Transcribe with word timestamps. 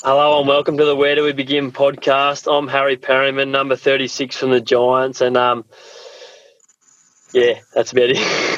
Hello 0.00 0.38
and 0.38 0.46
welcome 0.46 0.78
to 0.78 0.84
the 0.84 0.94
Where 0.94 1.16
Do 1.16 1.24
We 1.24 1.32
Begin 1.32 1.72
podcast. 1.72 2.46
I'm 2.46 2.68
Harry 2.68 2.96
Perryman, 2.96 3.50
number 3.50 3.74
36 3.74 4.36
from 4.36 4.50
the 4.50 4.60
Giants, 4.60 5.20
and 5.20 5.36
um, 5.36 5.64
yeah, 7.32 7.58
that's 7.74 7.90
about 7.90 8.10
it. 8.10 8.18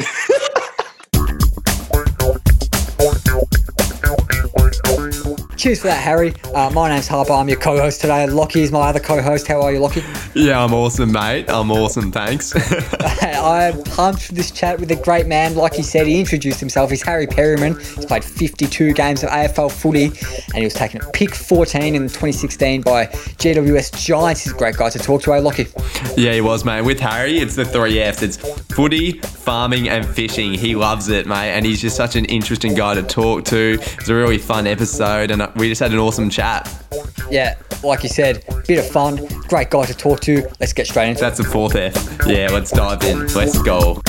Cheers 5.60 5.82
for 5.82 5.88
that, 5.88 6.02
Harry. 6.02 6.32
Uh, 6.54 6.70
my 6.70 6.88
name's 6.88 7.06
Harper. 7.06 7.34
I'm 7.34 7.46
your 7.46 7.58
co-host 7.58 8.00
today. 8.00 8.26
Lockie 8.26 8.62
is 8.62 8.72
my 8.72 8.88
other 8.88 8.98
co-host. 8.98 9.46
How 9.46 9.60
are 9.60 9.70
you, 9.70 9.78
Lockie? 9.78 10.02
Yeah, 10.34 10.64
I'm 10.64 10.72
awesome, 10.72 11.12
mate. 11.12 11.50
I'm 11.50 11.70
awesome. 11.70 12.10
Thanks. 12.10 12.54
I'm 13.22 13.82
pumped 13.82 14.22
for 14.22 14.32
this 14.32 14.50
chat 14.50 14.80
with 14.80 14.90
a 14.90 14.96
great 14.96 15.26
man. 15.26 15.56
Like 15.56 15.74
he 15.74 15.82
said, 15.82 16.06
he 16.06 16.18
introduced 16.18 16.60
himself. 16.60 16.88
He's 16.88 17.02
Harry 17.02 17.26
Perryman. 17.26 17.78
He's 17.78 18.06
played 18.06 18.24
52 18.24 18.94
games 18.94 19.22
of 19.22 19.28
AFL 19.28 19.70
footy, 19.70 20.04
and 20.04 20.54
he 20.54 20.64
was 20.64 20.72
taken 20.72 21.02
at 21.02 21.12
pick 21.12 21.34
14 21.34 21.94
in 21.94 22.02
2016 22.04 22.80
by 22.80 23.06
GWS 23.06 24.02
Giants. 24.02 24.44
He's 24.44 24.54
a 24.54 24.56
great 24.56 24.78
guy 24.78 24.88
to 24.88 24.98
talk 24.98 25.20
to, 25.24 25.34
eh, 25.34 25.40
Lockie? 25.40 25.66
yeah, 26.16 26.32
he 26.32 26.40
was, 26.40 26.64
mate. 26.64 26.80
With 26.80 27.00
Harry, 27.00 27.38
it's 27.38 27.54
the 27.54 27.66
three 27.66 27.98
Fs. 27.98 28.22
It's 28.22 28.36
footy, 28.72 29.18
farming, 29.18 29.90
and 29.90 30.06
fishing. 30.06 30.54
He 30.54 30.74
loves 30.74 31.08
it, 31.08 31.26
mate, 31.26 31.50
and 31.50 31.66
he's 31.66 31.82
just 31.82 31.96
such 31.96 32.16
an 32.16 32.24
interesting 32.24 32.72
guy 32.72 32.94
to 32.94 33.02
talk 33.02 33.44
to. 33.46 33.76
It's 33.78 34.08
a 34.08 34.14
really 34.14 34.38
fun 34.38 34.66
episode, 34.66 35.30
and 35.30 35.49
we 35.56 35.68
just 35.68 35.80
had 35.80 35.92
an 35.92 35.98
awesome 35.98 36.30
chat. 36.30 36.68
Yeah, 37.30 37.56
like 37.82 38.02
you 38.02 38.08
said, 38.08 38.44
bit 38.66 38.78
of 38.78 38.86
fun. 38.86 39.26
Great 39.48 39.70
guy 39.70 39.84
to 39.84 39.94
talk 39.94 40.20
to. 40.20 40.48
Let's 40.60 40.72
get 40.72 40.86
straight 40.86 41.08
into 41.10 41.20
it. 41.20 41.22
That's 41.22 41.38
the 41.38 41.44
fourth 41.44 41.76
F. 41.76 41.94
Yeah, 42.26 42.48
let's 42.50 42.70
dive 42.70 43.02
in. 43.04 43.26
Let's 43.28 43.60
go. 43.62 44.02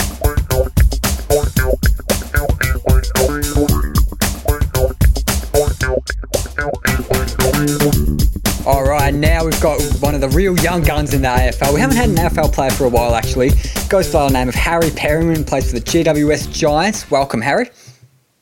All 8.66 8.84
right, 8.84 9.14
now 9.14 9.44
we've 9.44 9.60
got 9.62 9.82
one 10.02 10.14
of 10.14 10.22
the 10.22 10.30
real 10.30 10.58
young 10.60 10.84
guns 10.84 11.14
in 11.14 11.24
the 11.24 11.28
AFL. 11.28 11.74
We 11.74 11.80
haven't 11.80 11.98
had 11.98 12.10
an 12.10 12.16
AFL 12.16 12.54
player 12.54 12.70
for 12.70 12.86
a 12.86 12.90
while, 12.90 13.16
actually. 13.16 13.52
Goes 13.90 14.12
by 14.12 14.28
the 14.28 14.34
name 14.34 14.50
of 14.50 14.56
Harry 14.56 14.92
Perryman, 14.92 15.44
plays 15.44 15.72
for 15.72 15.80
the 15.80 15.86
GWS 15.86 16.52
Giants. 16.52 17.10
Welcome, 17.10 17.42
Harry. 17.42 17.70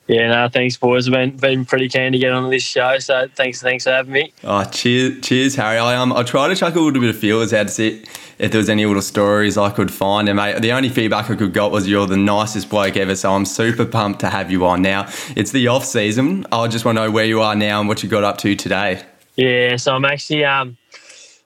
Yeah, 0.10 0.28
no, 0.30 0.50
thanks, 0.50 0.76
boys. 0.76 1.08
I've 1.08 1.14
been, 1.14 1.38
been 1.38 1.66
pretty 1.66 1.88
keen 1.88 2.14
to 2.14 2.18
get 2.18 2.32
on 2.32 2.50
this 2.50 2.64
show, 2.64 2.98
so 2.98 3.28
thanks 3.36 3.62
thanks 3.62 3.84
for 3.84 3.92
having 3.92 4.12
me. 4.12 4.34
Oh, 4.44 4.64
cheers, 4.64 5.22
cheers, 5.22 5.56
Harry. 5.56 5.78
I 5.78 5.96
um, 5.96 6.12
I 6.12 6.24
tried 6.24 6.48
to 6.48 6.56
chuck 6.56 6.74
a 6.74 6.80
little 6.80 7.00
bit 7.00 7.12
of 7.12 7.18
feelers 7.18 7.54
out 7.54 7.68
to 7.68 7.74
see 7.74 8.04
if 8.40 8.50
there 8.50 8.58
was 8.58 8.70
any 8.70 8.88
little 8.88 9.04
stories 9.04 9.56
I 9.56 9.70
could 9.70 9.94
find, 9.94 10.28
and 10.28 10.38
mate, 10.38 10.64
the 10.64 10.72
only 10.72 10.90
feedback 10.90 11.30
I 11.30 11.36
could 11.36 11.54
got 11.54 11.72
was 11.72 11.88
you're 11.88 12.08
the 12.08 12.18
nicest 12.18 12.72
bloke 12.72 12.98
ever. 12.98 13.16
So 13.16 13.32
I'm 13.34 13.46
super 13.46 13.86
pumped 13.86 14.22
to 14.22 14.30
have 14.30 14.50
you 14.50 14.66
on. 14.66 14.82
Now 14.82 15.08
it's 15.36 15.52
the 15.52 15.68
off 15.68 15.86
season. 15.86 16.48
I 16.52 16.68
just 16.68 16.86
want 16.86 16.98
to 16.98 17.06
know 17.06 17.12
where 17.12 17.26
you 17.26 17.42
are 17.42 17.56
now 17.56 17.80
and 17.80 17.88
what 17.88 18.02
you 18.02 18.10
got 18.10 18.24
up 18.24 18.40
to 18.40 18.56
today. 18.56 19.04
Yeah, 19.36 19.76
so 19.76 19.94
I'm 19.94 20.06
actually 20.06 20.44
um, 20.44 20.76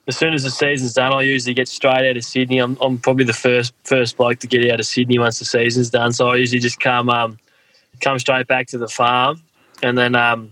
as 0.08 0.16
soon 0.16 0.34
as 0.34 0.44
the 0.44 0.50
season's 0.50 0.94
done, 0.94 1.12
I 1.12 1.22
usually 1.24 1.54
get 1.54 1.68
straight 1.68 2.10
out 2.10 2.16
of 2.16 2.24
Sydney. 2.24 2.60
I'm, 2.60 2.78
I'm 2.80 2.98
probably 2.98 3.26
the 3.26 3.34
first 3.34 3.74
first 3.84 4.16
bloke 4.16 4.40
to 4.40 4.48
get 4.48 4.72
out 4.72 4.80
of 4.80 4.86
Sydney 4.86 5.20
once 5.20 5.40
the 5.40 5.46
season's 5.46 5.90
done. 5.90 6.14
So 6.14 6.30
I 6.30 6.36
usually 6.36 6.60
just 6.60 6.80
come 6.80 7.10
um, 7.10 7.38
come 8.02 8.20
straight 8.20 8.48
back 8.48 8.68
to 8.68 8.78
the 8.78 8.88
farm, 8.88 9.42
and 9.82 9.98
then 9.98 10.16
um, 10.16 10.52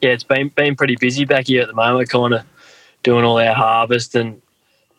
yeah, 0.00 0.10
it's 0.10 0.24
been 0.24 0.48
been 0.48 0.76
pretty 0.76 0.96
busy 0.96 1.24
back 1.24 1.46
here 1.46 1.62
at 1.62 1.68
the 1.68 1.74
moment, 1.74 2.08
kind 2.10 2.34
of 2.34 2.44
doing 3.02 3.24
all 3.24 3.38
our 3.38 3.54
harvest 3.54 4.14
and 4.14 4.40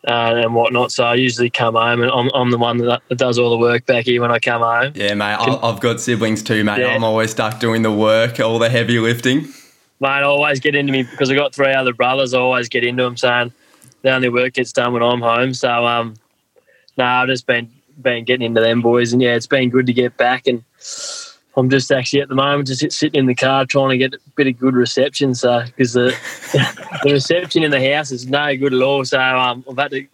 uh, 0.06 0.34
and 0.36 0.54
whatnot. 0.54 0.92
So 0.92 1.04
I 1.04 1.14
usually 1.14 1.50
come 1.50 1.74
home, 1.74 2.02
and 2.02 2.10
I'm, 2.10 2.30
I'm 2.34 2.50
the 2.50 2.58
one 2.58 2.78
that, 2.78 3.02
that 3.08 3.18
does 3.18 3.38
all 3.38 3.50
the 3.50 3.58
work 3.58 3.86
back 3.86 4.04
here 4.04 4.20
when 4.20 4.30
I 4.30 4.38
come 4.38 4.62
home. 4.62 4.92
Yeah, 4.94 5.14
mate. 5.14 5.36
I've 5.38 5.80
got 5.80 6.00
siblings 6.00 6.42
too, 6.42 6.64
mate. 6.64 6.80
Yeah. 6.80 6.88
I'm 6.88 7.04
always 7.04 7.30
stuck 7.30 7.60
doing 7.60 7.82
the 7.82 7.92
work, 7.92 8.40
all 8.40 8.58
the 8.58 8.68
heavy 8.68 8.98
lifting. 8.98 9.42
Mate, 10.00 10.08
I 10.08 10.22
always 10.22 10.58
get 10.58 10.74
into 10.74 10.92
me 10.92 11.04
because 11.04 11.30
I've 11.30 11.36
got 11.36 11.54
three 11.54 11.72
other 11.72 11.92
brothers. 11.92 12.34
I 12.34 12.40
always 12.40 12.68
get 12.68 12.84
into 12.84 13.04
them 13.04 13.16
saying 13.16 13.52
the 14.02 14.10
only 14.10 14.28
work 14.28 14.54
gets 14.54 14.72
done 14.72 14.92
when 14.92 15.02
I'm 15.02 15.20
home. 15.20 15.54
So, 15.54 15.86
um, 15.86 16.14
no, 16.96 17.04
I've 17.04 17.28
just 17.28 17.46
been 17.46 17.70
been 18.00 18.24
getting 18.24 18.46
into 18.46 18.60
them 18.60 18.82
boys, 18.82 19.12
and 19.12 19.22
yeah, 19.22 19.34
it's 19.34 19.46
been 19.46 19.70
good 19.70 19.86
to 19.86 19.92
get 19.92 20.16
back. 20.16 20.46
And 20.46 20.64
I'm 21.56 21.68
just 21.68 21.92
actually 21.92 22.22
at 22.22 22.28
the 22.28 22.34
moment 22.34 22.68
just 22.68 22.92
sitting 22.92 23.18
in 23.18 23.26
the 23.26 23.34
car 23.34 23.66
trying 23.66 23.90
to 23.90 23.98
get 23.98 24.14
a 24.14 24.18
bit 24.36 24.46
of 24.46 24.58
good 24.58 24.74
reception. 24.74 25.34
So, 25.34 25.62
because 25.66 25.92
the 25.92 26.16
the 27.02 27.12
reception 27.12 27.62
in 27.62 27.70
the 27.70 27.92
house 27.92 28.10
is 28.10 28.26
no 28.26 28.56
good 28.56 28.72
at 28.72 28.82
all. 28.82 29.04
So, 29.04 29.20
um, 29.20 29.64
I've 29.68 29.76
had 29.76 29.90
to 29.90 30.06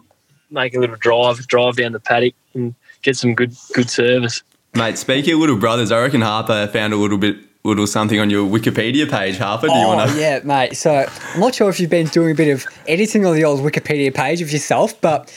make 0.51 0.75
a 0.75 0.79
little 0.79 0.97
drive 0.97 1.45
drive 1.47 1.77
down 1.77 1.93
the 1.93 1.99
paddock 1.99 2.33
and 2.53 2.75
get 3.01 3.15
some 3.15 3.35
good 3.35 3.55
good 3.73 3.89
service. 3.89 4.43
Mate, 4.75 4.97
speaking 4.97 5.33
of 5.33 5.39
little 5.39 5.57
brothers, 5.57 5.91
I 5.91 5.99
reckon 6.01 6.21
Harper 6.21 6.67
found 6.67 6.93
a 6.93 6.95
little 6.95 7.17
bit, 7.17 7.37
little 7.63 7.87
something 7.87 8.19
on 8.19 8.29
your 8.29 8.47
Wikipedia 8.47 9.09
page. 9.09 9.37
Harper, 9.37 9.67
do 9.67 9.73
you 9.73 9.79
oh, 9.79 9.95
want 9.95 10.11
to? 10.11 10.19
yeah, 10.19 10.39
mate. 10.43 10.75
So 10.75 11.05
I'm 11.33 11.39
not 11.39 11.55
sure 11.55 11.69
if 11.69 11.79
you've 11.79 11.89
been 11.89 12.07
doing 12.07 12.31
a 12.31 12.35
bit 12.35 12.49
of 12.49 12.65
editing 12.87 13.25
on 13.25 13.35
the 13.35 13.43
old 13.45 13.61
Wikipedia 13.61 14.13
page 14.13 14.41
of 14.41 14.51
yourself, 14.51 14.99
but 15.01 15.33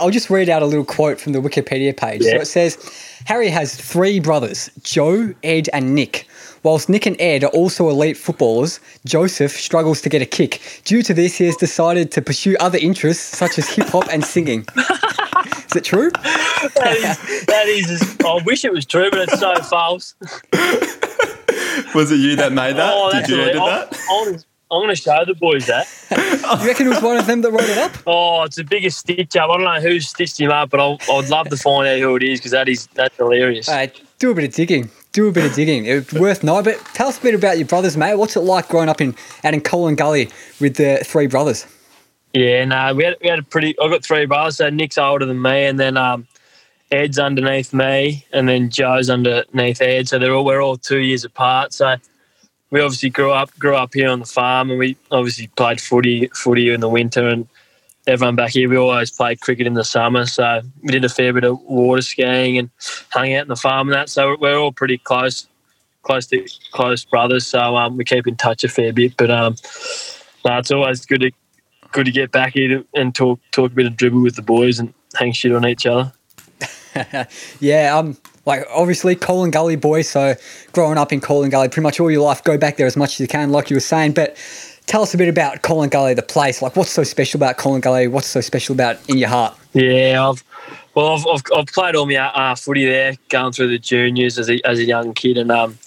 I'll 0.00 0.10
just 0.10 0.28
read 0.28 0.50
out 0.50 0.62
a 0.62 0.66
little 0.66 0.84
quote 0.84 1.18
from 1.18 1.32
the 1.32 1.38
Wikipedia 1.38 1.96
page. 1.96 2.22
So 2.22 2.36
it 2.36 2.46
says 2.46 2.76
Harry 3.24 3.48
has 3.48 3.74
three 3.74 4.20
brothers, 4.20 4.70
Joe, 4.82 5.34
Ed, 5.42 5.68
and 5.72 5.94
Nick. 5.94 6.28
Whilst 6.62 6.88
Nick 6.88 7.06
and 7.06 7.20
Ed 7.20 7.44
are 7.44 7.50
also 7.50 7.88
elite 7.88 8.16
footballers, 8.16 8.80
Joseph 9.04 9.52
struggles 9.52 10.00
to 10.02 10.08
get 10.08 10.20
a 10.22 10.26
kick. 10.26 10.60
Due 10.84 11.02
to 11.02 11.14
this, 11.14 11.38
he 11.38 11.44
has 11.46 11.56
decided 11.56 12.10
to 12.12 12.22
pursue 12.22 12.56
other 12.60 12.78
interests 12.78 13.36
such 13.36 13.58
as 13.58 13.68
hip 13.68 13.88
hop 13.88 14.08
and 14.12 14.24
singing. 14.24 14.66
Is 14.76 15.76
it 15.76 15.84
true? 15.84 16.10
That 16.10 16.96
is, 16.96 17.46
that 17.46 17.66
is 17.68 18.16
I 18.24 18.42
wish 18.44 18.64
it 18.64 18.72
was 18.72 18.84
true, 18.86 19.10
but 19.10 19.20
it's 19.28 19.38
so 19.38 19.54
false. 19.62 20.14
Was 21.94 22.10
it 22.10 22.16
you 22.16 22.36
that 22.36 22.52
made 22.52 22.76
that? 22.76 22.92
Oh, 22.94 23.12
Did 23.12 23.28
you 23.28 23.36
hilarious. 23.36 23.56
edit 23.60 23.90
that? 23.90 24.00
I'm, 24.10 24.34
I'm, 24.34 24.40
I'm 24.70 24.80
going 24.82 24.94
to 24.94 25.00
show 25.00 25.24
the 25.24 25.34
boys 25.34 25.66
that. 25.66 25.86
You 26.46 26.66
reckon 26.66 26.86
it 26.86 26.90
was 26.90 27.02
one 27.02 27.16
of 27.16 27.26
them 27.26 27.42
that 27.42 27.50
wrote 27.50 27.68
it 27.68 27.76
up? 27.76 27.92
Oh, 28.06 28.44
it's 28.44 28.54
the 28.54 28.62
biggest 28.62 28.98
stitch 28.98 29.34
up. 29.36 29.50
I 29.50 29.56
don't 29.56 29.64
know 29.64 29.80
who 29.80 29.98
stitched 29.98 30.38
him 30.38 30.52
up, 30.52 30.70
but 30.70 30.78
I'll, 30.78 30.98
I'd 31.10 31.28
love 31.28 31.48
to 31.48 31.56
find 31.56 31.88
out 31.88 31.98
who 31.98 32.14
it 32.14 32.22
is 32.22 32.38
because 32.38 32.52
that 32.52 32.68
is 32.68 32.86
that's 32.94 33.16
hilarious. 33.16 33.68
Uh, 33.68 33.88
do 34.20 34.30
a 34.30 34.34
bit 34.34 34.44
of 34.44 34.54
digging. 34.54 34.88
Do 35.12 35.26
a 35.26 35.32
bit 35.32 35.44
of 35.44 35.54
digging. 35.54 35.86
It's 35.86 36.12
worth 36.12 36.44
knowing. 36.44 36.64
But 36.64 36.78
tell 36.94 37.08
us 37.08 37.18
a 37.18 37.22
bit 37.22 37.34
about 37.34 37.58
your 37.58 37.66
brothers, 37.66 37.96
mate. 37.96 38.14
What's 38.14 38.36
it 38.36 38.40
like 38.40 38.68
growing 38.68 38.88
up 38.88 39.00
in 39.00 39.16
out 39.42 39.54
in 39.54 39.60
Collingullie 39.60 40.30
with 40.60 40.76
the 40.76 41.02
three 41.04 41.26
brothers? 41.26 41.66
Yeah, 42.32 42.64
no, 42.64 42.94
we 42.94 43.04
had 43.04 43.16
we 43.20 43.28
had 43.28 43.40
a 43.40 43.42
pretty. 43.42 43.74
I've 43.80 43.90
got 43.90 44.04
three 44.04 44.26
brothers. 44.26 44.58
So 44.58 44.70
Nick's 44.70 44.98
older 44.98 45.26
than 45.26 45.42
me, 45.42 45.64
and 45.64 45.80
then 45.80 45.96
um, 45.96 46.28
Ed's 46.92 47.18
underneath 47.18 47.72
me, 47.72 48.24
and 48.32 48.48
then 48.48 48.70
Joe's 48.70 49.10
underneath 49.10 49.80
Ed. 49.82 50.08
So 50.08 50.18
they're 50.18 50.34
all 50.34 50.44
we're 50.44 50.62
all 50.62 50.76
two 50.76 51.00
years 51.00 51.24
apart. 51.24 51.72
So 51.72 51.96
we 52.70 52.80
obviously 52.80 53.10
grew 53.10 53.32
up 53.32 53.56
grew 53.58 53.76
up 53.76 53.94
here 53.94 54.08
on 54.08 54.20
the 54.20 54.26
farm, 54.26 54.70
and 54.70 54.78
we 54.78 54.96
obviously 55.10 55.48
played 55.48 55.80
footy 55.80 56.28
footy 56.34 56.70
in 56.70 56.80
the 56.80 56.88
winter, 56.88 57.28
and 57.28 57.48
everyone 58.06 58.36
back 58.36 58.50
here 58.50 58.68
we 58.68 58.76
always 58.76 59.10
played 59.10 59.40
cricket 59.40 59.66
in 59.66 59.74
the 59.74 59.84
summer. 59.84 60.26
So 60.26 60.62
we 60.82 60.92
did 60.92 61.04
a 61.04 61.08
fair 61.08 61.32
bit 61.32 61.44
of 61.44 61.60
water 61.62 62.02
skiing 62.02 62.58
and 62.58 62.70
hung 63.10 63.32
out 63.34 63.42
in 63.42 63.48
the 63.48 63.56
farm 63.56 63.88
and 63.88 63.94
that. 63.94 64.08
So 64.08 64.36
we're 64.40 64.56
all 64.56 64.72
pretty 64.72 64.98
close 64.98 65.46
close 66.02 66.26
to 66.26 66.46
close 66.72 67.04
brothers. 67.04 67.46
So 67.46 67.76
um, 67.76 67.96
we 67.96 68.04
keep 68.04 68.26
in 68.26 68.36
touch 68.36 68.62
a 68.64 68.68
fair 68.68 68.92
bit, 68.92 69.16
but 69.16 69.30
um, 69.30 69.56
no, 70.44 70.58
it's 70.58 70.70
always 70.70 71.04
good 71.04 71.20
to 71.20 71.30
good 71.92 72.06
to 72.06 72.12
get 72.12 72.30
back 72.30 72.52
here 72.54 72.84
and 72.94 73.14
talk 73.14 73.40
talk 73.50 73.72
a 73.72 73.74
bit 73.74 73.86
of 73.86 73.96
dribble 73.96 74.22
with 74.22 74.36
the 74.36 74.42
boys 74.42 74.78
and 74.78 74.92
hang 75.14 75.32
shit 75.32 75.52
on 75.52 75.66
each 75.66 75.86
other. 75.86 76.12
Yeah, 77.60 77.98
um, 77.98 78.16
like 78.46 78.64
obviously 78.70 79.14
Collingullie 79.14 79.78
boy. 79.78 80.02
So 80.02 80.34
growing 80.72 80.96
up 80.96 81.12
in 81.12 81.20
Collingullie, 81.20 81.70
pretty 81.70 81.82
much 81.82 82.00
all 82.00 82.10
your 82.10 82.22
life, 82.22 82.42
go 82.42 82.56
back 82.56 82.76
there 82.76 82.86
as 82.86 82.96
much 82.96 83.14
as 83.14 83.20
you 83.20 83.28
can, 83.28 83.50
like 83.50 83.68
you 83.68 83.76
were 83.76 83.80
saying. 83.80 84.12
But 84.12 84.36
tell 84.86 85.02
us 85.02 85.12
a 85.12 85.18
bit 85.18 85.28
about 85.28 85.62
Collingullie, 85.62 86.16
the 86.16 86.22
place. 86.22 86.62
Like, 86.62 86.76
what's 86.76 86.90
so 86.90 87.02
special 87.02 87.38
about 87.38 87.58
Collingullie? 87.58 88.10
What's 88.10 88.28
so 88.28 88.40
special 88.40 88.74
about 88.74 88.96
in 89.10 89.18
your 89.18 89.28
heart? 89.28 89.56
Yeah, 89.74 90.28
I've 90.28 90.42
well, 90.94 91.08
I've, 91.08 91.26
I've, 91.26 91.42
I've 91.54 91.66
played 91.66 91.94
all 91.94 92.06
my 92.06 92.16
uh, 92.16 92.54
footy 92.54 92.86
there, 92.86 93.16
going 93.28 93.52
through 93.52 93.68
the 93.68 93.78
juniors 93.78 94.38
as 94.38 94.48
a, 94.48 94.66
as 94.66 94.78
a 94.78 94.84
young 94.84 95.12
kid, 95.12 95.36
and 95.36 95.50
um, 95.50 95.78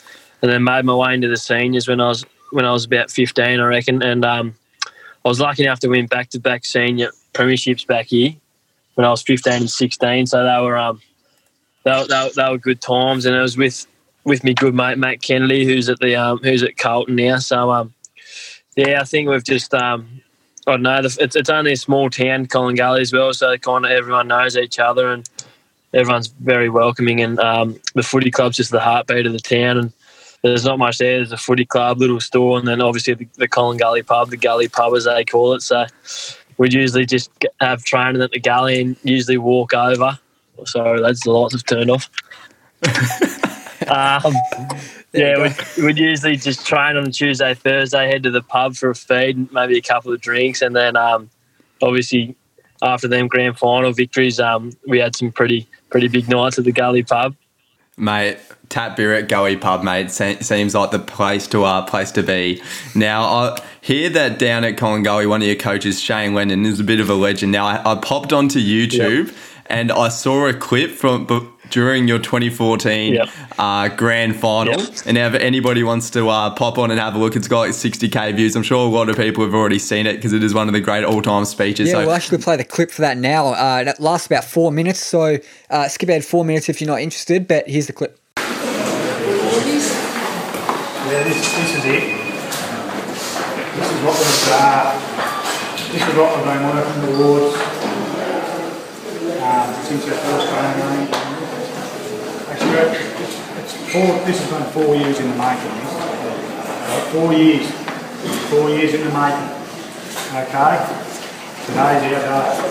and 0.41 0.51
then 0.51 0.63
made 0.63 0.85
my 0.85 0.93
way 0.93 1.15
into 1.15 1.27
the 1.27 1.37
seniors 1.37 1.87
when 1.87 1.99
I 1.99 2.09
was 2.09 2.25
when 2.51 2.65
I 2.65 2.71
was 2.71 2.85
about 2.85 3.09
fifteen, 3.09 3.59
I 3.59 3.65
reckon, 3.65 4.03
and 4.03 4.23
um, 4.23 4.53
I 5.25 5.27
was 5.27 5.39
lucky 5.39 5.63
enough 5.63 5.79
to 5.79 5.87
win 5.87 6.05
back 6.05 6.29
to 6.29 6.39
back 6.39 6.63
senior 6.65 7.09
premierships 7.33 7.87
back 7.87 8.07
here 8.07 8.33
when 8.95 9.05
I 9.05 9.09
was 9.09 9.23
fifteen 9.23 9.53
and 9.53 9.69
sixteen. 9.69 10.27
So 10.27 10.43
they 10.43 10.61
were 10.61 10.77
um, 10.77 11.01
they, 11.89 12.07
they, 12.07 12.29
they 12.35 12.49
were 12.49 12.57
good 12.57 12.81
times, 12.81 13.25
and 13.25 13.35
it 13.35 13.41
was 13.41 13.57
with 13.57 13.85
with 14.23 14.43
me 14.43 14.53
good 14.53 14.75
mate 14.75 14.97
Matt 14.97 15.21
Kennedy, 15.21 15.65
who's 15.65 15.89
at 15.89 15.99
the 15.99 16.15
um, 16.15 16.39
who's 16.39 16.63
at 16.63 16.77
Carlton 16.77 17.15
now. 17.15 17.37
So 17.37 17.71
um, 17.71 17.93
yeah, 18.75 19.01
I 19.01 19.03
think 19.03 19.29
we've 19.29 19.43
just 19.43 19.73
um, 19.73 20.21
I 20.67 20.71
don't 20.71 20.81
know. 20.83 20.99
It's, 21.03 21.35
it's 21.35 21.49
only 21.49 21.73
a 21.73 21.77
small 21.77 22.09
town, 22.09 22.45
Collingullie 22.45 23.01
as 23.01 23.13
well, 23.13 23.33
so 23.33 23.57
kind 23.57 23.85
of 23.85 23.91
everyone 23.91 24.27
knows 24.27 24.55
each 24.55 24.79
other 24.79 25.11
and 25.11 25.27
everyone's 25.93 26.27
very 26.27 26.69
welcoming. 26.69 27.21
And 27.21 27.39
um, 27.39 27.79
the 27.95 28.03
footy 28.03 28.31
club's 28.31 28.57
just 28.57 28.71
the 28.71 28.79
heartbeat 28.79 29.25
of 29.25 29.33
the 29.33 29.39
town. 29.39 29.77
And 29.77 29.93
there's 30.43 30.65
not 30.65 30.79
much 30.79 30.99
there. 30.99 31.17
There's 31.17 31.31
a 31.31 31.37
footy 31.37 31.65
club, 31.65 31.99
little 31.99 32.19
store, 32.19 32.59
and 32.59 32.67
then 32.67 32.81
obviously 32.81 33.15
the, 33.15 33.27
the 33.35 33.47
Collingullie 33.47 34.05
pub, 34.05 34.29
the 34.29 34.37
Gully 34.37 34.67
pub 34.67 34.93
as 34.93 35.05
they 35.05 35.25
call 35.25 35.53
it. 35.53 35.61
So 35.61 35.85
we'd 36.57 36.73
usually 36.73 37.05
just 37.05 37.31
have 37.59 37.83
training 37.83 38.21
at 38.21 38.31
the 38.31 38.39
Gully 38.39 38.81
and 38.81 38.95
usually 39.03 39.37
walk 39.37 39.73
over. 39.73 40.19
So 40.65 40.99
that's 41.01 41.23
the 41.23 41.31
lights 41.31 41.53
have 41.53 41.65
turned 41.65 41.89
off. 41.89 42.09
Um, 43.87 44.35
yeah, 45.13 45.41
we'd, 45.41 45.83
we'd 45.83 45.97
usually 45.97 46.35
just 46.35 46.65
train 46.65 46.95
on 46.95 47.11
Tuesday, 47.11 47.53
Thursday, 47.53 48.07
head 48.07 48.23
to 48.23 48.29
the 48.29 48.43
pub 48.43 48.75
for 48.75 48.91
a 48.91 48.95
feed, 48.95 49.51
maybe 49.51 49.77
a 49.77 49.81
couple 49.81 50.13
of 50.13 50.21
drinks, 50.21 50.61
and 50.61 50.75
then 50.75 50.95
um, 50.95 51.29
obviously 51.81 52.35
after 52.81 53.07
them 53.07 53.27
grand 53.27 53.57
final 53.57 53.91
victories, 53.91 54.39
um, 54.39 54.71
we 54.87 54.99
had 54.99 55.15
some 55.15 55.31
pretty 55.31 55.67
pretty 55.89 56.07
big 56.07 56.29
nights 56.29 56.59
at 56.59 56.65
the 56.65 56.71
Gully 56.71 57.03
pub. 57.03 57.35
Mate, 57.97 58.37
Tap 58.69 58.95
Beer 58.95 59.13
at 59.13 59.27
Gully 59.27 59.57
Pub, 59.57 59.83
mate, 59.83 60.09
se- 60.09 60.39
seems 60.39 60.73
like 60.73 60.91
the 60.91 60.99
place 60.99 61.47
to 61.47 61.65
uh, 61.65 61.81
place 61.85 62.11
to 62.11 62.23
be. 62.23 62.61
Now, 62.95 63.23
I 63.23 63.61
hear 63.81 64.09
that 64.11 64.39
down 64.39 64.63
at 64.63 64.77
Collingullie, 64.77 65.27
one 65.27 65.41
of 65.41 65.47
your 65.47 65.57
coaches, 65.57 65.99
Shane 65.99 66.33
Lennon, 66.33 66.65
is 66.65 66.79
a 66.79 66.83
bit 66.83 67.01
of 67.01 67.09
a 67.09 67.13
legend. 67.13 67.51
Now, 67.51 67.65
I, 67.65 67.91
I 67.91 67.95
popped 67.95 68.31
onto 68.31 68.59
YouTube 68.59 69.27
Yep. 69.27 69.35
And 69.69 69.91
I 69.91 70.09
saw 70.09 70.47
a 70.47 70.53
clip 70.53 70.91
from 70.91 71.25
b- 71.25 71.47
during 71.69 72.07
your 72.07 72.17
2014 72.19 73.13
Yep. 73.13 73.29
uh, 73.59 73.89
grand 73.89 74.35
final. 74.35 74.79
Yep. 74.81 74.93
And 75.05 75.17
if 75.17 75.33
anybody 75.35 75.83
wants 75.83 76.09
to 76.11 76.27
uh, 76.29 76.49
pop 76.55 76.77
on 76.79 76.89
and 76.89 76.99
have 76.99 77.13
a 77.15 77.19
look, 77.19 77.35
it's 77.35 77.47
got 77.47 77.59
like 77.61 77.71
60k 77.71 78.35
views. 78.35 78.55
I'm 78.55 78.63
sure 78.63 78.85
a 78.87 78.89
lot 78.89 79.07
of 79.09 79.15
people 79.17 79.43
have 79.43 79.53
already 79.53 79.77
seen 79.79 80.07
it 80.07 80.15
because 80.15 80.33
it 80.33 80.43
is 80.43 80.53
one 80.53 80.67
of 80.67 80.73
the 80.73 80.81
great 80.81 81.03
all 81.03 81.21
time 81.21 81.45
speeches. 81.45 81.87
Yeah, 81.89 81.93
so, 81.93 81.99
we'll 81.99 82.13
actually 82.15 82.39
play 82.39 82.55
the 82.57 82.63
clip 82.63 82.89
for 82.91 83.01
that 83.03 83.17
now. 83.17 83.49
Uh, 83.49 83.83
that 83.83 83.99
lasts 83.99 84.25
about 84.25 84.45
four 84.45 84.71
minutes, 84.71 84.99
so 84.99 85.37
uh, 85.69 85.87
skip 85.87 86.09
ahead 86.09 86.25
four 86.25 86.43
minutes 86.43 86.69
if 86.69 86.81
you're 86.81 86.89
not 86.89 87.01
interested. 87.01 87.47
But 87.47 87.67
here's 87.69 87.85
the 87.87 87.93
clip. 87.93 88.19
Yeah, 91.09 91.23
this, 91.23 91.37
this 91.55 91.75
is 91.77 91.85
it. 91.85 92.03
This 93.75 93.87
is 93.91 93.99
what 94.03 94.17
we've, 94.17 94.49
uh, 94.51 94.93
this 95.91 96.01
is 96.07 96.13
what 96.15 96.29
we've 96.35 96.45
been 96.45 96.63
working 96.63 97.01
towards 97.17 97.55
um, 97.55 97.78
since 99.89 100.05
our 100.05 100.13
first 100.13 100.45
training 100.53 100.77
game. 100.77 101.09
Actually, 102.45 102.93
this 104.23 104.37
has 104.37 104.49
been 104.51 104.69
four 104.69 104.95
years 104.95 105.19
in 105.19 105.27
the 105.31 105.35
making. 105.35 105.73
Uh, 105.81 107.09
four 107.09 107.33
years. 107.33 107.65
Four 108.53 108.69
years 108.69 108.93
in 108.93 109.01
the 109.01 109.09
making. 109.09 109.49
Okay? 110.45 110.77
Today's 111.65 112.05
our 112.05 112.21
uh, 112.21 112.37
day. 112.37 112.69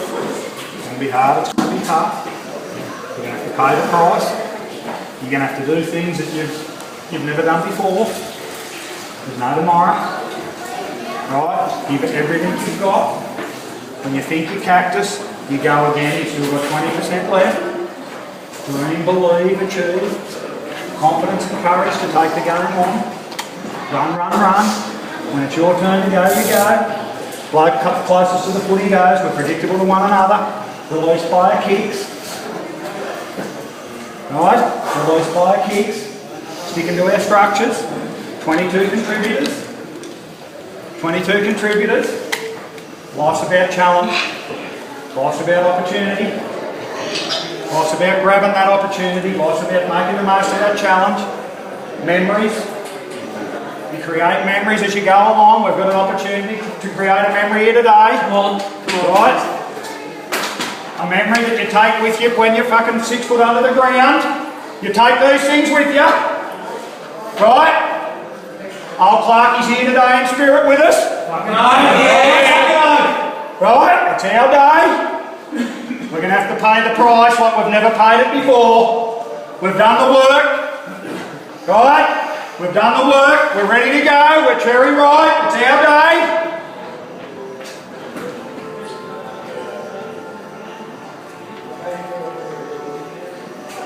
It's 0.78 0.84
going 0.86 0.94
to 0.94 1.00
be 1.00 1.10
hard, 1.10 1.42
it's 1.42 1.52
going 1.54 1.70
to 1.70 1.76
be 1.76 1.84
tough. 1.84 2.22
You're 3.18 3.26
going 3.26 3.34
to 3.34 3.42
have 3.42 3.50
to 3.50 3.54
pay 3.58 3.74
the 3.74 3.88
price. 3.90 4.30
You're 5.20 5.32
going 5.34 5.42
to 5.42 5.46
have 5.50 5.58
to 5.58 5.66
do 5.66 5.82
things 5.82 6.18
that 6.18 6.32
you've, 6.32 6.54
you've 7.10 7.24
never 7.24 7.42
done 7.42 7.68
before. 7.68 8.06
There's 8.06 9.38
no 9.40 9.56
tomorrow. 9.58 9.98
Right? 11.34 11.86
Give 11.90 12.04
it 12.04 12.14
everything 12.14 12.52
you've 12.52 12.78
got. 12.78 13.18
When 14.04 14.14
you 14.14 14.22
think 14.22 14.54
you're 14.54 14.62
cactus, 14.62 15.27
you 15.50 15.56
go 15.62 15.92
again, 15.92 16.26
you've 16.26 16.50
got 16.50 16.84
20% 16.84 17.30
left. 17.30 17.78
Dream, 18.66 19.04
believe, 19.06 19.62
achieve. 19.62 20.48
Confidence 20.98 21.50
and 21.50 21.64
courage 21.64 21.94
to 21.94 22.12
take 22.12 22.34
the 22.34 22.44
game 22.44 22.72
on. 22.76 23.18
Run, 23.90 24.18
run, 24.18 24.32
run. 24.32 24.66
When 25.32 25.44
it's 25.44 25.56
your 25.56 25.78
turn 25.80 26.04
to 26.04 26.10
go, 26.10 26.28
you 26.28 26.48
go. 26.50 27.04
Bloke 27.50 27.80
closest 28.04 28.44
to 28.44 28.52
the 28.52 28.60
footy 28.60 28.90
goes. 28.90 29.22
We're 29.22 29.34
predictable 29.36 29.78
to 29.78 29.84
one 29.84 30.04
another. 30.04 30.36
Release 30.90 31.24
player 31.28 31.60
kicks. 31.62 32.04
Right? 34.30 35.08
Release 35.08 35.32
player 35.32 35.64
kicks. 35.66 35.96
Sticking 36.70 36.96
to 36.96 37.04
our 37.04 37.20
structures. 37.20 37.86
22 38.42 38.90
contributors. 38.90 39.66
22 41.00 41.32
contributors. 41.44 42.06
Life's 43.16 43.46
about 43.46 43.70
challenge. 43.70 44.37
Life's 45.18 45.42
about 45.42 45.66
opportunity. 45.66 46.30
Life's 47.74 47.90
about 47.90 48.22
grabbing 48.22 48.54
that 48.54 48.70
opportunity. 48.70 49.34
Life's 49.34 49.66
about 49.66 49.90
making 49.90 50.14
the 50.14 50.22
most 50.22 50.46
of 50.54 50.62
that 50.62 50.78
challenge. 50.78 51.18
Memories. 52.06 52.54
You 53.90 53.98
create 54.06 54.46
memories 54.46 54.80
as 54.86 54.94
you 54.94 55.02
go 55.02 55.18
along. 55.18 55.66
We've 55.66 55.74
got 55.74 55.90
an 55.90 55.98
opportunity 55.98 56.62
to 56.62 56.86
create 56.94 57.18
a 57.18 57.34
memory 57.34 57.66
here 57.66 57.74
today. 57.74 58.14
Come 58.30 58.32
on. 58.32 58.62
Right? 59.10 59.42
A 61.02 61.10
memory 61.10 61.42
that 61.50 61.58
you 61.58 61.66
take 61.66 61.98
with 61.98 62.22
you 62.22 62.30
when 62.38 62.54
you're 62.54 62.70
fucking 62.70 63.02
six 63.02 63.26
foot 63.26 63.42
under 63.42 63.66
the 63.66 63.74
ground. 63.74 64.22
You 64.86 64.94
take 64.94 65.18
these 65.18 65.42
things 65.50 65.74
with 65.74 65.90
you. 65.90 66.06
Right? 67.42 67.74
Old 69.02 69.26
Clark 69.26 69.66
is 69.66 69.66
here 69.66 69.90
today 69.90 70.22
in 70.22 70.30
spirit 70.30 70.70
with 70.70 70.78
us. 70.78 70.94
Right? 73.60 74.14
It's 74.14 74.24
our 74.24 74.50
day. 74.54 75.18
We're 76.12 76.22
going 76.22 76.30
to 76.30 76.38
have 76.38 76.54
to 76.54 76.62
pay 76.62 76.88
the 76.88 76.94
price 76.94 77.38
like 77.40 77.58
we've 77.58 77.72
never 77.72 77.90
paid 77.96 78.20
it 78.22 78.40
before. 78.40 79.26
We've 79.60 79.76
done 79.76 80.06
the 80.06 80.14
work. 80.14 81.66
Right? 81.66 82.56
We've 82.60 82.72
done 82.72 83.02
the 83.02 83.12
work. 83.12 83.56
We're 83.56 83.68
ready 83.68 83.98
to 83.98 84.04
go. 84.04 84.46
We're 84.46 84.60
cherry 84.60 84.94
ripe. 84.94 85.46
It's 85.46 85.56
our 85.56 85.82
day. 85.82 86.48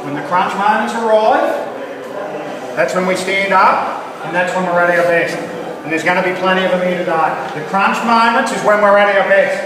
When 0.05 0.15
the 0.15 0.23
crunch 0.29 0.55
moments 0.55 0.95
arrive, 0.95 2.77
that's 2.77 2.95
when 2.95 3.07
we 3.07 3.17
stand 3.17 3.55
up 3.55 4.05
and 4.27 4.37
that's 4.37 4.55
when 4.55 4.67
we're 4.67 4.81
at 4.81 4.91
our 4.99 5.05
best. 5.05 5.62
And 5.83 5.91
there's 5.91 6.05
going 6.05 6.23
to 6.23 6.23
be 6.23 6.39
plenty 6.39 6.65
of 6.65 6.71
them 6.71 6.87
here 6.87 6.99
today. 6.99 7.31
The 7.59 7.67
crunch 7.67 7.99
moments 8.07 8.53
is 8.55 8.63
when 8.63 8.81
we're 8.81 8.97
at 8.97 9.19
our 9.19 9.29
best. 9.29 9.59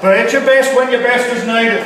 But 0.00 0.16
at 0.16 0.32
your 0.32 0.46
best 0.46 0.74
when 0.76 0.90
your 0.90 1.02
best 1.02 1.26
is 1.34 1.42
needed. 1.42 1.82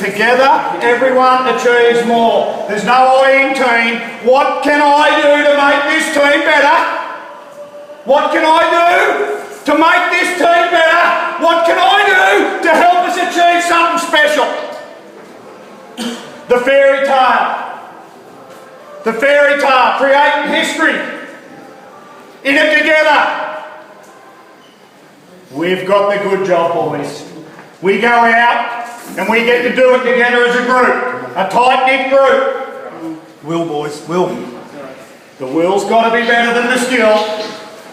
Together, 0.00 0.48
everyone 0.80 1.46
achieves 1.46 2.06
more. 2.08 2.66
There's 2.66 2.84
no 2.84 3.20
I 3.20 3.36
in 3.36 3.54
team. 3.54 4.00
What 4.26 4.64
can 4.64 4.80
I 4.80 5.12
do 5.20 5.44
to 5.44 5.52
make 5.60 5.82
this 5.92 6.08
team 6.16 6.40
better? 6.42 6.78
What 8.08 8.32
can 8.32 8.42
I 8.48 8.64
do 8.72 9.36
to 9.68 9.72
make 9.78 10.04
this 10.16 10.40
team 10.40 10.64
better? 10.72 11.04
What 11.44 11.66
can 11.66 11.76
I 11.78 12.00
do 12.08 12.62
to 12.64 12.70
help 12.72 13.12
us 13.12 13.16
achieve 13.20 13.62
something 13.62 14.00
special? 14.08 14.48
The 16.48 16.64
fairy 16.64 17.06
tale. 17.06 17.78
The 19.04 19.12
fairy 19.12 19.60
tale, 19.60 19.98
creating 19.98 20.50
history. 20.50 21.21
In 22.44 22.56
it 22.56 22.78
together. 22.78 23.62
We've 25.52 25.86
got 25.86 26.16
the 26.16 26.28
good 26.28 26.46
job, 26.46 26.74
boys. 26.74 27.30
We 27.80 28.00
go 28.00 28.08
out 28.08 28.88
and 29.16 29.28
we 29.28 29.44
get 29.44 29.62
to 29.62 29.76
do 29.76 29.94
it 29.94 29.98
together 29.98 30.46
as 30.46 30.56
a 30.56 30.66
group, 30.66 31.36
a 31.36 31.48
tight 31.50 31.86
knit 31.86 32.10
group. 32.10 33.44
Will, 33.44 33.66
boys, 33.66 34.06
will. 34.08 34.34
The 35.38 35.46
will's 35.46 35.84
got 35.84 36.10
to 36.10 36.20
be 36.20 36.26
better 36.26 36.58
than 36.58 36.70
the 36.70 36.78
skill. 36.78 37.14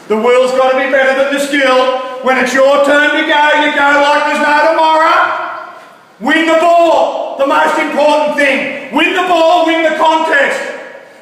The 0.08 0.18
will's 0.18 0.52
got 0.52 0.72
to 0.72 0.78
be 0.86 0.90
better 0.90 1.24
than 1.24 1.34
the 1.34 1.46
skill. 1.46 2.00
When 2.26 2.38
it's 2.38 2.54
your 2.54 2.86
turn 2.86 3.12
to 3.12 3.24
go, 3.30 3.44
you 3.62 3.70
go 3.78 3.90
like 4.02 4.34
there's 4.34 4.42
no 4.42 4.72
tomorrow. 4.72 5.76
Win 6.20 6.48
the 6.48 6.58
ball, 6.60 7.38
the 7.38 7.46
most 7.46 7.78
important 7.78 8.38
thing. 8.38 8.96
Win 8.96 9.14
the 9.14 9.28
ball, 9.30 9.68
win 9.68 9.84
the 9.84 9.98
contest. 9.98 10.58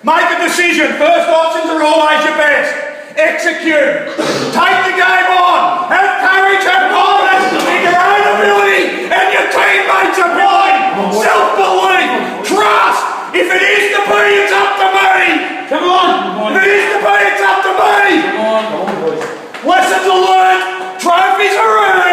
Make 0.03 0.31
a 0.31 0.43
decision. 0.47 0.95
First 0.95 1.27
options 1.27 1.69
are 1.71 1.83
always 1.83 2.23
your 2.23 2.37
best. 2.37 2.86
Execute. 3.17 4.13
Take 4.53 4.79
the 4.85 4.93
game 4.93 5.29
on. 5.41 5.89
Have 5.89 6.21
courage, 6.21 6.61
have 6.69 6.85
confidence 6.93 7.49
in 7.65 7.81
your 7.81 7.97
own 7.97 8.23
ability 8.37 9.09
and 9.09 9.27
your 9.33 9.49
teammates' 9.49 10.21
ability. 10.21 11.17
Self-belief. 11.17 12.45
Trust. 12.45 13.01
If 13.33 13.49
it 13.49 13.63
is 13.65 13.97
to 13.97 14.01
be, 14.05 14.21
it's 14.37 14.53
up 14.53 14.77
to 14.77 14.87
me. 14.93 15.65
Come 15.65 15.89
on. 15.89 16.53
If 16.53 16.61
it 16.61 16.69
is 16.69 16.85
to 16.93 16.97
be, 17.01 17.15
it's 17.25 17.41
up 17.41 17.65
to 17.65 17.73
me. 17.73 18.21
Come 18.21 18.45
on. 18.45 18.61
Come 18.69 18.85
on, 18.85 19.01
boys. 19.01 19.25
Lessons 19.65 20.05
are 20.05 20.21
learned. 20.21 21.01
Trophies 21.01 21.57
are 21.57 21.73
earned. 21.89 22.06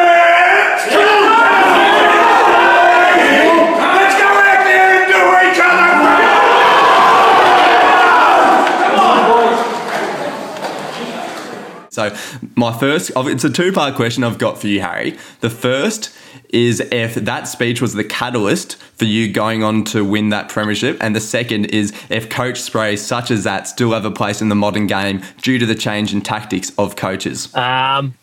So 11.94 12.14
my 12.56 12.76
first, 12.76 13.12
it's 13.14 13.44
a 13.44 13.50
two-part 13.50 13.94
question 13.94 14.24
I've 14.24 14.38
got 14.38 14.58
for 14.58 14.66
you, 14.66 14.80
Harry. 14.80 15.16
The 15.40 15.50
first 15.50 16.14
is 16.48 16.80
if 16.80 17.14
that 17.14 17.48
speech 17.48 17.80
was 17.80 17.94
the 17.94 18.04
catalyst 18.04 18.76
for 18.76 19.04
you 19.04 19.32
going 19.32 19.62
on 19.62 19.84
to 19.84 20.04
win 20.04 20.28
that 20.30 20.48
premiership, 20.48 20.96
and 21.00 21.14
the 21.14 21.20
second 21.20 21.66
is 21.66 21.92
if 22.10 22.28
coach 22.28 22.60
sprays 22.60 23.04
such 23.04 23.30
as 23.30 23.44
that 23.44 23.66
still 23.68 23.92
have 23.92 24.04
a 24.04 24.10
place 24.10 24.42
in 24.42 24.48
the 24.48 24.54
modern 24.54 24.86
game 24.86 25.22
due 25.40 25.58
to 25.58 25.66
the 25.66 25.74
change 25.74 26.12
in 26.12 26.20
tactics 26.20 26.72
of 26.78 26.96
coaches. 26.96 27.54
Um, 27.54 28.14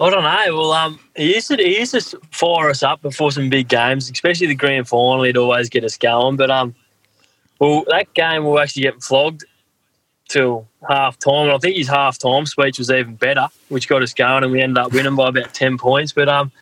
I 0.00 0.10
don't 0.10 0.24
know. 0.24 0.56
Well, 0.56 0.72
um, 0.72 0.98
he 1.14 1.34
used 1.34 1.48
to 1.48 1.56
he 1.56 1.78
used 1.78 1.92
to 1.92 2.20
fire 2.30 2.68
us 2.68 2.82
up 2.82 3.00
before 3.02 3.32
some 3.32 3.48
big 3.48 3.68
games, 3.68 4.10
especially 4.10 4.46
the 4.46 4.54
grand 4.54 4.88
final. 4.88 5.22
He'd 5.22 5.36
always 5.36 5.68
get 5.68 5.84
us 5.84 5.96
going. 5.96 6.36
But 6.36 6.50
um, 6.50 6.74
well, 7.58 7.84
that 7.88 8.12
game 8.14 8.44
we 8.44 8.50
were 8.50 8.60
actually 8.60 8.82
getting 8.82 9.00
flogged 9.00 9.44
till 10.28 10.66
half 10.88 11.18
time, 11.18 11.46
and 11.46 11.52
I 11.52 11.58
think 11.58 11.76
his 11.76 11.88
half 11.88 12.18
time 12.18 12.46
speech 12.46 12.78
was 12.78 12.90
even 12.90 13.16
better, 13.16 13.48
which 13.68 13.88
got 13.88 14.02
us 14.02 14.14
going, 14.14 14.44
and 14.44 14.52
we 14.52 14.60
ended 14.60 14.78
up 14.78 14.92
winning 14.92 15.16
by 15.16 15.28
about 15.28 15.54
ten 15.54 15.78
points. 15.78 16.12
But 16.12 16.28
um, 16.28 16.52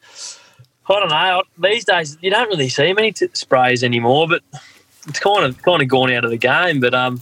I 0.88 1.00
don't 1.00 1.08
know. 1.08 1.42
These 1.58 1.84
days, 1.84 2.18
you 2.20 2.30
don't 2.30 2.48
really 2.48 2.68
see 2.68 2.92
many 2.92 3.12
t- 3.12 3.28
sprays 3.32 3.84
anymore, 3.84 4.28
but 4.28 4.42
it's 5.08 5.20
kind 5.20 5.44
of 5.44 5.60
kind 5.62 5.82
of 5.82 5.88
gone 5.88 6.12
out 6.12 6.24
of 6.24 6.30
the 6.30 6.36
game. 6.36 6.80
But 6.80 6.94
um, 6.94 7.20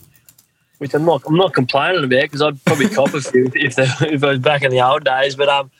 which 0.79 0.95
I'm 0.95 1.05
not 1.05 1.23
I'm 1.27 1.37
not 1.37 1.55
complaining 1.55 2.05
about 2.05 2.23
because 2.23 2.43
I'd 2.43 2.65
probably 2.65 2.89
cop 2.95 3.13
a 3.15 3.21
few 3.21 3.51
if 3.55 3.77
they, 3.77 3.87
if 4.01 4.25
I 4.25 4.31
was 4.31 4.39
back 4.39 4.63
in 4.63 4.71
the 4.71 4.81
old 4.81 5.05
days. 5.05 5.37
But 5.37 5.49
um, 5.49 5.71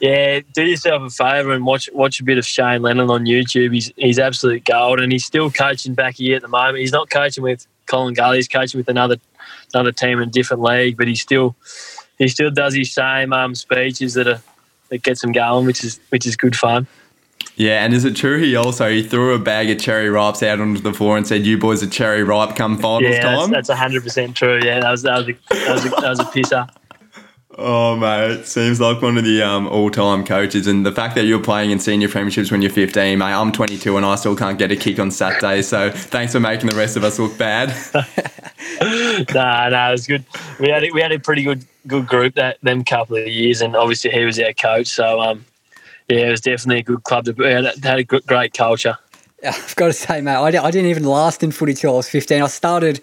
yeah, 0.00 0.40
do 0.52 0.64
yourself 0.64 1.02
a 1.02 1.10
favour 1.10 1.52
and 1.52 1.64
watch 1.64 1.88
watch 1.92 2.20
a 2.20 2.24
bit 2.24 2.36
of 2.36 2.44
Shane 2.44 2.82
Lennon 2.82 3.08
on 3.08 3.24
YouTube. 3.24 3.72
He's 3.72 3.92
he's 3.96 4.18
absolute 4.18 4.64
gold, 4.64 5.00
and 5.00 5.10
he's 5.10 5.24
still 5.24 5.50
coaching 5.50 5.94
back 5.94 6.16
here 6.16 6.36
at 6.36 6.42
the 6.42 6.48
moment. 6.48 6.78
He's 6.78 6.92
not 6.92 7.08
coaching 7.08 7.42
with 7.42 7.66
Collingullie. 7.86 8.36
He's 8.36 8.48
coaching 8.48 8.78
with 8.78 8.88
another 8.88 9.16
another 9.74 9.92
team 9.92 10.20
in 10.20 10.28
a 10.28 10.32
different 10.32 10.62
league, 10.62 10.96
but 10.96 11.08
he 11.08 11.14
still 11.14 11.56
he 12.18 12.28
still 12.28 12.50
does 12.50 12.74
his 12.74 12.92
same 12.92 13.32
um, 13.32 13.54
speeches 13.54 14.14
that 14.14 14.26
are 14.26 14.42
that 14.88 15.02
gets 15.02 15.24
him 15.24 15.32
going, 15.32 15.66
which 15.66 15.82
is 15.84 16.00
which 16.10 16.26
is 16.26 16.36
good 16.36 16.56
fun. 16.56 16.86
Yeah, 17.56 17.84
and 17.84 17.92
is 17.92 18.04
it 18.04 18.16
true 18.16 18.38
he 18.40 18.56
also 18.56 18.88
he 18.88 19.02
threw 19.02 19.34
a 19.34 19.38
bag 19.38 19.68
of 19.70 19.78
cherry 19.78 20.08
ripes 20.08 20.42
out 20.42 20.60
onto 20.60 20.80
the 20.80 20.94
floor 20.94 21.16
and 21.16 21.26
said, 21.26 21.44
"You 21.44 21.58
boys 21.58 21.82
are 21.82 21.88
cherry 21.88 22.22
ripe 22.22 22.56
come 22.56 22.78
finals 22.78 23.02
Yeah, 23.02 23.36
time." 23.36 23.50
that's 23.50 23.68
hundred 23.68 24.02
percent 24.02 24.36
true. 24.36 24.60
Yeah, 24.62 24.80
that 24.80 24.90
was 24.90 25.02
that 25.02 25.18
was 25.18 25.28
a, 25.28 25.32
that 25.50 25.72
was 25.72 25.84
a, 25.84 25.88
that 25.88 26.08
was 26.08 26.20
a 26.20 26.24
pisser. 26.24 26.68
Oh 27.58 27.96
mate, 27.96 28.46
seems 28.46 28.80
like 28.80 29.02
one 29.02 29.18
of 29.18 29.24
the 29.24 29.42
um, 29.42 29.66
all-time 29.68 30.24
coaches, 30.24 30.66
and 30.66 30.86
the 30.86 30.92
fact 30.92 31.14
that 31.16 31.26
you're 31.26 31.42
playing 31.42 31.70
in 31.70 31.78
senior 31.78 32.08
premierships 32.08 32.50
when 32.50 32.62
you're 32.62 32.70
15, 32.70 33.18
mate. 33.18 33.24
I'm 33.26 33.52
22 33.52 33.96
and 33.96 34.06
I 34.06 34.14
still 34.14 34.34
can't 34.34 34.58
get 34.58 34.72
a 34.72 34.76
kick 34.76 34.98
on 34.98 35.10
Saturday, 35.10 35.60
so 35.60 35.90
thanks 35.90 36.32
for 36.32 36.40
making 36.40 36.70
the 36.70 36.76
rest 36.76 36.96
of 36.96 37.04
us 37.04 37.18
look 37.18 37.36
bad. 37.36 37.68
nah, 39.34 39.68
nah, 39.68 39.88
it 39.88 39.92
was 39.92 40.06
good. 40.06 40.24
We 40.58 40.70
had 40.70 40.84
a, 40.84 40.90
we 40.92 41.02
had 41.02 41.12
a 41.12 41.18
pretty 41.18 41.42
good 41.42 41.64
good 41.86 42.06
group 42.06 42.34
that 42.36 42.58
them 42.62 42.84
couple 42.84 43.16
of 43.16 43.26
years, 43.26 43.60
and 43.60 43.76
obviously 43.76 44.10
he 44.10 44.24
was 44.24 44.38
our 44.40 44.54
coach. 44.54 44.86
So 44.86 45.20
um, 45.20 45.44
yeah, 46.08 46.28
it 46.28 46.30
was 46.30 46.40
definitely 46.40 46.80
a 46.80 46.84
good 46.84 47.04
club. 47.04 47.26
To, 47.26 47.32
we 47.32 47.46
had, 47.46 47.64
had 47.82 47.98
a 47.98 48.04
good, 48.04 48.26
great 48.26 48.54
culture. 48.54 48.96
I've 49.46 49.76
got 49.76 49.88
to 49.88 49.92
say, 49.92 50.20
mate, 50.20 50.36
I, 50.36 50.46
I 50.46 50.70
didn't 50.70 50.90
even 50.90 51.04
last 51.04 51.42
in 51.42 51.50
footy 51.50 51.74
till 51.74 51.94
I 51.94 51.96
was 51.96 52.08
15. 52.08 52.42
I 52.42 52.46
started, 52.46 53.00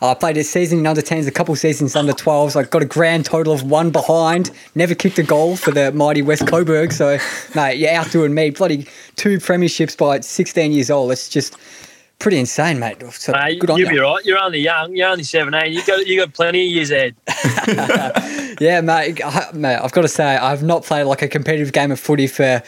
I 0.00 0.14
played 0.14 0.36
a 0.36 0.44
season 0.44 0.78
in 0.78 0.86
under 0.86 1.02
10s, 1.02 1.26
a 1.26 1.30
couple 1.32 1.54
seasons 1.56 1.96
under 1.96 2.12
12s. 2.12 2.54
I 2.54 2.62
got 2.62 2.82
a 2.82 2.86
grand 2.86 3.24
total 3.24 3.52
of 3.52 3.64
one 3.64 3.90
behind. 3.90 4.50
Never 4.74 4.94
kicked 4.94 5.18
a 5.18 5.24
goal 5.24 5.56
for 5.56 5.72
the 5.72 5.90
mighty 5.92 6.22
West 6.22 6.46
Coburg. 6.46 6.92
So, 6.92 7.18
mate, 7.54 7.78
you're 7.78 7.90
outdoing 7.90 8.32
me. 8.32 8.50
Bloody 8.50 8.86
two 9.16 9.38
premierships 9.38 9.98
by 9.98 10.20
16 10.20 10.70
years 10.72 10.90
old. 10.90 11.10
It's 11.10 11.28
just 11.28 11.56
pretty 12.20 12.38
insane, 12.38 12.78
mate. 12.78 13.02
So, 13.12 13.32
Mate, 13.32 13.58
good 13.60 13.70
on 13.70 13.78
you'll 13.78 13.88
you. 13.88 13.94
be 13.96 14.00
right. 14.00 14.24
You're 14.24 14.38
only 14.38 14.60
young. 14.60 14.94
You're 14.94 15.08
only 15.08 15.24
17. 15.24 15.72
You 15.72 15.84
got 15.84 16.06
you 16.06 16.20
got 16.20 16.32
plenty 16.32 16.66
of 16.66 16.72
years 16.72 16.90
ahead. 16.90 17.14
Yeah, 18.60 18.80
mate, 18.80 19.24
I, 19.24 19.52
mate, 19.52 19.76
I've 19.76 19.92
got 19.92 20.02
to 20.02 20.08
say, 20.08 20.36
I've 20.36 20.64
not 20.64 20.82
played 20.82 21.04
like 21.04 21.22
a 21.22 21.28
competitive 21.28 21.72
game 21.72 21.92
of 21.92 22.00
footy 22.00 22.26
for 22.26 22.60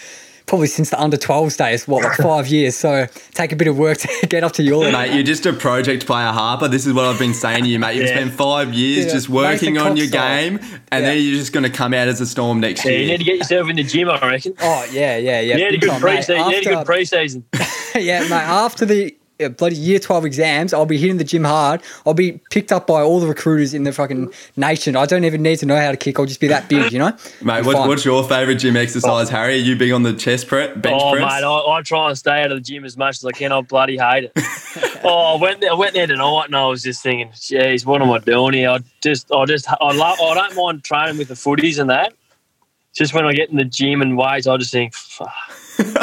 probably 0.47 0.67
since 0.67 0.91
the 0.91 1.01
under 1.01 1.17
12s 1.17 1.57
days, 1.57 1.87
what, 1.89 2.03
like 2.05 2.17
five 2.17 2.47
years. 2.57 2.77
So, 2.77 3.07
take 3.35 3.53
a 3.53 3.57
bit 3.57 3.69
of 3.69 3.79
work 3.79 3.99
to 3.99 4.27
get 4.29 4.43
up 4.45 4.53
to 4.53 4.63
your 4.63 4.85
level. 4.85 5.01
mate, 5.01 5.15
you're 5.15 5.23
just 5.23 5.47
a 5.47 5.53
project 5.53 6.07
player, 6.07 6.29
Harper. 6.33 6.69
This 6.69 6.87
is 6.87 6.93
what 6.93 7.05
I've 7.07 7.19
been 7.19 7.35
saying 7.35 7.65
to 7.65 7.71
you, 7.71 7.79
mate. 7.79 7.97
You've 7.97 8.07
Yeah. 8.09 8.17
spent 8.17 8.33
five 8.35 8.75
years 8.75 9.07
Yeah, 9.07 9.13
just 9.13 9.29
working 9.29 9.79
on 9.79 9.97
your 9.97 10.07
style. 10.07 10.51
game, 10.51 10.59
and 10.91 11.05
then 11.05 11.23
you're 11.23 11.37
just 11.37 11.53
going 11.53 11.65
to 11.65 11.71
come 11.71 11.95
out 11.95 12.09
as 12.09 12.21
a 12.21 12.27
storm 12.27 12.61
next 12.61 12.85
year. 12.85 12.99
You 13.01 13.07
need 13.09 13.19
to 13.19 13.25
get 13.25 13.37
yourself 13.39 13.69
in 13.69 13.77
the 13.77 13.83
gym. 13.85 14.09
I 14.11 14.19
reckon. 14.29 14.55
Oh, 14.61 14.87
yeah, 14.93 15.17
yeah, 15.17 15.41
yeah. 15.41 15.57
You 15.57 15.65
need 15.71 15.75
a 15.75 15.79
good 15.79 15.91
time, 15.91 16.01
pre-season. 16.01 16.37
You 16.39 16.51
need 16.51 16.59
a 16.59 16.65
good 16.65 16.73
After- 16.75 16.85
pre-season. 16.93 17.45
yeah, 17.97 18.21
mate. 18.23 18.33
After 18.33 18.85
the 18.87 19.15
Uh, 19.41 19.49
bloody 19.49 19.77
year 19.77 19.99
12 19.99 20.25
exams, 20.25 20.75
I'll 20.75 20.87
be 20.87 20.99
hitting 20.99 21.17
the 21.17 21.25
gym 21.25 21.45
hard. 21.45 21.83
I'll 22.05 22.15
be 22.15 22.41
picked 22.51 22.73
up 22.73 22.87
by 22.87 23.01
all 23.03 23.21
the 23.21 23.27
recruiters 23.27 23.75
in 23.75 23.85
the 23.85 23.93
fucking 23.93 24.33
nation. 24.57 24.97
I 24.97 25.07
don't 25.07 25.25
even 25.25 25.43
need 25.43 25.59
to 25.61 25.67
know 25.67 25.77
how 25.77 25.91
to 25.91 25.97
kick. 25.97 26.19
I'll 26.19 26.27
just 26.27 26.41
be 26.41 26.49
that 26.49 26.69
big, 26.69 26.93
you 26.93 26.99
know? 26.99 27.17
Mate, 27.43 27.63
Be 27.63 27.67
what, 27.69 27.89
what's 27.89 28.05
your 28.05 28.23
favourite 28.25 28.59
gym 28.59 28.77
exercise, 28.77 29.29
oh. 29.29 29.31
Harry? 29.31 29.55
Are 29.55 29.57
you 29.57 29.77
big 29.77 29.93
on 29.93 30.03
the 30.03 30.13
chest 30.13 30.47
press, 30.49 30.77
bench 30.77 31.01
Oh, 31.03 31.13
press? 31.13 31.23
mate, 31.23 31.45
I, 31.47 31.79
I 31.79 31.83
try 31.83 32.09
and 32.09 32.19
stay 32.19 32.43
out 32.43 32.53
of 32.53 32.59
the 32.59 32.63
gym 32.63 32.85
as 32.85 32.97
much 32.97 33.17
as 33.17 33.25
I 33.25 33.33
can. 33.33 33.53
I 33.53 33.61
bloody 33.63 33.97
hate 33.97 34.25
it. 34.25 34.33
oh, 35.05 35.37
I 35.37 35.41
went 35.41 35.61
there, 35.61 35.71
I 35.71 35.75
went 35.75 35.95
there 35.95 36.07
tonight 36.07 36.45
and 36.47 36.57
I 36.57 36.67
was 36.67 36.83
just 36.83 37.03
thinking, 37.03 37.31
geez, 37.39 37.87
what 37.87 38.03
am 38.03 38.11
I 38.11 38.19
doing 38.19 38.55
here? 38.55 38.71
I 38.71 38.79
just, 39.01 39.31
I 39.33 39.45
just, 39.47 39.69
I 39.69 39.93
love, 39.93 40.19
I 40.21 40.35
don't 40.35 40.55
mind 40.57 40.85
training 40.85 41.19
with 41.19 41.29
the 41.29 41.35
footies 41.35 41.79
and 41.79 41.91
that. 41.91 42.13
Just 42.93 43.15
when 43.15 43.25
I 43.25 43.33
get 43.33 43.51
in 43.51 43.57
the 43.57 43.65
gym 43.65 44.03
and 44.03 44.19
weights, 44.19 44.47
I 44.49 44.57
just 44.57 44.73
think, 44.73 44.95
fuck, 44.95 45.33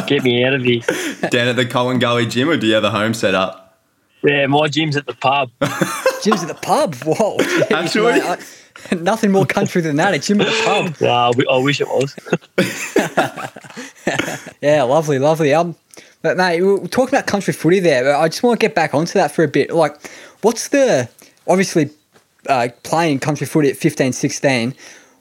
get 0.07 0.24
me 0.24 0.43
out 0.43 0.53
of 0.53 0.63
here. 0.63 0.81
Down 1.29 1.48
at 1.48 1.55
the 1.55 1.65
Collingullie 1.65 2.29
gym, 2.29 2.50
or 2.50 2.57
do 2.57 2.67
you 2.67 2.74
have 2.75 2.84
a 2.84 2.91
home 2.91 3.13
set 3.13 3.36
up? 3.36 3.79
Yeah, 4.24 4.48
my 4.48 4.67
gym's 4.67 4.98
at 4.98 5.05
the 5.05 5.13
pub. 5.13 5.51
Gym's 6.24 6.41
at 6.41 6.48
the 6.48 6.57
pub. 6.60 6.96
Whoa. 6.96 7.38
jeez, 7.38 7.72
Actually? 7.86 8.13
mate, 8.19 8.24
I- 8.91 8.96
nothing 8.96 9.31
more 9.31 9.46
country 9.46 9.81
than 9.81 9.96
that. 9.98 10.13
A 10.15 10.19
gym 10.19 10.41
at 10.41 10.48
the 10.48 10.62
pub. 10.65 10.96
No, 11.01 11.10
I 11.10 11.53
I 11.53 11.57
wish 11.63 11.79
it 11.79 11.88
was. 11.88 12.15
Yeah, 14.62 14.84
lovely, 14.84 15.19
lovely. 15.19 15.53
Um, 15.53 15.75
but 16.24 16.36
mate, 16.38 16.62
we 16.62 16.74
we're 16.74 16.88
talking 16.88 17.13
about 17.13 17.27
country 17.27 17.53
footy 17.53 17.79
there. 17.79 18.03
but 18.03 18.19
I 18.19 18.27
just 18.27 18.41
want 18.43 18.60
to 18.60 18.63
get 18.67 18.74
back 18.75 18.93
onto 18.93 19.13
that 19.13 19.31
for 19.31 19.43
a 19.43 19.48
bit. 19.48 19.72
Like, 19.72 19.96
what's 20.41 20.69
the 20.69 21.07
obviously 21.48 21.91
uh, 22.48 22.69
playing 22.84 23.19
country 23.19 23.46
footy 23.46 23.69
at 23.69 23.77
15, 23.77 24.13
16, 24.13 24.74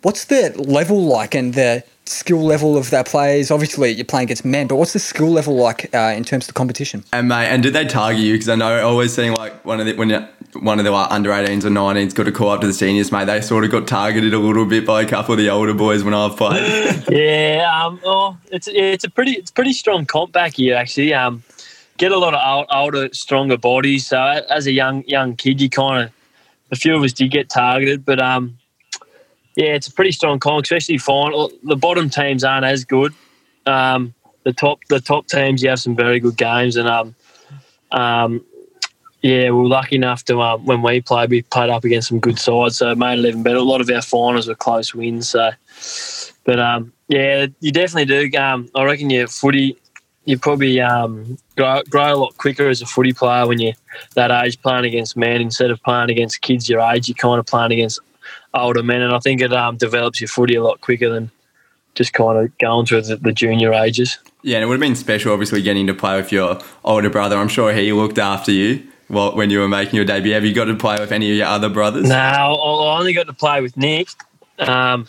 What's 0.03 0.25
the 0.27 0.55
level 0.57 1.03
like 1.05 1.35
and 1.35 1.53
the 1.55 1.85
skill 2.09 2.43
level 2.43 2.77
of 2.77 2.91
their 2.91 3.05
players? 3.05 3.51
Obviously, 3.51 3.91
you're 3.93 4.05
playing 4.05 4.25
against 4.27 4.45
men, 4.45 4.67
but 4.67 4.77
what's 4.77 4.93
the 4.93 4.99
skill 4.99 5.31
level 5.31 5.57
like 5.57 5.95
uh, 5.95 6.13
in 6.17 6.25
terms 6.25 6.45
of 6.45 6.49
the 6.49 6.53
competition? 6.55 7.05
And 7.13 7.29
mate, 7.29 7.47
and 7.47 7.63
did 7.63 7.73
they 7.75 7.85
target 7.87 8.21
you? 8.23 8.35
Because 8.35 8.49
I 8.49 8.55
know 8.55 8.87
always 8.87 9.15
seeing 9.15 9.33
like 9.35 9.65
one 9.65 9.81
of 9.81 9.87
the 9.87 9.95
when 9.95 10.11
you- 10.11 10.27
one 10.61 10.79
of 10.79 10.87
the 10.87 10.91
like, 10.91 11.11
under 11.11 11.31
18s 11.31 11.65
or 11.67 11.71
19s 11.71 12.15
got 12.15 12.25
to 12.25 12.33
call 12.33 12.49
up 12.49 12.63
to 12.63 12.67
the 12.67 12.73
seniors, 12.73 13.13
mate. 13.13 13.27
They 13.27 13.43
sort 13.43 13.65
of 13.65 13.71
got 13.71 13.87
targeted 13.87 14.33
a 14.33 14.39
little 14.39 14.65
bit 14.65 14.87
by 14.87 15.03
a 15.03 15.07
couple 15.07 15.33
of 15.35 15.39
the 15.39 15.51
older 15.51 15.75
boys 15.75 16.03
when 16.03 16.15
I've 16.15 16.37
played. 16.37 17.05
Yeah, 17.11 17.69
um, 17.85 18.01
oh, 18.05 18.39
it's 18.51 18.67
it's 18.73 19.05
a 19.05 19.11
pretty 19.11 19.33
it's 19.33 19.51
pretty 19.51 19.73
strong 19.75 20.07
comp 20.07 20.33
back 20.33 20.55
here 20.57 20.75
actually. 20.75 21.13
Um, 21.13 21.43
get 21.99 22.11
a 22.13 22.19
lot 22.19 22.33
of 22.35 22.41
old, 22.47 22.67
older, 22.73 23.09
stronger 23.13 23.59
bodies. 23.59 24.07
So 24.07 24.19
as 24.19 24.67
a 24.67 24.73
young 24.73 25.05
young 25.07 25.37
kid, 25.37 25.61
you 25.61 25.69
kind 25.69 26.05
of 26.05 26.13
a 26.71 26.77
few 26.77 26.97
of 26.97 27.03
us 27.03 27.13
did 27.13 27.31
get 27.31 27.51
targeted, 27.51 28.05
but 28.05 28.21
um, 28.23 28.57
yeah, 29.57 29.75
it's 29.75 29.89
a 29.89 29.93
pretty 29.93 30.13
strong 30.13 30.39
comp, 30.39 30.65
especially 30.65 30.99
final. 30.99 31.51
The 31.65 31.77
bottom 31.77 32.11
teams 32.11 32.45
aren't 32.45 32.67
as 32.67 32.85
good. 32.85 33.13
Um, 33.65 34.15
the 34.45 34.53
top 34.53 34.81
the 34.89 35.01
top 35.01 35.27
teams, 35.27 35.63
you 35.63 35.71
have 35.71 35.81
some 35.81 35.97
very 35.97 36.21
good 36.21 36.37
games, 36.37 36.77
and 36.77 36.89
um, 36.89 37.15
um, 37.91 38.45
yeah, 39.23 39.45
we 39.45 39.51
were 39.51 39.67
lucky 39.67 39.97
enough 39.97 40.25
to 40.27 40.41
um, 40.41 40.65
when 40.67 40.83
we 40.83 41.01
played, 41.01 41.31
we 41.31 41.43
played 41.43 41.71
up 41.71 41.85
against 41.85 42.09
some 42.09 42.21
good 42.21 42.39
sides, 42.39 42.79
so 42.79 42.91
it 42.91 42.99
made 42.99 43.19
it 43.19 43.25
even 43.25 43.43
better. 43.43 43.57
A 43.57 43.63
lot 43.63 43.81
of 43.81 43.91
our 43.91 44.03
finals 44.03 44.47
were 44.47 44.55
close 44.55 44.95
wins, 44.95 45.31
so. 45.31 45.51
But 46.45 46.61
um, 46.61 46.93
yeah, 47.09 47.47
you 47.61 47.73
definitely 47.73 48.05
do. 48.31 48.39
Um, 48.39 48.71
I 48.75 48.85
reckon 48.85 49.11
your 49.11 49.27
footy, 49.27 49.77
you 50.27 50.39
probably 50.39 50.81
um, 50.81 51.39
grow, 51.57 51.83
grow 51.89 52.15
a 52.15 52.17
lot 52.17 52.37
quicker 52.37 52.69
as 52.69 52.83
a 52.83 52.87
footy 52.87 53.13
player 53.13 53.49
when 53.49 53.59
you're 53.59 53.75
that 54.15 54.31
age 54.31 54.61
playing 54.63 54.85
against 54.85 55.17
men 55.17 55.41
instead 55.41 55.71
of 55.71 55.83
playing 55.83 56.11
against 56.11 56.41
kids 56.43 56.69
your 56.69 56.81
age. 56.81 57.09
You're 57.09 57.17
kind 57.17 57.41
of 57.41 57.47
playing 57.47 57.73
against 57.73 57.99
older 58.57 58.83
men, 58.83 59.03
and 59.03 59.15
I 59.15 59.19
think 59.19 59.41
it 59.41 59.53
um, 59.53 59.77
develops 59.77 60.21
your 60.21 60.29
footy 60.29 60.55
a 60.55 60.63
lot 60.63 60.81
quicker 60.81 61.09
than 61.09 61.31
just 61.95 62.13
kind 62.13 62.39
of 62.39 62.57
going 62.59 62.87
through 62.87 63.03
the, 63.03 63.17
the 63.17 63.33
junior 63.33 63.73
ages. 63.73 64.19
yeah, 64.43 64.57
and 64.57 64.65
it 64.65 64.67
would 64.67 64.75
have 64.75 64.81
been 64.81 64.97
special, 64.97 65.33
obviously, 65.33 65.63
getting 65.63 65.87
to 65.87 65.95
play 65.95 66.17
with 66.17 66.31
your 66.31 66.61
older 66.85 67.11
brother. 67.11 67.37
I'm 67.37 67.49
sure 67.49 67.73
he 67.73 67.93
looked 67.93 68.19
after 68.19 68.53
you 68.53 68.87
while, 69.09 69.35
when 69.35 69.51
you 69.51 69.61
were 69.61 69.69
making 69.69 69.97
your 69.97 70.05
debut. 70.05 70.35
Have 70.35 70.45
you 70.45 70.55
got 70.55 70.67
to 70.67 70.75
play 70.75 70.97
with 70.99 71.13
any 71.13 71.31
of 71.31 71.37
your 71.37 71.47
other 71.47 71.69
brothers? 71.69 72.09
No, 72.09 72.17
I 72.17 72.99
only 72.99 73.13
got 73.13 73.27
to 73.27 73.33
play 73.33 73.61
with 73.61 73.77
Nick. 73.77 74.09
Um, 74.59 75.07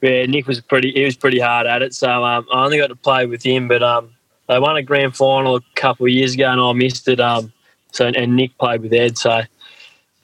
yeah, 0.00 0.26
Nick 0.26 0.46
was 0.46 0.60
pretty. 0.60 0.92
He 0.92 1.04
was 1.04 1.16
pretty 1.16 1.38
hard 1.38 1.66
at 1.66 1.82
it, 1.82 1.94
so 1.94 2.24
um, 2.24 2.46
I 2.52 2.64
only 2.64 2.78
got 2.78 2.88
to 2.88 2.96
play 2.96 3.26
with 3.26 3.42
him. 3.42 3.68
But 3.68 3.82
um, 3.82 4.10
they 4.48 4.58
won 4.58 4.76
a 4.76 4.82
grand 4.82 5.16
final 5.16 5.56
a 5.56 5.62
couple 5.76 6.06
of 6.06 6.12
years 6.12 6.34
ago, 6.34 6.50
and 6.50 6.60
I 6.60 6.72
missed 6.72 7.06
it. 7.08 7.20
Um, 7.20 7.52
so 7.92 8.06
and 8.06 8.36
Nick 8.36 8.56
played 8.58 8.82
with 8.82 8.92
Ed, 8.92 9.16
so 9.18 9.42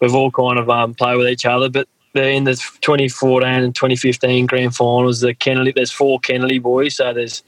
we've 0.00 0.14
all 0.14 0.30
kind 0.30 0.58
of 0.58 0.68
um, 0.68 0.94
played 0.94 1.16
with 1.16 1.28
each 1.28 1.46
other. 1.46 1.68
But 1.68 1.88
they're 2.18 2.30
in 2.30 2.44
the 2.44 2.54
2014 2.54 3.48
and 3.48 3.74
2015 3.74 4.46
grand 4.46 4.74
finals. 4.74 5.20
The 5.20 5.34
Kennedy, 5.34 5.72
there's 5.72 5.92
four 5.92 6.18
Kennedy 6.18 6.58
boys, 6.58 6.96
so 6.96 7.12
there's 7.12 7.44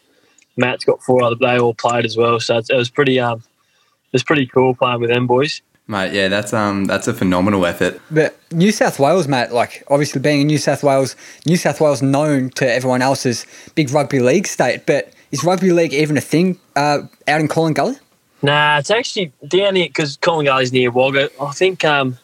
Matt's 0.57 0.85
got 0.85 1.03
four 1.03 1.23
other. 1.23 1.35
They 1.35 1.59
all 1.59 1.75
played 1.75 2.05
as 2.05 2.17
well, 2.17 2.39
so 2.39 2.59
it's, 2.59 2.71
it 2.71 2.77
was 2.77 2.89
pretty 2.89 3.19
um, 3.19 3.39
it 3.39 4.13
was 4.13 4.23
pretty 4.23 4.47
cool 4.47 4.75
playing 4.75 5.01
with 5.01 5.11
them 5.11 5.27
boys. 5.27 5.61
Mate, 5.89 6.13
yeah, 6.13 6.29
that's 6.29 6.53
um, 6.53 6.85
that's 6.85 7.09
a 7.09 7.15
phenomenal 7.15 7.67
effort. 7.67 8.01
But 8.13 8.39
New 8.53 8.71
South 8.71 9.01
Wales, 9.01 9.27
mate, 9.27 9.51
like 9.51 9.83
obviously 9.89 10.21
being 10.21 10.43
in 10.43 10.47
New 10.47 10.59
South 10.59 10.85
Wales, 10.85 11.17
New 11.47 11.57
South 11.57 11.81
Wales 11.81 12.01
known 12.01 12.51
to 12.51 12.73
everyone 12.73 13.03
else 13.03 13.27
as 13.27 13.45
big 13.75 13.91
rugby 13.91 14.21
league 14.21 14.47
state. 14.47 14.87
But 14.87 15.13
is 15.33 15.43
rugby 15.43 15.73
league 15.73 15.93
even 15.93 16.17
a 16.17 16.21
thing 16.21 16.61
uh, 16.77 17.01
out 17.27 17.41
in 17.41 17.49
Collingullie? 17.49 17.99
Nah, 18.43 18.79
it's 18.79 18.91
actually 18.91 19.33
down 19.49 19.75
here 19.75 19.89
because 19.89 20.17
Collingullie's 20.17 20.73
near 20.73 20.93
Wagga. 20.93 21.29
I 21.41 21.51
think 21.51 21.85
um, 21.85 22.19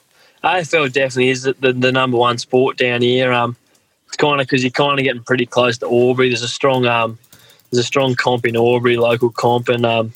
AFL 0.47 0.93
definitely 0.93 1.31
is 1.31 1.43
the, 1.43 1.55
the, 1.55 1.73
the 1.73 1.91
number 1.91 2.17
one 2.17 2.39
sport 2.39 2.77
down 2.77 3.03
here. 3.03 3.33
Um, 3.33 3.57
it's 4.07 4.17
kind 4.17 4.41
of 4.41 4.47
because 4.47 4.63
you're 4.63 4.71
kind 4.71 4.99
of 4.99 5.03
getting 5.03 5.25
pretty 5.25 5.45
close 5.45 5.77
to 5.79 5.87
Albury. 5.87 6.29
There's 6.29 6.43
a 6.43 6.49
strong 6.49 6.87
um, 6.87 7.19
there's 7.71 7.81
a 7.81 7.87
strong 7.87 8.15
comp 8.15 8.47
in 8.47 8.57
Albury, 8.57 8.97
local 8.97 9.31
comp, 9.31 9.69
and 9.69 9.85
um, 9.85 10.13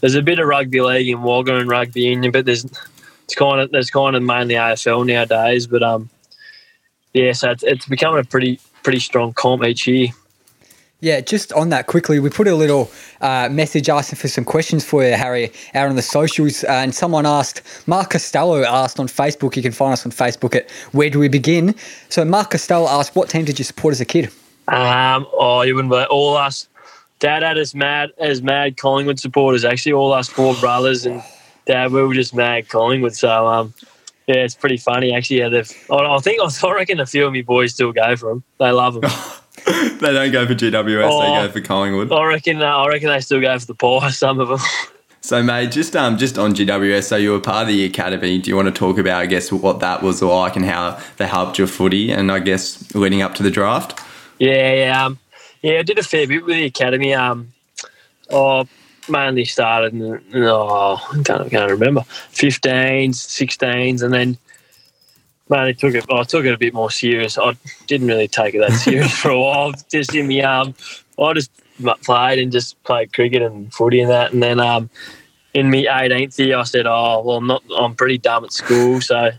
there's 0.00 0.14
a 0.14 0.22
bit 0.22 0.38
of 0.38 0.46
rugby 0.46 0.80
league 0.80 1.08
in 1.08 1.22
Wagga 1.22 1.56
and 1.56 1.68
rugby 1.68 2.02
union, 2.02 2.30
but 2.30 2.44
there's 2.44 2.64
it's 2.64 3.34
kind 3.34 3.60
of 3.60 3.72
there's 3.72 3.90
kind 3.90 4.14
of 4.14 4.22
mainly 4.22 4.54
AFL 4.54 5.06
nowadays. 5.06 5.66
But 5.66 5.82
um, 5.82 6.08
yeah, 7.12 7.32
so 7.32 7.50
it's, 7.50 7.64
it's 7.64 7.86
becoming 7.86 8.20
a 8.20 8.24
pretty 8.24 8.60
pretty 8.84 9.00
strong 9.00 9.32
comp 9.32 9.64
each 9.64 9.88
year. 9.88 10.08
Yeah, 11.04 11.20
just 11.20 11.52
on 11.52 11.68
that 11.68 11.86
quickly, 11.86 12.18
we 12.18 12.30
put 12.30 12.48
a 12.48 12.56
little 12.56 12.90
uh, 13.20 13.50
message 13.52 13.90
asking 13.90 14.16
for 14.16 14.26
some 14.26 14.42
questions 14.42 14.86
for 14.86 15.04
you, 15.04 15.12
Harry, 15.12 15.52
out 15.74 15.90
on 15.90 15.96
the 15.96 16.00
socials. 16.00 16.64
Uh, 16.64 16.68
and 16.68 16.94
someone 16.94 17.26
asked, 17.26 17.60
Mark 17.86 18.08
Costello 18.08 18.62
asked 18.64 18.98
on 18.98 19.06
Facebook, 19.06 19.54
you 19.54 19.60
can 19.60 19.70
find 19.70 19.92
us 19.92 20.06
on 20.06 20.12
Facebook 20.12 20.56
at 20.56 20.70
Where 20.92 21.10
Do 21.10 21.18
We 21.18 21.28
Begin? 21.28 21.74
So 22.08 22.24
Mark 22.24 22.52
Costello 22.52 22.88
asked, 22.88 23.14
What 23.14 23.28
team 23.28 23.44
did 23.44 23.58
you 23.58 23.66
support 23.66 23.92
as 23.92 24.00
a 24.00 24.06
kid? 24.06 24.30
Um, 24.68 25.26
oh, 25.34 25.60
you 25.60 25.74
wouldn't 25.74 25.90
believe 25.90 26.06
all 26.08 26.38
us. 26.38 26.68
Dad 27.18 27.42
had 27.42 27.58
us 27.58 27.74
mad 27.74 28.10
as 28.16 28.40
mad 28.40 28.78
Collingwood 28.78 29.20
supporters. 29.20 29.62
Actually, 29.62 29.92
all 29.92 30.14
us 30.14 30.30
four 30.30 30.54
brothers 30.54 31.04
and 31.04 31.22
Dad, 31.66 31.92
we 31.92 32.02
were 32.02 32.14
just 32.14 32.34
mad 32.34 32.70
Collingwood. 32.70 33.14
So 33.14 33.46
um, 33.46 33.74
yeah, 34.26 34.36
it's 34.36 34.54
pretty 34.54 34.78
funny 34.78 35.12
actually. 35.12 35.40
Yeah. 35.40 35.62
I 35.90 35.94
I 35.96 36.18
think 36.20 36.40
I 36.64 36.72
reckon 36.72 36.98
a 36.98 37.04
few 37.04 37.26
of 37.26 37.32
me 37.34 37.42
boys 37.42 37.74
still 37.74 37.92
go 37.92 38.16
for 38.16 38.30
them. 38.30 38.42
They 38.58 38.70
love 38.70 38.98
them. 38.98 39.10
they 39.66 40.12
don't 40.12 40.32
go 40.32 40.46
for 40.46 40.54
GWS, 40.54 41.04
Oh. 41.04 41.20
they 41.20 41.46
go 41.46 41.52
for 41.52 41.60
Collingwood. 41.60 42.12
I 42.12 42.24
reckon. 42.24 42.60
Uh, 42.60 42.66
I 42.66 42.88
reckon 42.88 43.08
they 43.08 43.20
still 43.20 43.40
go 43.40 43.58
for 43.58 43.66
the 43.66 43.74
pie. 43.74 44.10
Some 44.12 44.40
of 44.40 44.48
them. 44.48 44.58
So, 45.20 45.42
mate, 45.42 45.70
just 45.70 45.96
um, 45.96 46.18
just 46.18 46.36
on 46.36 46.54
GWS, 46.54 47.04
so 47.04 47.16
you 47.16 47.32
were 47.32 47.40
part 47.40 47.62
of 47.62 47.68
the 47.68 47.84
academy. 47.86 48.38
Do 48.38 48.50
you 48.50 48.56
want 48.56 48.66
to 48.68 48.72
talk 48.78 48.98
about, 48.98 49.22
I 49.22 49.26
guess, 49.26 49.50
what 49.50 49.80
that 49.80 50.02
was 50.02 50.20
like 50.20 50.54
and 50.54 50.66
how 50.66 51.00
they 51.16 51.26
helped 51.26 51.56
your 51.56 51.66
footy, 51.66 52.10
and 52.12 52.30
I 52.30 52.40
guess 52.40 52.94
leading 52.94 53.22
up 53.22 53.34
to 53.36 53.42
the 53.42 53.50
draft? 53.50 53.98
Yeah, 54.38 54.74
yeah, 54.74 55.04
um, 55.06 55.18
yeah. 55.62 55.78
I 55.78 55.82
did 55.82 55.98
a 55.98 56.02
fair 56.02 56.26
bit 56.26 56.44
with 56.44 56.56
the 56.56 56.66
academy. 56.66 57.14
Um, 57.14 57.52
I 58.30 58.66
mainly 59.08 59.46
started 59.46 59.94
in, 59.94 60.20
oh, 60.34 60.96
I 61.12 61.22
can't, 61.22 61.50
can't 61.50 61.70
remember, 61.70 62.02
15s, 62.32 63.10
16s, 63.10 64.02
and 64.02 64.12
then 64.12 64.36
mainly 65.48 65.74
took 65.74 65.94
it. 65.94 66.04
I 66.10 66.22
took 66.24 66.44
it 66.44 66.54
a 66.54 66.58
bit 66.58 66.74
more 66.74 66.90
serious. 66.90 67.38
I 67.38 67.56
didn't 67.86 68.08
really 68.08 68.28
take 68.28 68.54
it 68.54 68.60
that 68.60 68.72
serious 68.72 69.12
for 69.12 69.30
a 69.30 69.40
while. 69.40 69.72
Just 69.90 70.14
in 70.14 70.28
the 70.28 70.42
um, 70.42 70.74
I 71.18 71.32
just 71.32 71.50
played 72.02 72.38
and 72.38 72.50
just 72.52 72.82
played 72.84 73.12
cricket 73.12 73.42
and 73.42 73.72
footy 73.72 74.00
and 74.00 74.10
that, 74.10 74.32
and 74.32 74.42
then 74.42 74.60
um, 74.60 74.90
in 75.54 75.70
my 75.70 75.84
18th 75.88 76.38
year, 76.38 76.58
I 76.58 76.62
said, 76.64 76.86
"Oh, 76.86 77.22
well, 77.24 77.36
I'm 77.36 77.46
not. 77.46 77.62
I'm 77.76 77.94
pretty 77.94 78.18
dumb 78.18 78.44
at 78.44 78.52
school, 78.52 79.00
so." 79.00 79.30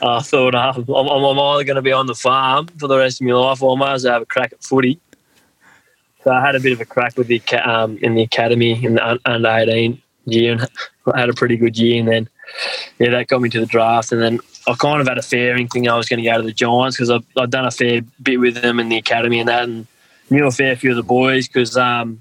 I 0.00 0.20
thought 0.20 0.54
um, 0.54 0.84
I'm, 0.88 1.08
I'm 1.08 1.38
either 1.40 1.64
going 1.64 1.74
to 1.74 1.82
be 1.82 1.90
on 1.90 2.06
the 2.06 2.14
farm 2.14 2.68
for 2.78 2.86
the 2.86 2.96
rest 2.96 3.20
of 3.20 3.26
my 3.26 3.32
life, 3.32 3.60
or 3.60 3.74
I 3.74 3.78
might 3.78 3.94
as 3.94 4.04
well 4.04 4.12
have 4.12 4.22
a 4.22 4.26
crack 4.26 4.52
at 4.52 4.62
footy. 4.62 5.00
So 6.22 6.30
I 6.30 6.40
had 6.40 6.54
a 6.54 6.60
bit 6.60 6.72
of 6.72 6.80
a 6.80 6.84
crack 6.84 7.16
with 7.16 7.26
the 7.26 7.42
um, 7.68 7.98
in 7.98 8.14
the 8.14 8.22
academy 8.22 8.84
in 8.84 8.94
the 8.94 9.18
under 9.24 9.48
eighteen 9.48 10.00
year, 10.24 10.52
and 10.52 10.68
I 11.14 11.20
had 11.20 11.28
a 11.28 11.34
pretty 11.34 11.56
good 11.56 11.76
year. 11.76 11.98
And 11.98 12.08
then 12.08 12.28
yeah, 12.98 13.10
that 13.10 13.28
got 13.28 13.40
me 13.40 13.48
to 13.50 13.60
the 13.60 13.66
draft. 13.66 14.12
And 14.12 14.20
then 14.20 14.40
I 14.66 14.74
kind 14.74 15.00
of 15.00 15.06
had 15.06 15.18
a 15.18 15.22
fairing 15.22 15.68
thing 15.68 15.88
I 15.88 15.96
was 15.96 16.08
going 16.08 16.22
to 16.22 16.28
go 16.28 16.36
to 16.36 16.42
the 16.42 16.52
Giants 16.52 16.96
because 16.96 17.10
I've, 17.10 17.24
I've 17.36 17.50
done 17.50 17.66
a 17.66 17.70
fair 17.70 18.02
bit 18.22 18.38
with 18.38 18.60
them 18.60 18.80
in 18.80 18.88
the 18.88 18.96
academy 18.96 19.40
and 19.40 19.48
that, 19.48 19.64
and 19.64 19.86
knew 20.30 20.46
a 20.46 20.50
fair 20.50 20.76
few 20.76 20.90
of 20.90 20.96
the 20.96 21.02
boys 21.02 21.48
because 21.48 21.76
um, 21.76 22.20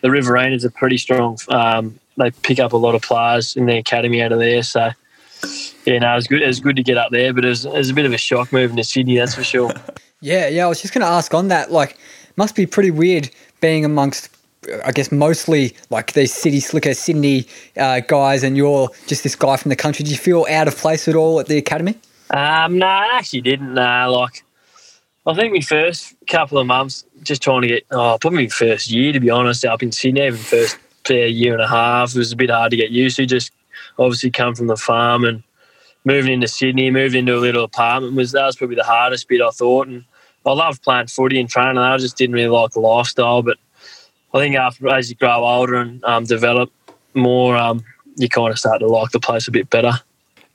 the 0.00 0.08
Riverinians 0.08 0.64
are 0.64 0.70
pretty 0.70 0.98
strong. 0.98 1.38
Um, 1.48 1.98
they 2.16 2.30
pick 2.30 2.58
up 2.58 2.72
a 2.72 2.76
lot 2.76 2.94
of 2.94 3.02
players 3.02 3.56
in 3.56 3.66
the 3.66 3.78
academy 3.78 4.22
out 4.22 4.32
of 4.32 4.38
there, 4.38 4.62
so. 4.62 4.90
Yeah, 5.86 5.98
no, 6.00 6.12
it 6.12 6.16
was 6.16 6.26
good. 6.26 6.42
It 6.42 6.46
was 6.46 6.60
good 6.60 6.76
to 6.76 6.82
get 6.82 6.98
up 6.98 7.10
there, 7.10 7.32
but 7.32 7.46
it 7.46 7.48
was, 7.48 7.64
it 7.64 7.72
was 7.72 7.88
a 7.88 7.94
bit 7.94 8.04
of 8.04 8.12
a 8.12 8.18
shock 8.18 8.52
moving 8.52 8.76
to 8.76 8.84
Sydney, 8.84 9.16
that's 9.16 9.34
for 9.34 9.44
sure. 9.44 9.72
Yeah, 10.20 10.48
yeah. 10.48 10.66
I 10.66 10.68
was 10.68 10.82
just 10.82 10.92
going 10.92 11.00
to 11.00 11.10
ask 11.10 11.32
on 11.32 11.48
that. 11.48 11.72
Like, 11.72 11.96
must 12.36 12.54
be 12.54 12.66
pretty 12.66 12.90
weird 12.90 13.30
being 13.60 13.84
amongst, 13.84 14.28
I 14.84 14.92
guess, 14.92 15.10
mostly 15.10 15.74
like 15.90 16.12
these 16.12 16.32
city 16.32 16.60
slicker 16.60 16.94
Sydney 16.94 17.46
uh, 17.76 18.00
guys, 18.00 18.42
and 18.42 18.56
you're 18.56 18.88
just 19.06 19.22
this 19.22 19.34
guy 19.34 19.56
from 19.56 19.70
the 19.70 19.76
country. 19.76 20.04
Did 20.04 20.12
you 20.12 20.18
feel 20.18 20.46
out 20.50 20.68
of 20.68 20.76
place 20.76 21.08
at 21.08 21.14
all 21.14 21.40
at 21.40 21.46
the 21.46 21.58
academy? 21.58 21.96
Um, 22.30 22.78
no, 22.78 22.86
I 22.86 23.08
actually 23.12 23.40
didn't. 23.42 23.74
No, 23.74 24.12
like 24.12 24.44
I 25.26 25.34
think 25.34 25.52
my 25.52 25.60
first 25.60 26.14
couple 26.26 26.58
of 26.58 26.66
months, 26.66 27.04
just 27.22 27.42
trying 27.42 27.62
to 27.62 27.68
get, 27.68 27.84
oh, 27.90 28.18
probably 28.20 28.44
my 28.44 28.48
first 28.48 28.90
year 28.90 29.12
to 29.12 29.20
be 29.20 29.30
honest, 29.30 29.64
up 29.64 29.82
in 29.82 29.92
Sydney, 29.92 30.26
even 30.26 30.38
first 30.38 30.78
year 31.08 31.52
and 31.52 31.62
a 31.62 31.68
half, 31.68 32.14
was 32.14 32.32
a 32.32 32.36
bit 32.36 32.50
hard 32.50 32.70
to 32.70 32.76
get 32.76 32.90
used 32.90 33.16
to. 33.16 33.26
Just 33.26 33.52
obviously 33.98 34.30
come 34.30 34.54
from 34.54 34.68
the 34.68 34.76
farm 34.76 35.24
and 35.24 35.42
moving 36.04 36.32
into 36.32 36.48
Sydney, 36.48 36.90
moving 36.90 37.20
into 37.20 37.36
a 37.36 37.38
little 37.38 37.64
apartment 37.64 38.14
was 38.14 38.32
that 38.32 38.46
was 38.46 38.56
probably 38.56 38.76
the 38.76 38.84
hardest 38.84 39.28
bit 39.28 39.42
I 39.42 39.50
thought. 39.50 39.88
And 39.88 40.04
I 40.46 40.52
loved 40.52 40.82
playing 40.82 41.08
footy 41.08 41.38
and 41.38 41.48
training. 41.48 41.78
I 41.78 41.96
just 41.98 42.16
didn't 42.16 42.34
really 42.34 42.48
like 42.48 42.70
the 42.70 42.80
lifestyle, 42.80 43.42
but 43.42 43.58
I 44.32 44.38
think 44.38 44.56
after 44.56 44.88
as 44.88 45.10
you 45.10 45.16
grow 45.16 45.44
older 45.44 45.76
and 45.76 46.02
um, 46.04 46.24
develop 46.24 46.70
more, 47.14 47.56
um, 47.56 47.84
you 48.16 48.28
kind 48.28 48.50
of 48.50 48.58
start 48.58 48.80
to 48.80 48.86
like 48.86 49.10
the 49.10 49.20
place 49.20 49.48
a 49.48 49.50
bit 49.50 49.70
better. 49.70 49.92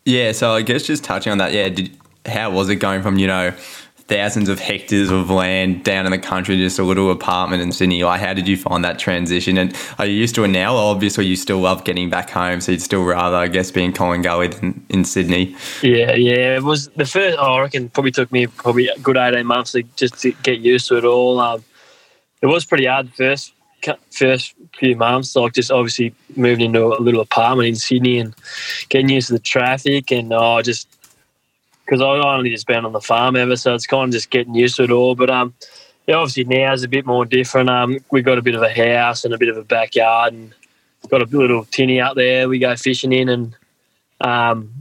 Yeah, 0.05 0.31
so 0.33 0.53
I 0.53 0.61
guess 0.61 0.83
just 0.83 1.03
touching 1.03 1.31
on 1.31 1.39
that, 1.39 1.51
yeah, 1.51 1.69
did, 1.69 1.97
how 2.25 2.51
was 2.51 2.69
it 2.69 2.75
going 2.75 3.01
from, 3.01 3.17
you 3.17 3.27
know, 3.27 3.51
thousands 4.07 4.49
of 4.49 4.59
hectares 4.59 5.09
of 5.09 5.31
land 5.31 5.83
down 5.83 6.05
in 6.05 6.11
the 6.11 6.19
country, 6.19 6.55
just 6.57 6.77
a 6.77 6.83
little 6.83 7.09
apartment 7.09 7.63
in 7.63 7.71
Sydney? 7.71 8.03
Like, 8.03 8.21
how 8.21 8.33
did 8.33 8.47
you 8.47 8.55
find 8.55 8.85
that 8.85 8.99
transition? 8.99 9.57
And 9.57 9.75
are 9.97 10.05
you 10.05 10.13
used 10.13 10.35
to 10.35 10.43
it 10.43 10.49
now? 10.49 10.75
Obviously, 10.75 11.25
you 11.25 11.35
still 11.35 11.57
love 11.57 11.83
getting 11.85 12.11
back 12.11 12.29
home, 12.29 12.61
so 12.61 12.71
you'd 12.71 12.83
still 12.83 13.03
rather, 13.03 13.35
I 13.35 13.47
guess, 13.47 13.71
be 13.71 13.83
in 13.83 13.93
Collingullie 13.93 14.53
than 14.53 14.85
in 14.89 15.05
Sydney. 15.05 15.55
Yeah, 15.81 16.13
yeah. 16.13 16.55
It 16.55 16.63
was 16.63 16.89
the 16.89 17.05
first. 17.05 17.38
Oh, 17.39 17.55
I 17.55 17.61
reckon 17.61 17.89
probably 17.89 18.11
took 18.11 18.31
me 18.31 18.45
probably 18.45 18.89
a 18.89 18.99
good 18.99 19.17
eighteen 19.17 19.47
months 19.47 19.71
to 19.71 19.81
just 19.95 20.21
to 20.21 20.33
get 20.43 20.59
used 20.59 20.88
to 20.89 20.97
it 20.97 21.03
all. 21.03 21.39
Um, 21.39 21.63
it 22.43 22.45
was 22.45 22.63
pretty 22.63 22.85
hard 22.85 23.07
the 23.07 23.11
first 23.13 23.53
first 24.11 24.53
few 24.77 24.95
months. 24.95 25.35
Like 25.35 25.53
just 25.53 25.71
obviously 25.71 26.13
moving 26.35 26.65
into 26.65 26.85
a 26.85 27.01
little 27.01 27.21
apartment 27.21 27.67
in 27.67 27.75
Sydney 27.75 28.19
and 28.19 28.33
getting 28.89 29.09
used 29.09 29.27
to 29.27 29.33
the 29.33 29.39
traffic 29.39 30.11
and 30.11 30.31
oh, 30.33 30.61
just 30.61 30.87
because 31.85 32.01
I 32.01 32.05
only 32.05 32.49
just 32.49 32.67
been 32.67 32.85
on 32.85 32.93
the 32.93 33.01
farm 33.01 33.35
ever, 33.35 33.55
so 33.55 33.75
it's 33.75 33.85
kind 33.85 34.09
of 34.09 34.13
just 34.13 34.31
getting 34.31 34.55
used 34.55 34.77
to 34.77 34.83
it 34.83 34.91
all. 34.91 35.15
But 35.15 35.29
um, 35.29 35.53
yeah, 36.07 36.15
obviously 36.15 36.43
now 36.45 36.73
is 36.73 36.83
a 36.83 36.87
bit 36.87 37.05
more 37.05 37.25
different. 37.25 37.69
Um, 37.69 37.99
we've 38.11 38.25
got 38.25 38.37
a 38.37 38.41
bit 38.41 38.55
of 38.55 38.63
a 38.63 38.69
house 38.69 39.23
and 39.23 39.33
a 39.33 39.37
bit 39.37 39.49
of 39.49 39.57
a 39.57 39.63
backyard 39.63 40.33
and 40.33 40.53
got 41.09 41.21
a 41.21 41.25
little 41.25 41.65
tinny 41.65 41.99
out 41.99 42.15
there. 42.15 42.49
We 42.49 42.59
go 42.59 42.75
fishing 42.75 43.13
in 43.13 43.29
and 43.29 43.55
um, 44.21 44.71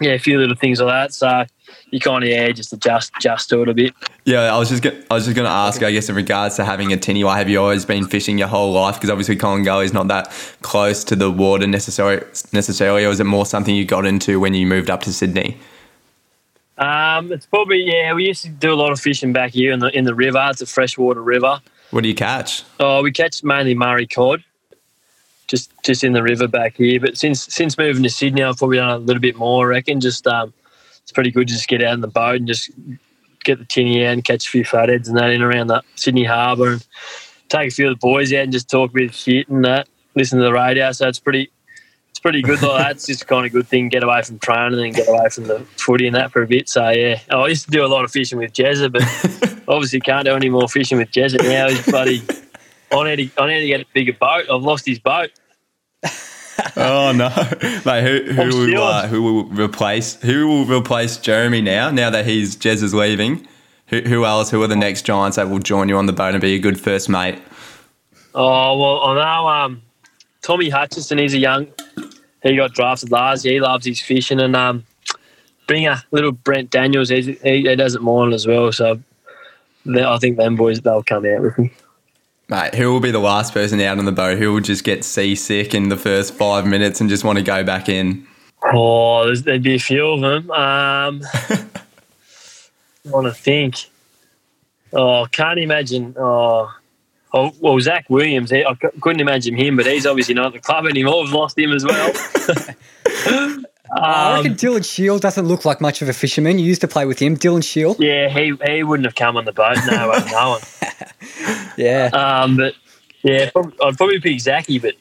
yeah, 0.00 0.12
a 0.12 0.18
few 0.18 0.38
little 0.38 0.56
things 0.56 0.80
like 0.80 0.92
that. 0.92 1.14
So 1.14 1.44
you 1.90 2.00
kind 2.00 2.24
of 2.24 2.30
yeah, 2.30 2.50
just 2.50 2.72
adjust 2.72 3.12
adjust 3.16 3.48
to 3.50 3.62
it 3.62 3.68
a 3.68 3.74
bit. 3.74 3.94
Yeah, 4.24 4.54
I 4.54 4.58
was 4.58 4.68
just 4.68 4.82
go- 4.82 4.98
I 5.10 5.14
was 5.14 5.24
just 5.24 5.36
going 5.36 5.46
to 5.46 5.52
ask, 5.52 5.82
I 5.82 5.92
guess, 5.92 6.08
in 6.08 6.14
regards 6.14 6.56
to 6.56 6.64
having 6.64 6.92
a 6.92 6.96
tinny, 6.96 7.24
why 7.24 7.38
have 7.38 7.48
you 7.48 7.60
always 7.60 7.84
been 7.84 8.06
fishing 8.06 8.38
your 8.38 8.48
whole 8.48 8.72
life? 8.72 8.96
Because 8.96 9.10
obviously 9.10 9.36
Collingullie 9.36 9.84
is 9.84 9.92
not 9.92 10.08
that 10.08 10.32
close 10.62 11.04
to 11.04 11.16
the 11.16 11.30
water 11.30 11.66
necessarily, 11.66 12.24
necessarily, 12.52 13.04
or 13.04 13.10
is 13.10 13.20
it 13.20 13.24
more 13.24 13.46
something 13.46 13.74
you 13.74 13.84
got 13.84 14.06
into 14.06 14.40
when 14.40 14.54
you 14.54 14.66
moved 14.66 14.90
up 14.90 15.02
to 15.02 15.12
Sydney? 15.12 15.58
Um, 16.78 17.32
it's 17.32 17.46
probably 17.46 17.82
yeah. 17.82 18.12
We 18.14 18.26
used 18.26 18.42
to 18.42 18.48
do 18.48 18.72
a 18.72 18.74
lot 18.74 18.92
of 18.92 19.00
fishing 19.00 19.32
back 19.32 19.52
here 19.52 19.72
in 19.72 19.80
the 19.80 19.96
in 19.96 20.04
the 20.04 20.14
river. 20.14 20.44
It's 20.50 20.60
a 20.60 20.66
freshwater 20.66 21.22
river. 21.22 21.60
What 21.90 22.02
do 22.02 22.08
you 22.08 22.14
catch? 22.14 22.64
Oh, 22.80 23.02
we 23.02 23.12
catch 23.12 23.44
mainly 23.44 23.74
Murray 23.74 24.06
cod, 24.06 24.42
just 25.46 25.70
just 25.84 26.02
in 26.02 26.12
the 26.12 26.22
river 26.22 26.48
back 26.48 26.76
here. 26.76 26.98
But 26.98 27.16
since 27.16 27.42
since 27.44 27.78
moving 27.78 28.02
to 28.02 28.10
Sydney, 28.10 28.42
I've 28.42 28.56
probably 28.56 28.78
done 28.78 28.90
a 28.90 28.98
little 28.98 29.20
bit 29.20 29.36
more. 29.36 29.66
I 29.66 29.76
reckon 29.76 30.00
just 30.00 30.26
um, 30.26 30.52
it's 31.04 31.12
pretty 31.12 31.30
good 31.30 31.46
to 31.46 31.54
just 31.54 31.68
get 31.68 31.82
out 31.82 31.94
in 31.94 32.00
the 32.00 32.08
boat 32.08 32.36
and 32.36 32.48
just 32.48 32.70
get 33.44 33.58
the 33.58 33.64
tinny 33.64 34.04
out 34.04 34.14
and 34.14 34.24
catch 34.24 34.46
a 34.46 34.50
few 34.50 34.64
fatheads 34.64 35.06
and 35.06 35.16
that 35.18 35.30
in 35.30 35.42
around 35.42 35.66
the 35.68 35.82
Sydney 35.94 36.24
Harbour 36.24 36.72
and 36.72 36.86
take 37.50 37.68
a 37.68 37.70
few 37.70 37.88
of 37.88 37.94
the 37.94 37.98
boys 38.00 38.32
out 38.32 38.44
and 38.44 38.52
just 38.52 38.70
talk 38.70 38.90
a 38.90 38.94
bit 38.94 39.10
of 39.10 39.14
shit 39.14 39.48
and 39.48 39.64
that. 39.64 39.86
Listen 40.16 40.38
to 40.38 40.44
the 40.44 40.52
radio, 40.52 40.90
so 40.92 41.06
it's 41.08 41.20
pretty. 41.20 41.50
It's 42.10 42.20
pretty 42.20 42.42
good 42.42 42.62
like 42.62 42.78
that. 42.78 42.90
It's 42.92 43.06
just 43.06 43.22
a 43.22 43.26
kind 43.26 43.44
of 43.44 43.50
good 43.52 43.66
thing. 43.66 43.88
Get 43.88 44.04
away 44.04 44.22
from 44.22 44.38
training 44.38 44.78
and 44.82 44.94
get 44.94 45.08
away 45.08 45.28
from 45.30 45.44
the 45.44 45.58
footy 45.76 46.06
and 46.06 46.14
that 46.14 46.30
for 46.30 46.42
a 46.42 46.46
bit. 46.46 46.68
So 46.68 46.88
yeah, 46.90 47.18
Oh, 47.30 47.40
I 47.42 47.48
used 47.48 47.64
to 47.64 47.70
do 47.72 47.84
a 47.84 47.88
lot 47.88 48.04
of 48.04 48.12
fishing 48.12 48.38
with 48.38 48.52
Jezza, 48.52 48.90
but 48.90 49.02
obviously 49.68 49.98
can't 50.00 50.24
do 50.24 50.32
any 50.34 50.48
more 50.48 50.68
fishing 50.68 50.96
with 50.98 51.10
Jezza 51.10 51.42
now. 51.42 51.68
He's 51.68 51.84
bloody. 51.84 52.22
I 52.92 53.16
need 53.16 53.32
to, 53.34 53.42
I 53.42 53.48
need 53.48 53.60
to 53.62 53.66
get 53.66 53.80
a 53.80 53.86
bigger 53.92 54.12
boat. 54.12 54.44
I've 54.50 54.62
lost 54.62 54.86
his 54.86 55.00
boat. 55.00 55.30
Oh 56.76 57.12
no, 57.12 57.28
mate! 57.84 58.02
Who 58.02 58.32
who 58.32 58.72
will 58.72 58.82
uh, 58.82 59.06
who 59.06 59.22
will 59.22 59.44
replace 59.44 60.20
who 60.22 60.48
will 60.48 60.64
replace 60.64 61.16
Jeremy 61.16 61.60
now? 61.60 61.90
Now 61.90 62.10
that 62.10 62.26
he's 62.26 62.56
Jez 62.56 62.82
is 62.82 62.94
leaving, 62.94 63.46
who 63.88 64.00
who 64.00 64.24
else? 64.24 64.50
Who 64.50 64.62
are 64.62 64.66
the 64.66 64.76
next 64.76 65.02
Giants 65.02 65.36
that 65.36 65.48
will 65.48 65.58
join 65.58 65.88
you 65.88 65.96
on 65.96 66.06
the 66.06 66.12
boat 66.12 66.34
and 66.34 66.40
be 66.40 66.54
a 66.54 66.58
good 66.58 66.80
first 66.80 67.08
mate? 67.08 67.40
Oh 68.34 68.78
well, 68.78 69.00
I 69.04 69.14
know. 69.14 69.48
Um, 69.48 69.82
Tommy 70.42 70.68
Hutchesson. 70.68 71.18
He's 71.18 71.34
a 71.34 71.38
young. 71.38 71.68
He 72.42 72.56
got 72.56 72.72
drafted 72.72 73.10
last 73.10 73.44
year. 73.44 73.54
He 73.54 73.60
loves 73.60 73.86
his 73.86 74.00
fishing 74.00 74.40
and 74.40 74.54
um, 74.54 74.84
bring 75.66 75.86
a 75.86 76.02
little 76.10 76.32
Brent 76.32 76.70
Daniels. 76.70 77.08
He's, 77.08 77.26
he, 77.26 77.38
he 77.62 77.76
doesn't 77.76 78.02
mind 78.02 78.34
as 78.34 78.46
well. 78.46 78.70
So 78.70 79.00
I 79.86 80.18
think 80.18 80.36
them 80.36 80.56
boys 80.56 80.80
they'll 80.80 81.02
come 81.02 81.24
out 81.24 81.42
with 81.42 81.58
me. 81.58 81.72
Mate, 82.48 82.74
who 82.74 82.92
will 82.92 83.00
be 83.00 83.10
the 83.10 83.18
last 83.18 83.54
person 83.54 83.80
out 83.80 83.98
on 83.98 84.04
the 84.04 84.12
boat? 84.12 84.38
Who 84.38 84.52
will 84.52 84.60
just 84.60 84.84
get 84.84 85.02
seasick 85.04 85.74
in 85.74 85.88
the 85.88 85.96
first 85.96 86.34
five 86.34 86.66
minutes 86.66 87.00
and 87.00 87.08
just 87.08 87.24
want 87.24 87.38
to 87.38 87.44
go 87.44 87.64
back 87.64 87.88
in? 87.88 88.26
Oh, 88.72 89.34
there'd 89.34 89.62
be 89.62 89.74
a 89.74 89.78
few 89.78 90.06
of 90.06 90.20
them. 90.20 90.50
Um, 90.50 91.22
I 91.32 91.66
want 93.06 93.26
to 93.26 93.32
think. 93.32 93.90
Oh, 94.92 95.26
can't 95.32 95.58
imagine. 95.58 96.14
Oh, 96.18 96.72
oh 97.32 97.52
well, 97.60 97.80
Zach 97.80 98.08
Williams. 98.08 98.50
He, 98.50 98.64
I 98.64 98.74
c- 98.74 99.00
couldn't 99.00 99.20
imagine 99.20 99.56
him, 99.56 99.76
but 99.76 99.86
he's 99.86 100.06
obviously 100.06 100.34
not 100.34 100.46
at 100.46 100.52
the 100.52 100.60
club 100.60 100.86
anymore. 100.86 101.22
We've 101.24 101.32
lost 101.32 101.58
him 101.58 101.72
as 101.72 101.84
well. 101.84 102.12
I 103.96 104.36
um, 104.36 104.44
reckon 104.44 104.54
Dylan 104.56 104.84
Shiel 104.84 105.18
doesn't 105.18 105.46
look 105.46 105.64
like 105.64 105.80
much 105.80 106.02
of 106.02 106.08
a 106.08 106.12
fisherman. 106.12 106.58
You 106.58 106.64
used 106.66 106.80
to 106.80 106.88
play 106.88 107.04
with 107.06 107.18
him, 107.18 107.36
Dylan 107.36 107.62
Shiel. 107.62 107.96
yeah, 107.98 108.28
he 108.28 108.54
he 108.66 108.82
wouldn't 108.82 109.06
have 109.06 109.14
come 109.14 109.36
on 109.36 109.44
the 109.44 109.52
boat. 109.52 109.76
No 109.86 110.10
way, 110.10 110.18
no 110.30 110.50
one. 110.50 110.60
Yeah. 111.76 112.06
Um, 112.12 112.56
but 112.56 112.74
yeah, 113.22 113.50
I'd 113.54 113.96
probably 113.96 114.20
pick 114.20 114.40
Zachy, 114.40 114.78
but 114.78 114.94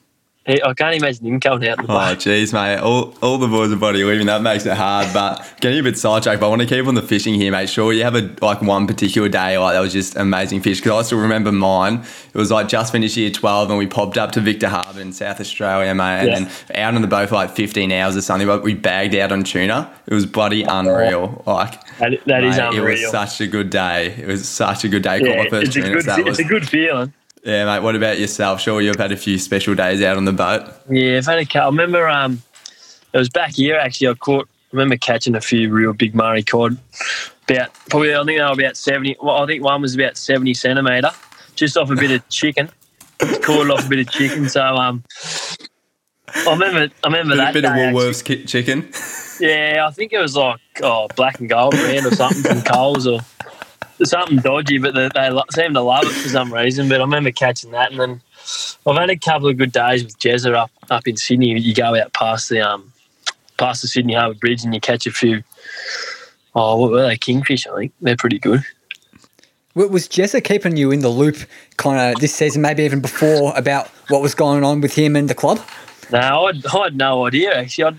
I 0.45 0.73
can't 0.73 0.95
imagine 0.95 1.25
him 1.25 1.39
coming 1.39 1.69
out 1.69 1.77
the 1.77 1.83
Oh, 1.83 2.15
jeez, 2.15 2.51
mate. 2.51 2.77
All, 2.79 3.15
all 3.21 3.37
the 3.37 3.47
boys 3.47 3.71
are 3.71 3.77
body 3.77 4.03
leaving. 4.03 4.27
That 4.27 4.41
makes 4.41 4.65
it 4.65 4.75
hard. 4.75 5.13
But 5.13 5.53
getting 5.61 5.79
a 5.79 5.83
bit 5.83 5.97
sidetracked, 5.97 6.41
but 6.41 6.47
I 6.47 6.49
want 6.49 6.61
to 6.61 6.67
keep 6.67 6.85
on 6.85 6.95
the 6.95 7.01
fishing 7.01 7.33
here, 7.33 7.49
mate. 7.49 7.69
Sure, 7.69 7.93
you 7.93 8.03
have 8.03 8.15
a 8.15 8.29
like 8.41 8.61
one 8.61 8.85
particular 8.85 9.29
day 9.29 9.57
like 9.57 9.73
that 9.73 9.79
was 9.79 9.93
just 9.93 10.17
amazing 10.17 10.61
fish. 10.61 10.79
Because 10.79 11.05
I 11.05 11.07
still 11.07 11.19
remember 11.19 11.53
mine. 11.53 12.03
It 12.33 12.37
was 12.37 12.51
like 12.51 12.67
just 12.67 12.91
finished 12.91 13.15
year 13.15 13.29
12 13.29 13.69
and 13.69 13.79
we 13.79 13.87
popped 13.87 14.17
up 14.17 14.33
to 14.33 14.41
Victor 14.41 14.67
Harbor 14.67 14.99
in 14.99 15.13
South 15.13 15.39
Australia, 15.39 15.95
mate. 15.95 16.29
And 16.29 16.49
Yeah. 16.69 16.87
out 16.87 16.95
on 16.95 17.01
the 17.01 17.07
boat 17.07 17.29
for 17.29 17.35
like 17.35 17.51
15 17.51 17.93
hours 17.93 18.17
or 18.17 18.21
something. 18.21 18.47
But 18.47 18.63
we 18.63 18.73
bagged 18.73 19.15
out 19.15 19.31
on 19.31 19.43
tuna. 19.43 19.89
It 20.07 20.13
was 20.13 20.25
bloody 20.25 20.65
oh. 20.65 20.79
unreal. 20.79 21.41
Like, 21.45 21.79
That, 21.99 22.19
that 22.25 22.43
is 22.43 22.57
mate, 22.57 22.65
It 22.65 22.77
unreal. 22.79 23.01
was 23.01 23.11
such 23.11 23.39
a 23.39 23.47
good 23.47 23.69
day. 23.69 24.07
It 24.17 24.27
was 24.27 24.47
such 24.47 24.83
a 24.83 24.89
good 24.89 25.03
day. 25.03 25.21
Yeah, 25.23 25.43
my 25.43 25.49
first 25.49 25.67
it's 25.67 25.75
a, 25.77 25.81
good, 25.81 26.27
it's 26.27 26.39
a 26.39 26.43
good 26.43 26.67
feeling. 26.67 27.13
Yeah, 27.43 27.65
mate. 27.65 27.83
What 27.83 27.95
about 27.95 28.19
yourself? 28.19 28.61
Sure, 28.61 28.81
you've 28.81 28.95
had 28.95 29.11
a 29.11 29.17
few 29.17 29.37
special 29.37 29.75
days 29.75 30.01
out 30.01 30.17
on 30.17 30.25
the 30.25 30.33
boat. 30.33 30.69
Yeah, 30.89 31.17
I've 31.17 31.25
had 31.25 31.39
a 31.39 31.45
couple. 31.45 31.61
I 31.61 31.83
remember 31.83 32.07
um, 32.09 32.41
it 33.11 33.17
was 33.17 33.29
back 33.29 33.55
here 33.55 33.75
actually. 33.75 34.07
I 34.07 34.13
caught. 34.13 34.47
I 34.47 34.75
remember 34.75 34.97
catching 34.97 35.35
a 35.35 35.41
few 35.41 35.69
real 35.71 35.93
big 35.93 36.15
Murray 36.15 36.43
cod. 36.43 36.77
About 37.49 37.73
probably, 37.89 38.15
I 38.15 38.23
think 38.23 38.39
they 38.39 38.43
were 38.43 38.51
about 38.51 38.77
seventy. 38.77 39.15
Well, 39.21 39.43
I 39.43 39.45
think 39.45 39.63
one 39.63 39.81
was 39.81 39.93
about 39.93 40.17
seventy 40.17 40.53
centimetre, 40.53 41.11
just 41.55 41.77
off 41.77 41.89
a 41.89 41.95
bit 41.95 42.11
of 42.11 42.27
chicken. 42.29 42.69
Caught 43.19 43.69
off 43.69 43.85
a 43.85 43.89
bit 43.89 43.99
of 43.99 44.09
chicken. 44.09 44.49
So 44.49 44.63
um, 44.63 45.03
I 46.35 46.51
remember. 46.51 46.93
I 47.03 47.07
remember 47.07 47.35
Bit, 47.35 47.37
that 47.37 47.53
bit 47.53 47.65
of 47.65 47.73
day, 47.73 47.83
actually. 47.83 48.01
Woolworths 48.01 48.23
ki- 48.23 48.45
chicken. 48.45 48.89
Yeah, 49.39 49.85
I 49.87 49.91
think 49.91 50.13
it 50.13 50.19
was 50.19 50.35
like 50.35 50.59
oh, 50.81 51.07
black 51.15 51.39
and 51.39 51.49
gold 51.49 51.71
brand 51.71 52.05
or 52.05 52.11
something 52.15 52.41
from 52.41 52.61
Coles 52.73 53.05
or 53.05 53.19
something 54.03 54.37
dodgy, 54.37 54.77
but 54.77 54.93
they, 54.93 55.09
they 55.13 55.41
seem 55.51 55.73
to 55.73 55.81
love 55.81 56.05
it 56.05 56.11
for 56.11 56.29
some 56.29 56.53
reason. 56.53 56.89
But 56.89 57.01
I 57.01 57.03
remember 57.03 57.31
catching 57.31 57.71
that, 57.71 57.91
and 57.91 57.99
then 57.99 58.21
I've 58.85 58.97
had 58.97 59.09
a 59.09 59.17
couple 59.17 59.49
of 59.49 59.57
good 59.57 59.71
days 59.71 60.03
with 60.03 60.17
Jezza 60.19 60.53
up 60.55 60.71
up 60.89 61.07
in 61.07 61.17
Sydney. 61.17 61.57
You 61.59 61.73
go 61.73 61.95
out 61.95 62.13
past 62.13 62.49
the 62.49 62.61
um 62.61 62.91
past 63.57 63.81
the 63.81 63.87
Sydney 63.87 64.13
Harbour 64.13 64.35
Bridge, 64.35 64.63
and 64.63 64.73
you 64.73 64.79
catch 64.79 65.07
a 65.07 65.11
few. 65.11 65.43
Oh, 66.55 66.77
what 66.77 66.91
were 66.91 67.07
they? 67.07 67.17
Kingfish, 67.17 67.65
I 67.67 67.75
think 67.75 67.93
they're 68.01 68.15
pretty 68.15 68.39
good. 68.39 68.63
Was 69.75 70.07
Jezza 70.07 70.43
keeping 70.43 70.77
you 70.77 70.91
in 70.91 70.99
the 70.99 71.09
loop 71.09 71.35
kind 71.77 72.13
of 72.13 72.21
this 72.21 72.35
season, 72.35 72.61
maybe 72.61 72.83
even 72.83 73.01
before, 73.01 73.57
about 73.57 73.87
what 74.09 74.21
was 74.21 74.35
going 74.35 74.63
on 74.63 74.81
with 74.81 74.93
him 74.93 75.15
and 75.15 75.27
the 75.27 75.33
club? 75.33 75.59
No, 76.11 76.45
I'd, 76.45 76.63
I 76.67 76.83
had 76.83 76.95
no 76.95 77.25
idea 77.25 77.57
actually. 77.57 77.85
I'd, 77.85 77.97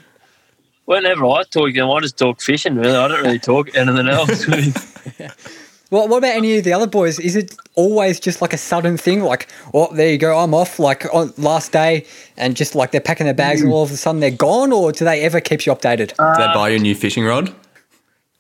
whenever 0.85 1.27
I 1.27 1.43
talk 1.43 1.73
to 1.73 1.73
him, 1.73 1.91
I 1.91 2.01
just 2.01 2.17
talk 2.17 2.41
fishing. 2.41 2.77
Really, 2.77 2.97
I 2.97 3.09
don't 3.09 3.23
really 3.23 3.41
talk 3.41 3.75
anything 3.75 4.09
else. 4.09 4.47
Well, 5.95 6.09
what 6.09 6.19
about 6.19 6.35
any 6.35 6.59
of 6.59 6.65
the 6.65 6.73
other 6.73 6.89
boys? 6.89 7.21
Is 7.21 7.37
it 7.37 7.55
always 7.77 8.19
just 8.19 8.43
like 8.43 8.53
a 8.53 8.59
sudden 8.59 8.97
thing? 8.97 9.23
Like, 9.23 9.47
oh, 9.73 9.95
there 9.95 10.11
you 10.11 10.19
go, 10.19 10.37
I'm 10.37 10.53
off, 10.53 10.81
like 10.81 11.07
on 11.15 11.33
last 11.37 11.71
day, 11.71 12.05
and 12.37 12.57
just 12.57 12.75
like 12.75 12.91
they're 12.91 13.01
packing 13.01 13.27
their 13.27 13.33
bags 13.33 13.63
and 13.63 13.71
all 13.71 13.85
of 13.85 13.93
a 13.93 13.97
sudden 13.97 14.21
they're 14.21 14.33
gone? 14.33 14.73
Or 14.73 14.91
do 14.91 15.05
they 15.05 15.21
ever 15.21 15.41
keep 15.41 15.65
you 15.65 15.73
updated? 15.73 16.09
Did 16.09 16.17
they 16.19 16.53
buy 16.53 16.71
you 16.71 16.79
a 16.79 16.81
new 16.81 16.97
fishing 16.97 17.25
rod? 17.25 17.55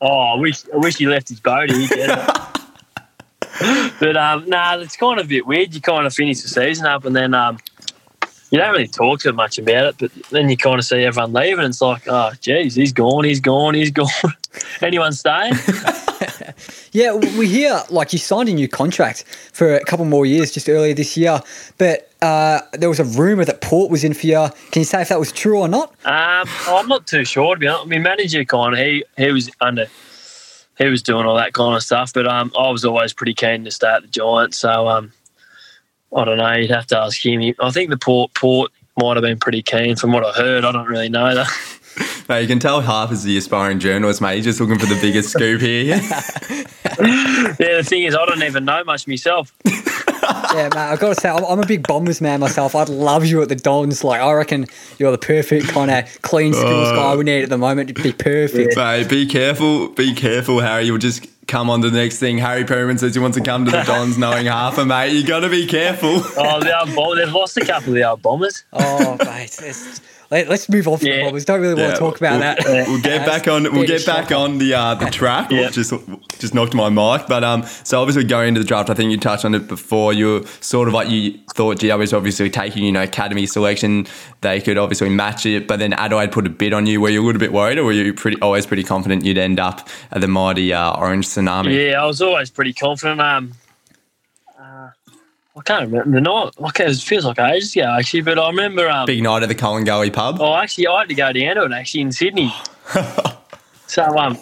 Oh, 0.00 0.34
I 0.34 0.34
wish 0.34 0.64
I 0.74 0.78
wish 0.78 0.96
he 0.96 1.06
left 1.06 1.28
his 1.28 1.38
boat 1.38 1.70
here. 1.70 2.08
but 4.00 4.16
um, 4.16 4.48
nah, 4.48 4.76
it's 4.78 4.96
kind 4.96 5.20
of 5.20 5.26
a 5.26 5.28
bit 5.28 5.46
weird. 5.46 5.76
You 5.76 5.80
kind 5.80 6.08
of 6.08 6.12
finish 6.12 6.40
the 6.40 6.48
season 6.48 6.86
up, 6.86 7.04
and 7.04 7.14
then 7.14 7.34
um, 7.34 7.58
you 8.50 8.58
don't 8.58 8.72
really 8.72 8.88
talk 8.88 9.20
too 9.20 9.32
much 9.32 9.60
about 9.60 9.84
it. 9.84 9.94
But 10.00 10.10
then 10.30 10.48
you 10.48 10.56
kind 10.56 10.80
of 10.80 10.84
see 10.84 11.04
everyone 11.04 11.32
leaving, 11.32 11.60
and 11.60 11.68
it's 11.68 11.80
like, 11.80 12.08
oh, 12.08 12.32
geez, 12.40 12.74
he's 12.74 12.92
gone, 12.92 13.22
he's 13.22 13.38
gone, 13.38 13.74
he's 13.74 13.92
gone. 13.92 14.08
Anyone 14.82 15.12
staying? 15.12 15.54
Yeah, 16.92 17.14
we 17.14 17.46
hear 17.48 17.82
like 17.90 18.12
you 18.12 18.18
signed 18.18 18.48
a 18.48 18.52
new 18.52 18.68
contract 18.68 19.24
for 19.52 19.74
a 19.74 19.84
couple 19.84 20.04
more 20.04 20.26
years 20.26 20.52
just 20.52 20.68
earlier 20.68 20.94
this 20.94 21.16
year, 21.16 21.40
but 21.78 22.10
uh, 22.22 22.60
there 22.72 22.88
was 22.88 23.00
a 23.00 23.04
rumor 23.04 23.44
that 23.44 23.60
Port 23.60 23.90
was 23.90 24.04
in 24.04 24.14
for 24.14 24.26
you. 24.26 24.48
Can 24.70 24.80
you 24.80 24.84
say 24.84 25.02
if 25.02 25.08
that 25.08 25.18
was 25.18 25.32
true 25.32 25.60
or 25.60 25.68
not? 25.68 25.90
Um, 26.04 26.48
I'm 26.68 26.88
not 26.88 27.06
too 27.06 27.24
sure 27.24 27.54
to 27.54 27.58
be 27.58 27.66
honest. 27.66 27.88
My 27.88 27.98
manager 27.98 28.44
kind 28.44 28.74
of 28.74 28.78
he 28.78 29.04
he 29.16 29.32
was 29.32 29.50
under 29.60 29.86
he 30.78 30.86
was 30.86 31.02
doing 31.02 31.26
all 31.26 31.36
that 31.36 31.52
kind 31.52 31.76
of 31.76 31.82
stuff, 31.82 32.12
but 32.12 32.26
um, 32.26 32.52
I 32.58 32.70
was 32.70 32.84
always 32.84 33.12
pretty 33.12 33.34
keen 33.34 33.64
to 33.64 33.70
stay 33.70 33.88
at 33.88 34.02
the 34.02 34.08
Giants. 34.08 34.58
So 34.58 34.88
um, 34.88 35.12
I 36.14 36.24
don't 36.24 36.38
know. 36.38 36.52
You'd 36.52 36.70
have 36.70 36.86
to 36.88 36.98
ask 36.98 37.24
him. 37.24 37.54
I 37.60 37.70
think 37.70 37.90
the 37.90 37.98
Port 37.98 38.34
Port 38.34 38.72
might 38.96 39.16
have 39.16 39.22
been 39.22 39.38
pretty 39.38 39.62
keen 39.62 39.96
from 39.96 40.12
what 40.12 40.24
I 40.24 40.32
heard. 40.32 40.64
I 40.64 40.72
don't 40.72 40.86
really 40.86 41.08
know 41.08 41.34
though. 41.34 41.44
Mate, 42.28 42.42
you 42.42 42.48
can 42.48 42.58
tell 42.58 42.80
half 42.80 43.12
is 43.12 43.22
the 43.22 43.36
aspiring 43.36 43.78
journalist, 43.78 44.20
mate. 44.20 44.36
He's 44.36 44.44
just 44.44 44.60
looking 44.60 44.78
for 44.78 44.86
the 44.86 44.98
biggest 45.00 45.30
scoop 45.30 45.60
here. 45.60 46.00
Yeah, 46.96 47.78
the 47.78 47.84
thing 47.84 48.04
is, 48.04 48.14
I 48.14 48.24
don't 48.24 48.42
even 48.42 48.64
know 48.64 48.84
much 48.84 49.08
myself. 49.08 49.52
Yeah, 49.64 50.68
mate, 50.72 50.76
I've 50.76 51.00
got 51.00 51.14
to 51.14 51.20
say, 51.20 51.28
I'm, 51.28 51.44
I'm 51.44 51.60
a 51.60 51.66
big 51.66 51.86
Bombers 51.86 52.20
man 52.20 52.40
myself. 52.40 52.74
I'd 52.74 52.88
love 52.88 53.26
you 53.26 53.42
at 53.42 53.48
the 53.48 53.56
Dons. 53.56 54.04
Like, 54.04 54.20
I 54.20 54.32
reckon 54.32 54.66
you're 54.98 55.10
the 55.10 55.18
perfect 55.18 55.68
kind 55.68 55.90
of 55.90 56.22
clean 56.22 56.52
skills 56.52 56.92
guy 56.92 57.12
oh. 57.12 57.18
we 57.18 57.24
need 57.24 57.42
at 57.42 57.48
the 57.48 57.58
moment. 57.58 57.90
It'd 57.90 58.02
be 58.02 58.12
perfect. 58.12 58.76
Mate, 58.76 59.08
be 59.08 59.26
careful, 59.26 59.88
be 59.88 60.14
careful, 60.14 60.60
Harry. 60.60 60.84
You'll 60.84 60.98
just 60.98 61.26
come 61.46 61.68
on 61.68 61.82
to 61.82 61.90
the 61.90 61.98
next 61.98 62.18
thing. 62.18 62.38
Harry 62.38 62.64
Perryman 62.64 62.98
says 62.98 63.14
he 63.14 63.20
wants 63.20 63.36
to 63.36 63.42
come 63.42 63.64
to 63.64 63.70
the 63.70 63.82
Dons 63.82 64.16
knowing 64.16 64.46
half 64.46 64.78
a 64.78 64.84
mate. 64.84 65.12
You 65.12 65.26
gotta 65.26 65.48
be 65.48 65.66
careful. 65.66 66.22
Oh, 66.36 66.60
the 66.60 66.78
old 66.78 66.94
bomb, 66.94 67.16
they've 67.16 67.32
lost 67.32 67.56
a 67.56 67.64
couple 67.64 67.88
of 67.90 67.94
the 67.94 68.04
old 68.04 68.22
bombers. 68.22 68.64
Oh, 68.72 69.16
mate. 69.24 69.58
Let's, 69.60 70.00
let, 70.30 70.48
us 70.48 70.68
move 70.68 70.88
on 70.88 70.98
from 70.98 71.04
the 71.08 71.10
Yeah. 71.16 71.24
Bombers. 71.24 71.44
Don't 71.44 71.60
really 71.60 71.74
want 71.74 71.88
Yeah, 71.88 71.92
to 71.94 71.98
talk 71.98 72.16
about 72.18 72.32
we'll, 72.32 72.74
that. 72.74 72.88
We'll 72.88 73.00
get 73.00 73.26
back 73.26 73.48
on. 73.48 73.62
We'll 73.64 73.86
get 73.86 74.04
back 74.06 74.32
on 74.32 74.58
the 74.58 74.74
uh, 74.74 74.94
the 74.94 75.06
track. 75.10 75.50
Yeah. 75.50 75.70
Just 75.70 75.92
just 76.38 76.54
knocked 76.54 76.74
my 76.74 76.88
mic, 76.88 77.26
but 77.26 77.44
um. 77.44 77.64
So 77.84 78.00
obviously 78.00 78.24
going 78.24 78.48
into 78.48 78.60
the 78.60 78.66
draft, 78.66 78.90
I 78.90 78.94
think 78.94 79.10
you 79.10 79.18
touched 79.18 79.44
on 79.44 79.54
it 79.54 79.68
before. 79.68 80.12
You 80.12 80.26
were 80.40 80.46
sort 80.60 80.88
of 80.88 80.94
like 80.94 81.08
you 81.10 81.38
thought 81.54 81.78
GW 81.78 81.98
was 81.98 82.12
obviously 82.12 82.50
taking 82.50 82.84
you 82.84 82.92
know 82.92 83.02
academy 83.02 83.46
selection. 83.46 84.06
They 84.40 84.60
could 84.60 84.78
obviously 84.78 85.08
match 85.08 85.46
it, 85.46 85.66
but 85.68 85.78
then 85.78 85.92
Adelaide 85.94 86.32
put 86.32 86.46
a 86.46 86.50
bid 86.50 86.72
on 86.72 86.86
you. 86.86 87.00
Were 87.00 87.08
you 87.10 87.22
a 87.22 87.24
little 87.26 87.38
bit 87.40 87.52
worried, 87.52 87.78
or 87.78 87.84
were 87.84 87.92
you 87.92 88.12
pretty 88.14 88.40
always 88.40 88.66
pretty 88.66 88.84
confident 88.84 89.24
you'd 89.24 89.38
end 89.38 89.60
up 89.60 89.88
at 90.10 90.20
the 90.20 90.28
mighty 90.28 90.72
uh, 90.72 90.96
Orange 90.98 91.26
Tsunami? 91.28 91.90
Yeah, 91.90 92.02
I 92.02 92.06
was 92.06 92.20
always 92.20 92.50
pretty 92.50 92.72
confident. 92.72 93.20
Um, 93.20 93.52
I 95.56 95.60
can't 95.62 95.82
remember 95.90 96.10
the 96.16 96.20
night. 96.20 96.50
Okay, 96.70 96.86
it 96.86 96.96
feels 96.96 97.24
like 97.24 97.38
ages 97.38 97.74
ago 97.76 97.94
actually, 97.98 98.22
but 98.22 98.38
I 98.38 98.48
remember. 98.48 98.88
Um, 98.88 99.06
Big 99.06 99.22
night 99.22 99.42
at 99.42 99.48
the 99.48 99.54
Collingullie 99.54 100.12
pub. 100.12 100.38
Oh, 100.40 100.54
actually, 100.54 100.86
I 100.88 101.00
had 101.00 101.08
to 101.08 101.14
go 101.14 101.32
down 101.32 101.56
to 101.56 101.64
it 101.64 101.72
actually 101.72 102.00
in 102.00 102.12
Sydney. 102.12 102.52
so, 103.86 104.02
um, 104.18 104.36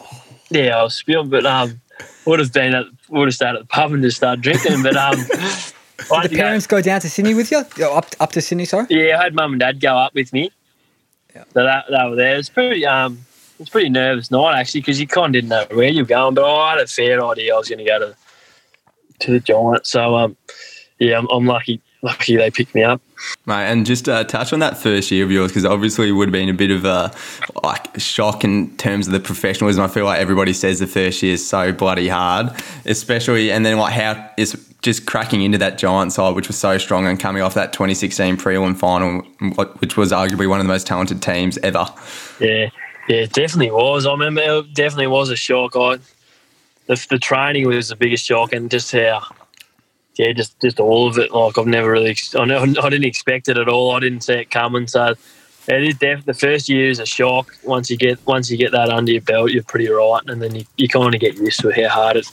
yeah, 0.51 0.79
I 0.79 0.83
was 0.85 0.95
spilling, 0.95 1.29
but 1.29 1.45
um, 1.45 1.81
would 2.27 2.39
have 2.39 2.53
been 2.53 2.75
at 2.75 2.87
would 3.11 3.29
have 3.29 3.35
stayed 3.35 3.55
at 3.55 3.59
the 3.61 3.67
pub 3.67 3.93
and 3.93 4.03
just 4.03 4.17
started 4.17 4.41
drinking. 4.43 4.83
But 4.83 4.97
um, 4.97 5.15
I 6.11 6.23
had 6.23 6.25
The 6.25 6.29
to 6.31 6.35
go- 6.37 6.43
parents 6.43 6.67
go 6.67 6.81
down 6.81 7.01
to 7.03 7.11
Sydney 7.11 7.35
with 7.35 7.51
you? 7.51 7.63
Oh, 7.81 7.97
Up, 7.99 8.07
up 8.19 8.33
to 8.33 8.41
Sydney, 8.41 8.65
sorry? 8.65 8.87
yeah, 8.89 9.19
I 9.19 9.25
had 9.25 9.35
mum 9.35 9.53
and 9.53 9.61
dad 9.61 9.81
go 9.81 9.97
up 9.97 10.15
with 10.15 10.33
me. 10.33 10.51
Yeah. 11.35 11.45
So 11.53 11.63
that 11.65 11.85
they 11.91 12.09
were 12.09 12.17
there. 12.17 12.37
It's 12.39 12.49
pretty 12.49 12.87
um, 12.87 13.19
it's 13.59 13.69
a 13.69 13.73
pretty 13.73 13.91
nervous 13.91 14.31
night 14.31 14.59
actually 14.59 14.81
because 14.81 14.99
you 14.99 15.07
kind 15.07 15.27
of 15.27 15.33
didn't 15.33 15.51
know 15.51 15.67
where 15.77 15.89
you 15.89 16.03
were 16.03 16.09
going, 16.09 16.35
but 16.35 16.45
I 16.45 16.73
had 16.73 16.81
a 16.81 16.87
fair 16.87 17.23
idea 17.25 17.55
I 17.55 17.59
was 17.59 17.69
going 17.69 17.79
to 17.81 17.85
go 17.85 17.99
to 17.99 18.17
to 19.21 19.31
the 19.31 19.41
Giants. 19.41 19.91
So 19.91 20.17
um, 20.17 20.37
yeah, 21.03 21.19
I'm, 21.19 21.29
I'm 21.31 21.47
lucky 21.47 21.81
lucky 22.03 22.37
they 22.37 22.51
picked 22.51 22.75
me 22.75 22.83
up. 22.83 23.01
Mate, 23.47 23.71
and 23.71 23.87
just 23.87 24.09
uh, 24.09 24.25
touch 24.25 24.53
on 24.53 24.59
that 24.59 24.77
first 24.77 25.11
year 25.11 25.25
of 25.25 25.31
yours 25.31 25.51
because 25.51 25.65
obviously 25.65 26.09
it 26.09 26.13
would 26.13 26.29
have 26.29 26.33
been 26.33 26.49
a 26.49 26.55
bit 26.55 26.71
of 26.71 26.85
a 26.85 27.13
like 27.63 27.99
shock 27.99 28.45
in 28.45 28.77
terms 28.77 29.07
of 29.07 29.13
the 29.13 29.21
professionalism. 29.21 29.83
I 29.83 29.89
feel 29.89 30.05
like 30.05 30.21
everybody 30.21 30.53
says 30.53 30.81
the 30.81 30.87
first 30.87 31.23
year 31.23 31.35
is 31.35 31.49
so 31.49 31.73
bloody 31.73 32.09
hard, 32.09 32.51
especially 32.85 33.51
and 33.51 33.65
then 33.65 33.79
like 33.79 33.93
how 33.93 34.31
it's 34.37 34.57
just 34.83 35.07
cracking 35.07 35.43
into 35.43 35.59
that 35.59 35.79
giant 35.79 36.13
side, 36.13 36.35
which 36.35 36.49
was 36.49 36.59
so 36.59 36.77
strong, 36.77 37.07
and 37.07 37.19
coming 37.19 37.43
off 37.43 37.55
that 37.55 37.73
2016 37.73 38.37
prelim 38.37 38.77
final, 38.77 39.23
which 39.79 39.97
was 39.97 40.11
arguably 40.11 40.49
one 40.49 40.59
of 40.59 40.67
the 40.67 40.73
most 40.73 40.87
talented 40.87 41.23
teams 41.23 41.57
ever. 41.59 41.87
Yeah, 42.41 42.69
yeah, 43.09 43.19
it 43.19 43.33
definitely 43.33 43.71
was. 43.71 44.07
I 44.07 44.11
remember 44.11 44.41
it 44.41 44.75
definitely 44.75 45.07
was 45.07 45.31
a 45.31 45.37
shock. 45.37 45.77
I 45.77 45.99
the, 46.87 47.07
the 47.11 47.19
training 47.21 47.69
was 47.69 47.91
the 47.91 47.97
biggest 47.97 48.27
shock, 48.27 48.53
and 48.53 48.69
just 48.69 48.91
how 48.91 49.23
yeah, 50.17 50.33
just 50.33 50.61
just 50.61 50.81
all 50.81 51.09
of 51.09 51.19
it. 51.19 51.33
Like 51.33 51.59
I've 51.59 51.67
never 51.67 51.91
really, 51.91 52.17
I 52.35 52.43
I 52.43 52.67
didn't 52.67 53.05
expect 53.05 53.49
it 53.49 53.59
at 53.59 53.69
all. 53.69 53.93
I 53.93 54.01
didn't 54.01 54.23
see 54.23 54.35
it 54.35 54.51
coming. 54.51 54.87
So 54.87 55.15
it 55.69 55.85
is 55.85 55.95
def- 55.97 56.25
the 56.25 56.35
first 56.35 56.69
year 56.69 56.91
is 56.91 56.99
a 56.99 57.07
shock. 57.07 57.55
Once 57.65 57.89
you 57.89 57.97
get 57.97 58.25
once 58.27 58.51
you 58.51 58.57
get 58.57 58.73
that 58.73 58.91
under 58.91 59.13
your 59.13 59.21
belt, 59.21 59.53
you're 59.53 59.63
pretty 59.63 59.89
right, 59.89 60.23
and 60.27 60.43
then 60.43 60.55
you, 60.55 60.65
you 60.77 60.89
kind 60.89 61.15
of 61.15 61.21
get 61.21 61.37
used 61.37 61.61
to 61.61 61.71
how 61.71 61.89
hard 61.89 62.17
it, 62.17 62.31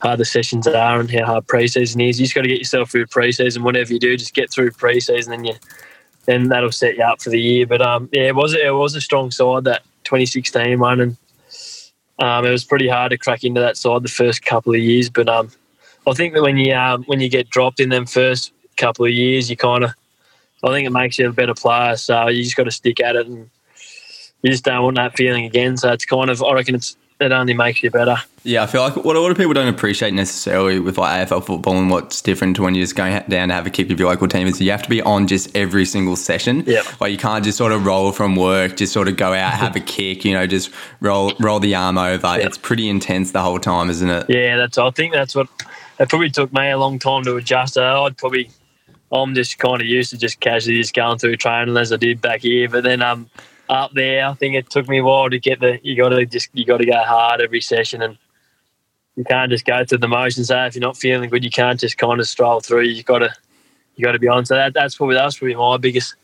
how 0.00 0.16
the 0.16 0.24
sessions 0.24 0.66
are, 0.66 0.98
and 0.98 1.10
how 1.10 1.26
hard 1.26 1.46
preseason 1.46 2.08
is. 2.08 2.18
You 2.18 2.26
just 2.26 2.34
got 2.34 2.42
to 2.42 2.48
get 2.48 2.58
yourself 2.58 2.90
through 2.90 3.06
preseason. 3.06 3.62
Whatever 3.62 3.92
you 3.92 4.00
do, 4.00 4.16
just 4.16 4.34
get 4.34 4.50
through 4.50 4.70
preseason, 4.72 5.34
and 5.34 5.46
you 5.46 5.54
then 6.26 6.48
that'll 6.48 6.72
set 6.72 6.96
you 6.96 7.04
up 7.04 7.20
for 7.20 7.30
the 7.30 7.40
year. 7.40 7.66
But 7.66 7.82
um, 7.82 8.08
yeah, 8.12 8.28
it 8.28 8.34
was 8.34 8.54
it 8.54 8.74
was 8.74 8.94
a 8.94 9.00
strong 9.00 9.30
side 9.30 9.64
that 9.64 9.82
2016 10.04 10.78
one, 10.80 11.00
and 11.00 11.16
um, 12.18 12.44
it 12.46 12.50
was 12.50 12.64
pretty 12.64 12.88
hard 12.88 13.10
to 13.10 13.18
crack 13.18 13.44
into 13.44 13.60
that 13.60 13.76
side 13.76 14.02
the 14.02 14.08
first 14.08 14.42
couple 14.44 14.74
of 14.74 14.80
years. 14.80 15.10
But 15.10 15.28
um, 15.28 15.50
I 16.06 16.12
think 16.12 16.34
that 16.34 16.42
when 16.42 16.56
you 16.56 16.74
um, 16.74 17.04
when 17.04 17.20
you 17.20 17.28
get 17.28 17.50
dropped 17.50 17.80
in 17.80 17.88
them 17.88 18.06
first 18.06 18.52
couple 18.76 19.04
of 19.04 19.12
years, 19.12 19.50
you 19.50 19.56
kind 19.56 19.84
of 19.84 19.94
I 20.62 20.68
think 20.68 20.86
it 20.86 20.90
makes 20.90 21.18
you 21.18 21.28
a 21.28 21.32
better 21.32 21.54
player. 21.54 21.96
So 21.96 22.28
you 22.28 22.42
just 22.42 22.56
got 22.56 22.64
to 22.64 22.70
stick 22.70 23.00
at 23.00 23.16
it, 23.16 23.26
and 23.26 23.50
you 24.42 24.50
just 24.50 24.64
don't 24.64 24.82
want 24.82 24.96
that 24.96 25.16
feeling 25.16 25.44
again. 25.44 25.76
So 25.76 25.92
it's 25.92 26.04
kind 26.04 26.30
of 26.30 26.42
I 26.42 26.52
reckon 26.54 26.74
it's 26.74 26.96
that 27.20 27.32
only 27.32 27.52
makes 27.52 27.82
you 27.82 27.90
better. 27.90 28.16
Yeah, 28.44 28.62
I 28.62 28.66
feel 28.66 28.80
like 28.80 28.96
what 28.96 29.14
a 29.14 29.20
lot 29.20 29.30
of 29.30 29.36
people 29.36 29.52
don't 29.52 29.68
appreciate 29.68 30.14
necessarily 30.14 30.80
with 30.80 30.96
like 30.96 31.28
AFL 31.28 31.44
football 31.44 31.76
and 31.76 31.90
what's 31.90 32.22
different 32.22 32.56
to 32.56 32.62
when 32.62 32.74
you're 32.74 32.82
just 32.82 32.96
going 32.96 33.22
down 33.28 33.48
to 33.48 33.54
have 33.54 33.66
a 33.66 33.70
kick 33.70 33.90
with 33.90 34.00
your 34.00 34.08
local 34.08 34.26
team 34.26 34.46
is 34.46 34.58
you 34.58 34.70
have 34.70 34.82
to 34.82 34.88
be 34.88 35.02
on 35.02 35.26
just 35.26 35.54
every 35.54 35.84
single 35.84 36.16
session. 36.16 36.64
Yeah. 36.66 36.82
Like 36.98 37.12
you 37.12 37.18
can't 37.18 37.44
just 37.44 37.58
sort 37.58 37.72
of 37.72 37.84
roll 37.84 38.12
from 38.12 38.36
work, 38.36 38.78
just 38.78 38.94
sort 38.94 39.06
of 39.06 39.18
go 39.18 39.34
out, 39.34 39.52
have 39.52 39.76
a 39.76 39.80
kick, 39.96 40.24
you 40.24 40.32
know, 40.32 40.46
just 40.46 40.70
roll 41.00 41.34
roll 41.38 41.60
the 41.60 41.74
arm 41.74 41.98
over. 41.98 42.38
It's 42.40 42.56
pretty 42.56 42.88
intense 42.88 43.32
the 43.32 43.42
whole 43.42 43.58
time, 43.58 43.90
isn't 43.90 44.08
it? 44.08 44.26
Yeah, 44.30 44.56
that's. 44.56 44.78
I 44.78 44.90
think 44.90 45.12
that's 45.12 45.34
what. 45.34 45.48
It 46.00 46.08
probably 46.08 46.30
took 46.30 46.52
me 46.52 46.70
a 46.70 46.78
long 46.78 46.98
time 46.98 47.22
to 47.24 47.36
adjust. 47.36 47.76
Uh, 47.76 48.04
I'd 48.04 48.16
probably. 48.16 48.50
I'm 49.12 49.34
just 49.34 49.58
kind 49.58 49.80
of 49.80 49.86
used 49.86 50.10
to 50.10 50.18
just 50.18 50.40
casually 50.40 50.76
just 50.76 50.94
going 50.94 51.18
through 51.18 51.36
training 51.36 51.76
as 51.76 51.92
I 51.92 51.96
did 51.96 52.20
back 52.20 52.42
here, 52.42 52.68
but 52.68 52.84
then 52.84 53.02
um 53.02 53.28
up 53.68 53.92
there, 53.92 54.26
I 54.26 54.34
think 54.34 54.54
it 54.56 54.68
took 54.68 54.88
me 54.88 54.98
a 54.98 55.04
while 55.04 55.30
to 55.30 55.38
get 55.38 55.60
the. 55.60 55.78
You 55.82 55.96
got 55.96 56.10
to 56.10 56.26
just 56.26 56.48
you 56.52 56.64
got 56.64 56.78
to 56.78 56.86
go 56.86 56.98
hard 57.02 57.40
every 57.40 57.60
session 57.60 58.02
and 58.02 58.18
you 59.16 59.24
can't 59.24 59.50
just 59.50 59.64
go 59.64 59.84
through 59.84 59.98
the 59.98 60.08
motions. 60.08 60.48
So 60.48 60.64
if 60.64 60.74
you're 60.74 60.80
not 60.80 60.96
feeling 60.96 61.28
good, 61.28 61.44
you 61.44 61.50
can't 61.50 61.78
just 61.78 61.98
kind 61.98 62.18
of 62.18 62.26
stroll 62.26 62.60
through. 62.60 62.82
You 62.82 63.02
got 63.02 63.18
to 63.18 63.32
you 63.96 64.04
got 64.04 64.12
to 64.12 64.18
be 64.18 64.28
on. 64.28 64.46
So 64.46 64.54
that, 64.54 64.74
that's 64.74 64.96
probably 64.96 65.16
that's 65.16 65.38
probably 65.38 65.54
my 65.54 65.76
biggest 65.76 66.14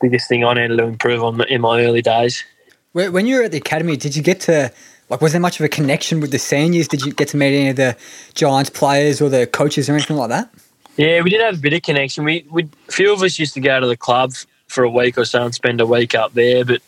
biggest 0.00 0.28
thing 0.28 0.44
I 0.44 0.54
needed 0.54 0.76
to 0.76 0.84
improve 0.84 1.22
on 1.22 1.40
in 1.48 1.60
my 1.60 1.82
early 1.82 2.02
days. 2.02 2.44
When 2.92 3.26
you 3.26 3.36
were 3.36 3.44
at 3.44 3.52
the 3.52 3.58
academy, 3.58 3.96
did 3.96 4.14
you 4.14 4.22
get 4.22 4.40
to 4.40 4.72
like? 5.12 5.20
Was 5.20 5.32
there 5.32 5.40
much 5.40 5.60
of 5.60 5.64
a 5.64 5.68
connection 5.68 6.20
with 6.20 6.32
the 6.32 6.38
seniors? 6.38 6.88
Did 6.88 7.04
you 7.04 7.12
get 7.12 7.28
to 7.28 7.36
meet 7.36 7.56
any 7.56 7.68
of 7.68 7.76
the 7.76 7.96
Giants 8.34 8.70
players 8.70 9.20
or 9.20 9.28
the 9.28 9.46
coaches 9.46 9.88
or 9.88 9.94
anything 9.94 10.16
like 10.16 10.30
that? 10.30 10.52
Yeah, 10.96 11.22
we 11.22 11.30
did 11.30 11.40
have 11.40 11.58
a 11.58 11.60
bit 11.60 11.72
of 11.72 11.82
connection. 11.82 12.24
We, 12.24 12.46
we 12.50 12.68
a 12.88 12.92
few 12.92 13.12
of 13.12 13.22
us 13.22 13.38
used 13.38 13.54
to 13.54 13.60
go 13.60 13.80
to 13.80 13.86
the 13.86 13.96
club 13.96 14.32
for 14.66 14.84
a 14.84 14.90
week 14.90 15.16
or 15.16 15.24
so 15.24 15.44
and 15.44 15.54
spend 15.54 15.80
a 15.80 15.86
week 15.86 16.14
up 16.14 16.34
there, 16.34 16.64
but. 16.64 16.82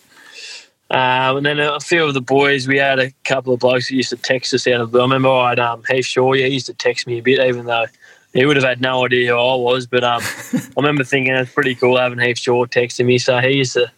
Um, 0.91 1.39
and 1.39 1.47
then 1.47 1.59
a 1.59 1.81
few 1.81 2.05
of 2.05 2.13
the 2.15 2.21
boys, 2.21 2.69
we 2.69 2.77
had 2.77 2.99
a 2.99 3.11
couple 3.25 3.55
of 3.55 3.61
blokes 3.61 3.89
that 3.89 3.97
used 3.97 4.11
to 4.11 4.17
text 4.17 4.53
us 4.53 4.67
out 4.67 4.83
of 4.83 4.93
the. 4.93 4.99
I 4.99 5.03
remember 5.03 5.31
I 5.31 5.49
had 5.49 5.59
um, 5.59 5.83
Heath 5.89 6.05
Shaw, 6.05 6.35
yeah, 6.35 6.47
he 6.47 6.53
used 6.53 6.67
to 6.67 6.75
text 6.75 7.07
me 7.07 7.19
a 7.19 7.23
bit, 7.23 7.41
even 7.41 7.65
though 7.65 7.87
he 8.35 8.45
would 8.45 8.57
have 8.57 8.67
had 8.67 8.83
no 8.83 9.05
idea 9.05 9.33
who 9.33 9.39
I 9.39 9.55
was. 9.57 9.87
But 9.87 10.05
um, 10.05 10.21
I 10.53 10.61
remember 10.77 11.03
thinking 11.03 11.35
it's 11.35 11.51
pretty 11.51 11.75
cool 11.75 11.99
having 11.99 12.19
Heath 12.19 12.39
Shaw 12.39 12.67
texting 12.67 13.07
me. 13.07 13.19
So 13.19 13.39
he 13.39 13.53
used 13.57 13.73
to 13.73 13.91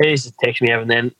he 0.00 0.08
used 0.08 0.26
to 0.26 0.32
text 0.42 0.62
me 0.62 0.70
every 0.70 0.86
then 0.86 1.12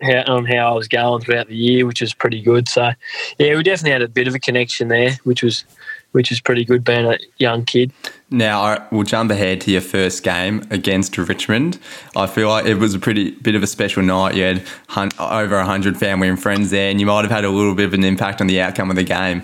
how, 0.00 0.22
on 0.26 0.44
how 0.44 0.72
I 0.72 0.74
was 0.74 0.88
going 0.88 1.22
throughout 1.22 1.48
the 1.48 1.56
year, 1.56 1.86
which 1.86 2.00
was 2.00 2.14
pretty 2.14 2.40
good. 2.40 2.68
So 2.68 2.90
yeah, 3.38 3.56
we 3.56 3.62
definitely 3.62 3.92
had 3.92 4.02
a 4.02 4.08
bit 4.08 4.28
of 4.28 4.34
a 4.34 4.38
connection 4.38 4.88
there, 4.88 5.12
which 5.24 5.42
was 5.42 5.64
which 6.12 6.30
was 6.30 6.40
pretty 6.40 6.64
good 6.64 6.84
being 6.84 7.04
a 7.04 7.18
young 7.36 7.64
kid. 7.66 7.92
Now 8.30 8.62
I- 8.62 8.82
we'll 8.90 9.02
jump 9.02 9.30
ahead 9.30 9.60
to 9.62 9.70
your 9.70 9.82
first 9.82 10.22
game 10.22 10.66
against 10.70 11.18
Richmond. 11.18 11.78
I 12.16 12.26
feel 12.26 12.48
like 12.48 12.64
it 12.64 12.76
was 12.78 12.94
a 12.94 12.98
pretty 12.98 13.32
bit 13.32 13.54
of 13.54 13.62
a 13.62 13.66
special 13.66 14.02
night. 14.02 14.34
You 14.34 14.44
had 14.44 14.62
hun- 14.88 15.10
over 15.18 15.60
hundred 15.62 15.98
family 15.98 16.28
and 16.28 16.40
friends 16.40 16.70
there, 16.70 16.90
and 16.90 16.98
you 16.98 17.06
might 17.06 17.22
have 17.22 17.30
had 17.30 17.44
a 17.44 17.50
little 17.50 17.74
bit 17.74 17.86
of 17.86 17.94
an 17.94 18.04
impact 18.04 18.40
on 18.40 18.46
the 18.46 18.60
outcome 18.60 18.88
of 18.90 18.96
the 18.96 19.04
game. 19.04 19.42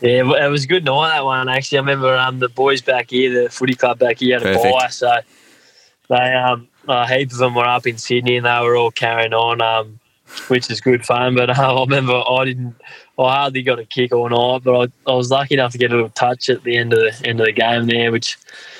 Yeah, 0.00 0.44
it 0.44 0.50
was 0.50 0.64
a 0.64 0.66
good 0.66 0.84
night 0.84 1.08
that 1.10 1.24
one. 1.24 1.48
Actually, 1.48 1.78
I 1.78 1.80
remember 1.82 2.16
um, 2.16 2.38
the 2.38 2.48
boys 2.50 2.80
back 2.82 3.10
here, 3.10 3.42
the 3.44 3.50
footy 3.50 3.74
club 3.74 3.98
back 3.98 4.18
here, 4.18 4.38
had 4.38 4.46
a 4.48 4.54
Perfect. 4.54 4.74
buy, 4.74 4.88
so 4.88 5.16
they 6.08 6.34
um, 6.34 6.68
a 6.88 7.06
heap 7.06 7.32
of 7.32 7.38
them 7.38 7.54
were 7.54 7.66
up 7.66 7.86
in 7.86 7.98
Sydney, 7.98 8.36
and 8.36 8.46
they 8.46 8.60
were 8.60 8.76
all 8.76 8.90
carrying 8.90 9.34
on, 9.34 9.60
um, 9.60 9.98
which 10.48 10.70
is 10.70 10.80
good 10.80 11.04
fun. 11.04 11.34
But 11.34 11.50
uh, 11.50 11.76
I 11.76 11.80
remember 11.80 12.14
I 12.14 12.44
didn't, 12.44 12.74
I 13.18 13.34
hardly 13.34 13.62
got 13.62 13.78
a 13.78 13.84
kick 13.84 14.12
all 14.12 14.28
night, 14.28 14.64
but 14.64 14.92
I, 15.06 15.10
I 15.10 15.14
was 15.14 15.30
lucky 15.30 15.54
enough 15.54 15.72
to 15.72 15.78
get 15.78 15.92
a 15.92 15.94
little 15.94 16.10
touch 16.10 16.48
at 16.48 16.62
the 16.64 16.76
end 16.76 16.92
of 16.92 17.00
the 17.00 17.28
end 17.28 17.40
of 17.40 17.46
the 17.46 17.52
game 17.52 17.86
there, 17.86 18.12
which 18.12 18.36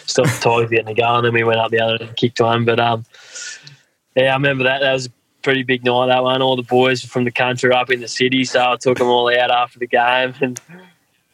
stopped 0.06 0.28
the 0.28 0.40
Tigers 0.40 0.70
getting 0.70 0.88
a 0.88 0.94
go, 0.94 1.16
and 1.16 1.26
then 1.26 1.34
we 1.34 1.44
went 1.44 1.60
up 1.60 1.70
the 1.70 1.80
other 1.80 1.98
and 2.00 2.16
kicked 2.16 2.40
one. 2.40 2.64
But 2.64 2.80
um, 2.80 3.04
yeah, 4.14 4.32
I 4.32 4.34
remember 4.34 4.64
that. 4.64 4.80
That 4.80 4.92
was 4.92 5.06
a 5.06 5.10
pretty 5.42 5.62
big 5.62 5.84
night. 5.84 6.06
That 6.06 6.22
one. 6.22 6.42
All 6.42 6.56
the 6.56 6.62
boys 6.62 7.04
from 7.04 7.24
the 7.24 7.30
country 7.30 7.68
were 7.68 7.76
up 7.76 7.90
in 7.90 8.00
the 8.00 8.08
city, 8.08 8.44
so 8.44 8.72
I 8.72 8.76
took 8.76 8.98
them 8.98 9.08
all 9.08 9.28
out 9.28 9.50
after 9.50 9.78
the 9.78 9.86
game, 9.86 10.34
and 10.40 10.60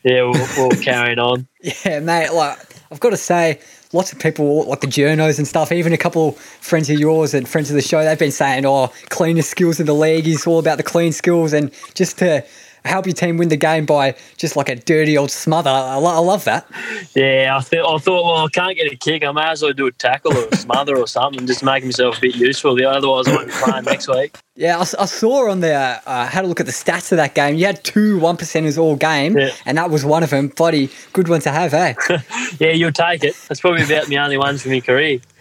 yeah, 0.05 0.23
we're, 0.23 0.69
we're 0.69 0.77
carrying 0.83 1.19
on. 1.19 1.47
Yeah, 1.61 2.01
mate. 2.01 2.31
Like 2.33 2.59
I've 2.91 3.01
got 3.01 3.11
to 3.11 3.17
say, 3.17 3.61
lots 3.93 4.13
of 4.13 4.19
people, 4.19 4.65
like 4.65 4.81
the 4.81 4.87
journos 4.87 5.39
and 5.39 5.47
stuff, 5.47 5.71
even 5.71 5.93
a 5.93 5.99
couple 5.99 6.33
friends 6.33 6.89
of 6.91 6.99
yours 6.99 7.35
and 7.35 7.49
friends 7.49 7.71
of 7.71 7.77
the 7.77 7.83
show, 7.83 8.03
they've 8.05 8.19
been 8.19 8.33
saying, 8.33 8.65
"Oh, 8.67 8.93
cleanest 9.09 9.51
skills 9.51 9.79
in 9.81 9.87
the 9.87 9.95
league 9.95 10.27
is 10.27 10.47
all 10.47 10.59
about 10.59 10.79
the 10.79 10.83
clean 10.83 11.13
skills," 11.13 11.53
and 11.53 11.71
just 11.95 12.19
to 12.19 12.45
help 12.85 13.07
your 13.07 13.15
team 13.15 13.37
win 13.37 13.49
the 13.49 13.57
game 13.57 13.87
by 13.87 14.15
just 14.37 14.57
like 14.57 14.69
a 14.69 14.77
dirty 14.77 15.17
old 15.17 15.31
smother. 15.31 15.71
I, 15.71 15.97
lo- 15.97 16.15
I 16.15 16.19
love 16.19 16.45
that. 16.45 16.67
Yeah, 17.15 17.57
I, 17.59 17.63
th- 17.63 17.83
I 17.87 17.99
thought, 17.99 18.25
well, 18.25 18.45
I 18.45 18.49
can't 18.53 18.77
get 18.77 18.93
a 18.93 18.97
kick. 18.97 19.25
I 19.25 19.33
may 19.33 19.43
as 19.51 19.63
well 19.63 19.73
do 19.73 19.87
a 19.87 19.93
tackle 19.93 20.37
or 20.37 20.49
a 20.51 20.57
smother 20.57 20.97
or 20.99 21.07
something, 21.07 21.47
just 21.47 21.63
make 21.63 21.85
myself 21.85 22.19
a 22.19 22.21
bit 22.21 22.37
useful. 22.37 22.73
Otherwise, 22.87 23.29
I 23.29 23.35
won't 23.37 23.49
be 23.49 23.55
playing 23.55 23.85
next 23.85 24.09
week. 24.09 24.37
Yeah, 24.55 24.79
I 24.81 24.85
saw 24.85 25.51
on 25.51 25.61
the 25.61 25.73
uh, 25.75 26.27
had 26.27 26.45
a 26.45 26.47
look 26.47 26.61
at 26.61 26.67
the 26.67 26.73
stats 26.73 27.11
of 27.11 27.17
that 27.17 27.35
game. 27.35 27.55
You 27.57 27.65
had 27.67 27.83
two 27.85 28.19
one 28.19 28.37
percenters 28.37 28.77
all 28.79 28.97
game, 28.97 29.37
Yeah. 29.39 29.51
and 29.65 29.79
that 29.79 29.89
was 29.91 30.05
one 30.05 30.23
of 30.23 30.29
them. 30.31 30.49
Bloody 30.49 30.91
good 31.15 31.29
one 31.29 31.41
to 31.41 31.51
have, 31.51 31.73
eh? 31.73 31.95
Yeah, 32.61 32.73
you'll 32.73 32.93
take 32.93 33.25
it. 33.25 33.35
That's 33.49 33.61
probably 33.61 33.83
about 33.83 34.07
the 34.09 34.19
only 34.19 34.37
one 34.37 34.59
for 34.59 34.69
your 34.69 34.83
career. 34.83 35.21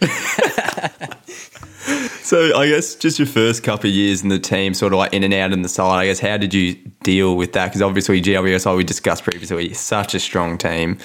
So 2.22 2.56
I 2.56 2.68
guess 2.68 2.94
just 2.94 3.18
your 3.18 3.26
first 3.26 3.62
couple 3.64 3.90
of 3.90 3.94
years 3.94 4.22
in 4.22 4.28
the 4.28 4.38
team, 4.38 4.74
sort 4.74 4.92
of 4.92 4.98
like 4.98 5.12
in 5.12 5.24
and 5.24 5.34
out 5.34 5.52
in 5.52 5.62
the 5.62 5.68
side. 5.68 5.98
I 5.98 6.06
guess 6.06 6.20
how 6.20 6.36
did 6.36 6.54
you 6.54 6.74
deal 7.02 7.36
with 7.36 7.52
that? 7.52 7.66
Because 7.66 7.82
obviously 7.82 8.22
GWSI 8.22 8.76
we 8.76 8.84
discussed 8.84 9.24
previously, 9.24 9.74
such 9.74 10.14
a 10.14 10.20
strong 10.20 10.56
team, 10.56 10.96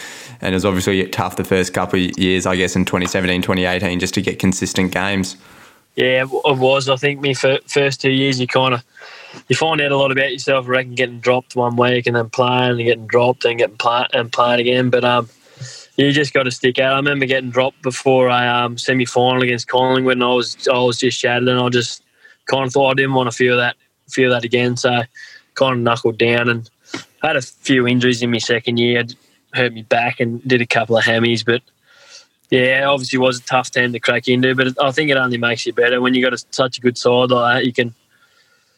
and 0.41 0.53
it 0.53 0.55
was 0.55 0.63
obviously 0.63 1.05
tough 1.09 1.35
the 1.35 1.43
first 1.43 1.73
couple 1.73 1.99
of 1.99 2.17
years. 2.17 2.45
I 2.45 2.55
guess 2.55 2.75
in 2.75 2.85
2017, 2.85 3.41
2018, 3.41 3.99
just 3.99 4.13
to 4.13 4.21
get 4.21 4.37
consistent 4.37 4.91
games. 4.91 5.35
Yeah, 5.95 6.23
it 6.23 6.29
was. 6.29 6.87
I 6.87 6.95
think 6.95 7.21
my 7.21 7.33
first 7.33 7.99
two 7.99 8.11
years, 8.11 8.39
you 8.39 8.45
kind 8.45 8.75
of 8.75 8.85
you 9.47 9.55
find 9.55 9.81
out 9.81 9.91
a 9.91 9.97
lot 9.97 10.11
about 10.11 10.31
yourself. 10.31 10.67
I 10.67 10.69
reckon 10.69 10.93
getting 10.93 11.19
dropped 11.19 11.55
one 11.55 11.75
week 11.75 12.05
and 12.05 12.15
then 12.15 12.29
playing 12.29 12.71
and 12.71 12.83
getting 12.83 13.07
dropped 13.07 13.43
and 13.45 13.57
getting 13.57 13.77
play- 13.77 14.07
and 14.13 14.31
playing 14.31 14.59
again. 14.59 14.89
But 14.91 15.03
um, 15.03 15.27
you 15.97 16.11
just 16.11 16.33
got 16.33 16.43
to 16.43 16.51
stick 16.51 16.79
out. 16.79 16.93
I 16.93 16.97
remember 16.97 17.25
getting 17.25 17.49
dropped 17.49 17.81
before 17.81 18.27
a 18.27 18.33
um, 18.33 18.77
semi 18.77 19.05
final 19.05 19.43
against 19.43 19.67
Collingwood, 19.67 20.13
and 20.13 20.23
I 20.23 20.33
was 20.33 20.67
I 20.67 20.77
was 20.77 20.97
just 20.97 21.19
shattered, 21.19 21.47
and 21.47 21.59
I 21.59 21.69
just 21.69 22.03
kind 22.45 22.65
of 22.65 22.71
thought 22.71 22.91
I 22.91 22.93
didn't 22.93 23.13
want 23.13 23.29
to 23.29 23.35
feel 23.35 23.57
that 23.57 23.75
feel 24.07 24.31
that 24.31 24.43
again. 24.43 24.77
So 24.77 25.01
kind 25.55 25.73
of 25.73 25.79
knuckled 25.79 26.17
down 26.17 26.49
and 26.49 26.69
had 27.23 27.35
a 27.35 27.41
few 27.41 27.87
injuries 27.87 28.21
in 28.21 28.31
my 28.31 28.37
second 28.37 28.77
year. 28.77 29.01
It 29.01 29.15
hurt 29.53 29.73
me 29.73 29.81
back 29.81 30.19
and 30.19 30.41
did 30.47 30.61
a 30.61 30.67
couple 30.67 30.97
of 30.97 31.03
hammies, 31.03 31.43
but 31.43 31.61
yeah, 32.49 32.85
obviously 32.87 33.19
was 33.19 33.39
a 33.39 33.43
tough 33.43 33.71
team 33.71 33.91
to 33.91 33.99
crack 33.99 34.27
into, 34.27 34.55
but 34.55 34.81
I 34.81 34.91
think 34.91 35.09
it 35.09 35.17
only 35.17 35.37
makes 35.37 35.65
you 35.65 35.73
better 35.73 35.99
when 35.99 36.13
you 36.13 36.23
got 36.23 36.33
a, 36.33 36.45
such 36.51 36.77
a 36.77 36.81
good 36.81 36.97
side 36.97 37.31
like 37.31 37.55
that. 37.55 37.65
You 37.65 37.73
can 37.73 37.93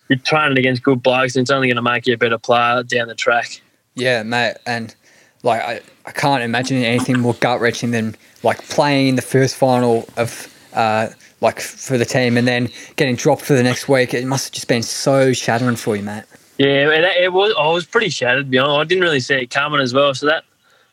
you're 0.08 0.18
training 0.20 0.58
against 0.58 0.82
good 0.84 1.04
blokes, 1.04 1.36
and 1.36 1.44
it's 1.44 1.52
only 1.52 1.68
going 1.68 1.76
to 1.76 1.82
make 1.82 2.08
you 2.08 2.16
a 2.16 2.18
better 2.18 2.40
player 2.40 2.82
down 2.84 3.10
the 3.10 3.16
track. 3.16 3.62
Yeah, 3.94 4.24
mate, 4.24 4.56
and 4.66 4.96
like 5.44 5.62
I, 5.62 5.82
I 6.06 6.12
can't 6.12 6.44
imagine 6.44 6.78
anything 6.78 7.20
more 7.20 7.34
gut 7.36 7.60
wrenching 7.60 7.92
than 7.92 8.16
like 8.44 8.64
playing 8.70 9.10
in 9.10 9.16
the 9.16 9.22
first 9.22 9.56
final 9.56 10.08
of 10.18 10.54
uh, 10.74 11.10
like 11.42 11.60
for 11.60 11.98
the 11.98 12.06
team 12.06 12.38
and 12.38 12.48
then 12.48 12.70
getting 12.96 13.16
dropped 13.16 13.44
for 13.44 13.54
the 13.54 13.64
next 13.64 13.88
week. 13.88 14.14
It 14.14 14.26
must 14.26 14.48
have 14.48 14.54
just 14.54 14.68
been 14.68 14.84
so 14.84 15.34
shattering 15.34 15.76
for 15.76 15.96
you, 15.96 16.04
mate. 16.04 16.24
Yeah, 16.58 16.90
it, 16.90 17.24
it 17.24 17.34
was. 17.34 17.54
I 17.58 17.68
was 17.70 17.86
pretty 17.86 18.10
shattered. 18.10 18.46
To 18.46 18.50
be 18.50 18.58
honest, 18.58 18.80
I 18.80 18.84
didn't 18.84 19.04
really 19.04 19.22
see 19.22 19.36
it 19.36 19.50
coming 19.50 19.80
as 19.82 19.94
well. 19.94 20.14
So 20.14 20.26
that 20.26 20.44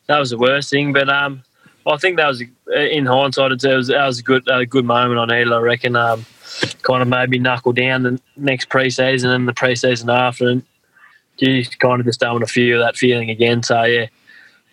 that 0.06 0.18
was 0.18 0.30
the 0.30 0.38
worst 0.38 0.70
thing. 0.70 0.92
But 0.92 1.08
um, 1.08 1.42
I 1.86 1.96
think 1.96 2.16
that 2.16 2.28
was 2.28 2.42
in 2.74 3.06
hindsight, 3.06 3.52
it 3.52 3.64
was 3.64 3.88
that 3.88 4.06
was 4.06 4.20
a 4.20 4.22
good 4.22 4.48
a 4.48 4.64
good 4.64 4.84
moment 4.84 5.18
I 5.18 5.38
needed. 5.38 5.52
I 5.52 5.58
reckon. 5.58 5.96
Um, 5.96 6.24
kind 6.82 7.02
of 7.02 7.08
made 7.08 7.30
me 7.30 7.38
knuckle 7.38 7.72
down 7.72 8.02
the 8.02 8.20
next 8.36 8.68
preseason 8.68 9.34
and 9.34 9.48
the 9.48 9.52
preseason 9.52 10.12
after, 10.14 10.48
and 10.48 10.62
you 11.38 11.64
kind 11.78 12.00
of 12.00 12.06
just 12.06 12.20
don't 12.20 12.34
want 12.34 12.46
to 12.46 12.52
feel 12.52 12.78
that 12.80 12.96
feeling 12.96 13.30
again. 13.30 13.62
So 13.62 13.82
yeah, 13.84 14.06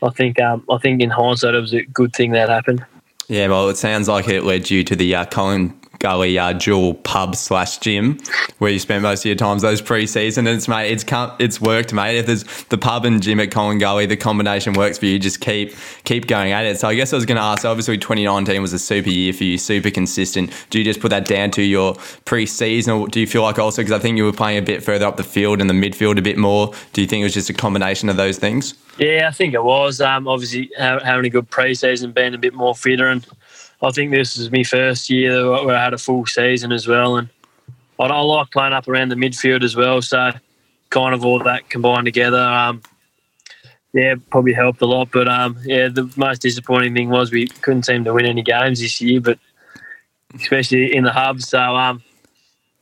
I 0.04 0.10
think 0.10 0.40
um, 0.42 0.64
I 0.70 0.78
think 0.78 1.02
in 1.02 1.10
hindsight, 1.10 1.56
it 1.56 1.60
was 1.60 1.74
a 1.74 1.84
good 1.84 2.14
thing 2.14 2.32
that 2.32 2.50
happened. 2.50 2.86
Yeah, 3.28 3.48
well, 3.48 3.70
it 3.70 3.78
sounds 3.78 4.08
like 4.08 4.28
it 4.28 4.44
led 4.44 4.70
you 4.70 4.84
to 4.84 4.96
the 4.96 5.16
uh, 5.16 5.26
Colin 5.26 5.74
Gully 6.04 6.38
uh, 6.38 6.52
dual 6.52 6.96
pub 6.96 7.34
slash 7.34 7.78
gym 7.78 8.20
where 8.58 8.70
you 8.70 8.78
spent 8.78 9.04
most 9.04 9.22
of 9.22 9.26
your 9.26 9.38
times 9.38 9.62
those 9.62 9.82
pre-season. 9.82 10.46
And 10.48 10.58
it's 10.58 10.68
mate, 10.68 10.92
it's 10.92 11.06
it's 11.40 11.62
worked, 11.62 11.94
mate. 11.94 12.18
If 12.18 12.26
there's 12.26 12.44
the 12.66 12.78
pub 12.78 13.06
and 13.06 13.24
gym 13.24 13.40
at 13.40 13.52
Collingullie, 13.52 14.10
the 14.10 14.18
combination 14.18 14.74
works 14.74 14.98
for 14.98 15.06
you. 15.06 15.18
Just 15.18 15.40
keep 15.40 15.74
keep 16.04 16.28
going 16.28 16.52
at 16.52 16.66
it. 16.66 16.78
So 16.78 16.90
I 16.90 16.96
guess 16.96 17.14
I 17.14 17.16
was 17.16 17.26
going 17.26 17.38
to 17.38 17.42
ask. 17.42 17.64
Obviously, 17.64 17.98
2019 17.98 18.62
was 18.62 18.74
a 18.74 18.80
super 18.80 19.10
year 19.10 19.32
for 19.32 19.46
you, 19.46 19.58
super 19.58 19.90
consistent. 19.90 20.52
Do 20.70 20.78
you 20.78 20.84
just 20.84 21.00
put 21.00 21.08
that 21.12 21.24
down 21.24 21.52
to 21.52 21.62
your 21.62 21.96
pre-season, 22.26 22.92
or 22.92 23.08
do 23.08 23.22
you 23.22 23.28
feel 23.28 23.44
like 23.44 23.58
also 23.58 23.82
because 23.82 23.94
I 23.94 24.00
think 24.00 24.18
you 24.18 24.26
were 24.26 24.34
playing 24.34 24.58
a 24.58 24.62
bit 24.62 24.84
further 24.84 25.06
up 25.06 25.16
the 25.16 25.24
field 25.24 25.62
and 25.62 25.70
the 25.70 25.74
midfield 25.74 26.18
a 26.18 26.22
bit 26.22 26.38
more? 26.38 26.74
Do 26.92 27.02
you 27.02 27.08
think 27.08 27.22
it 27.22 27.26
was 27.26 27.34
just 27.34 27.50
a 27.50 27.54
combination 27.54 28.10
of 28.10 28.18
those 28.18 28.38
things? 28.38 28.74
Yeah, 28.98 29.30
I 29.30 29.32
think 29.32 29.54
it 29.54 29.64
was. 29.64 30.02
Um, 30.02 30.28
obviously, 30.28 30.70
having 30.78 31.26
a 31.26 31.30
good 31.30 31.50
pre-season, 31.50 32.12
being 32.12 32.34
a 32.34 32.38
bit 32.38 32.54
more 32.54 32.76
fitter, 32.76 33.08
and 33.08 33.26
I 33.84 33.92
think 33.92 34.12
this 34.12 34.38
is 34.38 34.50
my 34.52 34.64
first 34.64 35.10
year 35.10 35.50
where 35.50 35.76
I 35.76 35.84
had 35.84 35.94
a 35.94 35.98
full 35.98 36.26
season 36.26 36.72
as 36.72 36.88
well. 36.88 37.18
And 37.18 37.30
I, 38.00 38.06
I 38.06 38.22
like 38.22 38.50
playing 38.52 38.74
up 38.74 38.88
around 38.88 39.10
the 39.10 39.16
midfield 39.16 39.64
as 39.64 39.76
well. 39.76 40.02
So, 40.02 40.32
kind 40.90 41.14
of 41.14 41.26
all 41.26 41.40
that 41.44 41.70
combined 41.70 42.06
together, 42.06 42.40
um, 42.40 42.82
yeah, 43.94 44.16
probably 44.30 44.54
helped 44.54 44.82
a 44.82 44.86
lot. 44.86 45.10
But 45.12 45.28
um, 45.28 45.58
yeah, 45.66 45.90
the 45.90 46.12
most 46.16 46.42
disappointing 46.42 46.94
thing 46.94 47.10
was 47.10 47.32
we 47.32 47.48
couldn't 47.48 47.84
seem 47.84 48.04
to 48.06 48.14
win 48.14 48.26
any 48.26 48.42
games 48.42 48.80
this 48.80 49.02
year, 49.02 49.20
but 49.20 49.38
especially 50.36 50.96
in 50.96 51.04
the 51.04 51.12
hub. 51.12 51.42
So, 51.42 51.60
um, 51.60 52.02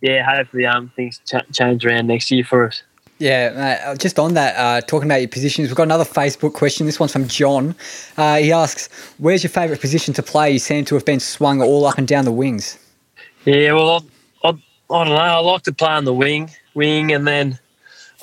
yeah, 0.01 0.23
hopefully 0.23 0.65
um 0.65 0.91
things 0.95 1.21
ch- 1.25 1.53
change 1.53 1.85
around 1.85 2.07
next 2.07 2.29
year 2.31 2.43
for 2.43 2.67
us. 2.67 2.83
Yeah, 3.21 3.83
uh, 3.85 3.95
just 3.95 4.17
on 4.17 4.33
that, 4.33 4.55
uh, 4.57 4.81
talking 4.81 5.07
about 5.07 5.21
your 5.21 5.27
positions, 5.27 5.67
we've 5.69 5.75
got 5.75 5.83
another 5.83 6.05
Facebook 6.05 6.53
question. 6.53 6.87
This 6.87 6.99
one's 6.99 7.11
from 7.11 7.27
John. 7.27 7.75
Uh, 8.17 8.37
he 8.37 8.51
asks, 8.51 8.89
"Where's 9.19 9.43
your 9.43 9.51
favourite 9.51 9.79
position 9.79 10.11
to 10.15 10.23
play? 10.23 10.49
You 10.49 10.57
seem 10.57 10.85
to 10.85 10.95
have 10.95 11.05
been 11.05 11.19
swung 11.19 11.61
all 11.61 11.85
up 11.85 11.99
and 11.99 12.07
down 12.07 12.25
the 12.25 12.31
wings." 12.31 12.79
Yeah, 13.45 13.73
well, 13.73 14.03
I, 14.43 14.47
I, 14.47 14.49
I 14.49 15.03
don't 15.03 15.09
know. 15.09 15.15
I 15.15 15.37
like 15.37 15.61
to 15.63 15.71
play 15.71 15.91
on 15.91 16.05
the 16.05 16.15
wing, 16.15 16.49
wing, 16.73 17.13
and 17.13 17.27
then 17.27 17.59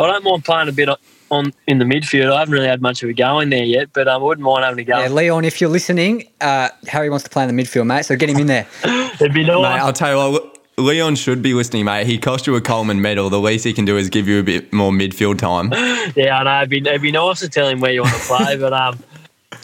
I 0.01 0.07
don't 0.09 0.25
mind 0.25 0.45
playing 0.45 0.69
a 0.69 0.73
bit 0.73 0.89
on 1.31 1.53
in 1.69 1.79
the 1.79 1.85
midfield. 1.85 2.33
I 2.33 2.41
haven't 2.41 2.55
really 2.55 2.67
had 2.67 2.83
much 2.83 3.03
of 3.05 3.09
a 3.09 3.13
go 3.13 3.39
in 3.39 3.51
there 3.51 3.65
yet, 3.65 3.91
but 3.93 4.09
um, 4.09 4.23
I 4.23 4.25
wouldn't 4.25 4.45
mind 4.45 4.65
having 4.65 4.81
a 4.81 4.85
go. 4.85 4.99
Yeah, 4.99 5.09
Leon, 5.09 5.45
if 5.45 5.61
you're 5.61 5.71
listening, 5.71 6.29
uh, 6.41 6.71
Harry 6.89 7.11
wants 7.11 7.23
to 7.23 7.31
play 7.31 7.45
in 7.45 7.55
the 7.55 7.63
midfield, 7.63 7.87
mate. 7.87 8.05
So 8.05 8.17
get 8.17 8.31
him 8.31 8.39
in 8.39 8.47
there. 8.49 8.67
It'd 8.85 9.33
be 9.33 9.45
nice. 9.45 9.63
Mate, 9.63 9.81
I'll 9.81 9.93
tell 9.93 10.11
you 10.11 10.33
what, 10.33 10.48
Leon 10.79 11.17
should 11.17 11.43
be 11.43 11.55
listening, 11.55 11.85
mate. 11.85 12.07
He 12.07 12.19
cost 12.19 12.47
you 12.47 12.55
a 12.55 12.61
Coleman 12.61 13.03
medal. 13.03 13.29
The 13.31 13.41
least 13.41 13.65
he 13.65 13.73
can 13.73 13.85
do 13.85 13.97
is 13.97 14.09
give 14.09 14.29
you 14.29 14.39
a 14.39 14.43
bit 14.43 14.73
more 14.73 14.93
midfield 14.93 15.39
time. 15.39 15.73
Yeah, 16.17 16.39
I 16.39 16.43
know. 16.45 16.59
It'd 16.59 16.71
be, 16.71 16.79
it'd 16.79 17.03
be 17.03 17.13
nice 17.13 17.41
to 17.41 17.49
tell 17.49 17.69
him 17.69 17.81
where 17.81 17.93
you 17.93 18.03
want 18.03 18.15
to 18.15 18.21
play, 18.21 18.57
but 18.57 18.73
um, 18.73 18.99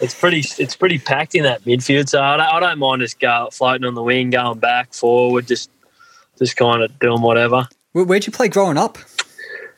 it's 0.01 0.15
pretty 0.15 0.45
it's 0.59 0.77
pretty 0.77 0.99
packed 0.99 1.35
in 1.35 1.45
that 1.45 1.63
midfield. 1.63 2.09
So 2.09 2.21
I 2.21 2.37
don't, 2.37 2.47
I 2.47 2.61
don't 2.61 2.79
mind 2.79 3.01
just 3.01 3.19
go 3.19 3.49
floating 3.51 3.87
on 3.87 3.95
the 3.95 4.03
wing, 4.03 4.31
going 4.31 4.59
back, 4.59 4.93
forward, 4.93 5.47
just 5.47 5.71
just 6.39 6.57
kind 6.57 6.83
of 6.83 6.99
doing 6.99 7.23
whatever. 7.23 7.67
Where, 7.93 8.05
where'd 8.05 8.27
you 8.27 8.33
play 8.33 8.49
growing 8.49 8.77
up? 8.77 8.99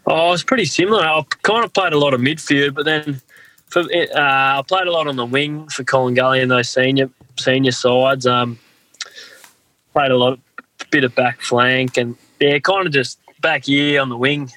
Oh, 0.06 0.32
it's 0.32 0.42
pretty 0.42 0.64
similar. 0.64 1.02
I 1.02 1.22
kind 1.42 1.64
of 1.64 1.72
played 1.72 1.92
a 1.92 1.98
lot 1.98 2.14
of 2.14 2.20
midfield, 2.20 2.74
but 2.74 2.84
then 2.84 3.20
for, 3.66 3.80
uh, 3.80 4.58
I 4.58 4.62
played 4.66 4.86
a 4.86 4.92
lot 4.92 5.06
on 5.06 5.16
the 5.16 5.26
wing 5.26 5.68
for 5.68 5.84
Collingullie 5.84 6.42
and 6.42 6.50
those 6.50 6.68
senior 6.68 7.10
senior 7.38 7.72
sides. 7.72 8.26
Um, 8.26 8.58
played 9.92 10.10
a 10.10 10.16
lot, 10.16 10.38
bit 10.96 11.04
of 11.04 11.14
back 11.14 11.42
flank, 11.42 11.98
and 11.98 12.16
yeah, 12.40 12.58
kind 12.58 12.86
of 12.86 12.92
just 12.92 13.18
back 13.42 13.66
here 13.66 14.00
on 14.00 14.08
the 14.08 14.16
wing. 14.16 14.50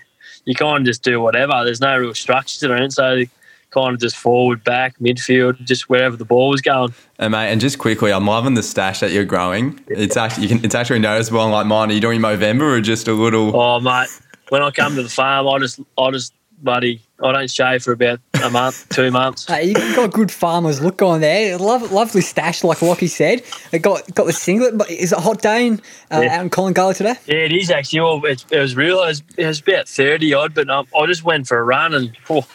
You 0.46 0.56
kind 0.56 0.80
of 0.80 0.86
just 0.86 1.04
do 1.04 1.20
whatever. 1.20 1.52
There's 1.66 1.82
no 1.82 1.98
real 1.98 2.14
structure 2.14 2.68
to 2.68 2.82
it, 2.82 2.94
so 2.94 3.24
kind 3.72 3.94
of 3.94 4.00
just 4.00 4.16
forward, 4.16 4.64
back, 4.64 4.98
midfield, 5.00 5.64
just 5.66 5.90
wherever 5.90 6.16
the 6.16 6.26
ball 6.26 6.50
was 6.50 6.62
going. 6.62 6.94
And 7.20 7.34
mate, 7.34 7.52
and 7.52 7.60
just 7.60 7.78
quickly, 7.78 8.14
I'm 8.14 8.26
loving 8.26 8.54
the 8.54 8.64
stash 8.64 9.02
that 9.02 9.12
you're 9.12 9.26
growing. 9.26 9.84
It's 9.88 10.16
actually 10.16 10.44
you 10.44 10.50
can, 10.50 10.64
it's 10.66 10.76
actually 10.76 11.00
noticeable. 11.00 11.48
Like 11.50 11.68
mine, 11.68 11.92
are 11.92 11.94
you 11.94 12.00
doing 12.00 12.22
Movember 12.22 12.78
or 12.78 12.82
just 12.82 13.10
a 13.10 13.14
little? 13.14 13.54
Oh, 13.54 13.82
mate, 13.82 14.08
when 14.48 14.62
I 14.62 14.72
come 14.72 14.96
to 14.96 15.04
the 15.04 15.10
farm, 15.10 15.48
I 15.48 15.60
just, 15.60 15.82
I 15.98 16.10
just, 16.12 16.34
buddy, 16.64 17.02
I 17.24 17.32
don't 17.32 17.50
shave 17.50 17.84
for 17.84 17.92
about 17.92 18.20
a 18.44 18.50
month, 18.50 18.88
two 18.94 19.12
months. 19.12 19.46
Hey, 19.46 19.68
you've 19.68 19.96
got 19.96 20.06
a 20.06 20.10
good 20.10 20.32
farmer's 20.32 20.82
look 20.82 21.02
on 21.02 21.22
there. 21.22 21.58
Love, 21.58 21.92
lovely 21.92 22.22
stash, 22.22 22.64
like 22.64 22.82
Lockie 22.82 23.08
said. 23.08 23.42
It 23.72 23.80
got 23.80 24.14
got 24.16 24.26
the 24.26 24.34
singlet. 24.34 24.78
But 24.78 24.90
is 24.90 25.12
it 25.12 25.20
hot 25.20 25.42
day 25.42 25.68
in, 25.68 25.82
uh, 26.12 26.22
Yeah. 26.24 26.38
out 26.38 26.44
in 26.44 26.50
Collingullie 26.50 26.96
today? 26.96 27.16
Yeah, 27.26 27.36
it 27.46 27.52
is 27.52 27.70
actually. 27.72 28.02
Well, 28.02 28.26
it, 28.26 28.46
it 28.52 28.60
was 28.60 28.76
real. 28.76 29.02
It 29.04 29.08
was, 29.08 29.24
it 29.38 29.46
was 29.46 29.60
about 29.62 29.88
thirty 29.88 30.34
odd, 30.34 30.54
but 30.54 30.70
um, 30.70 30.88
I 30.98 31.06
just 31.06 31.24
went 31.24 31.48
for 31.48 31.58
a 31.58 31.64
run 31.64 31.94
and 31.94 32.16
oh, 32.30 32.46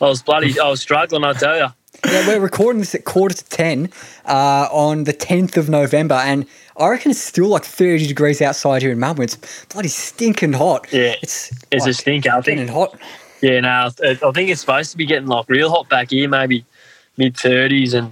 I 0.00 0.04
was 0.04 0.22
bloody. 0.22 0.58
I 0.60 0.68
was 0.68 0.80
struggling. 0.80 1.24
I 1.24 1.32
tell 1.32 1.56
you. 1.56 1.66
Yeah, 2.04 2.28
we're 2.28 2.40
recording 2.40 2.80
this 2.80 2.94
at 2.94 3.04
quarter 3.06 3.34
to 3.34 3.44
ten 3.46 3.90
uh, 4.26 4.68
on 4.70 5.04
the 5.04 5.14
tenth 5.14 5.56
of 5.56 5.70
November, 5.70 6.14
and 6.16 6.44
I 6.78 6.88
reckon 6.88 7.10
it's 7.10 7.20
still 7.22 7.48
like 7.48 7.64
thirty 7.64 8.06
degrees 8.06 8.42
outside 8.42 8.82
here 8.82 8.92
in 8.92 9.00
Melbourne. 9.00 9.24
It's 9.24 9.64
bloody 9.72 9.88
stinking 9.88 10.52
hot. 10.52 10.86
Yeah, 10.92 11.14
it's 11.22 11.50
It's 11.72 11.84
a 11.84 11.88
like, 11.88 11.94
stinker. 11.96 12.30
I 12.30 12.40
think. 12.42 12.68
hot. 12.68 12.96
Yeah, 13.40 13.60
no, 13.60 13.90
I 14.02 14.14
think 14.32 14.50
it's 14.50 14.60
supposed 14.60 14.90
to 14.92 14.96
be 14.96 15.06
getting 15.06 15.28
like 15.28 15.48
real 15.48 15.70
hot 15.70 15.88
back 15.88 16.10
here, 16.10 16.28
maybe 16.28 16.64
mid 17.16 17.36
thirties, 17.36 17.94
and 17.94 18.10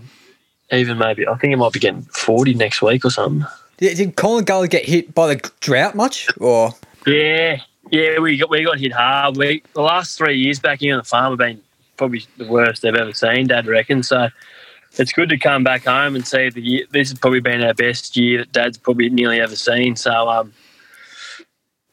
even 0.71 0.99
maybe 0.99 1.27
I 1.27 1.35
think 1.37 1.53
it 1.53 1.57
might 1.57 1.73
be 1.73 1.81
getting 1.81 2.03
forty 2.03 2.55
next 2.55 2.83
week 2.83 3.05
or 3.05 3.11
something. 3.11 3.47
Did, 3.79 3.97
did 3.97 4.17
Colin 4.17 4.45
Gully 4.45 4.69
get 4.69 4.85
hit 4.85 5.15
by 5.15 5.35
the 5.35 5.51
drought 5.61 5.95
much? 5.95 6.29
Or 6.39 6.73
Yeah, 7.07 7.61
yeah, 7.91 8.19
we 8.19 8.37
got 8.37 8.51
we 8.51 8.65
got 8.65 8.79
hit 8.79 8.93
hard. 8.93 9.37
We 9.37 9.63
the 9.75 9.83
last 9.83 10.19
three 10.19 10.37
years 10.39 10.59
back 10.59 10.81
here 10.81 10.95
on 10.95 10.99
the 10.99 11.05
farm 11.05 11.33
have 11.33 11.39
been 11.39 11.61
probably 11.97 12.25
the 12.37 12.47
worst 12.47 12.83
they've 12.83 12.95
ever 12.95 13.13
seen. 13.13 13.47
Dad 13.47 13.67
reckons 13.67 14.09
so. 14.09 14.29
It's 14.97 15.13
good 15.13 15.29
to 15.31 15.39
come 15.39 15.65
back 15.65 15.87
home 15.87 16.15
and 16.15 16.25
see 16.25 16.51
the 16.51 16.61
year. 16.61 16.87
This 16.93 17.11
has 17.11 17.19
probably 17.19 17.41
been 17.41 17.65
our 17.65 17.75
best 17.75 18.17
year 18.17 18.39
that 18.39 18.53
Dad's 18.53 18.79
probably 18.79 19.09
nearly 19.09 19.41
ever 19.41 19.57
seen. 19.57 19.97
So 19.97 20.29
um, 20.29 20.53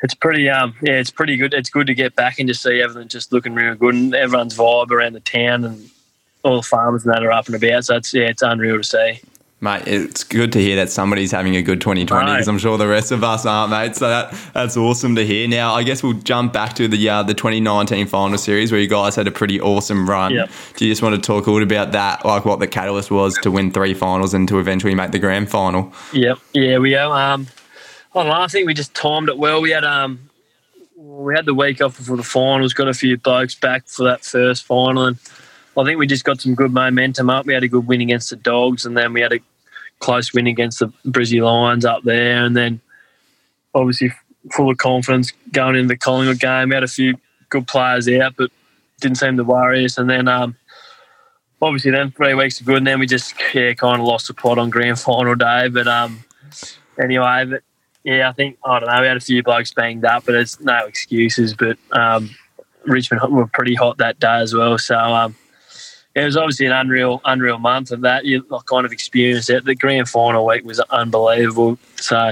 it's 0.01 0.13
pretty 0.13 0.49
um 0.49 0.75
yeah, 0.81 0.93
it's 0.93 1.11
pretty 1.11 1.37
good. 1.37 1.53
It's 1.53 1.69
good 1.69 1.87
to 1.87 1.93
get 1.93 2.15
back 2.15 2.39
and 2.39 2.47
just 2.47 2.63
see 2.63 2.81
everything 2.81 3.07
just 3.07 3.31
looking 3.31 3.53
real 3.53 3.75
good 3.75 3.95
and 3.95 4.15
everyone's 4.15 4.57
vibe 4.57 4.91
around 4.91 5.13
the 5.13 5.19
town 5.19 5.63
and 5.63 5.89
all 6.43 6.57
the 6.57 6.63
farmers 6.63 7.05
and 7.05 7.13
that 7.13 7.23
are 7.23 7.31
up 7.31 7.47
and 7.47 7.55
about. 7.55 7.85
So 7.85 7.97
it's 7.97 8.13
yeah, 8.13 8.23
it's 8.23 8.41
unreal 8.41 8.77
to 8.77 8.83
see. 8.83 9.21
Mate, 9.63 9.83
it's 9.85 10.23
good 10.23 10.51
to 10.53 10.59
hear 10.59 10.75
that 10.77 10.89
somebody's 10.89 11.31
having 11.31 11.55
a 11.55 11.61
good 11.61 11.81
2020 11.81 12.31
because 12.31 12.47
I'm 12.47 12.57
sure 12.57 12.79
the 12.79 12.87
rest 12.87 13.11
of 13.11 13.23
us 13.23 13.45
aren't, 13.45 13.69
mate. 13.69 13.95
So 13.95 14.09
that 14.09 14.33
that's 14.55 14.75
awesome 14.75 15.13
to 15.15 15.23
hear. 15.23 15.47
Now, 15.47 15.75
I 15.75 15.83
guess 15.83 16.01
we'll 16.01 16.13
jump 16.13 16.51
back 16.51 16.73
to 16.77 16.87
the 16.87 17.07
uh, 17.07 17.21
the 17.21 17.35
2019 17.35 18.07
final 18.07 18.39
series 18.39 18.71
where 18.71 18.81
you 18.81 18.87
guys 18.87 19.15
had 19.15 19.27
a 19.27 19.31
pretty 19.31 19.61
awesome 19.61 20.09
run. 20.09 20.33
Yep. 20.33 20.49
Do 20.77 20.85
you 20.85 20.91
just 20.91 21.03
want 21.03 21.13
to 21.13 21.21
talk 21.21 21.45
a 21.45 21.51
little 21.51 21.67
about 21.67 21.91
that, 21.91 22.25
like 22.25 22.43
what 22.43 22.59
the 22.59 22.65
catalyst 22.65 23.11
was 23.11 23.37
to 23.43 23.51
win 23.51 23.69
three 23.69 23.93
finals 23.93 24.33
and 24.33 24.47
to 24.47 24.57
eventually 24.57 24.95
make 24.95 25.11
the 25.11 25.19
grand 25.19 25.51
final? 25.51 25.93
Yep. 26.11 26.39
Yeah, 26.53 26.79
we. 26.79 26.95
Um, 26.95 27.45
I 28.13 28.23
don't 28.23 28.51
think 28.51 28.67
we 28.67 28.73
just 28.73 28.93
timed 28.93 29.29
it 29.29 29.37
well. 29.37 29.61
We 29.61 29.71
had 29.71 29.85
um, 29.85 30.29
we 30.95 31.33
had 31.33 31.45
the 31.45 31.53
week 31.53 31.81
off 31.81 31.97
before 31.97 32.17
the 32.17 32.23
finals. 32.23 32.73
Got 32.73 32.89
a 32.89 32.93
few 32.93 33.17
blokes 33.17 33.55
back 33.55 33.87
for 33.87 34.03
that 34.03 34.25
first 34.25 34.65
final, 34.65 35.05
and 35.05 35.17
I 35.77 35.83
think 35.83 35.97
we 35.97 36.07
just 36.07 36.25
got 36.25 36.41
some 36.41 36.53
good 36.53 36.73
momentum 36.73 37.29
up. 37.29 37.45
We 37.45 37.53
had 37.53 37.63
a 37.63 37.69
good 37.69 37.87
win 37.87 38.01
against 38.01 38.29
the 38.29 38.35
Dogs, 38.35 38.85
and 38.85 38.97
then 38.97 39.13
we 39.13 39.21
had 39.21 39.33
a 39.33 39.39
close 39.99 40.33
win 40.33 40.47
against 40.47 40.79
the 40.79 40.87
Brizzy 41.05 41.41
Lions 41.41 41.85
up 41.85 42.03
there, 42.03 42.43
and 42.43 42.55
then 42.55 42.81
obviously 43.73 44.11
full 44.51 44.69
of 44.69 44.77
confidence 44.77 45.31
going 45.51 45.75
into 45.75 45.87
the 45.87 45.97
Collingwood 45.97 46.39
game. 46.39 46.69
We 46.69 46.75
had 46.75 46.83
a 46.83 46.89
few 46.89 47.17
good 47.49 47.67
players 47.67 48.09
out, 48.09 48.35
but 48.35 48.51
didn't 48.99 49.17
seem 49.17 49.37
to 49.37 49.43
worry 49.43 49.85
us. 49.85 49.97
And 49.97 50.09
then 50.09 50.27
um, 50.27 50.55
obviously 51.61 51.91
then 51.91 52.11
three 52.11 52.33
weeks 52.33 52.59
are 52.59 52.65
good, 52.65 52.77
and 52.77 52.87
then 52.87 52.99
we 52.99 53.07
just 53.07 53.35
yeah 53.53 53.73
kind 53.73 54.01
of 54.01 54.05
lost 54.05 54.27
the 54.27 54.33
plot 54.33 54.57
on 54.57 54.69
grand 54.69 54.99
final 54.99 55.35
day. 55.35 55.69
But 55.69 55.87
um, 55.87 56.23
anyway, 57.01 57.45
but 57.45 57.63
yeah, 58.03 58.29
I 58.29 58.33
think 58.33 58.57
I 58.65 58.79
don't 58.79 58.89
know. 58.89 59.01
We 59.01 59.07
had 59.07 59.17
a 59.17 59.21
few 59.21 59.43
blokes 59.43 59.73
banged 59.73 60.05
up, 60.05 60.25
but 60.25 60.33
there's 60.33 60.59
no 60.59 60.85
excuses. 60.85 61.53
But 61.53 61.77
um, 61.91 62.29
Richmond 62.85 63.21
were 63.31 63.47
pretty 63.47 63.75
hot 63.75 63.97
that 63.97 64.19
day 64.19 64.39
as 64.39 64.53
well, 64.53 64.77
so 64.77 64.97
um, 64.97 65.35
it 66.15 66.23
was 66.23 66.35
obviously 66.35 66.65
an 66.65 66.73
unreal, 66.73 67.21
unreal 67.25 67.57
month 67.57 67.91
of 67.91 68.01
that. 68.01 68.25
You 68.25 68.43
kind 68.65 68.85
of 68.85 68.91
experienced 68.91 69.49
it. 69.49 69.65
The 69.65 69.75
grand 69.75 70.09
final 70.09 70.45
week 70.45 70.65
was 70.65 70.79
unbelievable. 70.79 71.77
So 71.97 72.31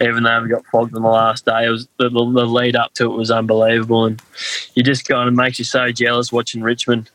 even 0.00 0.24
though 0.24 0.42
we 0.42 0.48
got 0.48 0.66
flogged 0.66 0.94
on 0.96 1.02
the 1.02 1.08
last 1.08 1.44
day, 1.44 1.66
it 1.66 1.70
was 1.70 1.86
the, 1.98 2.08
the, 2.08 2.18
the 2.18 2.46
lead 2.46 2.74
up 2.74 2.94
to 2.94 3.04
it 3.04 3.16
was 3.16 3.30
unbelievable, 3.30 4.06
and 4.06 4.20
you 4.74 4.82
just 4.82 5.06
kind 5.06 5.28
of 5.28 5.34
makes 5.34 5.58
you 5.58 5.64
so 5.64 5.92
jealous 5.92 6.32
watching 6.32 6.62
Richmond. 6.62 7.10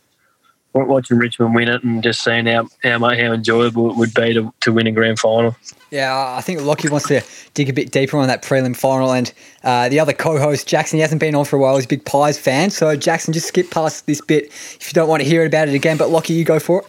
Watching 0.73 1.17
Richmond 1.17 1.55
win 1.55 1.67
it 1.67 1.83
and 1.83 2.03
just 2.03 2.23
seeing 2.23 2.45
how 2.45 2.67
how, 2.83 2.99
mu- 2.99 3.07
how 3.07 3.33
enjoyable 3.33 3.89
it 3.89 3.97
would 3.97 4.13
be 4.13 4.33
to, 4.35 4.53
to 4.61 4.71
win 4.71 4.85
a 4.85 4.91
grand 4.91 5.17
final. 5.19 5.55
Yeah, 5.89 6.35
I 6.37 6.41
think 6.41 6.61
Lockie 6.61 6.89
wants 6.89 7.07
to 7.07 7.21
dig 7.55 7.69
a 7.69 7.73
bit 7.73 7.91
deeper 7.91 8.17
on 8.17 8.27
that 8.27 8.43
prelim 8.43 8.77
final. 8.77 9.11
And 9.11 9.33
uh, 9.63 9.89
the 9.89 9.99
other 9.99 10.13
co 10.13 10.37
host, 10.37 10.67
Jackson, 10.67 10.97
he 10.97 11.01
hasn't 11.01 11.19
been 11.19 11.33
on 11.33 11.45
for 11.45 11.55
a 11.55 11.59
while. 11.59 11.75
He's 11.75 11.85
a 11.85 11.87
big 11.87 12.05
Pies 12.05 12.37
fan. 12.37 12.69
So, 12.69 12.95
Jackson, 12.95 13.33
just 13.33 13.47
skip 13.47 13.71
past 13.71 14.05
this 14.05 14.21
bit 14.21 14.45
if 14.45 14.89
you 14.89 14.93
don't 14.93 15.09
want 15.09 15.23
to 15.23 15.27
hear 15.27 15.43
about 15.45 15.67
it 15.67 15.73
again. 15.73 15.97
But, 15.97 16.11
Lockie, 16.11 16.33
you 16.33 16.45
go 16.45 16.59
for 16.59 16.81
it. 16.81 16.87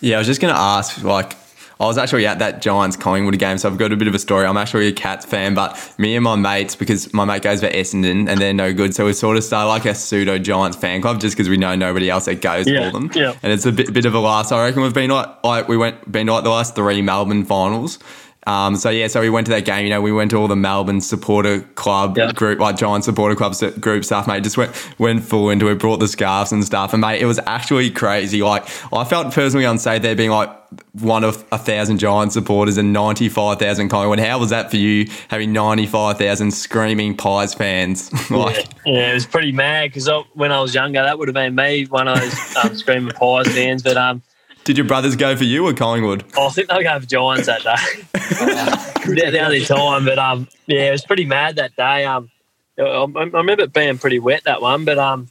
Yeah, 0.00 0.16
I 0.16 0.18
was 0.18 0.28
just 0.28 0.40
going 0.40 0.54
to 0.54 0.60
ask, 0.60 1.02
like, 1.02 1.32
I 1.78 1.84
was 1.84 1.98
actually 1.98 2.26
at 2.26 2.38
that 2.38 2.62
Giants 2.62 2.96
Collingwood 2.96 3.38
game, 3.38 3.58
so 3.58 3.68
I've 3.68 3.76
got 3.76 3.92
a 3.92 3.96
bit 3.96 4.08
of 4.08 4.14
a 4.14 4.18
story. 4.18 4.46
I'm 4.46 4.56
actually 4.56 4.86
a 4.88 4.92
Cats 4.92 5.26
fan, 5.26 5.52
but 5.54 5.78
me 5.98 6.14
and 6.16 6.24
my 6.24 6.34
mates, 6.34 6.74
because 6.74 7.12
my 7.12 7.26
mate 7.26 7.42
goes 7.42 7.60
for 7.60 7.68
Essendon 7.68 8.28
and 8.30 8.40
they're 8.40 8.54
no 8.54 8.72
good, 8.72 8.94
so 8.94 9.04
we 9.04 9.12
sort 9.12 9.36
of 9.36 9.44
started 9.44 9.68
like 9.68 9.84
a 9.84 9.94
pseudo 9.94 10.38
Giants 10.38 10.78
fan 10.78 11.02
club 11.02 11.20
just 11.20 11.36
because 11.36 11.50
we 11.50 11.58
know 11.58 11.74
nobody 11.74 12.08
else 12.08 12.24
that 12.24 12.40
goes 12.40 12.66
Yeah, 12.66 12.90
for 12.90 12.98
them. 12.98 13.10
yeah. 13.14 13.34
And 13.42 13.52
it's 13.52 13.66
a 13.66 13.72
bit, 13.72 13.92
bit 13.92 14.06
of 14.06 14.14
a 14.14 14.18
last. 14.20 14.52
I 14.52 14.64
reckon 14.64 14.82
we've 14.82 14.94
been 14.94 15.10
like, 15.10 15.28
like 15.44 15.68
we 15.68 15.76
went 15.76 16.10
been 16.10 16.28
like 16.28 16.44
the 16.44 16.50
last 16.50 16.74
three 16.74 17.02
Melbourne 17.02 17.44
finals. 17.44 17.98
Um, 18.46 18.76
so 18.76 18.90
yeah, 18.90 19.08
so 19.08 19.20
we 19.20 19.28
went 19.30 19.46
to 19.46 19.52
that 19.52 19.64
game. 19.64 19.84
You 19.84 19.90
know, 19.90 20.00
we 20.00 20.12
went 20.12 20.30
to 20.30 20.36
all 20.36 20.46
the 20.48 20.54
Melbourne 20.56 21.00
supporter 21.00 21.60
club 21.74 22.16
Yeah. 22.16 22.30
group, 22.32 22.60
like 22.60 22.76
Giant 22.76 23.04
supporter 23.04 23.34
club 23.34 23.54
group 23.80 24.04
stuff, 24.04 24.26
mate. 24.28 24.42
Just 24.44 24.56
went 24.56 24.72
went 24.98 25.24
full 25.24 25.50
into 25.50 25.68
it, 25.68 25.78
brought 25.78 25.98
the 25.98 26.08
scarves 26.08 26.52
and 26.52 26.64
stuff, 26.64 26.92
and 26.92 27.00
mate, 27.00 27.20
it 27.20 27.26
was 27.26 27.40
actually 27.46 27.90
crazy. 27.90 28.42
Like 28.42 28.64
I 28.92 29.04
felt 29.04 29.34
personally 29.34 29.64
unsafe 29.64 30.02
there 30.02 30.14
being 30.14 30.30
like 30.30 30.50
one 30.92 31.24
of 31.24 31.44
a 31.52 31.58
thousand 31.58 31.98
Giant 31.98 32.32
supporters 32.32 32.76
and 32.76 32.92
ninety 32.92 33.28
five 33.28 33.58
thousand 33.58 33.88
Collingwood. 33.88 34.20
How 34.20 34.38
was 34.38 34.50
that 34.50 34.70
for 34.70 34.76
you 34.76 35.06
having 35.28 35.52
ninety 35.52 35.86
five 35.86 36.18
thousand 36.18 36.52
screaming 36.52 37.16
Pies 37.16 37.52
fans? 37.54 38.12
like, 38.30 38.66
Yeah, 38.84 39.10
it 39.10 39.14
was 39.14 39.26
pretty 39.26 39.52
mad 39.52 39.90
because 39.92 40.08
when 40.34 40.52
I 40.52 40.60
was 40.60 40.74
younger, 40.74 41.02
that 41.02 41.18
would 41.18 41.26
have 41.28 41.34
been 41.34 41.54
me, 41.56 41.84
one 41.86 42.06
of 42.06 42.20
those 42.20 42.56
um, 42.56 42.76
screaming 42.76 43.12
pies 43.12 43.48
fans. 43.52 43.82
But 43.82 43.96
um, 43.96 44.22
did 44.66 44.76
your 44.76 44.86
brothers 44.86 45.14
go 45.14 45.36
for 45.36 45.44
you 45.44 45.64
or 45.64 45.72
Collingwood? 45.72 46.24
I 46.36 46.48
think 46.50 46.68
they'll 46.68 46.82
go 46.82 46.98
for 46.98 47.06
Giants 47.06 47.46
that 47.46 47.62
day. 47.62 48.02
the, 49.14 49.30
the 49.30 49.38
only 49.38 49.64
time, 49.64 50.04
but 50.04 50.18
um, 50.18 50.48
yeah, 50.66 50.88
it 50.88 50.90
was 50.90 51.04
pretty 51.04 51.24
mad 51.24 51.54
that 51.56 51.76
day. 51.76 52.04
Um, 52.04 52.30
I, 52.76 52.82
I 52.82 53.22
remember 53.22 53.62
it 53.62 53.72
being 53.72 53.96
pretty 53.96 54.18
wet 54.18 54.42
that 54.44 54.60
one, 54.60 54.84
but 54.84 54.98
um, 54.98 55.28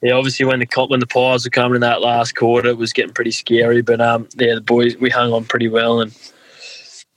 yeah, 0.00 0.12
obviously 0.12 0.46
when 0.46 0.60
the 0.60 0.66
co- 0.66 0.86
when 0.86 1.00
the 1.00 1.08
Pies 1.08 1.44
were 1.44 1.50
coming 1.50 1.74
in 1.74 1.80
that 1.80 2.00
last 2.00 2.36
quarter, 2.36 2.68
it 2.68 2.78
was 2.78 2.92
getting 2.92 3.12
pretty 3.12 3.32
scary. 3.32 3.82
But 3.82 4.00
um, 4.00 4.28
yeah, 4.36 4.54
the 4.54 4.60
boys 4.60 4.96
we 4.96 5.10
hung 5.10 5.32
on 5.32 5.44
pretty 5.44 5.68
well, 5.68 6.00
and 6.00 6.16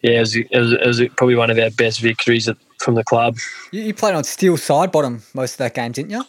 yeah, 0.02 0.18
it 0.18 0.20
was, 0.22 0.36
it 0.36 0.50
was, 0.52 0.72
it 0.74 0.88
was 0.88 1.02
probably 1.16 1.36
one 1.36 1.52
of 1.52 1.60
our 1.60 1.70
best 1.70 2.00
victories 2.00 2.50
at, 2.50 2.58
from 2.80 2.96
the 2.96 3.04
club. 3.04 3.38
You, 3.72 3.84
you 3.84 3.94
played 3.94 4.16
on 4.16 4.24
Steele 4.24 4.58
Sidebottom 4.58 5.24
most 5.36 5.54
of 5.54 5.58
that 5.60 5.76
game, 5.76 5.92
didn't 5.92 6.10
you? 6.10 6.24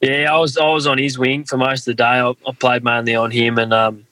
Yeah, 0.00 0.32
I 0.32 0.38
was 0.38 0.56
I 0.56 0.68
was 0.68 0.86
on 0.86 0.98
his 0.98 1.18
wing 1.18 1.44
for 1.44 1.56
most 1.56 1.80
of 1.80 1.84
the 1.86 1.94
day. 1.94 2.04
I, 2.04 2.30
I 2.30 2.52
played 2.58 2.82
mainly 2.82 3.14
on 3.14 3.30
him, 3.30 3.58
and 3.58 3.74
um, 3.74 4.06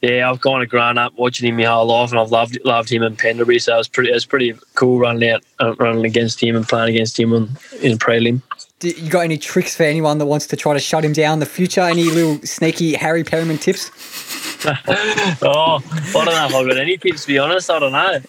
yeah, 0.00 0.30
I've 0.30 0.40
kind 0.40 0.62
of 0.62 0.70
grown 0.70 0.96
up 0.96 1.12
watching 1.16 1.48
him 1.48 1.56
my 1.56 1.64
whole 1.64 1.86
life, 1.86 2.10
and 2.10 2.18
I've 2.18 2.30
loved 2.30 2.58
loved 2.64 2.90
him 2.90 3.02
in 3.02 3.16
Pendlebury. 3.16 3.58
So 3.58 3.74
it 3.74 3.78
was 3.78 3.88
pretty 3.88 4.10
it 4.10 4.14
was 4.14 4.24
pretty 4.24 4.54
cool 4.74 4.98
running 4.98 5.28
out, 5.28 5.44
uh, 5.60 5.74
running 5.74 6.06
against 6.06 6.42
him 6.42 6.56
and 6.56 6.66
playing 6.66 6.94
against 6.94 7.20
him 7.20 7.34
on, 7.34 7.50
in 7.82 7.98
prelim. 7.98 8.40
Do 8.78 8.88
you 8.88 9.10
got 9.10 9.20
any 9.20 9.36
tricks 9.36 9.76
for 9.76 9.82
anyone 9.82 10.16
that 10.18 10.24
wants 10.24 10.46
to 10.46 10.56
try 10.56 10.72
to 10.72 10.80
shut 10.80 11.04
him 11.04 11.12
down 11.12 11.34
in 11.34 11.40
the 11.40 11.46
future? 11.46 11.82
Any 11.82 12.04
little 12.04 12.38
sneaky 12.46 12.94
Harry 12.94 13.24
Perryman 13.24 13.58
tips? 13.58 13.90
oh, 14.66 15.82
I 15.84 16.12
don't 16.12 16.26
know 16.26 16.46
if 16.46 16.54
I've 16.54 16.66
got 16.66 16.78
any 16.78 16.96
tips. 16.96 17.22
To 17.22 17.26
be 17.26 17.38
honest, 17.38 17.70
I 17.70 17.78
don't 17.78 17.92
know. 17.92 18.20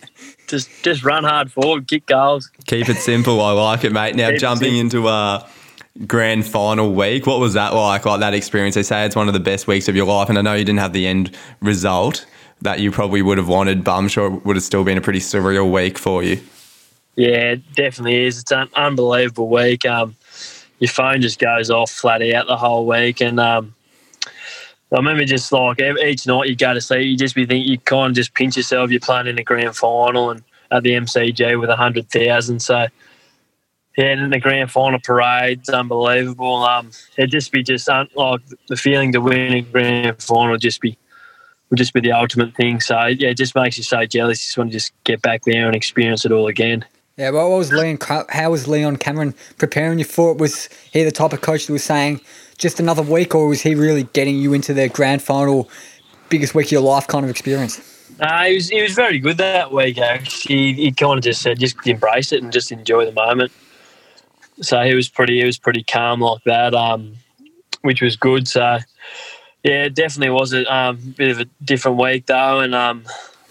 Just 0.48 0.70
just 0.84 1.06
run 1.06 1.24
hard 1.24 1.54
forward, 1.54 1.88
kick 1.88 2.06
goals. 2.06 2.52
Keep 2.66 2.90
it 2.90 2.98
simple. 2.98 3.40
I 3.40 3.54
like 3.54 3.86
it, 3.86 3.94
mate. 3.94 4.16
Now 4.16 4.28
Keep 4.28 4.36
it 4.36 4.40
jumping 4.40 4.76
into 4.76 5.08
uh, 5.08 5.48
grand 6.08 6.46
final 6.46 6.94
week, 6.94 7.28
what 7.28 7.40
was 7.40 7.54
that 7.54 7.74
like? 7.74 8.06
Like 8.06 8.20
that 8.20 8.34
experience? 8.34 8.76
They 8.76 8.84
say 8.84 9.06
it's 9.06 9.16
one 9.16 9.28
of 9.28 9.34
the 9.34 9.40
best 9.40 9.68
weeks 9.68 9.88
of 9.88 9.96
your 9.96 10.06
life, 10.06 10.30
and 10.30 10.38
I 10.38 10.42
know 10.42 10.54
you 10.54 10.66
didn't 10.66 10.80
have 10.80 10.94
the 10.94 11.08
end 11.08 11.36
result 11.62 12.26
that 12.62 12.80
you 12.80 12.92
probably 12.92 13.22
would 13.22 13.38
have 13.38 13.48
wanted, 13.48 13.84
but 13.84 13.98
I'm 13.98 14.08
sure 14.08 14.34
it 14.34 14.46
would 14.46 14.56
have 14.56 14.64
still 14.64 14.84
been 14.84 14.98
a 14.98 15.02
pretty 15.02 15.20
surreal 15.20 15.72
week 15.72 15.98
for 15.98 16.24
you. 16.24 16.40
Yeah, 17.16 17.52
it 17.52 17.74
definitely 17.74 18.26
is. 18.26 18.40
It's 18.40 18.52
an 18.52 18.70
unbelievable 18.76 19.50
week. 19.50 19.86
Um, 19.86 20.16
your 20.80 20.90
phone 20.90 21.22
just 21.22 21.40
goes 21.40 21.70
off 21.70 21.92
flat 21.92 22.22
out 22.22 22.48
the 22.48 22.58
whole 22.58 22.86
week, 22.86 23.22
and 23.22 23.40
um, 23.40 23.74
I 24.92 24.98
remember 24.98 25.26
just 25.26 25.52
like 25.52 25.80
each 25.80 26.28
night 26.28 26.50
you 26.50 26.56
go 26.56 26.74
to 26.74 26.82
sleep, 26.82 27.08
you 27.08 27.18
just 27.18 27.36
be 27.36 27.46
thinking 27.46 27.72
you 27.72 27.80
kind 27.80 28.12
of 28.12 28.16
just 28.16 28.34
pinch 28.34 28.58
yourself. 28.58 28.92
You're 28.92 29.00
playing 29.00 29.28
in 29.28 29.36
the 29.36 29.44
grand 29.44 29.76
final 29.76 30.32
and 30.32 30.44
at 30.72 30.84
the 30.84 30.92
MCG 30.92 31.60
with 31.60 31.70
a 31.70 31.76
hundred 31.76 32.10
thousand. 32.10 32.62
So 32.62 32.88
yeah, 33.98 34.06
and 34.06 34.32
the 34.32 34.40
grand 34.40 34.72
final 34.72 35.00
parade, 35.00 35.60
it's 35.60 35.70
unbelievable. 35.70 36.64
Um, 36.64 36.92
it'd 37.18 37.32
just 37.32 37.52
be 37.52 37.62
just 37.62 37.90
un- 37.90 38.10
like 38.16 38.42
the 38.68 38.78
feeling 38.78 39.12
to 39.12 39.22
win 39.22 39.54
a 39.54 39.62
grand 39.62 40.22
final 40.22 40.52
would 40.52 40.62
just 40.62 40.80
be 40.80 40.98
would 41.70 41.78
just 41.78 41.94
be 41.94 42.00
the 42.00 42.12
ultimate 42.12 42.56
thing. 42.56 42.80
So 42.80 43.06
yeah, 43.08 43.30
it 43.30 43.38
just 43.38 43.56
makes 43.56 43.78
you 43.78 43.84
so 43.84 44.06
jealous. 44.06 44.42
You 44.42 44.46
just 44.46 44.58
want 44.58 44.72
to 44.72 44.74
just 44.74 44.94
get 45.04 45.22
back 45.22 45.44
there 45.46 45.68
and 45.68 45.76
experience 45.76 46.26
it 46.26 46.32
all 46.32 46.48
again. 46.48 46.86
Yeah, 47.18 47.32
well, 47.32 47.50
what 47.50 47.58
was 47.58 47.74
Leon? 47.74 48.00
How 48.30 48.52
was 48.52 48.68
Leon 48.68 48.98
Cameron 48.98 49.36
preparing 49.58 50.00
you 50.00 50.06
for 50.06 50.32
it? 50.32 50.38
Was 50.38 50.70
he 50.92 51.04
the 51.04 51.12
type 51.12 51.34
of 51.34 51.42
coach 51.42 51.68
that 51.68 51.74
was 51.74 51.84
saying 51.84 52.22
just 52.58 52.80
another 52.80 53.02
week, 53.02 53.36
or 53.36 53.48
was 53.48 53.62
he 53.62 53.76
really 53.76 54.04
getting 54.14 54.38
you 54.38 54.54
into 54.54 54.74
the 54.74 54.88
grand 54.88 55.22
final, 55.22 55.70
biggest 56.30 56.56
week 56.56 56.68
of 56.68 56.72
your 56.72 56.82
life 56.82 57.08
kind 57.08 57.26
of 57.26 57.30
experience? 57.30 57.82
Uh, 58.20 58.46
he 58.46 58.56
was 58.56 58.70
he 58.70 58.82
was 58.82 58.94
very 58.94 59.20
good 59.20 59.38
that 59.38 59.74
week. 59.74 59.98
Actually, 59.98 60.56
he, 60.56 60.74
he 60.74 60.92
kind 60.92 61.18
of 61.18 61.24
just 61.24 61.42
said 61.42 61.60
just 61.60 61.76
embrace 61.86 62.32
it 62.32 62.42
and 62.42 62.54
just 62.54 62.72
enjoy 62.72 63.06
the 63.06 63.12
moment. 63.12 63.52
So 64.62 64.82
he 64.84 64.94
was 64.94 65.10
pretty 65.10 65.40
he 65.40 65.46
was 65.46 65.58
pretty 65.58 65.84
calm 65.84 66.22
like 66.22 66.44
that, 66.46 66.74
um, 66.74 67.14
which 67.82 68.02
was 68.02 68.16
good. 68.16 68.48
So 68.48 68.80
yeah, 69.64 69.86
it 69.86 69.96
definitely 69.96 70.34
was 70.34 70.54
a 70.54 70.66
um, 70.74 70.98
bit 71.18 71.30
of 71.30 71.40
a 71.40 71.46
different 71.64 71.98
week 71.98 72.26
though, 72.28 72.60
and 72.60 72.74
um, 72.74 73.04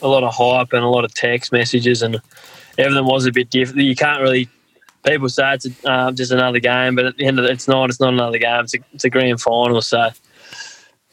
a 0.02 0.08
lot 0.08 0.24
of 0.24 0.34
hype 0.34 0.72
and 0.72 0.82
a 0.82 0.88
lot 0.88 1.04
of 1.04 1.14
text 1.14 1.52
messages 1.52 2.02
and 2.02 2.20
everything 2.78 3.04
was 3.04 3.26
a 3.26 3.32
bit 3.32 3.50
different. 3.50 3.82
You 3.82 3.96
can't 3.96 4.20
really. 4.20 4.48
People 5.04 5.30
say 5.30 5.54
it's 5.54 5.66
uh, 5.86 6.12
just 6.12 6.30
another 6.30 6.58
game, 6.58 6.94
but 6.94 7.06
at 7.06 7.16
the 7.16 7.24
end 7.24 7.38
of 7.38 7.46
it, 7.46 7.52
it's 7.52 7.66
not. 7.66 7.88
It's 7.88 8.00
not 8.00 8.12
another 8.12 8.36
game. 8.36 8.64
It's 8.64 8.74
a, 8.74 8.78
it's 8.92 9.04
a 9.04 9.10
grand 9.10 9.40
final. 9.40 9.80
So, 9.80 10.10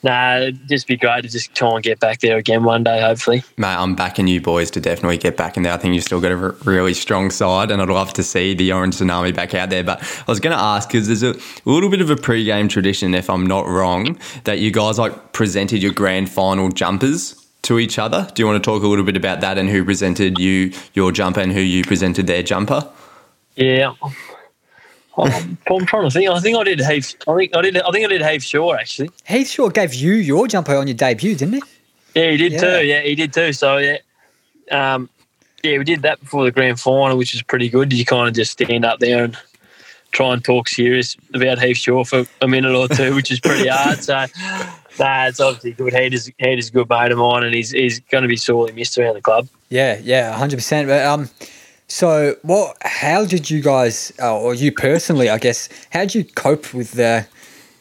nah, 0.04 0.38
it'd 0.38 0.68
just 0.68 0.88
be 0.88 0.98
great 0.98 1.24
to 1.24 1.30
just 1.30 1.54
try 1.56 1.74
and 1.74 1.84
get 1.84 2.00
back 2.00 2.20
there 2.20 2.38
again 2.38 2.64
one 2.64 2.84
day, 2.84 3.02
hopefully. 3.02 3.44
Mate, 3.58 3.76
I'm 3.76 3.96
backing 3.96 4.28
you 4.28 4.42
boys 4.42 4.72
to 4.72 4.82
definitely 4.82 5.18
get 5.18 5.38
back 5.38 5.58
in 5.58 5.64
there. 5.64 5.74
I 5.74 5.78
think 5.78 5.96
you've 5.96 6.04
still 6.04 6.22
got 6.22 6.32
a 6.32 6.38
r- 6.38 6.56
really 6.66 6.94
strong 6.94 7.32
side, 7.32 7.72
and 7.72 7.82
I'd 7.82 7.90
love 7.90 8.14
to 8.14 8.24
see 8.24 8.54
the 8.54 8.72
Orange 8.72 8.96
Tsunami 8.96 9.34
back 9.36 9.54
out 9.54 9.70
there. 9.70 9.84
But 9.84 10.02
I 10.02 10.32
was 10.32 10.40
going 10.40 10.56
to 10.56 10.62
ask 10.62 10.90
because 10.90 11.08
there's 11.08 11.24
a 11.24 11.40
little 11.66 11.90
bit 11.90 12.02
of 12.02 12.10
a 12.10 12.16
pre-game 12.16 12.68
tradition, 12.68 13.14
if 13.14 13.30
I'm 13.30 13.46
not 13.46 13.68
wrong, 13.68 14.20
that 14.44 14.60
you 14.60 14.72
guys 14.72 15.00
like 15.00 15.34
presented 15.34 15.82
your 15.82 15.94
grand 15.94 16.30
final 16.30 16.70
jumpers 16.70 17.44
to 17.64 17.80
each 17.80 18.00
other. 18.00 18.28
Do 18.34 18.42
you 18.42 18.48
want 18.48 18.64
to 18.64 18.66
talk 18.66 18.84
a 18.84 18.88
little 18.88 19.04
bit 19.06 19.18
about 19.18 19.42
that 19.42 19.58
and 19.58 19.70
who 19.70 19.84
presented 19.84 20.40
you 20.40 20.72
your 20.94 21.12
jumper 21.12 21.42
and 21.42 21.52
who 21.52 21.60
you 21.60 21.84
presented 21.84 22.26
their 22.28 22.44
jumper? 22.44 22.90
Yeah. 23.56 23.94
I'm, 25.18 25.58
I'm 25.70 25.86
trying 25.86 26.04
to 26.04 26.12
think. 26.12 26.30
I 26.30 26.40
think 26.40 26.58
I 26.58 26.64
did 26.64 26.80
Heath. 26.80 27.16
I 27.28 27.36
think 27.36 27.56
I 27.56 27.62
did. 27.62 27.78
I 27.82 27.92
think 27.92 28.06
I 28.06 28.10
did 28.10 28.22
Heath 28.26 28.44
Shaw 28.44 28.74
actually. 28.74 29.10
Heath 29.26 29.50
Shaw 29.50 29.70
gave 29.70 29.94
you 29.94 30.14
your 30.14 30.48
jumper 30.48 30.76
on 30.76 30.88
your 30.88 30.96
debut, 30.96 31.36
didn't 31.36 31.56
he? 31.56 31.62
Yeah, 32.16 32.32
he 32.32 32.38
did 32.38 32.52
Yeah. 32.54 32.60
too. 32.62 32.86
Yeah, 32.86 33.02
he 33.02 33.16
did 33.16 33.34
too. 33.34 33.54
So 33.54 33.78
yeah, 33.78 33.98
um, 34.72 35.10
yeah, 35.64 35.78
we 35.78 35.84
did 35.84 36.02
that 36.04 36.20
before 36.20 36.44
the 36.46 36.52
grand 36.52 36.80
final, 36.80 37.18
which 37.18 37.34
is 37.34 37.42
pretty 37.42 37.70
good. 37.70 37.92
You 37.92 38.06
kind 38.06 38.28
of 38.28 38.36
just 38.36 38.52
stand 38.52 38.86
up 38.86 39.00
there 39.00 39.24
and 39.24 39.38
try 40.12 40.34
and 40.34 40.44
talk 40.44 40.68
serious 40.70 41.18
about 41.34 41.60
Heath 41.60 41.78
Shaw 41.78 42.04
for 42.04 42.26
a 42.42 42.48
minute 42.48 42.74
or 42.76 42.88
two, 42.88 43.16
which 43.16 43.32
is 43.32 43.40
pretty 43.40 43.68
hard. 43.68 44.04
So. 44.04 44.26
Nah, 45.00 45.28
it's 45.28 45.40
obviously 45.40 45.74
good. 45.74 45.94
Head 45.94 46.16
is 46.16 46.32
Head 46.40 46.58
is 46.58 46.70
a 46.70 46.72
good 46.72 46.90
mate 46.90 47.12
of 47.12 47.20
mine, 47.20 47.44
and 47.44 47.54
he's 47.54 47.70
he's 47.70 48.00
going 48.00 48.24
to 48.24 48.28
be 48.28 48.36
sorely 48.36 48.74
missed 48.74 48.98
around 48.98 49.14
the 49.14 49.22
club. 49.22 49.48
Yeah, 49.70 50.00
yeah, 50.02 50.32
hundred 50.34 50.56
percent. 50.56 50.88
But 50.88 51.06
um, 51.06 51.30
so 51.88 52.36
what? 52.42 52.78
How 52.82 53.26
did 53.26 53.50
you 53.50 53.62
guys, 53.62 54.12
uh, 54.22 54.38
or 54.38 54.54
you 54.54 54.72
personally, 54.72 55.30
I 55.30 55.38
guess, 55.38 55.70
how 55.92 56.02
did 56.02 56.16
you 56.16 56.24
cope 56.24 56.74
with 56.74 56.92
the 56.94 57.28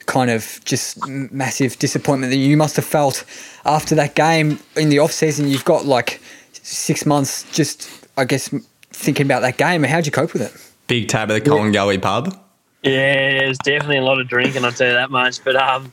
kind 0.07 0.31
of 0.31 0.61
just 0.65 1.05
massive 1.09 1.79
disappointment 1.79 2.31
that 2.31 2.39
you 2.39 2.57
must 2.57 2.77
have 2.77 2.85
felt 2.85 3.25
after 3.65 3.95
that 3.97 4.15
game 4.15 4.61
in 4.77 4.89
the 4.91 5.01
off 5.01 5.13
season? 5.13 5.49
You've 5.49 5.65
got 5.65 5.85
like 5.85 6.21
six 6.53 7.05
months, 7.05 7.45
just 7.53 7.91
I 8.17 8.25
guess 8.25 8.49
thinking 8.91 9.27
about 9.27 9.41
that 9.43 9.57
game. 9.57 9.83
How'd 9.83 10.07
you 10.07 10.13
cope 10.13 10.33
with 10.33 10.43
it? 10.43 10.55
Big 10.87 11.09
tab 11.09 11.31
at 11.31 11.45
the 11.45 11.51
Collingullie 11.51 12.01
pub. 12.01 12.39
Yeah, 12.83 13.41
there's 13.41 13.59
definitely 13.59 13.99
a 13.99 14.03
lot 14.03 14.21
of 14.21 14.29
drinking. 14.29 14.65
I'll 14.65 14.71
tell 14.71 14.87
you 14.87 14.95
that 14.95 15.11
much. 15.11 15.43
But 15.43 15.57
um, 15.57 15.93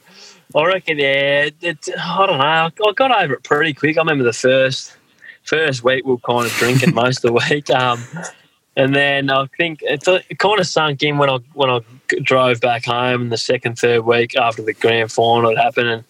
I 0.55 0.65
reckon, 0.65 0.99
yeah, 0.99 1.49
it, 1.61 1.89
I 1.99 2.25
don't 2.27 2.37
know. 2.37 2.43
I 2.43 2.93
got 2.93 3.23
over 3.23 3.33
it 3.33 3.43
pretty 3.43 3.73
quick. 3.73 3.97
I 3.97 4.01
remember 4.01 4.23
the 4.23 4.33
first 4.33 4.95
first 5.43 5.83
week 5.83 6.05
we 6.05 6.11
were 6.11 6.17
kind 6.19 6.45
of 6.45 6.51
drinking 6.53 6.93
most 6.95 7.23
of 7.23 7.33
the 7.33 7.33
week. 7.33 7.69
Um, 7.69 8.03
and 8.75 8.95
then 8.95 9.29
I 9.29 9.45
think 9.57 9.79
it, 9.83 10.07
it 10.07 10.39
kind 10.39 10.59
of 10.59 10.65
sunk 10.65 11.03
in 11.03 11.17
when 11.17 11.29
I 11.29 11.37
when 11.53 11.69
I 11.69 11.79
drove 12.23 12.59
back 12.59 12.85
home. 12.85 13.23
In 13.23 13.29
the 13.29 13.37
second, 13.37 13.77
third 13.77 14.01
week 14.01 14.35
after 14.35 14.63
the 14.63 14.73
grand 14.73 15.11
final 15.11 15.49
had 15.49 15.63
happened, 15.63 15.89
and 15.89 16.03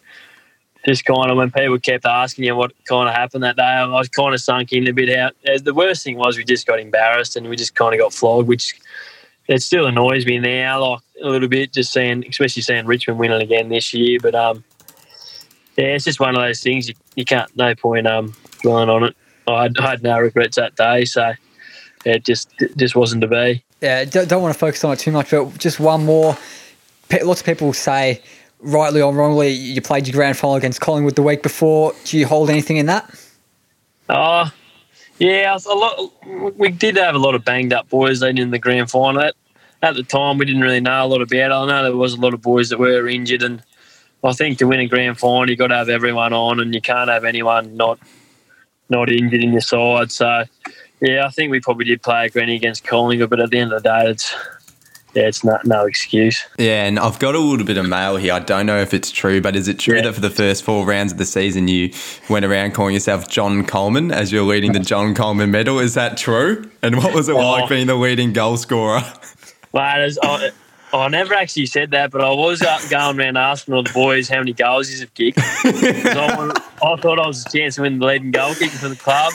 just 0.86 1.06
kind 1.06 1.30
of 1.30 1.38
when 1.38 1.52
people 1.52 1.78
kept 1.80 2.06
asking 2.06 2.46
you 2.46 2.56
what 2.56 2.72
kind 2.86 3.10
of 3.10 3.16
happened 3.16 3.44
that 3.44 3.58
day, 3.58 3.64
I 3.64 3.86
was 3.88 4.10
kind 4.10 4.34
of 4.34 4.40
sunk 4.40 4.72
in 4.72 4.88
a 4.88 4.94
bit. 4.94 5.10
Out 5.18 5.36
Uh, 5.48 5.60
the 5.62 5.74
worst 5.74 6.04
thing 6.04 6.18
was 6.18 6.38
we 6.38 6.46
just 6.46 6.66
got 6.66 6.80
embarrassed 6.80 7.36
and 7.36 7.50
we 7.50 7.56
just 7.56 7.76
kind 7.76 7.94
of 7.94 8.00
got 8.00 8.14
flogged, 8.14 8.48
which 8.48 8.76
it 9.48 9.62
still 9.62 9.86
annoys 9.86 10.26
me 10.26 10.40
now, 10.40 10.92
like 10.92 11.02
a 11.22 11.28
little 11.28 11.50
bit, 11.50 11.74
just 11.74 11.92
seeing, 11.92 12.26
especially 12.28 12.62
seeing 12.62 12.86
Richmond 12.86 13.20
winning 13.20 13.42
again 13.42 13.68
this 13.70 13.94
year. 13.94 14.20
But 14.22 14.36
um, 14.36 14.64
yeah, 15.78 15.86
it's 15.86 16.06
just 16.06 16.20
one 16.20 16.36
of 16.36 16.42
those 16.42 16.62
things 16.62 16.88
you, 16.88 16.96
you 17.16 17.26
can't. 17.26 17.54
No 17.58 17.76
point 17.76 18.08
um 18.08 18.34
dwelling 18.62 18.90
on 18.90 19.04
it. 19.04 19.18
I 19.48 19.64
had, 19.64 19.78
I 19.78 19.90
had 19.92 20.04
no 20.04 20.20
regrets 20.20 20.56
that 20.56 20.76
day, 20.76 21.06
so 21.06 21.34
it 22.06 22.24
just 22.24 22.50
it 22.60 22.78
just 22.78 22.96
wasn't 22.96 23.22
to 23.22 23.28
be. 23.28 23.64
Yeah, 23.82 24.06
don't, 24.06 24.30
don't 24.30 24.42
want 24.42 24.54
to 24.54 24.60
focus 24.60 24.84
on 24.84 24.94
it 24.94 25.00
too 25.00 25.12
much, 25.12 25.32
but 25.32 25.58
just 25.58 25.80
one 25.80 26.06
more. 26.06 26.38
Lots 27.22 27.42
of 27.42 27.46
people 27.46 27.74
say, 27.74 28.22
rightly 28.62 29.02
or 29.02 29.14
wrongly, 29.14 29.50
you 29.50 29.82
played 29.82 30.08
your 30.08 30.14
grand 30.14 30.38
final 30.38 30.56
against 30.56 30.82
Collingwood 30.82 31.16
the 31.16 31.22
week 31.22 31.44
before. 31.44 31.94
Do 32.06 32.18
you 32.18 32.26
hold 32.26 32.50
anything 32.50 32.78
in 32.78 32.86
that? 32.88 33.14
Oh, 34.10 34.52
yeah, 35.20 35.58
a 35.66 35.74
lot. 35.74 36.58
We 36.58 36.70
did 36.70 36.96
have 36.96 37.16
a 37.16 37.20
lot 37.20 37.36
of 37.36 37.46
banged 37.46 37.74
up 37.74 37.90
boys 37.90 38.22
leading 38.22 38.42
in 38.42 38.52
the 38.52 38.60
grand 38.60 38.90
final. 38.90 39.22
At, 39.22 39.36
at 39.82 39.96
the 39.96 40.04
time, 40.04 40.38
we 40.38 40.46
didn't 40.46 40.62
really 40.62 40.80
know 40.80 41.06
a 41.06 41.08
lot 41.08 41.22
about 41.22 41.38
it. 41.38 41.52
I 41.52 41.66
know 41.66 41.84
there 41.84 41.96
was 41.96 42.14
a 42.14 42.20
lot 42.20 42.34
of 42.34 42.42
boys 42.42 42.70
that 42.70 42.80
were 42.80 43.08
injured, 43.08 43.44
and 43.44 43.62
I 44.24 44.34
think 44.34 44.58
to 44.60 44.68
win 44.68 44.80
a 44.80 44.88
grand 44.88 45.20
final, 45.20 45.50
you 45.50 45.54
have 45.54 45.60
got 45.60 45.68
to 45.68 45.76
have 45.76 45.90
everyone 45.90 46.34
on, 46.34 46.60
and 46.62 46.74
you 46.74 46.82
can't 46.82 47.10
have 47.10 47.26
anyone 47.26 47.76
not 47.76 48.00
not 48.90 49.12
injured 49.12 49.44
in 49.44 49.52
your 49.52 49.62
side. 49.62 50.12
So, 50.12 50.44
yeah, 51.02 51.26
I 51.26 51.30
think 51.30 51.52
we 51.52 51.60
probably 51.60 51.86
did 51.86 52.02
play 52.02 52.26
a 52.26 52.30
granny 52.30 52.56
against 52.56 52.84
Collingwood, 52.86 53.30
but 53.30 53.40
at 53.40 53.50
the 53.50 53.60
end 53.60 53.74
of 53.74 53.84
the 53.84 53.90
day, 53.90 54.10
it's 54.10 54.34
yeah, 55.14 55.28
it's 55.28 55.44
not 55.44 55.64
no 55.66 55.86
excuse. 55.86 56.44
Yeah, 56.58 56.86
and 56.86 56.98
I've 56.98 57.20
got 57.20 57.36
a 57.36 57.40
little 57.40 57.66
bit 57.68 57.78
of 57.78 57.88
mail 57.88 58.16
here. 58.18 58.34
I 58.34 58.40
don't 58.40 58.66
know 58.66 58.82
if 58.82 58.96
it's 58.96 59.12
true, 59.12 59.42
but 59.42 59.56
is 59.56 59.68
it 59.68 59.78
true 59.78 59.98
Yeah. 59.98 60.02
that 60.04 60.16
for 60.16 60.22
the 60.22 60.32
first 60.32 60.64
four 60.64 60.86
rounds 60.88 61.12
of 61.12 61.20
the 61.20 61.26
season 61.26 61.68
you 61.68 61.92
went 62.30 62.46
around 62.46 62.74
calling 62.74 62.96
yourself 62.96 63.28
John 63.30 63.64
Coleman 63.64 64.12
as 64.12 64.32
you're 64.32 64.44
leading 64.44 64.72
the 64.72 64.80
John 64.80 65.14
Coleman 65.14 65.52
medal? 65.52 65.78
Is 65.80 65.94
that 65.94 66.18
true? 66.18 66.68
And 66.82 66.98
what 66.98 67.14
was 67.14 67.30
it 67.30 67.36
oh. 67.36 67.52
like 67.52 67.66
Oh. 67.66 67.68
being 67.68 67.86
the 67.86 67.96
leading 67.96 68.34
goal 68.34 68.58
scorer? 68.58 69.04
I, 70.24 70.50
I 71.00 71.08
never 71.08 71.34
actually 71.34 71.66
said 71.66 71.92
that, 71.92 72.12
but 72.12 72.22
I 72.22 72.30
was 72.30 72.62
going 72.90 73.20
around 73.20 73.38
asking 73.38 73.74
all 73.74 73.84
the 73.84 73.92
boys 73.94 74.30
how 74.30 74.38
many 74.38 74.54
goals 74.54 74.90
he's 74.90 75.00
have 75.00 75.14
kicked. 75.14 75.40
I, 75.40 76.36
wanted- 76.38 76.58
I 76.84 76.96
thought 76.98 77.20
I 77.20 77.28
was 77.28 77.46
a 77.46 77.50
chance 77.50 77.76
to 77.76 77.82
win 77.82 78.00
the 78.00 78.06
leading 78.06 78.32
goal 78.32 78.54
kicking 78.54 78.70
for 78.70 78.90
the 78.90 78.96
club. 78.96 79.34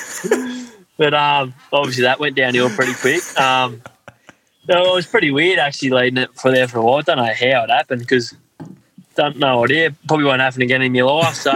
But 0.97 1.15
um, 1.15 1.55
obviously 1.73 2.03
that 2.05 2.21
went 2.21 2.37
downhill 2.37 2.71
pretty 2.71 2.95
quick. 2.95 3.23
Um, 3.39 3.83
no, 4.69 4.93
it 4.93 4.95
was 4.95 5.07
pretty 5.07 5.31
weird 5.31 5.59
actually 5.59 5.91
leading 5.91 6.19
it 6.19 6.35
for 6.35 6.51
there 6.51 6.69
for 6.69 6.79
a 6.79 6.83
while. 6.83 6.99
I 6.99 7.03
don't 7.03 7.17
know 7.17 7.25
how 7.25 7.65
it 7.65 7.71
happened 7.71 8.01
because 8.03 8.35
don't 9.17 9.37
know 9.39 9.65
idea. 9.65 9.95
Probably 10.07 10.27
won't 10.27 10.41
happen 10.41 10.63
again 10.63 10.83
in 10.83 10.95
your 10.95 11.11
life. 11.11 11.35
So 11.35 11.53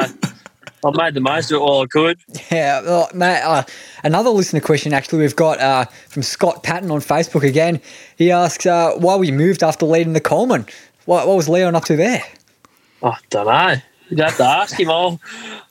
I 0.85 0.91
made 0.95 1.15
the 1.15 1.21
most 1.21 1.51
of 1.51 1.57
it 1.57 1.61
while 1.61 1.83
I 1.83 1.87
could. 1.87 2.19
Yeah, 2.51 2.83
well, 2.83 3.11
mate, 3.15 3.41
uh, 3.41 3.63
another 4.03 4.31
listener 4.31 4.61
question 4.61 4.93
actually 4.93 5.21
we've 5.21 5.37
got 5.37 5.61
uh, 5.61 5.85
from 6.09 6.23
Scott 6.23 6.63
Patton 6.63 6.91
on 6.91 7.01
Facebook 7.01 7.47
again. 7.47 7.81
He 8.17 8.31
asks 8.31 8.67
uh, 8.67 8.93
why 8.97 9.17
we 9.17 9.31
moved 9.31 9.63
after 9.63 9.87
leading 9.87 10.13
the 10.13 10.21
Coleman. 10.21 10.67
What, 11.05 11.27
what 11.27 11.37
was 11.37 11.49
Leon 11.49 11.75
up 11.77 11.85
to 11.87 11.97
there? 11.97 12.23
I 13.03 13.17
don't 13.31 13.47
know. 13.47 13.77
You'd 14.09 14.21
have 14.21 14.37
to 14.37 14.45
ask 14.45 14.79
him 14.79 14.91
all. 14.91 15.21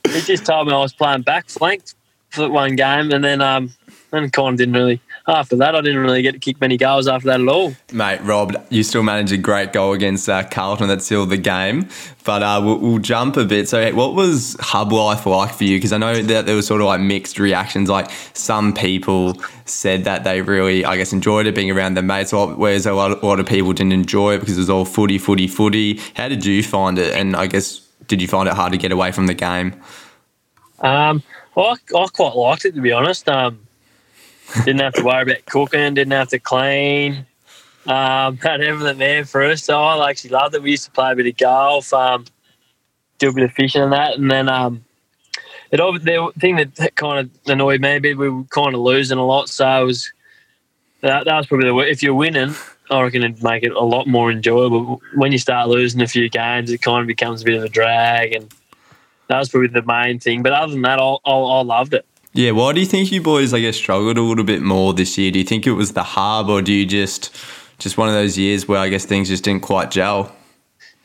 He 0.09 0.21
just 0.21 0.45
told 0.45 0.67
me 0.67 0.73
I 0.73 0.79
was 0.79 0.93
playing 0.93 1.21
back 1.21 1.49
flank 1.49 1.83
for 2.29 2.49
one 2.49 2.75
game, 2.75 3.11
and 3.11 3.23
then 3.23 3.41
um, 3.41 3.73
then 4.09 4.29
kind 4.31 4.53
of 4.53 4.57
didn't 4.57 4.73
really. 4.73 5.01
After 5.27 5.55
that, 5.57 5.75
I 5.75 5.81
didn't 5.81 5.99
really 5.99 6.21
get 6.21 6.31
to 6.31 6.39
kick 6.39 6.59
many 6.59 6.77
goals 6.77 7.07
after 7.07 7.27
that 7.27 7.41
at 7.41 7.47
all. 7.47 7.73
Mate, 7.93 8.21
Rob, 8.21 8.55
you 8.69 8.83
still 8.83 9.03
managed 9.03 9.31
a 9.31 9.37
great 9.37 9.71
goal 9.71 9.93
against 9.93 10.27
uh, 10.27 10.43
Carlton 10.43 10.87
that 10.87 11.03
sealed 11.03 11.29
the 11.29 11.37
game. 11.37 11.87
But 12.23 12.41
uh, 12.43 12.61
we'll, 12.63 12.79
we'll 12.79 12.97
jump 12.99 13.37
a 13.37 13.45
bit. 13.45 13.69
So, 13.69 13.93
what 13.93 14.15
was 14.15 14.55
hub 14.59 14.91
life 14.91 15.25
like 15.25 15.53
for 15.53 15.63
you? 15.63 15.77
Because 15.77 15.93
I 15.93 15.97
know 15.97 16.21
that 16.21 16.45
there 16.45 16.55
was 16.55 16.65
sort 16.65 16.81
of 16.81 16.87
like 16.87 17.01
mixed 17.01 17.39
reactions. 17.39 17.89
Like 17.89 18.09
some 18.33 18.73
people 18.73 19.39
said 19.65 20.03
that 20.05 20.23
they 20.23 20.41
really, 20.41 20.85
I 20.85 20.97
guess, 20.97 21.13
enjoyed 21.13 21.45
it 21.45 21.55
being 21.55 21.71
around 21.71 21.93
their 21.93 22.03
mates, 22.03 22.33
whereas 22.33 22.85
a 22.85 22.93
lot, 22.93 23.21
a 23.21 23.25
lot 23.25 23.39
of 23.39 23.45
people 23.45 23.73
didn't 23.73 23.93
enjoy 23.93 24.35
it 24.35 24.39
because 24.39 24.57
it 24.57 24.61
was 24.61 24.69
all 24.69 24.85
footy, 24.85 25.17
footy, 25.17 25.47
footy. 25.47 25.99
How 26.15 26.27
did 26.27 26.45
you 26.45 26.63
find 26.63 26.97
it? 26.97 27.13
And 27.15 27.35
I 27.35 27.47
guess, 27.47 27.79
did 28.07 28.21
you 28.21 28.27
find 28.27 28.47
it 28.47 28.53
hard 28.53 28.71
to 28.71 28.77
get 28.77 28.91
away 28.91 29.11
from 29.11 29.27
the 29.27 29.33
game? 29.33 29.73
Um, 30.79 31.21
I, 31.55 31.75
I 31.95 32.07
quite 32.11 32.35
liked 32.35 32.65
it 32.65 32.75
to 32.75 32.81
be 32.81 32.91
honest. 32.91 33.29
Um, 33.29 33.59
didn't 34.65 34.81
have 34.81 34.93
to 34.93 35.03
worry 35.03 35.23
about 35.23 35.45
cooking, 35.45 35.93
didn't 35.93 36.11
have 36.11 36.29
to 36.29 36.39
clean. 36.39 37.25
Um, 37.87 38.37
had 38.43 38.61
everything 38.61 38.97
there 38.97 39.25
for 39.25 39.43
us. 39.43 39.63
So 39.63 39.81
I 39.81 40.09
actually 40.09 40.31
loved 40.31 40.55
it. 40.55 40.63
We 40.63 40.71
used 40.71 40.85
to 40.85 40.91
play 40.91 41.11
a 41.11 41.15
bit 41.15 41.27
of 41.27 41.37
golf, 41.37 41.93
um, 41.93 42.25
do 43.17 43.29
a 43.29 43.33
bit 43.33 43.43
of 43.43 43.51
fishing 43.53 43.81
and 43.81 43.93
that. 43.93 44.17
And 44.17 44.29
then 44.29 44.49
um, 44.49 44.83
it, 45.71 45.77
the 45.77 46.31
thing 46.39 46.57
that 46.57 46.95
kind 46.95 47.19
of 47.19 47.51
annoyed 47.51 47.81
me 47.81 47.95
a 47.95 47.99
bit, 47.99 48.17
we 48.17 48.29
were 48.29 48.43
kind 48.45 48.75
of 48.75 48.81
losing 48.81 49.17
a 49.17 49.25
lot. 49.25 49.49
So 49.49 49.81
it 49.81 49.85
was, 49.85 50.11
that, 51.01 51.25
that 51.25 51.37
was 51.37 51.47
probably 51.47 51.69
the 51.69 51.77
If 51.89 52.03
you're 52.03 52.13
winning, 52.13 52.53
I 52.89 53.01
reckon 53.01 53.23
it'd 53.23 53.43
make 53.43 53.63
it 53.63 53.71
a 53.71 53.79
lot 53.79 54.07
more 54.07 54.31
enjoyable. 54.31 55.01
When 55.15 55.31
you 55.31 55.37
start 55.37 55.69
losing 55.69 56.01
a 56.01 56.07
few 56.07 56.29
games, 56.29 56.71
it 56.71 56.81
kind 56.81 57.01
of 57.01 57.07
becomes 57.07 57.41
a 57.41 57.45
bit 57.45 57.57
of 57.57 57.63
a 57.63 57.69
drag. 57.69 58.33
And 58.33 58.53
that 59.27 59.39
was 59.39 59.49
probably 59.49 59.69
the 59.69 59.81
main 59.81 60.19
thing. 60.19 60.43
But 60.43 60.53
other 60.53 60.73
than 60.73 60.81
that, 60.83 60.99
I, 60.99 61.15
I, 61.25 61.31
I 61.31 61.61
loved 61.63 61.93
it. 61.93 62.05
Yeah, 62.33 62.51
why 62.51 62.71
do 62.71 62.79
you 62.79 62.85
think 62.85 63.11
you 63.11 63.21
boys, 63.21 63.53
I 63.53 63.59
guess, 63.59 63.75
struggled 63.75 64.17
a 64.17 64.21
little 64.21 64.45
bit 64.45 64.61
more 64.61 64.93
this 64.93 65.17
year? 65.17 65.31
Do 65.31 65.39
you 65.39 65.45
think 65.45 65.67
it 65.67 65.73
was 65.73 65.93
the 65.93 66.03
hub, 66.03 66.49
or 66.49 66.61
do 66.61 66.71
you 66.71 66.85
just 66.85 67.35
just 67.77 67.97
one 67.97 68.07
of 68.07 68.13
those 68.13 68.37
years 68.37 68.67
where 68.67 68.79
I 68.79 68.89
guess 68.89 69.05
things 69.05 69.27
just 69.27 69.43
didn't 69.43 69.63
quite 69.63 69.91
gel? 69.91 70.33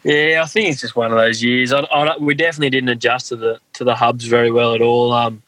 Yeah, 0.05 0.43
I 0.45 0.47
think 0.47 0.71
it's 0.71 0.83
just 0.83 0.95
one 0.95 1.11
of 1.11 1.19
those 1.19 1.43
years. 1.43 1.73
I, 1.73 1.81
I, 1.81 2.17
we 2.19 2.35
definitely 2.35 2.71
didn't 2.71 2.91
adjust 2.91 3.29
to 3.29 3.37
the 3.37 3.59
to 3.73 3.83
the 3.83 3.97
hubs 3.97 4.27
very 4.27 4.53
well 4.53 4.75
at 4.75 4.81
all, 4.81 5.13
um, 5.13 5.43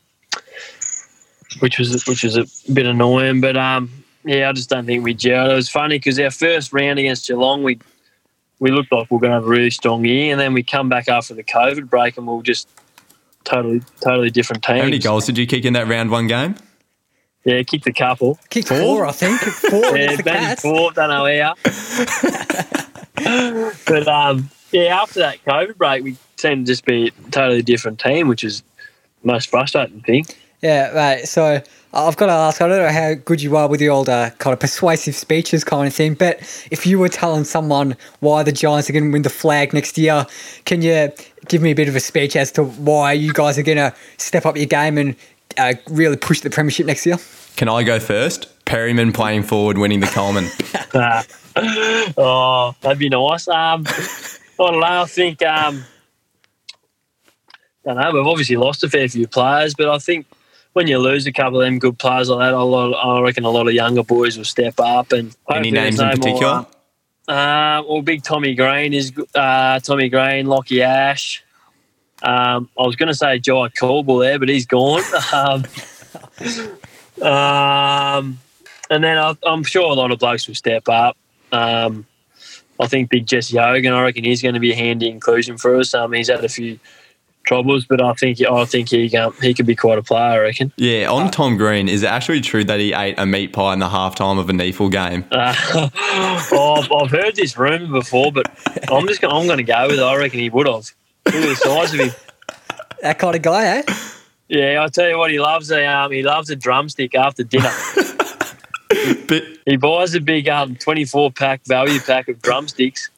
which 1.61 1.79
was 1.79 2.05
which 2.07 2.25
was 2.25 2.37
a 2.37 2.47
bit 2.73 2.87
annoying. 2.87 3.41
But 3.41 3.57
um, 3.57 3.89
yeah, 4.25 4.49
I 4.49 4.53
just 4.53 4.69
don't 4.69 4.85
think 4.85 5.05
we 5.05 5.15
gelled. 5.15 5.53
It 5.53 5.55
was 5.55 5.69
funny 5.69 5.97
because 5.97 6.19
our 6.19 6.33
first 6.33 6.73
round 6.73 6.99
against 6.99 7.29
Geelong, 7.29 7.63
we 7.63 7.79
we 8.59 8.73
looked 8.73 8.91
like 8.91 9.09
we 9.13 9.17
are 9.17 9.21
going 9.21 9.31
to 9.31 9.37
have 9.37 9.45
a 9.45 9.49
really 9.49 9.71
strong 9.71 10.05
year, 10.05 10.33
and 10.33 10.41
then 10.41 10.55
we 10.55 10.65
come 10.65 10.89
back 10.89 11.09
after 11.09 11.35
the 11.35 11.45
COVID 11.45 11.89
break, 11.89 12.17
and 12.17 12.27
we 12.27 12.33
we'll 12.33 12.43
just 12.43 12.69
totally, 13.49 13.83
totally 14.01 14.31
different 14.31 14.63
teams. 14.63 14.79
How 14.79 14.85
many 14.85 14.99
goals 14.99 15.27
did 15.27 15.39
you 15.39 15.47
kick 15.47 15.65
in 15.65 15.73
that 15.73 15.89
round 15.89 16.11
one 16.11 16.27
game? 16.27 16.57
Yeah, 17.45 17.63
kicked 17.63 17.87
a 17.87 17.93
couple. 17.93 18.39
Kicked 18.51 18.69
four, 18.69 18.79
four 18.79 19.07
I 19.07 19.13
think. 19.13 19.41
Four. 19.41 19.81
yeah, 19.97 20.17
maybe 20.25 20.57
four. 20.57 20.93
Don't 20.93 21.09
know 21.09 21.25
how. 21.43 21.55
but 23.87 24.09
um, 24.09 24.51
yeah, 24.71 25.01
after 25.01 25.21
that 25.21 25.43
COVID 25.45 25.77
break, 25.77 26.05
we 26.05 26.17
seemed 26.37 26.67
to 26.67 26.73
just 26.73 26.85
be 26.85 27.09
a 27.09 27.31
totally 27.31 27.63
different 27.63 28.01
team, 28.01 28.29
which 28.29 28.45
is 28.45 28.63
the 29.23 29.29
most 29.33 29.49
frustrating 29.49 30.03
thing. 30.03 30.27
Yeah, 30.61 30.91
right. 30.91 31.27
So 31.27 31.63
I've 31.93 32.17
got 32.17 32.27
to 32.27 32.33
ask, 32.33 32.61
I 32.61 32.69
don't 32.69 32.83
know 32.83 32.93
how 32.93 33.15
good 33.15 33.41
you 33.41 33.57
are 33.57 33.69
with 33.69 33.81
the 33.81 33.89
old 33.89 34.09
uh, 34.09 34.31
kind 34.39 34.53
of 34.53 34.61
persuasive 34.61 35.15
speeches 35.15 35.65
kind 35.65 35.87
of 35.87 35.95
thing, 35.95 36.15
but 36.15 36.39
if 36.71 36.85
you 36.85 36.99
were 36.99 37.09
telling 37.09 37.45
someone 37.45 37.97
why 38.21 38.43
the 38.43 38.53
Giants 38.53 38.91
are 38.91 38.93
going 38.93 39.07
to 39.07 39.11
win 39.11 39.23
the 39.23 39.31
flag 39.31 39.73
next 39.73 39.97
year, 39.97 40.27
can 40.65 40.83
you 40.83 41.11
give 41.49 41.63
me 41.63 41.71
a 41.71 41.75
bit 41.75 41.89
of 41.89 41.97
a 41.97 42.01
speech 42.01 42.37
as 42.37 42.53
to 42.53 42.65
why 42.65 43.13
you 43.13 43.33
guys 43.33 43.59
are 43.59 43.63
going 43.63 43.79
to 43.79 43.95
step 44.17 44.47
up 44.47 44.57
your 44.57 44.67
game 44.67 44.99
and 44.99 45.17
uh, 45.57 45.75
really 45.89 46.17
push 46.17 46.41
the 46.41 46.51
premiership 46.51 46.87
next 46.87 47.07
year? 47.07 47.17
Can 47.57 47.69
I 47.69 47.83
go 47.83 47.99
first? 47.99 48.65
Perryman 48.65 49.13
playing 49.13 49.43
forward, 49.43 49.79
winning 49.79 50.01
the 50.01 50.07
Coleman. 50.07 50.49
oh, 52.17 52.75
that'd 52.81 52.99
be 52.99 53.09
nice. 53.09 53.49
Um, 53.49 53.85
I 53.87 54.37
don't 54.59 54.81
know. 54.81 54.87
I 54.87 55.05
think 55.07 55.43
um, 55.43 55.85
I 57.87 57.95
don't 57.95 57.97
know. 57.97 58.11
We've 58.13 58.27
obviously 58.27 58.57
lost 58.57 58.85
a 58.85 58.89
fair 58.89 59.09
few 59.09 59.27
players, 59.27 59.75
but 59.75 59.89
I 59.89 59.99
think 59.99 60.27
when 60.75 60.87
you 60.87 60.99
lose 60.99 61.27
a 61.27 61.33
couple 61.33 61.61
of 61.61 61.67
them 61.67 61.79
good 61.79 61.99
players 61.99 62.29
like 62.29 62.47
that, 62.47 62.55
a 62.55 62.63
lot, 62.63 62.93
I 62.93 63.21
reckon 63.23 63.45
a 63.45 63.51
lot 63.51 63.67
of 63.67 63.75
younger 63.75 64.03
boys 64.03 64.37
will 64.37 64.45
step 64.45 64.75
up. 64.79 65.13
And 65.13 65.35
any 65.51 65.71
names 65.71 65.99
in 65.99 66.11
particular? 66.11 66.55
More, 66.55 66.67
uh, 67.29 67.83
well, 67.87 68.03
big 68.03 68.23
Tommy 68.23 68.55
Green 68.55 68.95
is 68.95 69.13
uh, 69.35 69.81
Tommy 69.81 70.09
Green, 70.09 70.47
Lockie 70.47 70.83
Ash. 70.83 71.45
Um, 72.23 72.69
I 72.79 72.83
was 72.83 72.97
going 72.97 73.09
to 73.09 73.15
say 73.15 73.39
Jye 73.39 73.69
Caldwell 73.79 74.19
there, 74.19 74.39
but 74.39 74.49
he's 74.49 74.67
gone. 74.67 75.03
um, 75.33 75.65
um, 77.23 78.39
and 78.91 79.05
then 79.05 79.19
I, 79.19 79.37
am 79.47 79.63
sure 79.63 79.91
a 79.91 79.95
lot 79.95 80.11
of 80.11 80.19
blokes 80.19 80.49
will 80.49 80.55
step 80.55 80.89
up. 80.89 81.17
Um, 81.53 82.07
I 82.81 82.87
think 82.87 83.11
big 83.11 83.27
Jesse 83.27 83.59
Hogan, 83.59 83.93
I 83.93 84.03
reckon 84.03 84.25
he's 84.25 84.41
going 84.41 84.55
to 84.55 84.61
be 84.61 84.73
a 84.73 84.77
handy 84.77 85.09
inclusion 85.09 85.59
for 85.59 85.77
us. 85.77 85.95
Um, 85.95 86.13
he's 86.13 86.29
had 86.29 86.45
a 86.45 86.49
few 86.49 86.79
troubles, 87.49 87.87
but 87.87 88.01
I 88.03 88.13
think 88.13 88.41
I 88.45 88.65
think 88.67 88.91
he 88.91 89.17
um, 89.17 89.35
he 89.41 89.55
could 89.55 89.67
be 89.67 89.75
quite 89.75 89.99
a 89.99 90.03
player. 90.03 90.21
I 90.21 90.39
reckon. 90.39 90.73
Yeah, 90.77 91.11
on 91.11 91.31
Tom 91.31 91.57
Green, 91.57 91.89
is 91.89 92.03
it 92.03 92.11
actually 92.11 92.43
true 92.43 92.63
that 92.65 92.79
he 92.79 92.93
ate 92.93 93.19
a 93.19 93.25
meat 93.25 93.55
pie 93.55 93.73
in 93.73 93.79
the 93.79 93.89
halftime 93.89 94.39
of 94.39 94.51
a 94.51 94.53
NEAFL 94.53 94.93
game? 94.93 95.25
Uh, 95.39 96.41
oh, 96.53 97.05
I've 97.05 97.11
heard 97.11 97.37
this 97.37 97.57
rumor 97.57 97.87
before, 97.87 98.33
but 98.33 98.47
I'm 98.91 99.07
just 99.07 99.21
gonna, 99.21 99.39
I'm 99.39 99.47
going 99.47 99.59
to 99.59 99.63
go 99.63 99.87
with 99.87 99.99
it. 99.99 100.03
I 100.03 100.17
reckon 100.17 100.41
he 100.41 100.51
would 100.51 100.67
have. 100.67 100.91
Look 101.27 101.35
at 101.35 101.49
the 101.49 101.55
size 101.55 101.95
of 101.95 102.01
him. 102.01 102.11
That 103.03 103.19
kind 103.19 103.37
of 103.37 103.43
guy, 103.43 103.79
eh? 103.79 103.83
Yeah, 104.49 104.83
I 104.83 104.89
tell 104.89 105.09
you 105.09 105.17
what, 105.17 105.31
he 105.31 105.39
loves 105.39 105.71
a 105.71 105.87
um, 105.87 106.11
he 106.11 106.23
loves 106.23 106.51
a 106.51 106.57
drumstick 106.57 107.15
after 107.15 107.45
dinner. 107.45 107.71
he 109.67 109.77
buys 109.77 110.15
a 110.15 110.21
big 110.21 110.49
um, 110.49 110.75
24 110.77 111.31
pack 111.33 111.65
value 111.67 112.01
pack 112.01 112.29
of 112.29 112.43
drumsticks 112.43 113.11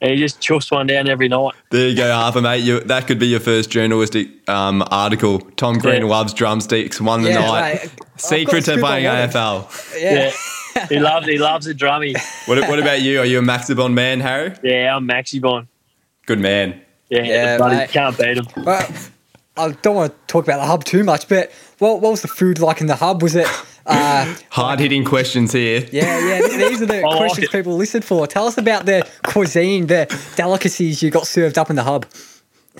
and 0.00 0.12
he 0.12 0.16
just 0.16 0.40
chuffs 0.40 0.70
one 0.70 0.86
down 0.86 1.08
every 1.08 1.28
night. 1.28 1.54
There 1.70 1.88
you 1.88 1.96
go, 1.96 2.12
Harper, 2.12 2.40
mate. 2.40 2.58
You, 2.58 2.80
that 2.80 3.06
could 3.06 3.18
be 3.18 3.26
your 3.26 3.40
first 3.40 3.70
journalistic 3.70 4.48
um, 4.48 4.82
article. 4.90 5.40
Tom 5.56 5.78
Green 5.78 6.02
yeah. 6.02 6.08
loves 6.08 6.32
drumsticks. 6.32 7.00
Won 7.00 7.22
the 7.22 7.30
yeah, 7.30 7.40
night. 7.40 7.82
Mate, 7.82 7.90
Secret 8.16 8.64
to 8.64 8.78
playing 8.78 9.04
AFL. 9.04 10.00
Yeah. 10.00 10.32
yeah. 10.74 10.86
he 10.88 10.98
loves 10.98 11.26
he 11.26 11.38
loves 11.38 11.66
a 11.66 11.74
drummy. 11.74 12.16
What, 12.46 12.66
what 12.68 12.78
about 12.78 13.02
you? 13.02 13.20
Are 13.20 13.26
you 13.26 13.40
a 13.40 13.42
Maxibon 13.42 13.92
man, 13.92 14.20
Harry? 14.20 14.54
Yeah, 14.62 14.96
I'm 14.96 15.06
Maxibon. 15.06 15.66
Good 16.26 16.38
man. 16.38 16.80
Yeah, 17.08 17.22
yeah 17.22 17.58
buddy, 17.58 17.92
can't 17.92 18.16
beat 18.16 18.38
him. 18.38 18.46
Well, 18.64 18.88
I 19.56 19.72
don't 19.82 19.96
want 19.96 20.12
to 20.12 20.18
talk 20.32 20.44
about 20.44 20.58
the 20.58 20.66
hub 20.66 20.84
too 20.84 21.02
much, 21.02 21.28
but 21.28 21.50
what, 21.78 22.00
what 22.00 22.10
was 22.10 22.22
the 22.22 22.28
food 22.28 22.60
like 22.60 22.80
in 22.80 22.86
the 22.86 22.94
hub? 22.94 23.20
Was 23.20 23.34
it 23.34 23.48
uh, 23.86 24.34
Hard 24.50 24.80
hitting 24.80 25.04
questions 25.04 25.52
here. 25.52 25.86
Yeah, 25.90 26.18
yeah. 26.26 26.68
These 26.68 26.82
are 26.82 26.86
the 26.86 27.00
questions 27.16 27.38
like 27.38 27.50
people 27.50 27.76
listen 27.76 28.02
for. 28.02 28.26
Tell 28.26 28.46
us 28.46 28.58
about 28.58 28.86
the 28.86 29.08
cuisine, 29.30 29.86
the 29.86 30.06
delicacies 30.36 31.02
you 31.02 31.10
got 31.10 31.26
served 31.26 31.56
up 31.56 31.70
in 31.70 31.76
the 31.76 31.84
hub. 31.84 32.04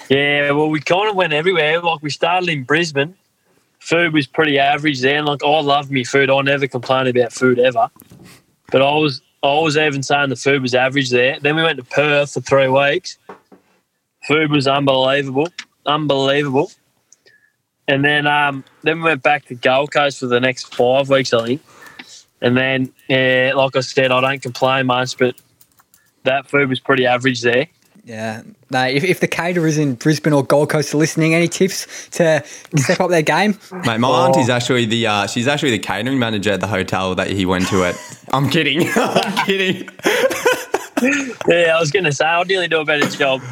Yeah, 0.09 0.51
well, 0.51 0.69
we 0.69 0.81
kind 0.81 1.09
of 1.09 1.17
went 1.17 1.33
everywhere. 1.33 1.81
Like 1.81 2.03
we 2.03 2.11
started 2.11 2.49
in 2.49 2.65
Brisbane. 2.65 3.15
Food 3.79 4.13
was 4.13 4.27
pretty 4.27 4.59
average 4.59 5.01
there. 5.01 5.23
Like 5.23 5.43
I 5.43 5.61
love 5.61 5.91
me 5.91 6.05
food. 6.05 6.29
I 6.29 6.41
never 6.43 6.67
complain 6.67 7.07
about 7.07 7.33
food 7.33 7.59
ever. 7.59 7.89
But 8.71 8.83
I 8.83 8.95
was 8.95 9.23
I 9.43 9.59
was 9.59 9.77
even 9.77 10.03
saying 10.03 10.29
the 10.29 10.37
food 10.37 10.63
was 10.63 10.75
average 10.75 11.11
there. 11.11 11.39
Then 11.41 11.57
we 11.57 11.63
went 11.63 11.79
to 11.79 11.85
Perth 11.85 12.35
for 12.35 12.41
three 12.41 12.69
weeks. 12.69 13.17
Food 14.27 14.51
was 14.51 14.67
unbelievable, 14.67 15.49
unbelievable. 15.87 16.71
And 17.89 18.05
then 18.05 18.27
um, 18.27 18.65
then 18.83 18.99
we 18.99 19.05
went 19.05 19.23
back 19.23 19.47
to 19.47 19.55
Gold 19.55 19.93
Coast 19.93 20.21
for 20.21 20.27
the 20.27 20.41
next 20.41 20.75
five 20.75 21.09
weeks, 21.09 21.33
I 21.33 21.47
think. 21.47 21.63
And 22.43 22.57
then, 22.57 22.93
yeah, 23.09 23.53
like 23.55 23.77
I 23.77 23.81
said, 23.81 24.11
I 24.13 24.21
don't 24.21 24.41
complain 24.41 24.87
much, 24.87 25.19
but 25.19 25.35
that 26.25 26.49
food 26.49 26.69
was 26.69 26.81
pretty 26.81 27.07
average 27.07 27.43
there. 27.43 27.67
Yeah. 28.05 28.43
No, 28.71 28.87
if, 28.87 29.05
if 29.05 29.21
the 29.21 29.29
caterers 29.29 29.79
in 29.79 29.95
Brisbane 29.95 30.33
or 30.33 30.43
Gold 30.43 30.71
Coast 30.71 30.95
are 30.95 30.97
listening, 30.97 31.35
any 31.35 31.49
tips 31.49 32.09
to 32.11 32.43
step 32.77 33.01
up 33.01 33.11
their 33.11 33.23
game? 33.23 33.59
Mate, 33.73 33.99
my 33.99 34.09
oh. 34.09 34.27
auntie's 34.27 34.49
actually 34.49 34.87
the 34.87 35.07
uh, 35.07 35.27
she's 35.27 35.47
actually 35.47 35.73
the 35.73 35.79
catering 35.79 36.19
manager 36.19 36.53
at 36.53 36.61
the 36.61 36.67
hotel 36.67 37.15
that 37.15 37.29
he 37.29 37.47
went 37.47 37.69
to 37.69 37.85
at. 37.85 37.97
I'm 38.33 38.49
kidding. 38.49 38.89
I'm 38.95 39.47
kidding. 39.47 39.89
yeah, 41.49 41.77
I 41.77 41.81
was 41.81 41.91
going 41.91 42.05
to 42.05 42.13
say 42.13 42.25
I'll 42.25 42.45
nearly 42.45 42.69
do 42.69 42.81
a 42.81 42.85
better 42.85 43.09
job. 43.09 43.43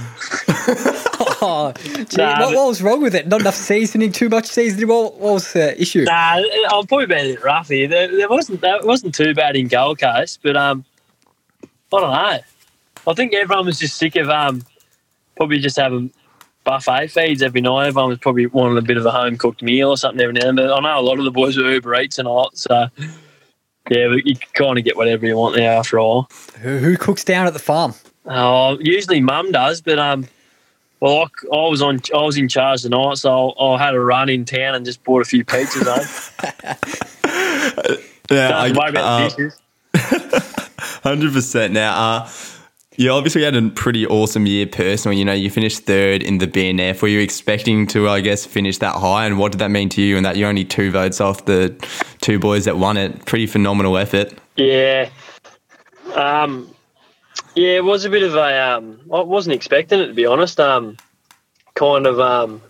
oh, 1.40 1.72
gee, 2.08 2.16
nah, 2.16 2.40
what, 2.40 2.54
what, 2.54 2.68
was 2.68 2.82
wrong 2.82 3.02
with 3.02 3.14
it? 3.14 3.26
Not 3.26 3.40
enough 3.40 3.54
seasoning, 3.54 4.12
too 4.12 4.28
much 4.28 4.46
seasoning. 4.46 4.88
What, 4.88 5.14
what 5.18 5.34
was 5.34 5.52
the 5.52 5.80
issue? 5.80 6.04
Nah, 6.04 6.42
I'll 6.68 6.84
probably 6.84 7.06
be 7.06 7.14
a 7.14 7.34
bit 7.34 7.42
rough 7.42 7.68
here. 7.68 7.88
There, 7.88 8.08
there 8.08 8.28
wasn't 8.28 8.60
that 8.62 8.84
wasn't 8.84 9.14
too 9.14 9.34
bad 9.34 9.56
in 9.56 9.68
Gold 9.68 9.98
Coast, 9.98 10.40
but 10.42 10.56
um, 10.56 10.84
I 11.62 11.66
don't 12.00 12.10
know. 12.10 12.38
I 13.06 13.14
think 13.14 13.34
everyone 13.34 13.66
was 13.66 13.78
just 13.78 13.96
sick 13.96 14.16
of 14.16 14.28
um, 14.28 14.62
probably 15.36 15.58
just 15.58 15.76
having 15.76 16.12
buffet 16.64 17.08
feeds 17.08 17.42
every 17.42 17.60
night. 17.60 17.88
Everyone 17.88 18.10
was 18.10 18.18
probably 18.18 18.46
wanting 18.46 18.78
a 18.78 18.82
bit 18.82 18.96
of 18.96 19.06
a 19.06 19.10
home 19.10 19.36
cooked 19.38 19.62
meal 19.62 19.90
or 19.90 19.96
something 19.96 20.20
every 20.20 20.34
now 20.34 20.48
and 20.48 20.58
then. 20.58 20.66
But 20.66 20.76
I 20.76 20.80
know 20.80 20.98
a 20.98 21.02
lot 21.02 21.18
of 21.18 21.24
the 21.24 21.30
boys 21.30 21.56
were 21.56 21.70
Uber 21.70 21.94
Eats 22.00 22.18
and 22.18 22.28
a 22.28 22.30
lot. 22.30 22.56
So, 22.56 22.88
yeah, 23.90 24.14
you 24.24 24.36
kind 24.54 24.78
of 24.78 24.84
get 24.84 24.96
whatever 24.96 25.26
you 25.26 25.36
want 25.36 25.56
there 25.56 25.72
after 25.72 25.98
all. 25.98 26.28
Who, 26.60 26.78
who 26.78 26.96
cooks 26.96 27.24
down 27.24 27.46
at 27.46 27.52
the 27.52 27.58
farm? 27.58 27.94
Oh, 28.26 28.78
usually 28.80 29.20
mum 29.20 29.52
does, 29.52 29.80
but 29.80 29.98
um, 29.98 30.26
well, 31.00 31.30
I, 31.52 31.56
I 31.56 31.68
was 31.68 31.80
on 31.80 32.00
I 32.14 32.22
was 32.22 32.36
in 32.36 32.48
charge 32.48 32.82
tonight, 32.82 33.16
so 33.16 33.50
I, 33.52 33.64
I 33.74 33.78
had 33.78 33.94
a 33.94 34.00
run 34.00 34.28
in 34.28 34.44
town 34.44 34.74
and 34.74 34.84
just 34.84 35.02
bought 35.04 35.22
a 35.22 35.24
few 35.24 35.44
pizzas 35.44 35.86
home. 35.86 36.76
Yeah, 38.30 38.48
Don't 38.48 38.76
worry 38.76 38.90
about 38.90 39.04
uh, 39.04 39.28
the 39.28 39.36
dishes. 39.36 39.60
Hundred 41.02 41.32
percent. 41.32 41.72
Now, 41.72 41.98
uh, 41.98 42.30
you 42.98 43.12
obviously 43.12 43.44
had 43.44 43.54
a 43.54 43.70
pretty 43.70 44.04
awesome 44.08 44.44
year 44.44 44.66
personally. 44.66 45.18
You 45.18 45.24
know, 45.24 45.32
you 45.32 45.50
finished 45.50 45.84
third 45.84 46.20
in 46.20 46.38
the 46.38 46.48
BNF. 46.48 47.00
Were 47.00 47.06
you 47.06 47.20
expecting 47.20 47.86
to, 47.88 48.08
I 48.08 48.20
guess, 48.20 48.44
finish 48.44 48.78
that 48.78 48.96
high? 48.96 49.24
And 49.24 49.38
what 49.38 49.52
did 49.52 49.58
that 49.60 49.70
mean 49.70 49.88
to 49.90 50.02
you? 50.02 50.16
And 50.16 50.26
that 50.26 50.36
you're 50.36 50.48
only 50.48 50.64
two 50.64 50.90
votes 50.90 51.20
off 51.20 51.44
the 51.44 51.72
two 52.20 52.40
boys 52.40 52.64
that 52.64 52.76
won 52.76 52.96
it. 52.96 53.24
Pretty 53.24 53.46
phenomenal 53.46 53.96
effort. 53.96 54.34
Yeah. 54.56 55.10
Um, 56.14 56.74
yeah, 57.54 57.76
it 57.76 57.84
was 57.84 58.04
a 58.04 58.10
bit 58.10 58.24
of 58.24 58.34
a. 58.34 58.68
Um, 58.68 59.00
I 59.14 59.20
wasn't 59.20 59.54
expecting 59.54 60.00
it 60.00 60.08
to 60.08 60.14
be 60.14 60.26
honest. 60.26 60.58
Um, 60.58 60.96
kind 61.74 62.04
of. 62.04 62.18
Um, 62.18 62.60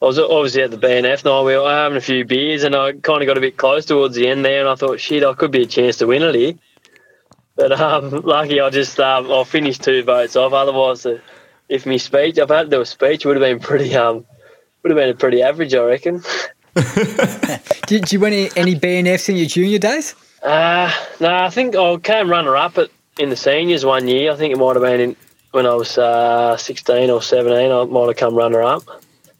I 0.00 0.06
was 0.06 0.18
obviously 0.18 0.62
at 0.62 0.70
the 0.70 0.78
BNF 0.78 1.26
night. 1.26 1.42
We 1.42 1.58
were 1.58 1.70
having 1.70 1.98
a 1.98 2.00
few 2.00 2.24
beers, 2.24 2.64
and 2.64 2.74
I 2.74 2.92
kind 2.92 3.20
of 3.20 3.26
got 3.26 3.36
a 3.36 3.40
bit 3.42 3.58
close 3.58 3.84
towards 3.84 4.14
the 4.14 4.28
end 4.28 4.46
there, 4.46 4.60
and 4.60 4.68
I 4.70 4.76
thought, 4.76 4.98
shit, 4.98 5.22
I 5.22 5.34
could 5.34 5.50
be 5.50 5.64
a 5.64 5.66
chance 5.66 5.98
to 5.98 6.06
win 6.06 6.22
it 6.22 6.34
here. 6.34 6.54
But 7.60 7.78
um, 7.78 8.22
lucky, 8.22 8.58
I 8.58 8.70
just 8.70 8.98
um, 8.98 9.30
I 9.30 9.44
finished 9.44 9.82
two 9.82 10.02
votes 10.02 10.34
off. 10.34 10.54
Otherwise, 10.54 11.04
uh, 11.04 11.18
if 11.68 11.84
my 11.84 11.98
speech, 11.98 12.38
if 12.38 12.50
I 12.50 12.56
had 12.56 12.70
to 12.70 12.76
do 12.76 12.80
a 12.80 12.86
speech, 12.86 13.26
would 13.26 13.36
have 13.36 13.42
been 13.42 13.60
pretty 13.60 13.94
um, 13.94 14.24
would 14.82 14.90
have 14.90 14.96
been 14.96 15.10
a 15.10 15.14
pretty 15.14 15.42
average, 15.42 15.74
I 15.74 15.84
reckon. 15.84 16.22
Did, 16.74 17.60
did 17.86 18.12
you 18.12 18.20
win 18.20 18.32
any, 18.32 18.50
any 18.56 18.76
BNFs 18.76 19.28
in 19.28 19.36
your 19.36 19.46
junior 19.46 19.78
days? 19.78 20.14
Uh, 20.42 20.90
no, 21.20 21.34
I 21.34 21.50
think 21.50 21.74
I 21.74 21.96
came 21.96 22.30
runner 22.30 22.56
up 22.56 22.78
at 22.78 22.88
in 23.18 23.28
the 23.28 23.36
seniors 23.36 23.84
one 23.84 24.08
year. 24.08 24.32
I 24.32 24.36
think 24.36 24.54
it 24.54 24.56
might 24.56 24.76
have 24.76 24.82
been 24.82 25.00
in, 25.00 25.16
when 25.50 25.66
I 25.66 25.74
was 25.74 25.98
uh, 25.98 26.56
16 26.56 27.10
or 27.10 27.20
17. 27.20 27.72
I 27.72 27.84
might 27.84 28.06
have 28.06 28.16
come 28.16 28.36
runner 28.36 28.62
up. 28.62 28.84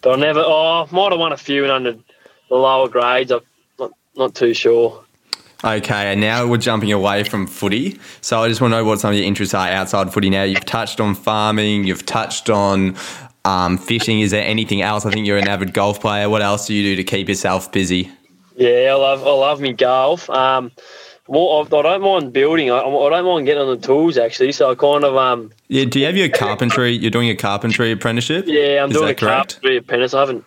But 0.02 0.18
I 0.18 0.20
never, 0.20 0.42
oh, 0.44 0.86
I 0.90 0.94
might 0.94 1.12
have 1.12 1.20
won 1.20 1.32
a 1.32 1.38
few 1.38 1.64
in 1.64 1.70
under 1.70 1.92
the 1.92 2.54
lower 2.54 2.88
grades. 2.88 3.30
I'm 3.30 3.40
not, 3.78 3.92
not 4.16 4.34
too 4.34 4.52
sure. 4.52 5.04
Okay, 5.62 6.12
and 6.12 6.20
now 6.20 6.46
we're 6.46 6.56
jumping 6.56 6.90
away 6.90 7.22
from 7.24 7.46
footy. 7.46 7.98
So 8.22 8.40
I 8.42 8.48
just 8.48 8.60
want 8.62 8.72
to 8.72 8.78
know 8.78 8.84
what 8.84 8.98
some 9.00 9.10
of 9.10 9.16
your 9.16 9.26
interests 9.26 9.54
are 9.54 9.68
outside 9.68 10.12
footy 10.12 10.30
now. 10.30 10.42
You've 10.42 10.64
touched 10.64 11.00
on 11.00 11.14
farming, 11.14 11.84
you've 11.84 12.06
touched 12.06 12.48
on 12.48 12.96
um, 13.44 13.76
fishing. 13.76 14.20
Is 14.20 14.30
there 14.30 14.44
anything 14.46 14.80
else? 14.80 15.04
I 15.04 15.10
think 15.10 15.26
you're 15.26 15.36
an 15.36 15.48
avid 15.48 15.74
golf 15.74 16.00
player. 16.00 16.30
What 16.30 16.40
else 16.40 16.66
do 16.66 16.74
you 16.74 16.82
do 16.82 16.96
to 16.96 17.04
keep 17.04 17.28
yourself 17.28 17.70
busy? 17.72 18.10
Yeah, 18.56 18.90
I 18.92 18.94
love, 18.94 19.26
I 19.26 19.30
love 19.32 19.60
me 19.60 19.72
golf. 19.74 20.30
Um, 20.30 20.72
well, 21.28 21.66
I, 21.72 21.76
I 21.76 21.82
don't 21.82 22.02
mind 22.02 22.32
building. 22.32 22.70
I, 22.70 22.78
I 22.78 23.10
don't 23.10 23.24
mind 23.26 23.46
getting 23.46 23.62
on 23.62 23.78
the 23.78 23.86
tools 23.86 24.16
actually. 24.16 24.52
So 24.52 24.70
I 24.70 24.74
kind 24.74 25.04
of 25.04 25.14
um, 25.16 25.52
Yeah, 25.68 25.84
do 25.84 26.00
you 26.00 26.06
have 26.06 26.16
your 26.16 26.30
carpentry? 26.30 26.92
You're 26.92 27.10
doing 27.10 27.28
a 27.28 27.36
carpentry 27.36 27.92
apprenticeship? 27.92 28.46
yeah, 28.48 28.82
I'm 28.82 28.90
Is 28.90 28.96
doing 28.96 29.10
a 29.10 29.14
correct? 29.14 29.54
carpentry 29.60 29.76
apprentice. 29.76 30.14
I 30.14 30.20
haven't. 30.20 30.44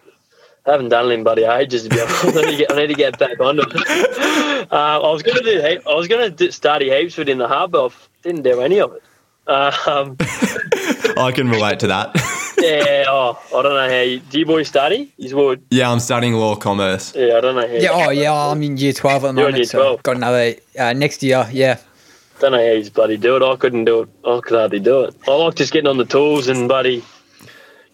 I 0.65 0.71
haven't 0.71 0.89
done 0.89 1.11
it 1.11 1.13
in 1.13 1.23
bloody 1.23 1.43
ages. 1.43 1.83
To 1.83 1.89
be 1.89 1.99
honest, 1.99 2.23
I 2.25 2.41
need 2.41 2.51
to 2.51 2.57
get, 2.57 2.71
I 2.71 2.75
need 2.77 2.87
to 2.87 2.93
get 2.93 3.19
back 3.19 3.39
onto 3.39 3.63
it. 3.65 4.49
Uh, 4.71 5.01
I 5.03 5.11
was 5.11 5.21
going 5.21 5.37
to 5.37 5.43
do. 5.43 5.61
heap- 5.61 5.85
I 5.85 5.93
was 5.93 6.07
going 6.07 6.33
to 6.33 6.51
study 6.51 6.89
heaps 6.89 7.19
in 7.19 7.37
the 7.37 7.49
hub, 7.49 7.71
but 7.73 7.91
I 7.91 7.95
didn't 8.23 8.43
do 8.43 8.61
any 8.61 8.79
of 8.79 8.93
it. 8.93 9.03
Um, 9.45 10.15
I 11.17 11.33
can 11.35 11.49
relate 11.49 11.81
to 11.81 11.87
that. 11.87 12.15
yeah, 12.59 13.03
oh, 13.09 13.37
I 13.49 13.61
don't 13.61 13.73
know 13.73 13.89
how 13.89 14.01
you. 14.01 14.19
Do 14.19 14.39
you 14.39 14.45
boys 14.45 14.69
study? 14.69 15.13
You 15.17 15.35
would. 15.35 15.65
yeah, 15.69 15.91
I'm 15.91 15.99
studying 15.99 16.35
law 16.35 16.55
commerce. 16.55 17.13
Yeah, 17.13 17.37
I 17.37 17.41
don't 17.41 17.55
know 17.55 17.67
how. 17.67 17.73
Yeah, 17.73 17.89
oh 17.91 18.09
yeah, 18.11 18.33
I'm 18.33 18.63
in 18.63 18.77
year 18.77 18.93
12 18.93 19.25
at 19.25 19.35
the 19.35 19.41
You're 19.41 19.49
in 19.49 19.53
moment. 19.53 19.57
year 19.57 19.65
so 19.65 19.79
12. 19.79 20.03
got 20.03 20.15
another 20.15 20.55
uh, 20.79 20.93
next 20.93 21.21
year, 21.21 21.45
yeah. 21.51 21.77
don't 22.39 22.53
know 22.53 22.57
how 22.57 22.63
you 22.71 22.89
bloody 22.89 23.17
do 23.17 23.35
it. 23.35 23.43
I 23.43 23.55
couldn't 23.57 23.83
do 23.83 24.03
it. 24.03 24.09
I 24.25 24.39
could 24.39 24.57
hardly 24.57 24.79
do 24.79 25.01
it. 25.03 25.15
I 25.27 25.31
like 25.35 25.55
just 25.55 25.73
getting 25.73 25.89
on 25.89 25.97
the 25.97 26.05
tools 26.05 26.47
and 26.47 26.69
bloody 26.69 27.03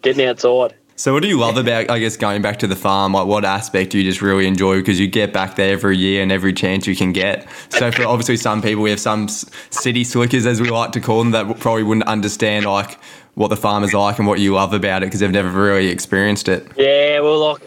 getting 0.02 0.24
outside. 0.24 0.74
So, 1.00 1.14
what 1.14 1.22
do 1.22 1.30
you 1.30 1.38
love 1.38 1.56
about, 1.56 1.88
I 1.88 1.98
guess, 1.98 2.18
going 2.18 2.42
back 2.42 2.58
to 2.58 2.66
the 2.66 2.76
farm? 2.76 3.14
Like, 3.14 3.26
what 3.26 3.42
aspect 3.42 3.92
do 3.92 3.98
you 3.98 4.04
just 4.04 4.20
really 4.20 4.46
enjoy? 4.46 4.80
Because 4.80 5.00
you 5.00 5.06
get 5.06 5.32
back 5.32 5.56
there 5.56 5.72
every 5.72 5.96
year 5.96 6.22
and 6.22 6.30
every 6.30 6.52
chance 6.52 6.86
you 6.86 6.94
can 6.94 7.14
get. 7.14 7.48
So, 7.70 7.90
for 7.90 8.04
obviously 8.04 8.36
some 8.36 8.60
people, 8.60 8.82
we 8.82 8.90
have 8.90 9.00
some 9.00 9.26
city 9.26 10.04
slickers, 10.04 10.44
as 10.44 10.60
we 10.60 10.68
like 10.68 10.92
to 10.92 11.00
call 11.00 11.20
them, 11.20 11.30
that 11.30 11.58
probably 11.58 11.84
wouldn't 11.84 12.06
understand 12.06 12.66
like 12.66 12.98
what 13.32 13.48
the 13.48 13.56
farm 13.56 13.82
is 13.82 13.94
like 13.94 14.18
and 14.18 14.28
what 14.28 14.40
you 14.40 14.52
love 14.52 14.74
about 14.74 15.02
it 15.02 15.06
because 15.06 15.20
they've 15.20 15.30
never 15.30 15.48
really 15.48 15.88
experienced 15.88 16.48
it. 16.50 16.70
Yeah, 16.76 17.20
well, 17.20 17.52
like 17.52 17.62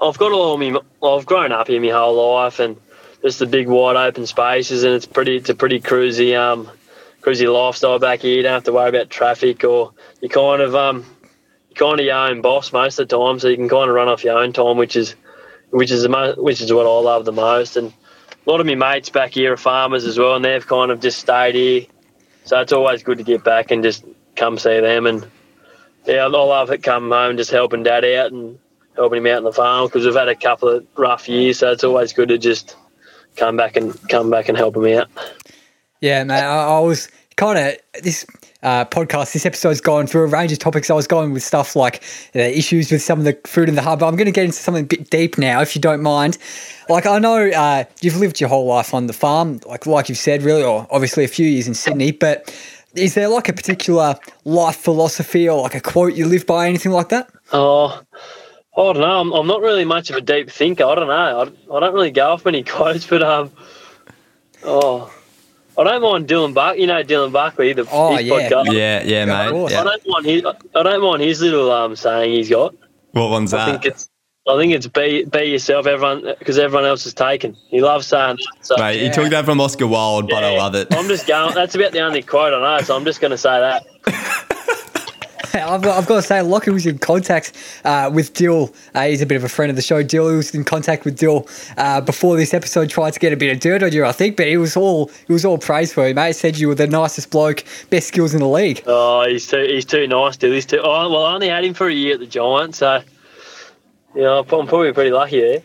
I've 0.00 0.16
got 0.16 0.32
all 0.32 0.56
me. 0.56 0.74
I've 1.02 1.26
grown 1.26 1.52
up 1.52 1.68
here 1.68 1.82
my 1.82 1.88
whole 1.88 2.34
life, 2.34 2.60
and 2.60 2.78
just 3.20 3.40
the 3.40 3.46
big 3.46 3.68
wide 3.68 3.96
open 3.96 4.26
spaces, 4.26 4.84
and 4.84 4.94
it's 4.94 5.04
pretty. 5.04 5.36
It's 5.36 5.50
a 5.50 5.54
pretty 5.54 5.80
cruisy, 5.80 6.34
um, 6.34 6.70
cruisy 7.20 7.52
lifestyle 7.52 7.98
back 7.98 8.20
here. 8.20 8.36
You 8.36 8.42
don't 8.42 8.54
have 8.54 8.64
to 8.64 8.72
worry 8.72 8.88
about 8.88 9.10
traffic, 9.10 9.64
or 9.64 9.92
you 10.22 10.30
kind 10.30 10.62
of 10.62 10.74
um, 10.74 11.04
kind 11.74 12.00
of 12.00 12.06
your 12.06 12.16
own 12.16 12.40
boss 12.40 12.72
most 12.72 12.98
of 12.98 13.08
the 13.08 13.16
time, 13.16 13.38
so 13.38 13.48
you 13.48 13.56
can 13.56 13.68
kind 13.68 13.88
of 13.88 13.94
run 13.94 14.08
off 14.08 14.24
your 14.24 14.38
own 14.38 14.52
time, 14.52 14.76
which 14.76 14.96
is 14.96 15.14
which 15.70 15.90
is 15.90 16.02
the 16.02 16.08
mo- 16.08 16.34
which 16.36 16.60
is 16.60 16.72
what 16.72 16.86
I 16.86 17.00
love 17.00 17.24
the 17.24 17.32
most. 17.32 17.76
And 17.76 17.92
a 18.46 18.50
lot 18.50 18.60
of 18.60 18.66
my 18.66 18.74
mates 18.74 19.10
back 19.10 19.32
here 19.32 19.52
are 19.52 19.56
farmers 19.56 20.04
as 20.04 20.18
well, 20.18 20.36
and 20.36 20.44
they've 20.44 20.66
kind 20.66 20.90
of 20.90 21.00
just 21.00 21.18
stayed 21.18 21.54
here, 21.54 21.86
so 22.44 22.60
it's 22.60 22.72
always 22.72 23.02
good 23.02 23.18
to 23.18 23.24
get 23.24 23.44
back 23.44 23.70
and 23.70 23.82
just 23.82 24.04
come 24.36 24.58
see 24.58 24.80
them. 24.80 25.06
And 25.06 25.30
yeah, 26.06 26.24
I 26.24 26.26
love 26.26 26.70
it 26.70 26.82
coming 26.82 27.10
home, 27.10 27.36
just 27.36 27.50
helping 27.50 27.82
dad 27.82 28.04
out 28.04 28.32
and 28.32 28.58
helping 28.96 29.18
him 29.18 29.26
out 29.26 29.38
on 29.38 29.44
the 29.44 29.52
farm 29.52 29.86
because 29.86 30.04
we've 30.04 30.14
had 30.14 30.28
a 30.28 30.34
couple 30.34 30.68
of 30.68 30.86
rough 30.96 31.28
years, 31.28 31.58
so 31.58 31.70
it's 31.70 31.84
always 31.84 32.12
good 32.12 32.30
to 32.30 32.38
just 32.38 32.76
come 33.36 33.56
back 33.56 33.76
and 33.76 33.96
come 34.08 34.30
back 34.30 34.48
and 34.48 34.58
help 34.58 34.76
him 34.76 34.86
out. 34.86 35.08
Yeah, 36.00 36.24
man. 36.24 36.44
I, 36.44 36.76
I 36.76 36.80
was 36.80 37.08
kind 37.36 37.58
of 37.58 38.02
this 38.02 38.26
uh, 38.62 38.84
podcast. 38.84 39.32
This 39.32 39.46
episode's 39.46 39.80
gone 39.80 40.06
through 40.06 40.24
a 40.24 40.26
range 40.26 40.52
of 40.52 40.58
topics. 40.58 40.90
I 40.90 40.94
was 40.94 41.06
going 41.06 41.32
with 41.32 41.42
stuff 41.42 41.76
like 41.76 42.02
uh, 42.34 42.40
issues 42.40 42.90
with 42.90 43.02
some 43.02 43.18
of 43.18 43.24
the 43.24 43.38
food 43.46 43.68
in 43.68 43.74
the 43.74 43.82
hub. 43.82 44.00
But 44.00 44.08
I'm 44.08 44.16
going 44.16 44.26
to 44.26 44.32
get 44.32 44.44
into 44.44 44.58
something 44.58 44.84
a 44.84 44.86
bit 44.86 45.10
deep 45.10 45.38
now, 45.38 45.60
if 45.60 45.74
you 45.74 45.80
don't 45.80 46.02
mind. 46.02 46.38
Like 46.88 47.06
I 47.06 47.18
know 47.18 47.48
uh, 47.48 47.84
you've 48.00 48.16
lived 48.16 48.40
your 48.40 48.48
whole 48.48 48.66
life 48.66 48.94
on 48.94 49.06
the 49.06 49.12
farm, 49.12 49.60
like 49.66 49.86
like 49.86 50.08
you've 50.08 50.18
said, 50.18 50.42
really, 50.42 50.62
or 50.62 50.86
obviously 50.90 51.24
a 51.24 51.28
few 51.28 51.46
years 51.46 51.68
in 51.68 51.74
Sydney. 51.74 52.12
But 52.12 52.54
is 52.94 53.14
there 53.14 53.28
like 53.28 53.48
a 53.48 53.52
particular 53.52 54.16
life 54.44 54.76
philosophy 54.76 55.48
or 55.48 55.62
like 55.62 55.74
a 55.74 55.80
quote 55.80 56.14
you 56.14 56.26
live 56.26 56.46
by, 56.46 56.68
anything 56.68 56.92
like 56.92 57.08
that? 57.10 57.30
Oh, 57.52 58.02
I 58.76 58.92
don't 58.92 58.98
know. 58.98 59.20
I'm, 59.20 59.32
I'm 59.32 59.46
not 59.46 59.60
really 59.60 59.84
much 59.84 60.10
of 60.10 60.16
a 60.16 60.20
deep 60.20 60.50
thinker. 60.50 60.84
I 60.84 60.94
don't 60.94 61.08
know. 61.08 61.12
I, 61.72 61.76
I 61.76 61.80
don't 61.80 61.94
really 61.94 62.10
go 62.10 62.30
off 62.30 62.44
many 62.44 62.62
quotes, 62.64 63.06
but 63.06 63.22
um, 63.22 63.50
oh, 64.64 65.12
I 65.78 65.84
don't 65.84 66.02
mind 66.02 66.28
Dylan 66.28 66.52
Buck. 66.54 66.76
You 66.76 66.86
know 66.86 67.02
Dylan 67.02 67.32
Buckley, 67.32 67.72
the 67.72 67.86
Oh, 67.90 68.16
his 68.16 68.26
yeah. 68.26 68.34
podcast. 68.50 68.72
Yeah, 68.72 69.02
yeah, 69.04 69.24
mate. 69.24 69.50
course. 69.50 69.72
I 69.74 69.84
don't 69.84 70.02
mind 70.06 70.26
his. 70.26 70.44
I 70.74 70.82
don't 70.82 71.02
mind 71.02 71.22
his 71.22 71.40
little 71.40 71.70
um 71.70 71.96
saying 71.96 72.32
he's 72.32 72.50
got. 72.50 72.74
What 73.12 73.30
one's 73.30 73.52
I 73.54 73.64
think 73.66 73.82
that? 73.82 73.88
it's. 73.92 74.08
I 74.48 74.56
think 74.56 74.72
it's 74.72 74.86
be 74.86 75.24
be 75.24 75.44
yourself, 75.44 75.86
everyone, 75.86 76.24
because 76.38 76.58
everyone 76.58 76.86
else 76.86 77.06
is 77.06 77.14
taken. 77.14 77.56
He 77.68 77.80
loves 77.82 78.06
saying 78.06 78.36
that. 78.36 78.64
So. 78.66 78.76
Mate, 78.78 79.02
you 79.02 79.12
took 79.12 79.30
that 79.30 79.44
from 79.44 79.60
Oscar 79.60 79.86
Wilde, 79.86 80.28
but 80.28 80.42
I 80.42 80.56
love 80.56 80.74
it. 80.74 80.88
I'm 80.92 81.06
just 81.08 81.26
going. 81.26 81.54
That's 81.54 81.74
about 81.74 81.92
the 81.92 82.00
only 82.00 82.22
quote 82.22 82.52
I 82.54 82.78
know, 82.78 82.82
so 82.82 82.96
I'm 82.96 83.04
just 83.04 83.20
going 83.20 83.30
to 83.32 83.38
say 83.38 83.50
that. 83.60 83.86
I've 85.54 85.82
got, 85.82 85.98
I've 85.98 86.06
got 86.06 86.16
to 86.16 86.22
say, 86.22 86.42
Lockie 86.42 86.70
was 86.70 86.86
in 86.86 86.98
contact 86.98 87.52
uh, 87.84 88.10
with 88.12 88.34
Dill. 88.34 88.72
Uh, 88.94 89.06
he's 89.06 89.20
a 89.20 89.26
bit 89.26 89.36
of 89.36 89.44
a 89.44 89.48
friend 89.48 89.68
of 89.70 89.76
the 89.76 89.82
show. 89.82 90.02
Dill 90.02 90.36
was 90.36 90.54
in 90.54 90.64
contact 90.64 91.04
with 91.04 91.18
Dill 91.18 91.48
uh, 91.76 92.00
before 92.00 92.36
this 92.36 92.54
episode. 92.54 92.88
Tried 92.88 93.12
to 93.14 93.20
get 93.20 93.32
a 93.32 93.36
bit 93.36 93.52
of 93.52 93.60
dirt 93.60 93.82
on 93.82 93.92
you, 93.92 94.04
I 94.04 94.12
think, 94.12 94.36
but 94.36 94.46
it 94.46 94.58
was 94.58 94.76
all 94.76 95.10
it 95.28 95.32
was 95.32 95.44
all 95.44 95.58
praise 95.58 95.92
for 95.92 96.06
you, 96.06 96.14
mate. 96.14 96.36
Said 96.36 96.58
you 96.58 96.68
were 96.68 96.74
the 96.74 96.86
nicest 96.86 97.30
bloke, 97.30 97.64
best 97.90 98.08
skills 98.08 98.32
in 98.32 98.40
the 98.40 98.48
league. 98.48 98.82
Oh, 98.86 99.26
he's 99.26 99.46
too 99.46 99.62
he's 99.62 99.84
too 99.84 100.06
nice, 100.06 100.36
dude. 100.36 100.54
He's 100.54 100.66
too. 100.66 100.80
Oh, 100.82 101.10
well, 101.10 101.24
I 101.24 101.34
only 101.34 101.48
had 101.48 101.64
him 101.64 101.74
for 101.74 101.88
a 101.88 101.92
year 101.92 102.14
at 102.14 102.20
the 102.20 102.26
Giants, 102.26 102.78
so 102.78 103.02
you 104.14 104.22
know, 104.22 104.40
I'm 104.40 104.46
probably 104.46 104.92
pretty 104.92 105.10
lucky 105.10 105.40
there. 105.40 105.62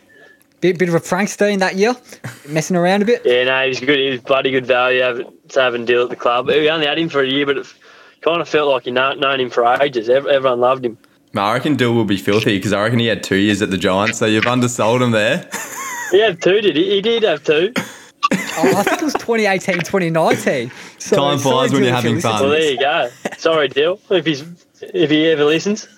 Bit 0.60 0.78
bit 0.78 0.88
of 0.88 0.94
a 0.94 1.00
prankster 1.00 1.52
in 1.52 1.60
that 1.60 1.76
year, 1.76 1.94
messing 2.48 2.76
around 2.76 3.02
a 3.02 3.04
bit. 3.04 3.22
Yeah, 3.24 3.44
no, 3.44 3.62
he 3.62 3.68
was 3.68 3.80
good. 3.80 3.98
He 3.98 4.10
was 4.10 4.20
bloody 4.20 4.50
good 4.50 4.66
value 4.66 5.02
having, 5.02 5.32
to 5.48 5.60
having 5.60 5.84
Dill 5.84 6.04
at 6.04 6.10
the 6.10 6.16
club. 6.16 6.46
We 6.46 6.68
only 6.70 6.86
had 6.86 6.98
him 6.98 7.08
for 7.08 7.22
a 7.22 7.28
year, 7.28 7.46
but 7.46 7.58
it 7.58 7.74
kind 8.22 8.40
of 8.40 8.48
felt 8.48 8.70
like 8.70 8.86
you 8.86 8.92
known, 8.92 9.20
known 9.20 9.40
him 9.40 9.50
for 9.50 9.64
ages. 9.82 10.08
Everyone 10.08 10.60
loved 10.60 10.84
him. 10.84 10.98
Mate, 11.32 11.42
I 11.42 11.52
reckon 11.54 11.76
Dill 11.76 11.92
will 11.92 12.04
be 12.04 12.16
filthy 12.16 12.56
because 12.56 12.72
I 12.72 12.82
reckon 12.82 12.98
he 12.98 13.06
had 13.06 13.22
two 13.22 13.36
years 13.36 13.60
at 13.62 13.70
the 13.70 13.78
Giants, 13.78 14.18
so 14.18 14.26
you've 14.26 14.46
undersold 14.46 15.02
him 15.02 15.10
there. 15.10 15.48
He 16.12 16.20
had 16.20 16.40
two, 16.40 16.60
did 16.60 16.76
he? 16.76 16.88
He 16.88 17.00
did 17.00 17.24
have 17.24 17.42
two. 17.42 17.72
Oh, 17.76 18.74
I 18.76 18.82
think 18.84 19.02
it 19.02 19.04
was 19.04 19.14
2018, 19.14 19.78
2019. 19.78 20.70
So, 20.98 21.16
Time 21.16 21.38
flies 21.38 21.72
when 21.72 21.82
you're 21.82 21.92
having 21.92 22.20
fun. 22.20 22.42
Well, 22.42 22.50
there 22.50 22.70
you 22.70 22.78
go. 22.78 23.10
Sorry, 23.36 23.66
Dill, 23.66 24.00
if 24.10 24.24
he's 24.24 24.44
if 24.80 25.10
he 25.10 25.26
ever 25.26 25.44
listens. 25.44 25.88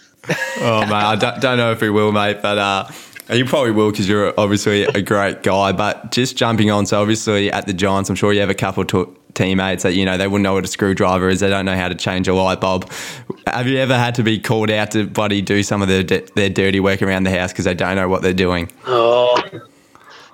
Oh 0.61 0.81
mate, 0.81 0.93
I 0.93 1.17
don't, 1.17 1.41
don't 1.41 1.59
know 1.59 1.73
if 1.73 1.81
he 1.81 1.89
will, 1.91 2.13
mate, 2.13 2.39
but 2.43 2.59
uh, 2.59 2.89
you 3.33 3.45
probably 3.45 3.71
will 3.73 3.91
because 3.91 4.09
you're 4.09 4.33
obviously 4.39 4.85
a 4.85 5.01
great 5.03 5.43
guy. 5.43 5.73
But 5.73 6.11
just 6.11 6.37
jumping 6.37 6.71
on, 6.71 6.87
so 6.87 7.01
obviously 7.01 7.51
at 7.53 7.67
the 7.67 7.73
Giants, 7.73 8.11
I'm 8.11 8.17
sure 8.17 8.33
you 8.33 8.41
have 8.41 8.51
a 8.51 8.55
couple 8.55 8.85
to, 8.87 9.17
teammates 9.39 9.85
that 9.85 9.95
you 9.95 10.05
know 10.05 10.19
they 10.19 10.29
wouldn't 10.29 10.43
know 10.43 10.55
what 10.55 10.65
a 10.65 10.69
screwdriver 10.69 11.29
is. 11.29 11.41
They 11.41 11.49
don't 11.49 11.65
know 11.65 11.77
how 11.77 11.89
to 11.89 11.95
change 11.95 12.29
a 12.29 12.35
light 12.35 12.61
bulb. 12.61 12.91
Have 13.47 13.67
you 13.67 13.79
ever 13.79 13.97
had 13.97 14.17
to 14.17 14.23
be 14.23 14.39
called 14.39 14.71
out 14.71 14.91
to 14.91 15.07
buddy 15.07 15.41
do 15.41 15.63
some 15.63 15.81
of 15.81 15.89
their 15.89 16.03
their 16.03 16.51
dirty 16.51 16.81
work 16.81 17.01
around 17.01 17.23
the 17.23 17.31
house 17.31 17.53
because 17.53 17.65
they 17.65 17.75
don't 17.75 17.97
know 17.97 18.09
what 18.09 18.23
they're 18.23 18.35
doing? 18.35 18.71
Oh, 18.87 19.41
I 19.43 19.51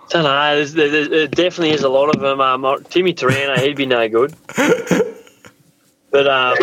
don't 0.08 0.24
know. 0.24 0.56
There's, 0.56 0.72
there, 0.74 1.08
there 1.08 1.28
definitely 1.28 1.70
is 1.70 1.82
a 1.82 1.88
lot 1.88 2.14
of 2.14 2.20
them. 2.20 2.40
Um, 2.40 2.84
Timmy 2.84 3.12
Taranto, 3.12 3.60
he'd 3.60 3.76
be 3.76 3.86
no 3.86 4.08
good. 4.08 4.34
But 6.14 6.28
um, 6.28 6.56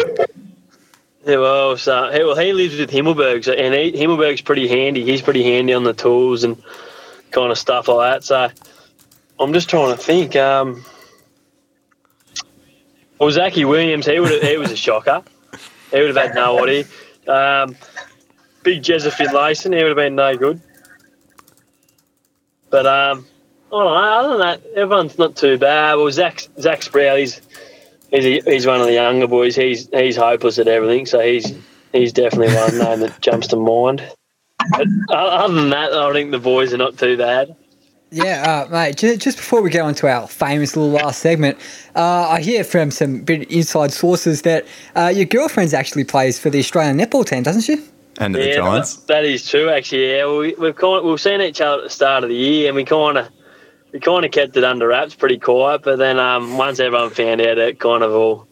who 1.26 1.46
else? 1.46 1.86
Uh, 1.86 2.10
he, 2.10 2.24
well, 2.24 2.38
he 2.38 2.54
lives 2.54 2.80
with 2.80 2.90
Himmelberg, 2.90 3.44
so, 3.44 3.52
and 3.52 3.74
he, 3.74 3.92
Himmelberg's 3.92 4.40
pretty 4.40 4.70
handy. 4.70 5.04
He's 5.04 5.22
pretty 5.22 5.44
handy 5.44 5.74
on 5.74 5.84
the 5.84 5.92
tools 5.92 6.46
and 6.46 6.56
kind 7.32 7.52
of 7.52 7.58
stuff 7.58 7.90
like 7.90 8.14
that. 8.14 8.24
So 8.24 8.50
I'm 9.38 9.52
just 9.52 9.70
trying 9.70 9.94
to 9.94 10.02
think. 10.02 10.38
Um, 10.38 10.86
well, 13.22 13.30
Zachy 13.30 13.66
Williams, 13.66 14.08
he 14.08 14.20
would 14.20 14.44
he 14.44 14.58
was 14.58 14.72
a 14.72 14.76
shocker. 14.76 15.22
He 15.92 16.00
would 16.00 16.16
have 16.16 16.28
had 16.28 16.34
no 16.34 16.64
idea. 16.64 16.86
Um, 17.28 17.76
big 18.64 18.82
Josephine 18.82 19.28
Finlayson, 19.28 19.74
he 19.74 19.84
would 19.84 19.90
have 19.90 19.96
been 19.96 20.16
no 20.16 20.36
good. 20.36 20.60
But 22.72 22.88
um, 22.88 23.28
I 23.68 23.70
don't 23.70 23.84
know. 23.84 23.94
Other 23.94 24.30
than 24.30 24.40
that, 24.40 24.66
everyone's 24.76 25.20
not 25.20 25.36
too 25.36 25.60
bad. 25.60 25.96
Well, 25.96 26.12
Zach 26.12 26.48
Zach 26.60 26.82
Sproule, 26.82 27.20
he's 27.20 27.42
he's, 28.10 28.44
he's 28.44 28.66
one 28.66 28.82
of 28.82 28.88
the 28.88 28.94
younger 28.94 29.28
boys. 29.28 29.56
He's 29.56 29.88
he's 29.90 30.16
hopeless 30.16 30.58
at 30.58 30.68
everything. 30.68 31.06
So 31.06 31.20
he's 31.20 31.54
he's 31.94 32.14
definitely 32.14 32.56
one 32.56 32.80
name 32.80 33.02
that 33.02 33.22
jumps 33.22 33.46
to 33.50 33.56
mind. 33.56 34.02
But 34.72 34.88
other 35.12 35.54
than 35.54 35.70
that, 35.70 35.94
I 35.94 36.12
think 36.12 36.32
the 36.32 36.40
boys 36.40 36.74
are 36.74 36.78
not 36.78 36.98
too 36.98 37.18
bad. 37.18 37.56
Yeah, 38.14 38.66
uh, 38.68 38.70
mate. 38.70 38.98
Just, 38.98 39.22
just 39.22 39.38
before 39.38 39.62
we 39.62 39.70
go 39.70 39.86
on 39.86 39.96
to 39.96 40.08
our 40.10 40.28
famous 40.28 40.76
little 40.76 40.92
last 40.92 41.22
segment, 41.22 41.58
uh, 41.96 42.28
I 42.28 42.42
hear 42.42 42.66
from 42.66 42.92
some 42.92 43.22
bit 43.22 43.50
inside 43.50 43.94
sources 43.94 44.42
that 44.42 44.66
uh, 44.98 45.12
your 45.16 45.26
girlfriend 45.26 45.74
actually 45.74 46.04
plays 46.04 46.38
for 46.38 46.50
the 46.50 46.60
Australian 46.60 46.98
netball 46.98 47.26
team, 47.26 47.44
doesn't 47.44 47.62
she? 47.62 47.78
And 48.18 48.36
yeah, 48.36 48.44
the 48.44 48.54
Giants. 48.56 48.98
That 49.04 49.24
is 49.24 49.48
true, 49.48 49.70
actually. 49.70 50.12
Yeah, 50.12 50.28
we, 50.28 50.54
we've 50.56 50.76
kind 50.76 50.98
of, 50.98 51.06
we've 51.06 51.22
seen 51.22 51.40
each 51.40 51.62
other 51.62 51.78
at 51.78 51.84
the 51.86 51.90
start 51.90 52.24
of 52.26 52.30
the 52.30 52.36
year, 52.36 52.68
and 52.68 52.76
we 52.76 52.84
kind 52.84 53.18
of 53.18 53.30
we 53.94 54.02
kind 54.02 54.26
of 54.26 54.32
kept 54.32 54.58
it 54.58 54.64
under 54.66 54.88
wraps, 54.88 55.16
pretty 55.16 55.40
quiet. 55.40 55.82
But 55.84 55.98
then 55.98 56.20
um, 56.20 56.58
once 56.58 56.82
everyone 56.82 57.12
found 57.12 57.40
out, 57.40 57.58
it 57.58 57.80
kind 57.80 58.04
of 58.04 58.12
all 58.12 58.46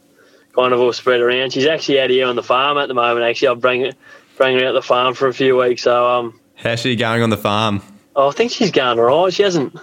kind 0.55 0.73
of 0.73 0.79
all 0.79 0.93
spread 0.93 1.19
around. 1.19 1.51
She's 1.51 1.65
actually 1.65 1.99
out 1.99 2.09
here 2.09 2.27
on 2.27 2.37
the 2.37 2.43
farm 2.43 2.77
at 2.77 2.87
the 2.87 2.93
moment. 2.93 3.25
Actually, 3.25 3.49
I'll 3.49 3.55
bring 3.55 3.81
it 3.81 3.97
bring 4.37 4.57
her 4.57 4.65
out 4.65 4.71
the 4.71 4.81
farm 4.81 5.13
for 5.15 5.27
a 5.27 5.33
few 5.33 5.57
weeks. 5.57 5.83
So 5.83 6.09
um, 6.09 6.39
how's 6.55 6.79
she 6.79 6.95
going 6.95 7.21
on 7.21 7.29
the 7.29 7.37
farm? 7.37 7.81
Oh, 8.19 8.27
I 8.27 8.31
think 8.31 8.51
she's 8.51 8.71
going 8.71 8.99
all 8.99 9.23
right. 9.23 9.33
She 9.33 9.43
hasn't. 9.43 9.73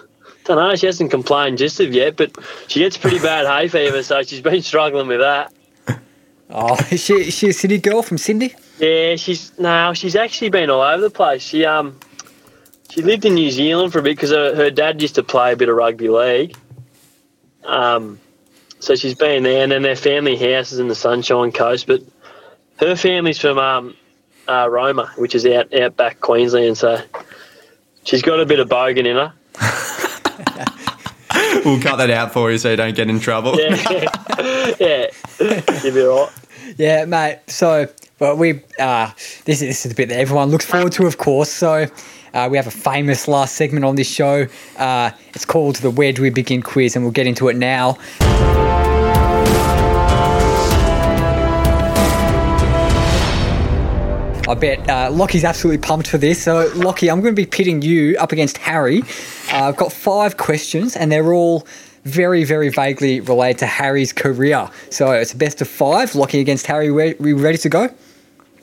Don't 0.44 0.58
know. 0.58 0.76
She 0.76 0.84
hasn't 0.84 1.10
complained 1.10 1.56
just 1.56 1.80
of 1.80 1.94
yet, 1.94 2.16
but 2.16 2.36
she 2.68 2.80
gets 2.80 2.98
pretty 2.98 3.18
bad 3.18 3.46
hay 3.60 3.68
fever, 3.68 4.02
so 4.02 4.22
she's 4.24 4.42
been 4.42 4.60
struggling 4.60 5.08
with 5.08 5.20
that. 5.20 5.52
Oh, 6.48 6.76
is 6.92 7.02
she 7.02 7.14
is 7.14 7.34
she 7.34 7.48
a 7.48 7.52
city 7.52 7.76
girl 7.76 8.02
from 8.02 8.18
Sydney? 8.18 8.54
Yeah, 8.78 9.16
she's 9.16 9.58
no, 9.58 9.94
she's 9.94 10.14
actually 10.14 10.50
been 10.50 10.70
all 10.70 10.80
over 10.80 11.02
the 11.02 11.10
place. 11.10 11.42
She 11.42 11.64
um 11.64 11.98
she 12.88 13.02
lived 13.02 13.24
in 13.24 13.34
New 13.34 13.50
Zealand 13.50 13.92
for 13.92 13.98
a 13.98 14.02
bit 14.02 14.14
because 14.16 14.30
her, 14.30 14.54
her 14.54 14.70
dad 14.70 15.02
used 15.02 15.16
to 15.16 15.24
play 15.24 15.54
a 15.54 15.56
bit 15.56 15.68
of 15.68 15.74
rugby 15.74 16.08
league. 16.08 16.56
Um, 17.64 18.20
so 18.78 18.94
she's 18.94 19.16
been 19.16 19.42
there, 19.42 19.64
and 19.64 19.72
then 19.72 19.82
their 19.82 19.96
family 19.96 20.36
house 20.36 20.70
is 20.70 20.78
in 20.78 20.86
the 20.86 20.94
Sunshine 20.94 21.50
Coast. 21.50 21.88
But 21.88 22.02
her 22.76 22.94
family's 22.94 23.40
from 23.40 23.58
um, 23.58 23.96
uh, 24.46 24.68
Roma, 24.70 25.12
which 25.16 25.34
is 25.34 25.44
out 25.46 25.74
out 25.74 25.96
back 25.96 26.20
Queensland. 26.20 26.78
So 26.78 27.02
she's 28.06 28.22
got 28.22 28.40
a 28.40 28.46
bit 28.46 28.60
of 28.60 28.68
bogan 28.68 29.06
in 29.06 29.16
her. 29.16 29.32
we'll 31.64 31.80
cut 31.80 31.96
that 31.96 32.10
out 32.10 32.32
for 32.32 32.50
you 32.50 32.58
so 32.58 32.70
you 32.70 32.76
don't 32.76 32.96
get 32.96 33.10
in 33.10 33.20
trouble. 33.20 33.60
Yeah, 33.60 33.74
yeah, 34.80 35.10
you'll 35.84 35.94
be 35.94 36.00
right. 36.00 36.30
Yeah, 36.76 37.04
mate. 37.04 37.40
So, 37.48 37.88
well, 38.18 38.36
we 38.36 38.62
uh, 38.78 39.10
this, 39.44 39.60
is 39.60 39.68
this 39.68 39.86
is 39.86 39.92
the 39.92 39.94
bit 39.94 40.08
that 40.08 40.18
everyone 40.18 40.50
looks 40.50 40.64
forward 40.64 40.92
to, 40.92 41.06
of 41.06 41.18
course. 41.18 41.50
So, 41.50 41.86
uh, 42.32 42.48
we 42.50 42.56
have 42.56 42.66
a 42.66 42.72
famous 42.72 43.28
last 43.28 43.56
segment 43.56 43.84
on 43.84 43.96
this 43.96 44.08
show. 44.08 44.46
Uh, 44.78 45.10
it's 45.34 45.44
called 45.44 45.76
the 45.76 45.90
Where 45.90 46.12
Do 46.12 46.22
We 46.22 46.30
Begin 46.30 46.62
quiz, 46.62 46.96
and 46.96 47.04
we'll 47.04 47.12
get 47.12 47.26
into 47.26 47.48
it 47.48 47.56
now. 47.56 47.98
I 54.48 54.54
bet 54.54 54.88
uh, 54.88 55.10
Lockie's 55.10 55.44
absolutely 55.44 55.78
pumped 55.78 56.06
for 56.06 56.18
this. 56.18 56.40
So, 56.44 56.70
Lockie, 56.76 57.10
I'm 57.10 57.20
going 57.20 57.34
to 57.34 57.40
be 57.40 57.46
pitting 57.46 57.82
you 57.82 58.16
up 58.18 58.30
against 58.30 58.58
Harry. 58.58 59.02
Uh, 59.52 59.64
I've 59.64 59.76
got 59.76 59.92
five 59.92 60.36
questions, 60.36 60.96
and 60.96 61.10
they're 61.10 61.32
all 61.32 61.66
very, 62.04 62.44
very 62.44 62.68
vaguely 62.68 63.18
related 63.20 63.58
to 63.58 63.66
Harry's 63.66 64.12
career. 64.12 64.70
So, 64.90 65.10
it's 65.10 65.32
a 65.32 65.36
best 65.36 65.60
of 65.62 65.68
five. 65.68 66.14
Lockie 66.14 66.38
against 66.38 66.66
Harry. 66.68 66.88
Are 66.88 67.14
we 67.18 67.32
ready 67.32 67.58
to 67.58 67.68
go? 67.68 67.88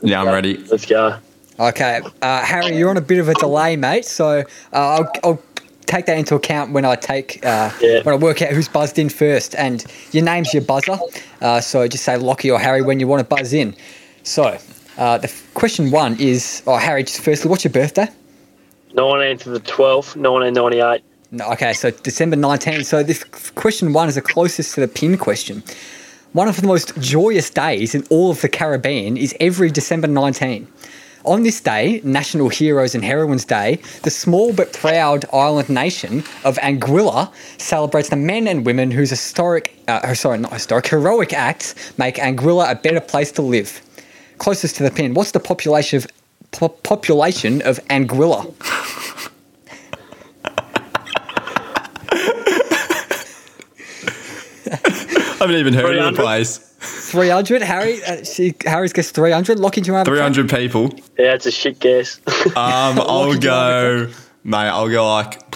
Yeah, 0.02 0.22
I'm 0.22 0.28
ready. 0.28 0.58
Let's 0.58 0.86
go. 0.86 1.18
Okay, 1.60 2.02
uh, 2.22 2.44
Harry, 2.44 2.78
you're 2.78 2.90
on 2.90 2.98
a 2.98 3.02
bit 3.02 3.20
of 3.20 3.28
a 3.28 3.34
delay, 3.36 3.76
mate. 3.76 4.06
So 4.06 4.40
uh, 4.40 4.44
I'll, 4.74 5.12
I'll, 5.24 5.44
take 5.86 6.06
that 6.06 6.18
into 6.18 6.34
account 6.34 6.72
when 6.72 6.86
I 6.86 6.96
take 6.96 7.46
uh, 7.46 7.70
Yeah. 7.82 8.02
when 8.04 8.16
I 8.16 8.18
work 8.18 8.42
out 8.42 8.52
who's 8.52 8.70
buzzed 8.70 8.98
in 8.98 9.10
first. 9.10 9.54
And 9.56 9.86
your 10.12 10.24
name's 10.24 10.54
your 10.54 10.64
buzzer, 10.64 10.98
uh, 11.42 11.60
so 11.60 11.86
just 11.90 12.06
say 12.06 12.16
Lockie 12.16 12.50
or 12.50 12.58
Harry 12.58 12.82
when 12.82 13.02
you 13.02 13.08
want 13.08 13.20
to 13.20 13.36
buzz 13.36 13.52
in. 13.52 13.76
So 14.24 14.58
uh, 14.98 15.18
the 15.18 15.28
f- 15.28 15.54
question 15.54 15.92
one 15.92 16.20
is, 16.20 16.64
oh 16.68 16.78
Harry, 16.78 17.04
just 17.04 17.22
firstly, 17.22 17.50
what's 17.50 17.64
your 17.64 17.74
birthday? 17.74 18.08
19th 18.94 19.40
to 19.42 19.50
the 19.50 19.60
12th, 19.60 20.16
1998. 20.16 21.04
No, 21.32 21.52
okay, 21.52 21.74
so 21.74 21.90
December 21.90 22.36
19. 22.36 22.84
So 22.84 23.02
this 23.02 23.24
question 23.24 23.92
one 23.92 24.08
is 24.08 24.16
the 24.16 24.22
closest 24.22 24.76
to 24.76 24.82
the 24.82 24.88
pin 24.88 25.18
question. 25.18 25.64
One 26.34 26.48
of 26.48 26.62
the 26.62 26.68
most 26.68 26.96
joyous 27.00 27.50
days 27.50 27.96
in 27.96 28.04
all 28.10 28.32
of 28.32 28.42
the 28.42 28.50
Caribbean 28.50 29.18
is 29.18 29.36
every 29.40 29.72
December 29.72 30.08
19. 30.08 30.68
On 31.26 31.44
this 31.44 31.62
day, 31.62 32.02
National 32.04 32.50
Heroes 32.50 32.94
and 32.94 33.04
Heroines 33.04 33.46
Day, 33.46 33.80
the 34.02 34.10
small 34.10 34.52
but 34.52 34.74
proud 34.74 35.26
island 35.32 35.70
nation 35.70 36.20
of 36.44 36.58
Anguilla 36.58 37.32
celebrates 37.58 38.10
the 38.10 38.18
men 38.18 38.46
and 38.46 38.66
women 38.66 38.92
whose 38.92 39.10
historic, 39.10 39.74
uh, 39.88 40.14
sorry, 40.16 40.38
not 40.38 40.52
historic, 40.52 40.88
heroic 40.88 41.32
acts 41.32 41.76
make 41.98 42.16
Anguilla 42.16 42.70
a 42.70 42.76
better 42.76 43.00
place 43.00 43.32
to 43.34 43.42
live. 43.42 43.82
Closest 44.44 44.76
to 44.76 44.84
the 44.84 44.92
pin, 44.92 45.14
what's 45.14 45.32
the 45.32 45.40
population 45.40 45.96
of 45.96 46.08
po- 46.52 46.68
population 46.68 47.62
of 47.62 47.80
Anguilla? 47.88 48.54
I 54.68 55.38
haven't 55.40 55.56
even 55.56 55.74
heard 55.74 55.98
of 55.98 56.04
the 56.04 56.12
300? 56.12 56.16
place. 56.16 56.58
300. 56.58 57.62
Harry, 57.62 58.04
uh, 58.04 58.26
she, 58.26 58.54
Harry's 58.66 58.92
guess 58.92 59.12
300. 59.12 59.60
lock 59.60 59.78
into 59.78 59.88
you 59.88 59.94
want 59.94 60.08
to 60.08 60.12
have 60.12 60.18
a 60.18 60.22
crack? 60.22 60.34
300 60.36 60.60
people. 60.60 61.00
Yeah, 61.18 61.36
it's 61.36 61.46
a 61.46 61.52
shit 61.52 61.80
guess. 61.80 62.20
Um, 62.28 62.44
I'll 62.58 63.30
Lockie, 63.30 63.40
go, 63.40 64.12
mate. 64.44 64.58
I'll 64.58 64.90
go 64.90 65.08
like, 65.10 65.42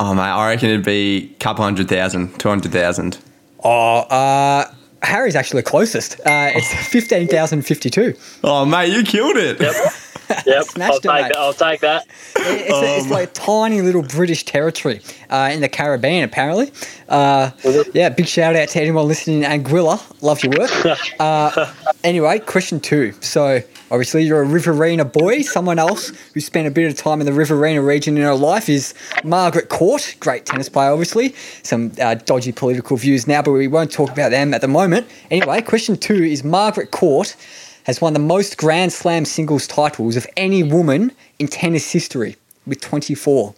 oh 0.00 0.14
mate, 0.14 0.22
I 0.22 0.48
reckon 0.48 0.70
it'd 0.70 0.84
be 0.84 1.32
a 1.32 1.38
couple 1.38 1.62
hundred 1.62 1.88
thousand, 1.88 2.40
two 2.40 2.48
hundred 2.48 2.72
thousand. 2.72 3.18
Oh, 3.62 3.98
uh, 3.98 4.64
Harry's 5.02 5.36
actually 5.36 5.60
the 5.62 5.68
closest. 5.70 6.20
Uh, 6.20 6.50
it's 6.54 6.72
15,052. 6.88 8.14
Oh 8.44 8.64
mate, 8.64 8.92
you 8.92 9.02
killed 9.02 9.36
it. 9.36 9.60
yep, 9.60 9.74
I'll 10.56 10.64
Smashed 10.64 10.96
it, 10.96 11.02
take 11.02 11.12
mate. 11.12 11.22
that. 11.32 11.36
I'll 11.36 11.52
take 11.52 11.80
that. 11.80 12.06
It's, 12.36 12.72
a, 12.74 12.98
it's 12.98 13.10
like 13.10 13.28
a 13.28 13.32
tiny 13.32 13.82
little 13.82 14.02
British 14.02 14.44
territory 14.44 15.00
uh, 15.30 15.50
in 15.52 15.60
the 15.60 15.68
Caribbean, 15.68 16.24
apparently. 16.24 16.72
Uh, 17.08 17.50
yeah, 17.92 18.08
big 18.08 18.26
shout 18.26 18.56
out 18.56 18.68
to 18.70 18.80
anyone 18.80 19.06
listening 19.08 19.42
in 19.42 19.50
Anguilla. 19.50 20.00
Love 20.22 20.42
your 20.42 20.52
work. 20.58 20.98
Uh, 21.20 21.72
anyway, 22.02 22.38
question 22.38 22.80
two. 22.80 23.12
So, 23.20 23.60
obviously, 23.92 24.24
you're 24.24 24.40
a 24.40 24.46
Riverina 24.46 25.04
boy. 25.04 25.42
Someone 25.42 25.78
else 25.78 26.12
who 26.32 26.40
spent 26.40 26.66
a 26.66 26.70
bit 26.70 26.90
of 26.90 26.96
time 26.96 27.20
in 27.20 27.26
the 27.26 27.32
Riverina 27.32 27.82
region 27.82 28.16
in 28.16 28.24
her 28.24 28.34
life 28.34 28.68
is 28.68 28.94
Margaret 29.22 29.68
Court, 29.68 30.16
great 30.18 30.46
tennis 30.46 30.68
player, 30.68 30.90
obviously. 30.90 31.34
Some 31.62 31.92
uh, 32.00 32.14
dodgy 32.14 32.52
political 32.52 32.96
views 32.96 33.28
now, 33.28 33.42
but 33.42 33.52
we 33.52 33.68
won't 33.68 33.92
talk 33.92 34.10
about 34.10 34.30
them 34.30 34.54
at 34.54 34.62
the 34.62 34.68
moment. 34.68 35.06
Anyway, 35.30 35.60
question 35.60 35.96
two 35.96 36.24
is 36.24 36.42
Margaret 36.42 36.90
Court 36.90 37.36
has 37.84 38.00
won 38.00 38.14
the 38.14 38.18
most 38.18 38.56
Grand 38.56 38.92
Slam 38.92 39.24
singles 39.24 39.66
titles 39.66 40.16
of 40.16 40.26
any 40.36 40.62
woman 40.62 41.12
in 41.38 41.46
tennis 41.46 41.92
history 41.92 42.36
with 42.66 42.80
24. 42.80 43.54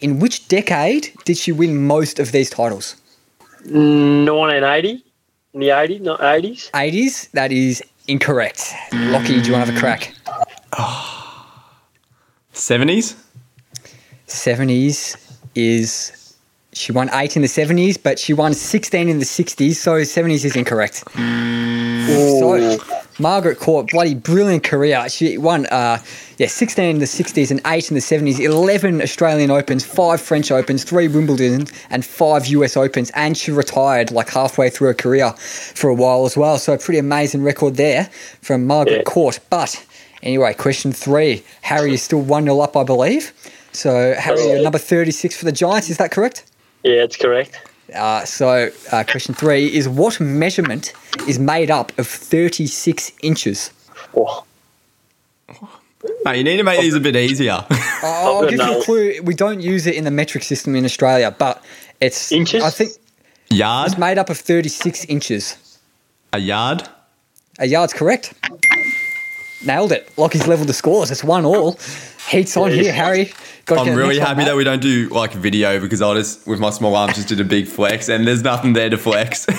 In 0.00 0.20
which 0.20 0.46
decade 0.46 1.12
did 1.24 1.36
she 1.36 1.52
win 1.52 1.86
most 1.86 2.18
of 2.18 2.30
these 2.32 2.50
titles? 2.50 2.96
1980, 3.64 5.04
in 5.54 5.60
the 5.60 5.68
80s, 5.68 6.00
not 6.02 6.20
80s. 6.20 6.70
80s? 6.70 7.30
That 7.32 7.50
is 7.50 7.82
incorrect. 8.08 8.72
Lockie, 8.92 9.40
do 9.40 9.46
you 9.48 9.52
want 9.52 9.66
to 9.66 9.72
have 9.72 9.76
a 9.76 9.78
crack? 9.78 10.14
Seventies. 12.52 13.16
70s 14.26 15.16
is. 15.54 16.34
She 16.72 16.92
won 16.92 17.08
eight 17.14 17.36
in 17.36 17.42
the 17.42 17.48
70s, 17.48 17.96
but 18.02 18.18
she 18.18 18.34
won 18.34 18.52
16 18.52 19.08
in 19.08 19.18
the 19.18 19.24
60s, 19.24 19.76
so 19.76 19.92
70s 19.92 20.44
is 20.44 20.56
incorrect. 20.56 21.04
So, 22.06 22.78
Margaret 23.18 23.58
Court, 23.58 23.88
bloody 23.90 24.14
brilliant 24.14 24.62
career. 24.62 25.08
She 25.08 25.38
won, 25.38 25.66
uh, 25.66 25.98
yeah, 26.38 26.46
16 26.46 26.84
in 26.84 26.98
the 26.98 27.06
60s 27.06 27.50
and 27.50 27.60
8 27.66 27.90
in 27.90 27.94
the 27.94 28.00
70s, 28.00 28.38
11 28.38 29.00
Australian 29.00 29.50
Opens, 29.50 29.84
5 29.84 30.20
French 30.20 30.50
Opens, 30.50 30.84
3 30.84 31.08
Wimbledon, 31.08 31.66
and 31.90 32.04
5 32.04 32.46
US 32.46 32.76
Opens. 32.76 33.10
And 33.10 33.36
she 33.36 33.50
retired 33.50 34.10
like 34.10 34.28
halfway 34.30 34.70
through 34.70 34.88
her 34.88 34.94
career 34.94 35.32
for 35.32 35.88
a 35.88 35.94
while 35.94 36.26
as 36.26 36.36
well. 36.36 36.58
So 36.58 36.74
a 36.74 36.78
pretty 36.78 36.98
amazing 36.98 37.42
record 37.42 37.76
there 37.76 38.04
from 38.42 38.66
Margaret 38.66 38.98
Yeah. 38.98 39.02
Court. 39.02 39.40
But 39.50 39.84
anyway, 40.22 40.52
question 40.54 40.92
three. 40.92 41.42
Harry 41.62 41.94
is 41.94 42.02
still 42.02 42.20
1 42.20 42.44
0 42.44 42.60
up, 42.60 42.76
I 42.76 42.84
believe. 42.84 43.32
So, 43.72 44.14
Harry, 44.14 44.42
you're 44.42 44.62
number 44.62 44.78
36 44.78 45.36
for 45.36 45.44
the 45.44 45.52
Giants, 45.52 45.90
is 45.90 45.98
that 45.98 46.10
correct? 46.10 46.44
Yeah, 46.82 47.02
it's 47.02 47.16
correct. 47.16 47.60
Uh, 47.94 48.24
so, 48.24 48.70
uh, 48.92 49.04
question 49.04 49.34
three 49.34 49.66
is 49.66 49.88
what 49.88 50.20
measurement 50.20 50.92
is 51.28 51.38
made 51.38 51.70
up 51.70 51.96
of 51.98 52.06
36 52.06 53.12
inches? 53.22 53.70
Oh, 54.14 54.44
Mate, 56.24 56.38
you 56.38 56.44
need 56.44 56.56
to 56.56 56.62
make 56.62 56.80
these 56.80 56.94
a 56.94 57.00
bit 57.00 57.16
easier. 57.16 57.64
Oh, 57.70 58.40
I'll 58.42 58.50
give 58.50 58.60
you 58.60 58.80
a 58.80 58.84
clue. 58.84 59.20
We 59.22 59.34
don't 59.34 59.60
use 59.60 59.86
it 59.86 59.94
in 59.94 60.04
the 60.04 60.10
metric 60.10 60.44
system 60.44 60.74
in 60.76 60.84
Australia, 60.84 61.34
but 61.36 61.62
it's 62.00 62.30
Inches? 62.32 62.62
I 62.62 62.70
think 62.70 62.92
yard? 63.50 63.90
it's 63.90 63.98
made 63.98 64.18
up 64.18 64.30
of 64.30 64.38
36 64.38 65.04
inches. 65.06 65.78
A 66.32 66.38
yard? 66.38 66.88
A 67.58 67.66
yard's 67.66 67.92
correct. 67.92 68.34
Nailed 69.64 69.92
it. 69.92 70.10
Lockie's 70.16 70.46
leveled 70.46 70.68
the 70.68 70.74
scores. 70.74 71.10
It's 71.10 71.24
one 71.24 71.44
all. 71.44 71.78
Heats 72.28 72.56
on 72.56 72.70
here, 72.70 72.92
Harry. 72.92 73.32
Gotta 73.64 73.90
I'm 73.90 73.96
really 73.96 74.18
next 74.18 74.20
one, 74.20 74.36
happy 74.36 74.44
that 74.44 74.56
we 74.56 74.64
don't 74.64 74.82
do 74.82 75.08
like 75.08 75.32
video 75.32 75.80
because 75.80 76.00
I 76.02 76.14
just, 76.14 76.46
with 76.46 76.60
my 76.60 76.70
small 76.70 76.94
arms, 76.94 77.14
just 77.14 77.28
did 77.28 77.40
a 77.40 77.44
big 77.44 77.66
flex 77.66 78.08
and 78.08 78.26
there's 78.26 78.42
nothing 78.42 78.74
there 78.74 78.90
to 78.90 78.98
flex. 78.98 79.46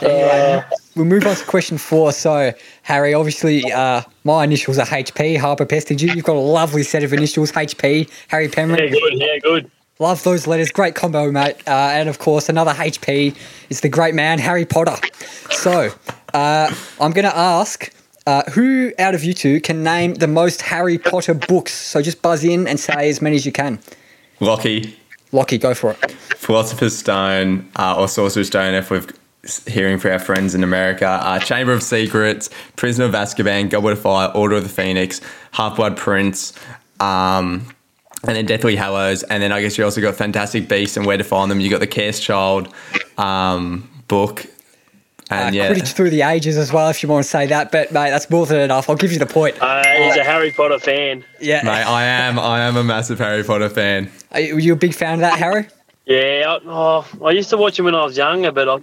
Anyway, 0.00 0.62
we'll 0.94 1.04
move 1.04 1.26
on 1.26 1.34
to 1.34 1.44
question 1.44 1.76
four. 1.78 2.12
So, 2.12 2.52
Harry, 2.82 3.14
obviously, 3.14 3.70
uh, 3.72 4.02
my 4.24 4.44
initials 4.44 4.78
are 4.78 4.86
HP, 4.86 5.36
Harper 5.38 5.66
Pestige. 5.66 6.14
You've 6.14 6.24
got 6.24 6.36
a 6.36 6.40
lovely 6.40 6.82
set 6.82 7.02
of 7.02 7.12
initials, 7.12 7.50
HP, 7.52 8.08
Harry 8.28 8.48
Penrith. 8.48 8.80
yeah, 8.80 8.88
good. 8.90 9.12
Yeah, 9.14 9.38
good. 9.38 9.70
Love 9.98 10.22
those 10.22 10.46
letters. 10.46 10.70
Great 10.70 10.94
combo, 10.94 11.30
mate. 11.32 11.56
Uh, 11.66 11.70
and 11.70 12.08
of 12.08 12.18
course, 12.18 12.48
another 12.48 12.72
HP 12.72 13.36
is 13.68 13.80
the 13.80 13.88
great 13.88 14.14
man, 14.14 14.38
Harry 14.38 14.64
Potter. 14.64 14.96
So, 15.50 15.90
uh, 16.34 16.72
I'm 17.00 17.10
going 17.12 17.24
to 17.24 17.36
ask 17.36 17.92
uh, 18.28 18.42
who 18.50 18.92
out 18.98 19.14
of 19.14 19.24
you 19.24 19.32
two 19.32 19.58
can 19.60 19.82
name 19.82 20.14
the 20.14 20.26
most 20.26 20.60
Harry 20.60 20.98
Potter 20.98 21.32
books? 21.32 21.72
So 21.72 22.02
just 22.02 22.20
buzz 22.20 22.44
in 22.44 22.68
and 22.68 22.78
say 22.78 23.08
as 23.08 23.22
many 23.22 23.36
as 23.36 23.46
you 23.46 23.52
can. 23.52 23.78
Lockie, 24.38 24.96
Lockie, 25.32 25.56
go 25.56 25.74
for 25.74 25.92
it. 25.92 26.10
Philosopher's 26.36 26.96
Stone, 26.96 27.66
uh, 27.76 27.98
or 27.98 28.06
Sorcerer's 28.06 28.48
Stone 28.48 28.74
if 28.74 28.90
we're 28.90 29.06
hearing 29.66 29.98
for 29.98 30.12
our 30.12 30.18
friends 30.18 30.54
in 30.54 30.62
America, 30.62 31.06
uh, 31.06 31.38
Chamber 31.38 31.72
of 31.72 31.82
Secrets, 31.82 32.50
Prisoner 32.76 33.06
of 33.06 33.12
Azkaban, 33.12 33.70
Goblet 33.70 33.94
of 33.94 34.00
Fire, 34.00 34.30
Order 34.34 34.56
of 34.56 34.62
the 34.62 34.68
Phoenix, 34.68 35.22
Half 35.52 35.76
Blood 35.76 35.96
Prince, 35.96 36.52
um, 37.00 37.66
and 38.26 38.36
then 38.36 38.46
Deathly 38.46 38.76
Hallows. 38.76 39.22
And 39.24 39.42
then 39.42 39.52
I 39.52 39.60
guess 39.60 39.78
you 39.78 39.84
also 39.84 40.00
got 40.00 40.14
Fantastic 40.16 40.68
Beasts 40.68 40.96
and 40.96 41.06
Where 41.06 41.16
to 41.16 41.24
Find 41.24 41.50
Them. 41.50 41.60
You 41.60 41.70
got 41.70 41.80
the 41.80 41.86
Cursed 41.86 42.22
Child 42.22 42.72
um, 43.16 43.88
book. 44.08 44.46
And 45.30 45.54
Uh, 45.54 45.58
yeah, 45.58 45.72
Quidditch 45.72 45.92
through 45.92 46.10
the 46.10 46.22
ages 46.22 46.56
as 46.56 46.72
well, 46.72 46.88
if 46.88 47.02
you 47.02 47.08
want 47.08 47.22
to 47.24 47.30
say 47.30 47.46
that. 47.46 47.70
But, 47.70 47.92
mate, 47.92 48.10
that's 48.10 48.30
more 48.30 48.46
than 48.46 48.60
enough. 48.60 48.88
I'll 48.88 48.96
give 48.96 49.12
you 49.12 49.18
the 49.18 49.26
point. 49.26 49.60
Uh, 49.60 49.84
he's 49.96 50.16
a 50.16 50.24
Harry 50.24 50.50
Potter 50.50 50.78
fan. 50.78 51.22
yeah. 51.40 51.62
mate, 51.62 51.84
I 51.84 52.04
am 52.04 52.38
I 52.38 52.60
am 52.62 52.76
a 52.76 52.84
massive 52.84 53.18
Harry 53.18 53.44
Potter 53.44 53.68
fan. 53.68 54.10
Are 54.32 54.40
you, 54.40 54.54
were 54.54 54.60
you 54.60 54.72
a 54.72 54.76
big 54.76 54.94
fan 54.94 55.14
of 55.14 55.20
that, 55.20 55.38
Harry? 55.38 55.68
Yeah, 56.06 56.44
I, 56.48 56.60
oh, 56.64 57.06
I 57.22 57.32
used 57.32 57.50
to 57.50 57.58
watch 57.58 57.78
him 57.78 57.84
when 57.84 57.94
I 57.94 58.02
was 58.04 58.16
younger, 58.16 58.50
but 58.50 58.68
I, 58.68 58.76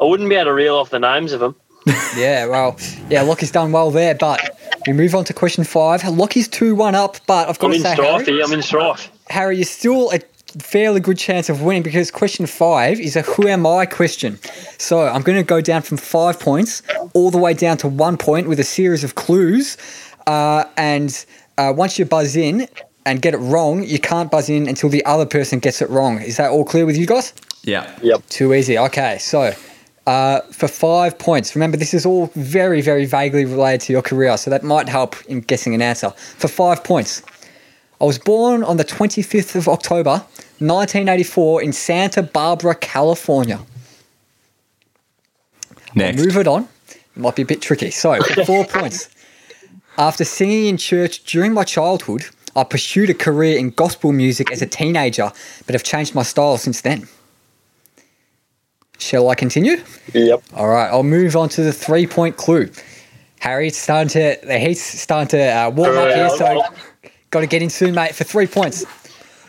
I 0.00 0.04
wouldn't 0.04 0.28
be 0.28 0.34
able 0.34 0.46
to 0.46 0.52
reel 0.54 0.74
off 0.74 0.90
the 0.90 0.98
names 0.98 1.32
of 1.32 1.40
them. 1.40 1.54
Yeah, 2.16 2.46
well, 2.46 2.76
yeah, 3.10 3.22
Lockie's 3.22 3.52
done 3.52 3.70
well 3.70 3.90
there, 3.92 4.14
but 4.16 4.40
we 4.86 4.92
move 4.92 5.14
on 5.14 5.24
to 5.24 5.34
question 5.34 5.64
five. 5.64 6.02
Lockie's 6.04 6.48
2 6.48 6.74
1 6.74 6.94
up, 6.94 7.18
but 7.26 7.48
I've 7.48 7.58
got 7.58 7.66
I'm 7.66 7.72
to 7.72 7.76
in 7.76 7.82
say, 7.82 7.94
strife 7.94 8.26
Harry. 8.26 8.42
I'm 8.42 8.52
in 8.52 8.62
strife. 8.62 9.10
Harry, 9.28 9.56
you're 9.56 9.64
still 9.64 10.10
a 10.12 10.20
fairly 10.60 11.00
good 11.00 11.18
chance 11.18 11.48
of 11.48 11.62
winning 11.62 11.82
because 11.82 12.10
question 12.10 12.46
five 12.46 12.98
is 13.00 13.16
a 13.16 13.22
who 13.22 13.48
am 13.48 13.66
I 13.66 13.86
question. 13.86 14.38
So 14.78 15.06
I'm 15.06 15.22
going 15.22 15.38
to 15.38 15.44
go 15.44 15.60
down 15.60 15.82
from 15.82 15.96
five 15.96 16.38
points 16.38 16.82
all 17.14 17.30
the 17.30 17.38
way 17.38 17.52
down 17.52 17.76
to 17.78 17.88
one 17.88 18.16
point 18.16 18.48
with 18.48 18.60
a 18.60 18.64
series 18.64 19.04
of 19.04 19.14
clues. 19.14 19.76
Uh, 20.26 20.64
and 20.76 21.24
uh, 21.58 21.72
once 21.76 21.98
you 21.98 22.04
buzz 22.04 22.36
in 22.36 22.68
and 23.04 23.22
get 23.22 23.34
it 23.34 23.38
wrong, 23.38 23.82
you 23.82 23.98
can't 23.98 24.30
buzz 24.30 24.48
in 24.48 24.68
until 24.68 24.88
the 24.88 25.04
other 25.04 25.26
person 25.26 25.58
gets 25.58 25.82
it 25.82 25.90
wrong. 25.90 26.20
Is 26.20 26.36
that 26.36 26.50
all 26.50 26.64
clear 26.64 26.86
with 26.86 26.96
you 26.96 27.06
guys? 27.06 27.34
Yeah. 27.64 27.90
Yep. 28.02 28.26
Too 28.28 28.54
easy. 28.54 28.78
Okay, 28.78 29.18
so 29.18 29.52
uh, 30.06 30.40
for 30.52 30.68
five 30.68 31.18
points, 31.18 31.54
remember 31.54 31.76
this 31.76 31.94
is 31.94 32.06
all 32.06 32.26
very, 32.34 32.80
very 32.80 33.06
vaguely 33.06 33.44
related 33.44 33.80
to 33.82 33.92
your 33.92 34.02
career, 34.02 34.36
so 34.36 34.50
that 34.50 34.62
might 34.62 34.88
help 34.88 35.16
in 35.26 35.40
guessing 35.40 35.74
an 35.74 35.82
answer. 35.82 36.10
For 36.10 36.48
five 36.48 36.84
points, 36.84 37.22
I 38.00 38.04
was 38.04 38.18
born 38.18 38.62
on 38.62 38.76
the 38.76 38.84
25th 38.84 39.56
of 39.56 39.68
October, 39.68 40.24
1984, 40.58 41.62
in 41.62 41.72
Santa 41.72 42.22
Barbara, 42.22 42.74
California. 42.74 43.60
Next. 45.94 46.22
Move 46.22 46.36
it 46.36 46.46
on. 46.46 46.68
It 46.90 47.16
might 47.16 47.34
be 47.34 47.42
a 47.42 47.46
bit 47.46 47.62
tricky. 47.62 47.90
So, 47.90 48.22
for 48.22 48.44
four 48.46 48.64
points. 48.64 49.08
After 49.98 50.24
singing 50.24 50.66
in 50.66 50.76
church 50.76 51.24
during 51.24 51.54
my 51.54 51.64
childhood, 51.64 52.26
I 52.54 52.64
pursued 52.64 53.08
a 53.10 53.14
career 53.14 53.58
in 53.58 53.70
gospel 53.70 54.12
music 54.12 54.52
as 54.52 54.60
a 54.60 54.66
teenager, 54.66 55.32
but 55.64 55.74
have 55.74 55.82
changed 55.82 56.14
my 56.14 56.22
style 56.22 56.58
since 56.58 56.82
then. 56.82 57.08
Shall 58.98 59.28
I 59.28 59.34
continue? 59.34 59.82
Yep. 60.14 60.42
All 60.54 60.68
right, 60.68 60.88
I'll 60.88 61.02
move 61.02 61.36
on 61.36 61.48
to 61.50 61.62
the 61.62 61.72
three 61.72 62.06
point 62.06 62.36
clue. 62.36 62.70
Harry, 63.40 63.68
it's 63.68 63.78
starting 63.78 64.08
to 64.08 64.38
the 64.46 64.58
heat's 64.58 64.82
starting 64.82 65.28
to 65.28 65.40
uh, 65.40 65.70
warm 65.70 65.96
up 65.96 66.14
here, 66.14 66.30
so 66.30 66.62
got 67.30 67.40
to 67.40 67.46
get 67.46 67.62
in 67.62 67.70
soon, 67.70 67.94
mate. 67.94 68.14
For 68.14 68.24
three 68.24 68.46
points, 68.46 68.84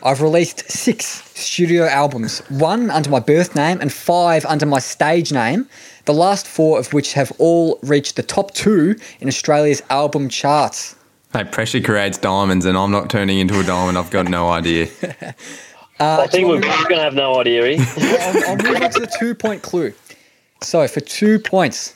I've 0.02 0.20
released 0.20 0.70
six 0.70 1.06
studio 1.34 1.86
albums, 1.86 2.40
one 2.48 2.90
under 2.90 3.10
my 3.10 3.20
birth 3.20 3.56
name 3.56 3.80
and 3.80 3.92
five 3.92 4.44
under 4.46 4.66
my 4.66 4.78
stage 4.78 5.32
name. 5.32 5.66
The 6.04 6.14
last 6.14 6.46
four 6.46 6.78
of 6.78 6.92
which 6.92 7.14
have 7.14 7.32
all 7.38 7.78
reached 7.82 8.16
the 8.16 8.22
top 8.22 8.52
two 8.54 8.96
in 9.20 9.28
Australia's 9.28 9.82
album 9.90 10.28
charts. 10.28 10.94
Hey, 11.32 11.44
pressure 11.44 11.82
creates 11.82 12.16
diamonds, 12.16 12.64
and 12.64 12.78
I'm 12.78 12.90
not 12.90 13.10
turning 13.10 13.38
into 13.38 13.60
a 13.60 13.62
diamond. 13.62 13.98
I've 13.98 14.10
got 14.10 14.28
no 14.28 14.48
idea. 14.48 14.88
Uh, 16.00 16.20
I 16.22 16.26
think 16.28 16.46
we're, 16.46 16.54
we're 16.56 16.60
going 16.60 16.96
to 16.96 17.00
have 17.00 17.14
no 17.14 17.40
idea 17.40 17.76
here. 17.76 17.86
I'll, 18.20 18.50
I'll 18.50 18.56
move 18.56 18.82
on 18.82 18.90
to 18.90 19.00
the 19.00 19.12
two 19.18 19.34
point 19.34 19.62
clue. 19.62 19.92
So, 20.62 20.86
for 20.88 21.00
two 21.00 21.38
points, 21.38 21.94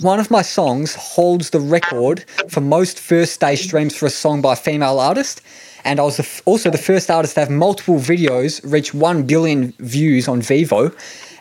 one 0.00 0.18
of 0.18 0.30
my 0.30 0.42
songs 0.42 0.94
holds 0.94 1.50
the 1.50 1.60
record 1.60 2.24
for 2.48 2.60
most 2.60 2.98
first 2.98 3.40
day 3.40 3.56
streams 3.56 3.96
for 3.96 4.06
a 4.06 4.10
song 4.10 4.40
by 4.40 4.54
a 4.54 4.56
female 4.56 4.98
artist. 4.98 5.40
And 5.84 6.00
I 6.00 6.04
was 6.04 6.16
the 6.16 6.22
f- 6.22 6.42
also 6.46 6.70
the 6.70 6.78
first 6.78 7.10
artist 7.10 7.34
to 7.34 7.40
have 7.40 7.50
multiple 7.50 7.96
videos 7.96 8.60
reach 8.70 8.94
1 8.94 9.24
billion 9.24 9.72
views 9.78 10.28
on 10.28 10.40
Vevo. 10.40 10.94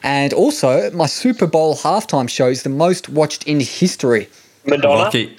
And 0.04 0.34
also, 0.34 0.92
my 0.92 1.06
Super 1.06 1.48
Bowl 1.48 1.76
halftime 1.76 2.28
show 2.30 2.48
is 2.48 2.64
the 2.64 2.70
most 2.70 3.08
watched 3.08 3.48
in 3.48 3.62
history. 3.62 4.28
Madonna? 4.66 5.04
Lucky. 5.04 5.38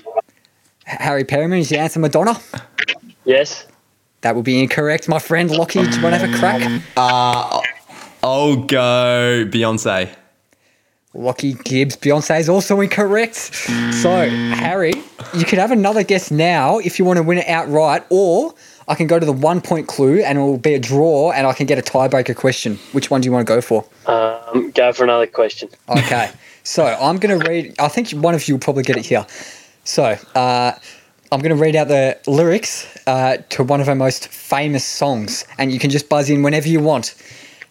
Harry 0.84 1.24
Perryman 1.24 1.58
is 1.58 1.68
the 1.68 1.78
answer 1.78 2.00
Madonna. 2.00 2.40
Yes. 3.24 3.66
That 4.24 4.34
would 4.36 4.44
be 4.46 4.62
incorrect, 4.62 5.06
my 5.06 5.18
friend 5.18 5.50
Lockie. 5.50 5.82
Do 5.82 5.96
you 5.96 6.02
want 6.02 6.14
to 6.14 6.18
have 6.18 6.34
a 6.34 6.38
crack? 6.38 6.82
I'll 6.96 8.56
go 8.56 9.44
Beyonce. 9.46 10.14
Lockie 11.12 11.52
Gibbs, 11.52 11.94
Beyonce 11.98 12.40
is 12.40 12.48
also 12.48 12.80
incorrect. 12.80 13.34
So, 13.36 14.30
Harry, 14.30 14.94
you 15.34 15.44
could 15.44 15.58
have 15.58 15.72
another 15.72 16.02
guess 16.02 16.30
now 16.30 16.78
if 16.78 16.98
you 16.98 17.04
want 17.04 17.18
to 17.18 17.22
win 17.22 17.36
it 17.36 17.46
outright, 17.48 18.06
or 18.08 18.54
I 18.88 18.94
can 18.94 19.06
go 19.06 19.18
to 19.18 19.26
the 19.26 19.32
one 19.32 19.60
point 19.60 19.88
clue 19.88 20.22
and 20.22 20.38
it 20.38 20.40
will 20.40 20.56
be 20.56 20.72
a 20.72 20.80
draw 20.80 21.30
and 21.32 21.46
I 21.46 21.52
can 21.52 21.66
get 21.66 21.78
a 21.78 21.82
tiebreaker 21.82 22.34
question. 22.34 22.76
Which 22.92 23.10
one 23.10 23.20
do 23.20 23.26
you 23.26 23.32
want 23.32 23.46
to 23.46 23.54
go 23.54 23.60
for? 23.60 23.84
Um, 24.06 24.70
go 24.70 24.90
for 24.94 25.04
another 25.04 25.26
question. 25.26 25.68
Okay. 25.90 26.30
so, 26.62 26.86
I'm 26.86 27.18
going 27.18 27.38
to 27.38 27.46
read, 27.46 27.74
I 27.78 27.88
think 27.88 28.08
one 28.12 28.34
of 28.34 28.48
you 28.48 28.54
will 28.54 28.60
probably 28.60 28.84
get 28.84 28.96
it 28.96 29.04
here. 29.04 29.26
So, 29.84 30.16
uh, 30.34 30.72
I'm 31.34 31.40
going 31.40 31.50
to 31.50 31.60
read 31.60 31.74
out 31.74 31.88
the 31.88 32.16
lyrics 32.28 32.86
uh, 33.08 33.38
to 33.48 33.64
one 33.64 33.80
of 33.80 33.88
our 33.88 33.96
most 33.96 34.28
famous 34.28 34.84
songs, 34.84 35.44
and 35.58 35.72
you 35.72 35.80
can 35.80 35.90
just 35.90 36.08
buzz 36.08 36.30
in 36.30 36.44
whenever 36.44 36.68
you 36.68 36.78
want. 36.78 37.16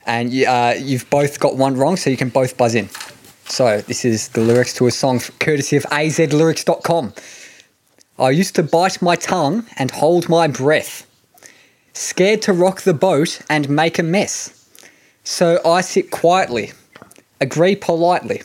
And 0.05 0.33
you, 0.33 0.47
uh, 0.47 0.75
you've 0.77 1.09
both 1.09 1.39
got 1.39 1.55
one 1.55 1.77
wrong, 1.77 1.95
so 1.95 2.09
you 2.09 2.17
can 2.17 2.27
both 2.27 2.57
buzz 2.57 2.75
in. 2.75 2.89
So, 3.45 3.79
this 3.79 4.03
is 4.03 4.27
the 4.27 4.41
lyrics 4.41 4.73
to 4.73 4.87
a 4.87 4.91
song 4.91 5.21
courtesy 5.39 5.77
of 5.77 5.83
azlyrics.com. 5.83 7.13
I 8.19 8.31
used 8.31 8.53
to 8.55 8.63
bite 8.63 9.01
my 9.01 9.15
tongue 9.15 9.65
and 9.77 9.91
hold 9.91 10.27
my 10.27 10.47
breath, 10.49 11.07
scared 11.93 12.41
to 12.41 12.51
rock 12.51 12.81
the 12.81 12.93
boat 12.93 13.39
and 13.49 13.69
make 13.69 13.97
a 13.97 14.03
mess. 14.03 14.67
So 15.23 15.61
I 15.65 15.79
sit 15.79 16.11
quietly, 16.11 16.73
agree 17.39 17.77
politely. 17.77 18.41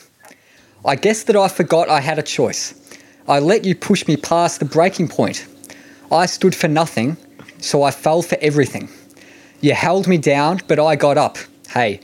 I 0.84 0.94
guess 0.94 1.24
that 1.24 1.34
I 1.34 1.48
forgot 1.48 1.88
I 1.88 2.02
had 2.02 2.20
a 2.20 2.22
choice. 2.22 2.87
I 3.28 3.38
let 3.40 3.64
you 3.64 3.74
push 3.74 4.06
me 4.06 4.16
past 4.16 4.58
the 4.58 4.64
breaking 4.64 5.08
point. 5.08 5.46
I 6.10 6.26
stood 6.26 6.54
for 6.54 6.68
nothing, 6.68 7.16
so 7.58 7.82
I 7.82 7.90
fell 7.90 8.22
for 8.22 8.38
everything. 8.40 8.88
You 9.60 9.74
held 9.74 10.06
me 10.06 10.16
down, 10.18 10.60
but 10.66 10.78
I 10.78 10.96
got 10.96 11.18
up. 11.18 11.36
Hey, 11.70 12.00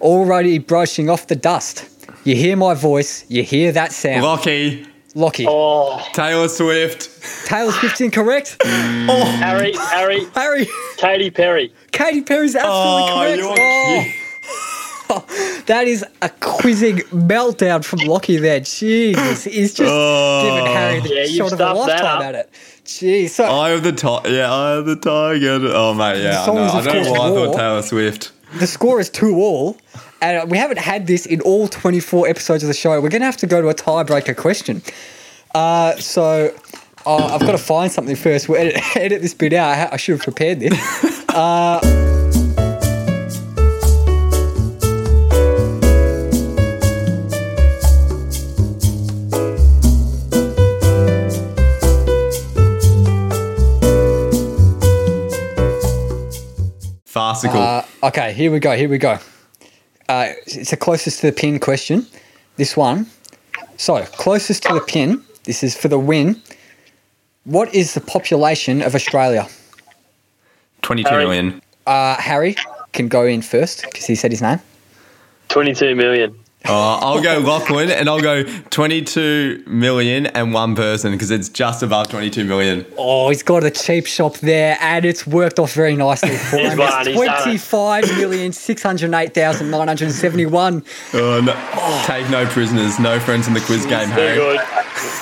already 0.00 0.58
brushing 0.58 1.10
off 1.10 1.26
the 1.26 1.34
dust. 1.36 1.88
You 2.24 2.36
hear 2.36 2.56
my 2.56 2.74
voice. 2.74 3.24
You 3.28 3.42
hear 3.42 3.72
that 3.72 3.92
sound. 3.92 4.22
Lockie, 4.22 4.86
Lockie. 5.14 5.46
Oh, 5.48 6.00
Taylor 6.12 6.48
Swift. 6.48 7.46
Taylor 7.46 7.72
Swift's 7.72 8.00
incorrect. 8.00 8.56
Mm. 9.08 9.38
Harry, 9.38 9.72
Harry, 9.74 10.24
Harry. 10.34 10.68
Katy 10.98 11.30
Perry. 11.30 11.72
Katy 11.92 12.20
Perry's 12.22 12.54
absolutely 12.54 13.42
Oh, 13.42 13.54
correct. 13.54 13.58
Oh. 13.58 14.27
You're-. 15.08 15.24
That 15.68 15.86
is 15.86 16.02
a 16.22 16.30
quizzing 16.40 16.96
meltdown 17.12 17.84
from 17.84 17.98
Lockie 18.00 18.38
there. 18.38 18.60
Jesus, 18.60 19.44
he's 19.44 19.74
just 19.74 19.90
Oh. 19.92 20.42
giving 20.44 20.72
Harry 20.72 21.00
the 21.00 21.08
Yeah, 21.14 21.26
shot 21.26 21.46
of 21.48 21.52
a 21.52 21.56
stuffed 21.56 21.58
that 21.58 21.76
lifetime 22.02 22.22
at 22.22 22.34
it. 22.36 22.50
Jeez. 22.86 23.28
So 23.30 23.44
Eye 23.44 23.70
of 23.70 23.82
the 23.82 23.92
tiger. 23.92 24.30
Yeah, 24.30 24.50
eye 24.50 24.72
of 24.76 24.86
the 24.86 24.96
tiger. 24.96 25.58
Oh 25.74 25.92
mate, 25.92 26.22
yeah. 26.22 26.40
I, 26.40 26.46
song 26.46 26.54
know. 26.56 26.64
is, 26.64 26.72
I 26.74 26.78
of 26.78 26.84
don't 26.86 27.04
know 27.04 27.12
why 27.12 27.18
I 27.18 27.30
thought 27.30 27.54
Taylor 27.56 27.82
Swift. 27.82 28.32
the 28.58 28.66
score 28.66 28.98
is 28.98 29.10
2 29.10 29.34
all. 29.36 29.76
And 30.22 30.50
we 30.50 30.56
haven't 30.56 30.78
had 30.78 31.06
this 31.06 31.26
in 31.26 31.42
all 31.42 31.68
24 31.68 32.26
episodes 32.28 32.62
of 32.62 32.68
the 32.68 32.74
show. 32.74 32.92
We're 33.00 33.10
going 33.10 33.20
to 33.20 33.26
have 33.26 33.36
to 33.38 33.46
go 33.46 33.60
to 33.60 33.68
a 33.68 33.74
tiebreaker 33.74 34.34
question. 34.34 34.80
Uh, 35.54 35.96
so 35.96 36.54
uh, 37.04 37.26
I've 37.34 37.40
got 37.40 37.52
to 37.52 37.58
find 37.58 37.92
something 37.92 38.16
first. 38.16 38.48
We'll 38.48 38.58
edit, 38.60 38.80
edit 38.96 39.20
this 39.22 39.34
bit 39.34 39.52
out. 39.52 39.68
I, 39.68 39.76
ha- 39.76 39.88
I 39.92 39.96
should 39.98 40.14
have 40.16 40.22
prepared 40.24 40.60
this. 40.60 41.24
Uh, 41.28 41.78
Farcical. 57.42 57.60
Uh, 57.60 58.08
okay, 58.08 58.32
here 58.32 58.50
we 58.50 58.58
go. 58.58 58.76
Here 58.76 58.88
we 58.88 58.98
go. 58.98 59.18
Uh, 60.08 60.32
it's 60.46 60.70
the 60.70 60.76
closest 60.76 61.20
to 61.20 61.26
the 61.26 61.32
pin 61.32 61.58
question. 61.58 62.06
This 62.56 62.76
one. 62.76 63.06
So, 63.76 64.02
closest 64.04 64.64
to 64.64 64.74
the 64.74 64.80
pin. 64.80 65.22
This 65.44 65.62
is 65.62 65.76
for 65.76 65.88
the 65.88 65.98
win. 65.98 66.40
What 67.44 67.74
is 67.74 67.94
the 67.94 68.00
population 68.00 68.82
of 68.82 68.94
Australia? 68.94 69.48
Twenty-two 70.82 71.08
Harry. 71.08 71.24
million. 71.24 71.62
Uh, 71.86 72.16
Harry 72.16 72.56
can 72.92 73.08
go 73.08 73.24
in 73.24 73.40
first 73.42 73.82
because 73.82 74.04
he 74.04 74.14
said 74.14 74.30
his 74.30 74.42
name. 74.42 74.60
22 75.48 75.94
million. 75.94 76.38
Oh, 76.66 76.98
I'll 77.00 77.22
go 77.22 77.38
Lachlan 77.38 77.88
and 77.90 78.08
I'll 78.10 78.20
go 78.20 78.42
22 78.42 79.62
million 79.68 80.26
and 80.26 80.52
one 80.52 80.74
person 80.74 81.12
because 81.12 81.30
it's 81.30 81.48
just 81.48 81.82
above 81.82 82.08
22 82.08 82.44
million. 82.44 82.84
Oh, 82.98 83.28
he's 83.28 83.42
got 83.42 83.64
a 83.64 83.70
cheap 83.70 84.06
shop 84.06 84.36
there, 84.38 84.76
and 84.80 85.04
it's 85.04 85.26
worked 85.26 85.58
off 85.58 85.72
very 85.72 85.94
nicely 85.96 86.36
for 86.36 86.56
him. 86.58 86.76
won, 86.78 86.88
It's 86.88 87.06
he's 87.08 87.16
done 87.16 87.24
it. 87.26 87.42
twenty-five 87.42 88.04
million 88.18 88.52
six 88.52 88.82
hundred 88.82 89.14
eight 89.14 89.34
thousand 89.34 89.70
nine 89.70 89.88
hundred 89.88 90.10
seventy-one. 90.12 90.82
Oh, 91.14 91.40
no. 91.40 92.02
Take 92.06 92.28
no 92.28 92.44
prisoners, 92.46 92.98
no 92.98 93.18
friends 93.20 93.46
in 93.48 93.54
the 93.54 93.60
quiz 93.60 93.86
game, 93.86 94.06
Too 94.08 94.12
Harry. 94.14 94.36
good. 94.36 94.60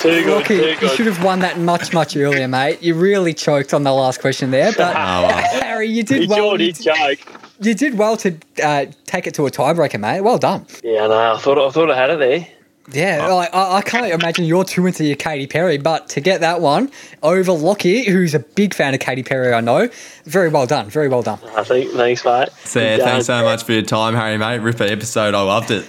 Too 0.01 0.23
good. 0.23 0.33
Rocky, 0.33 0.57
Too 0.75 0.85
you 0.85 0.95
should 0.95 1.05
have 1.05 1.23
won 1.23 1.39
that 1.39 1.59
much, 1.59 1.93
much 1.93 2.17
earlier, 2.17 2.47
mate. 2.47 2.81
You 2.81 2.95
really 2.95 3.33
choked 3.33 3.73
on 3.73 3.83
the 3.83 3.93
last 3.93 4.19
question 4.19 4.49
there, 4.51 4.71
but 4.75 4.95
Oh, 4.95 4.99
well. 5.27 5.61
Harry, 5.61 5.87
you 5.87 6.03
did 6.03 6.23
He 6.23 6.27
well. 6.27 6.37
sure 6.37 6.59
You, 6.59 6.73
did 6.73 6.83
joke. 6.83 7.36
You 7.59 7.73
did 7.73 7.97
well 7.97 8.17
to 8.17 8.37
uh, 8.63 8.85
take 9.05 9.27
it 9.27 9.33
to 9.35 9.45
a 9.47 9.51
tiebreaker, 9.51 9.99
mate. 9.99 10.21
Well 10.21 10.37
done. 10.37 10.65
Yeah, 10.83 11.07
no, 11.07 11.33
I 11.33 11.37
thought 11.37 11.57
I 11.57 11.69
thought 11.71 11.91
I 11.91 11.95
had 11.95 12.09
it 12.09 12.19
there. 12.19 12.47
Yeah, 12.89 13.27
like, 13.33 13.53
I, 13.53 13.77
I 13.77 13.81
can't 13.81 14.09
imagine 14.13 14.45
you're 14.45 14.63
too 14.63 14.85
into 14.85 15.03
your 15.03 15.17
Katy 15.17 15.47
Perry, 15.47 15.77
but 15.77 16.07
to 16.09 16.21
get 16.21 16.39
that 16.39 16.61
one 16.61 16.89
over 17.21 17.51
Lockie, 17.51 18.05
who's 18.05 18.33
a 18.33 18.39
big 18.39 18.73
fan 18.73 18.93
of 18.93 19.01
Katy 19.01 19.23
Perry, 19.23 19.53
I 19.53 19.59
know. 19.59 19.89
Very 20.23 20.47
well 20.47 20.65
done. 20.65 20.89
Very 20.89 21.09
well 21.09 21.21
done. 21.21 21.39
I 21.53 21.65
think. 21.65 21.91
Thanks, 21.91 22.23
mate. 22.23 22.47
So, 22.63 22.79
yeah, 22.79 22.97
thanks 22.97 23.25
so 23.25 23.43
much 23.43 23.63
for 23.65 23.73
your 23.73 23.81
time, 23.81 24.13
Harry, 24.13 24.37
mate. 24.37 24.59
Ripper 24.59 24.85
episode. 24.85 25.33
I 25.33 25.41
loved 25.41 25.69
it. 25.69 25.85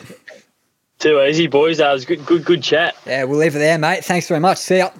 Too 0.98 1.22
easy, 1.22 1.46
boys. 1.46 1.78
That 1.78 1.92
was 1.92 2.04
good. 2.04 2.26
Good. 2.26 2.44
Good 2.44 2.64
chat. 2.64 2.96
Yeah, 3.06 3.22
we'll 3.24 3.38
leave 3.38 3.54
it 3.54 3.60
there, 3.60 3.78
mate. 3.78 4.04
Thanks 4.04 4.26
very 4.26 4.40
much. 4.40 4.58
See 4.58 4.78
ya. 4.78 4.90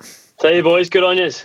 See 0.41 0.55
you, 0.55 0.63
boys. 0.63 0.89
Good 0.89 1.03
on 1.03 1.19
yous. 1.19 1.45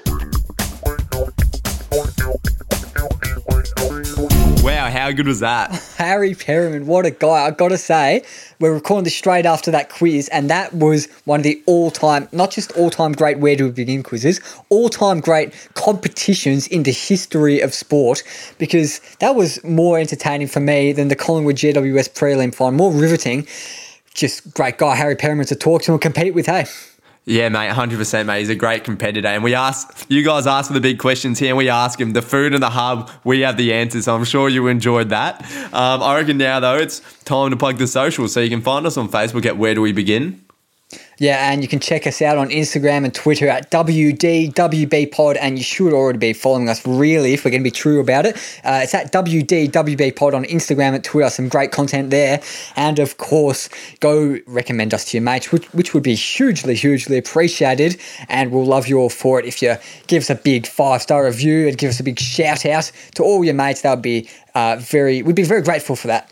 Wow, 4.64 4.90
how 4.90 5.12
good 5.12 5.28
was 5.28 5.42
that? 5.42 5.74
Harry 5.98 6.34
Perryman, 6.36 6.88
what 6.88 7.06
a 7.06 7.12
guy. 7.12 7.48
i 7.48 7.52
got 7.52 7.68
to 7.68 7.78
say, 7.78 8.24
we're 8.62 8.74
recording 8.74 9.04
this 9.04 9.14
straight 9.14 9.46
after 9.46 9.72
that 9.72 9.90
quiz, 9.90 10.30
and 10.30 10.50
that 10.50 10.74
was 10.74 11.10
one 11.26 11.42
of 11.42 11.44
the 11.44 11.62
all 11.66 11.92
time, 11.92 12.30
not 12.32 12.50
just 12.52 12.72
all 12.78 12.90
time 12.90 13.12
great 13.12 13.40
Where 13.40 13.58
We 13.58 13.72
Begin 13.72 14.04
quizzes, 14.04 14.40
all 14.70 14.88
time 14.88 15.20
great 15.20 15.52
competitions 15.74 16.66
in 16.68 16.84
the 16.84 16.94
history 16.94 17.60
of 17.60 17.74
sport, 17.74 18.24
because 18.58 19.02
that 19.20 19.36
was 19.36 19.62
more 19.66 20.00
entertaining 20.00 20.48
for 20.48 20.62
me 20.62 20.94
than 20.94 21.10
the 21.10 21.16
Collingwood 21.18 21.58
GWS 21.58 22.14
prelim 22.14 22.56
final, 22.56 22.72
more 22.72 22.94
riveting. 22.94 23.46
Just 24.14 24.54
great 24.54 24.78
guy, 24.78 24.96
Harry 24.96 25.18
Perryman, 25.18 25.46
to 25.48 25.58
talk 25.58 25.82
to 25.82 25.92
and 25.92 26.00
compete 26.00 26.34
with, 26.34 26.46
hey. 26.46 26.68
Yeah, 27.26 27.48
mate, 27.48 27.72
100%, 27.72 28.26
mate. 28.26 28.40
He's 28.40 28.50
a 28.50 28.56
great 28.56 28.84
competitor. 28.84 29.30
And 29.30 29.44
we 29.46 29.56
ask, 29.56 30.06
you 30.10 30.24
guys 30.24 30.46
ask 30.46 30.68
for 30.68 30.74
the 30.74 30.82
big 30.82 31.00
questions 31.00 31.40
here, 31.40 31.50
and 31.50 31.58
we 31.58 31.70
ask 31.70 32.00
him 32.00 32.12
the 32.12 32.22
food 32.22 32.54
and 32.54 32.62
the 32.62 32.70
hub. 32.70 33.10
We 33.24 33.42
have 33.42 33.56
the 33.56 33.74
answers, 33.74 34.06
so 34.06 34.16
I'm 34.16 34.26
sure 34.26 34.50
you 34.50 34.68
enjoyed 34.68 35.10
that. 35.10 35.42
Um, 35.74 36.04
I 36.04 36.18
reckon 36.18 36.38
now, 36.38 36.60
though, 36.60 36.76
it's 36.76 37.02
time 37.24 37.52
to 37.52 37.58
plug 37.58 37.78
the 37.78 37.88
socials. 37.88 38.34
So 38.34 38.42
you 38.42 38.50
can 38.50 38.62
find 38.62 38.86
us 38.86 38.98
on 38.98 39.08
Facebook 39.08 39.46
at 39.46 39.58
Where 39.58 39.74
Do 39.74 39.82
We 39.82 39.94
Begin? 39.94 40.44
Yeah, 41.20 41.52
and 41.52 41.62
you 41.62 41.68
can 41.68 41.80
check 41.80 42.08
us 42.08 42.22
out 42.22 42.38
on 42.38 42.50
Instagram 42.50 43.06
and 43.06 43.14
Twitter 43.14 43.48
at 43.48 43.72
WDWB 43.72 45.12
Pod, 45.12 45.38
and 45.38 45.58
you 45.58 45.64
should 45.64 45.94
already 45.94 46.18
be 46.18 46.34
following 46.34 46.68
us, 46.68 46.86
really, 46.86 47.34
if 47.34 47.46
we're 47.46 47.52
going 47.52 47.62
to 47.62 47.68
be 47.68 47.72
true 47.72 48.00
about 48.00 48.26
it. 48.26 48.36
Uh, 48.64 48.82
it's 48.84 48.94
at 48.94 49.12
WDWB 49.14 50.16
Pod 50.16 50.34
on 50.34 50.44
Instagram 50.46 50.96
and 50.96 51.04
Twitter, 51.04 51.30
some 51.30 51.48
great 51.48 51.72
content 51.72 52.10
there. 52.10 52.42
And 52.76 53.00
of 53.00 53.18
course, 53.18 53.70
go 54.00 54.40
recommend 54.48 54.94
us 54.94 55.06
to 55.06 55.18
your 55.18 55.24
mates, 55.24 55.52
which, 55.52 55.72
which 55.74 55.94
would 55.94 56.04
be 56.04 56.16
hugely, 56.16 56.76
hugely 56.76 57.18
appreciated. 57.18 58.00
And 58.28 58.52
we'll 58.52 58.66
love 58.66 58.88
you 58.88 58.98
all 58.98 59.10
for 59.10 59.40
it 59.40 59.46
if 59.46 59.62
you 59.62 59.76
give 60.08 60.24
us 60.24 60.30
a 60.30 60.36
big 60.36 60.68
five 60.68 61.02
star 61.02 61.26
review 61.26 61.68
and 61.68 61.78
give 61.78 61.90
us 61.90 62.00
a 62.00 62.04
big 62.04 62.20
shout 62.20 62.66
out 62.66 62.92
to 63.16 63.24
all 63.24 63.46
your 63.46 63.54
mates. 63.54 63.82
That 63.82 63.92
would 63.92 64.02
be 64.02 64.30
uh, 64.56 64.78
very, 64.80 65.22
we'd 65.22 65.36
be 65.36 65.44
very 65.44 65.62
grateful 65.62 65.96
for 65.96 66.08
that. 66.08 66.30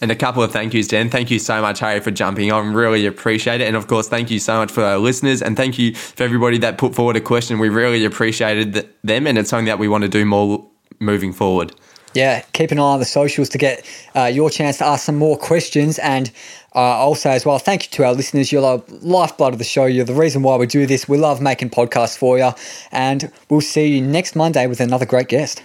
And 0.00 0.10
a 0.10 0.16
couple 0.16 0.42
of 0.42 0.52
thank 0.52 0.74
yous, 0.74 0.88
Jen. 0.88 1.08
Thank 1.08 1.30
you 1.30 1.38
so 1.38 1.62
much, 1.62 1.80
Harry, 1.80 2.00
for 2.00 2.10
jumping 2.10 2.50
on. 2.52 2.74
Really 2.74 3.06
appreciate 3.06 3.60
it. 3.60 3.66
And 3.66 3.76
of 3.76 3.86
course, 3.86 4.08
thank 4.08 4.30
you 4.30 4.38
so 4.38 4.56
much 4.56 4.70
for 4.70 4.82
our 4.82 4.98
listeners. 4.98 5.40
And 5.40 5.56
thank 5.56 5.78
you 5.78 5.94
for 5.94 6.24
everybody 6.24 6.58
that 6.58 6.78
put 6.78 6.94
forward 6.94 7.16
a 7.16 7.20
question. 7.20 7.58
We 7.58 7.68
really 7.68 8.04
appreciated 8.04 8.74
th- 8.74 8.86
them. 9.02 9.26
And 9.26 9.38
it's 9.38 9.50
something 9.50 9.66
that 9.66 9.78
we 9.78 9.88
want 9.88 10.02
to 10.02 10.08
do 10.08 10.24
more 10.24 10.66
moving 10.98 11.32
forward. 11.32 11.72
Yeah, 12.14 12.42
keep 12.52 12.70
an 12.70 12.78
eye 12.78 12.82
on 12.82 13.00
the 13.00 13.04
socials 13.04 13.48
to 13.50 13.58
get 13.58 13.84
uh, 14.14 14.24
your 14.26 14.48
chance 14.48 14.78
to 14.78 14.86
ask 14.86 15.04
some 15.04 15.16
more 15.16 15.36
questions. 15.36 15.98
And 15.98 16.30
uh, 16.74 16.78
also, 16.78 17.30
as 17.30 17.44
well, 17.44 17.58
thank 17.58 17.84
you 17.84 17.90
to 17.92 18.04
our 18.04 18.12
listeners. 18.12 18.52
You're 18.52 18.78
the 18.78 18.98
lifeblood 19.02 19.52
of 19.52 19.58
the 19.58 19.64
show. 19.64 19.86
You're 19.86 20.04
the 20.04 20.14
reason 20.14 20.42
why 20.42 20.56
we 20.56 20.66
do 20.66 20.86
this. 20.86 21.08
We 21.08 21.18
love 21.18 21.40
making 21.40 21.70
podcasts 21.70 22.16
for 22.16 22.38
you. 22.38 22.52
And 22.92 23.32
we'll 23.48 23.60
see 23.60 23.86
you 23.86 24.00
next 24.00 24.36
Monday 24.36 24.66
with 24.66 24.80
another 24.80 25.06
great 25.06 25.28
guest. 25.28 25.62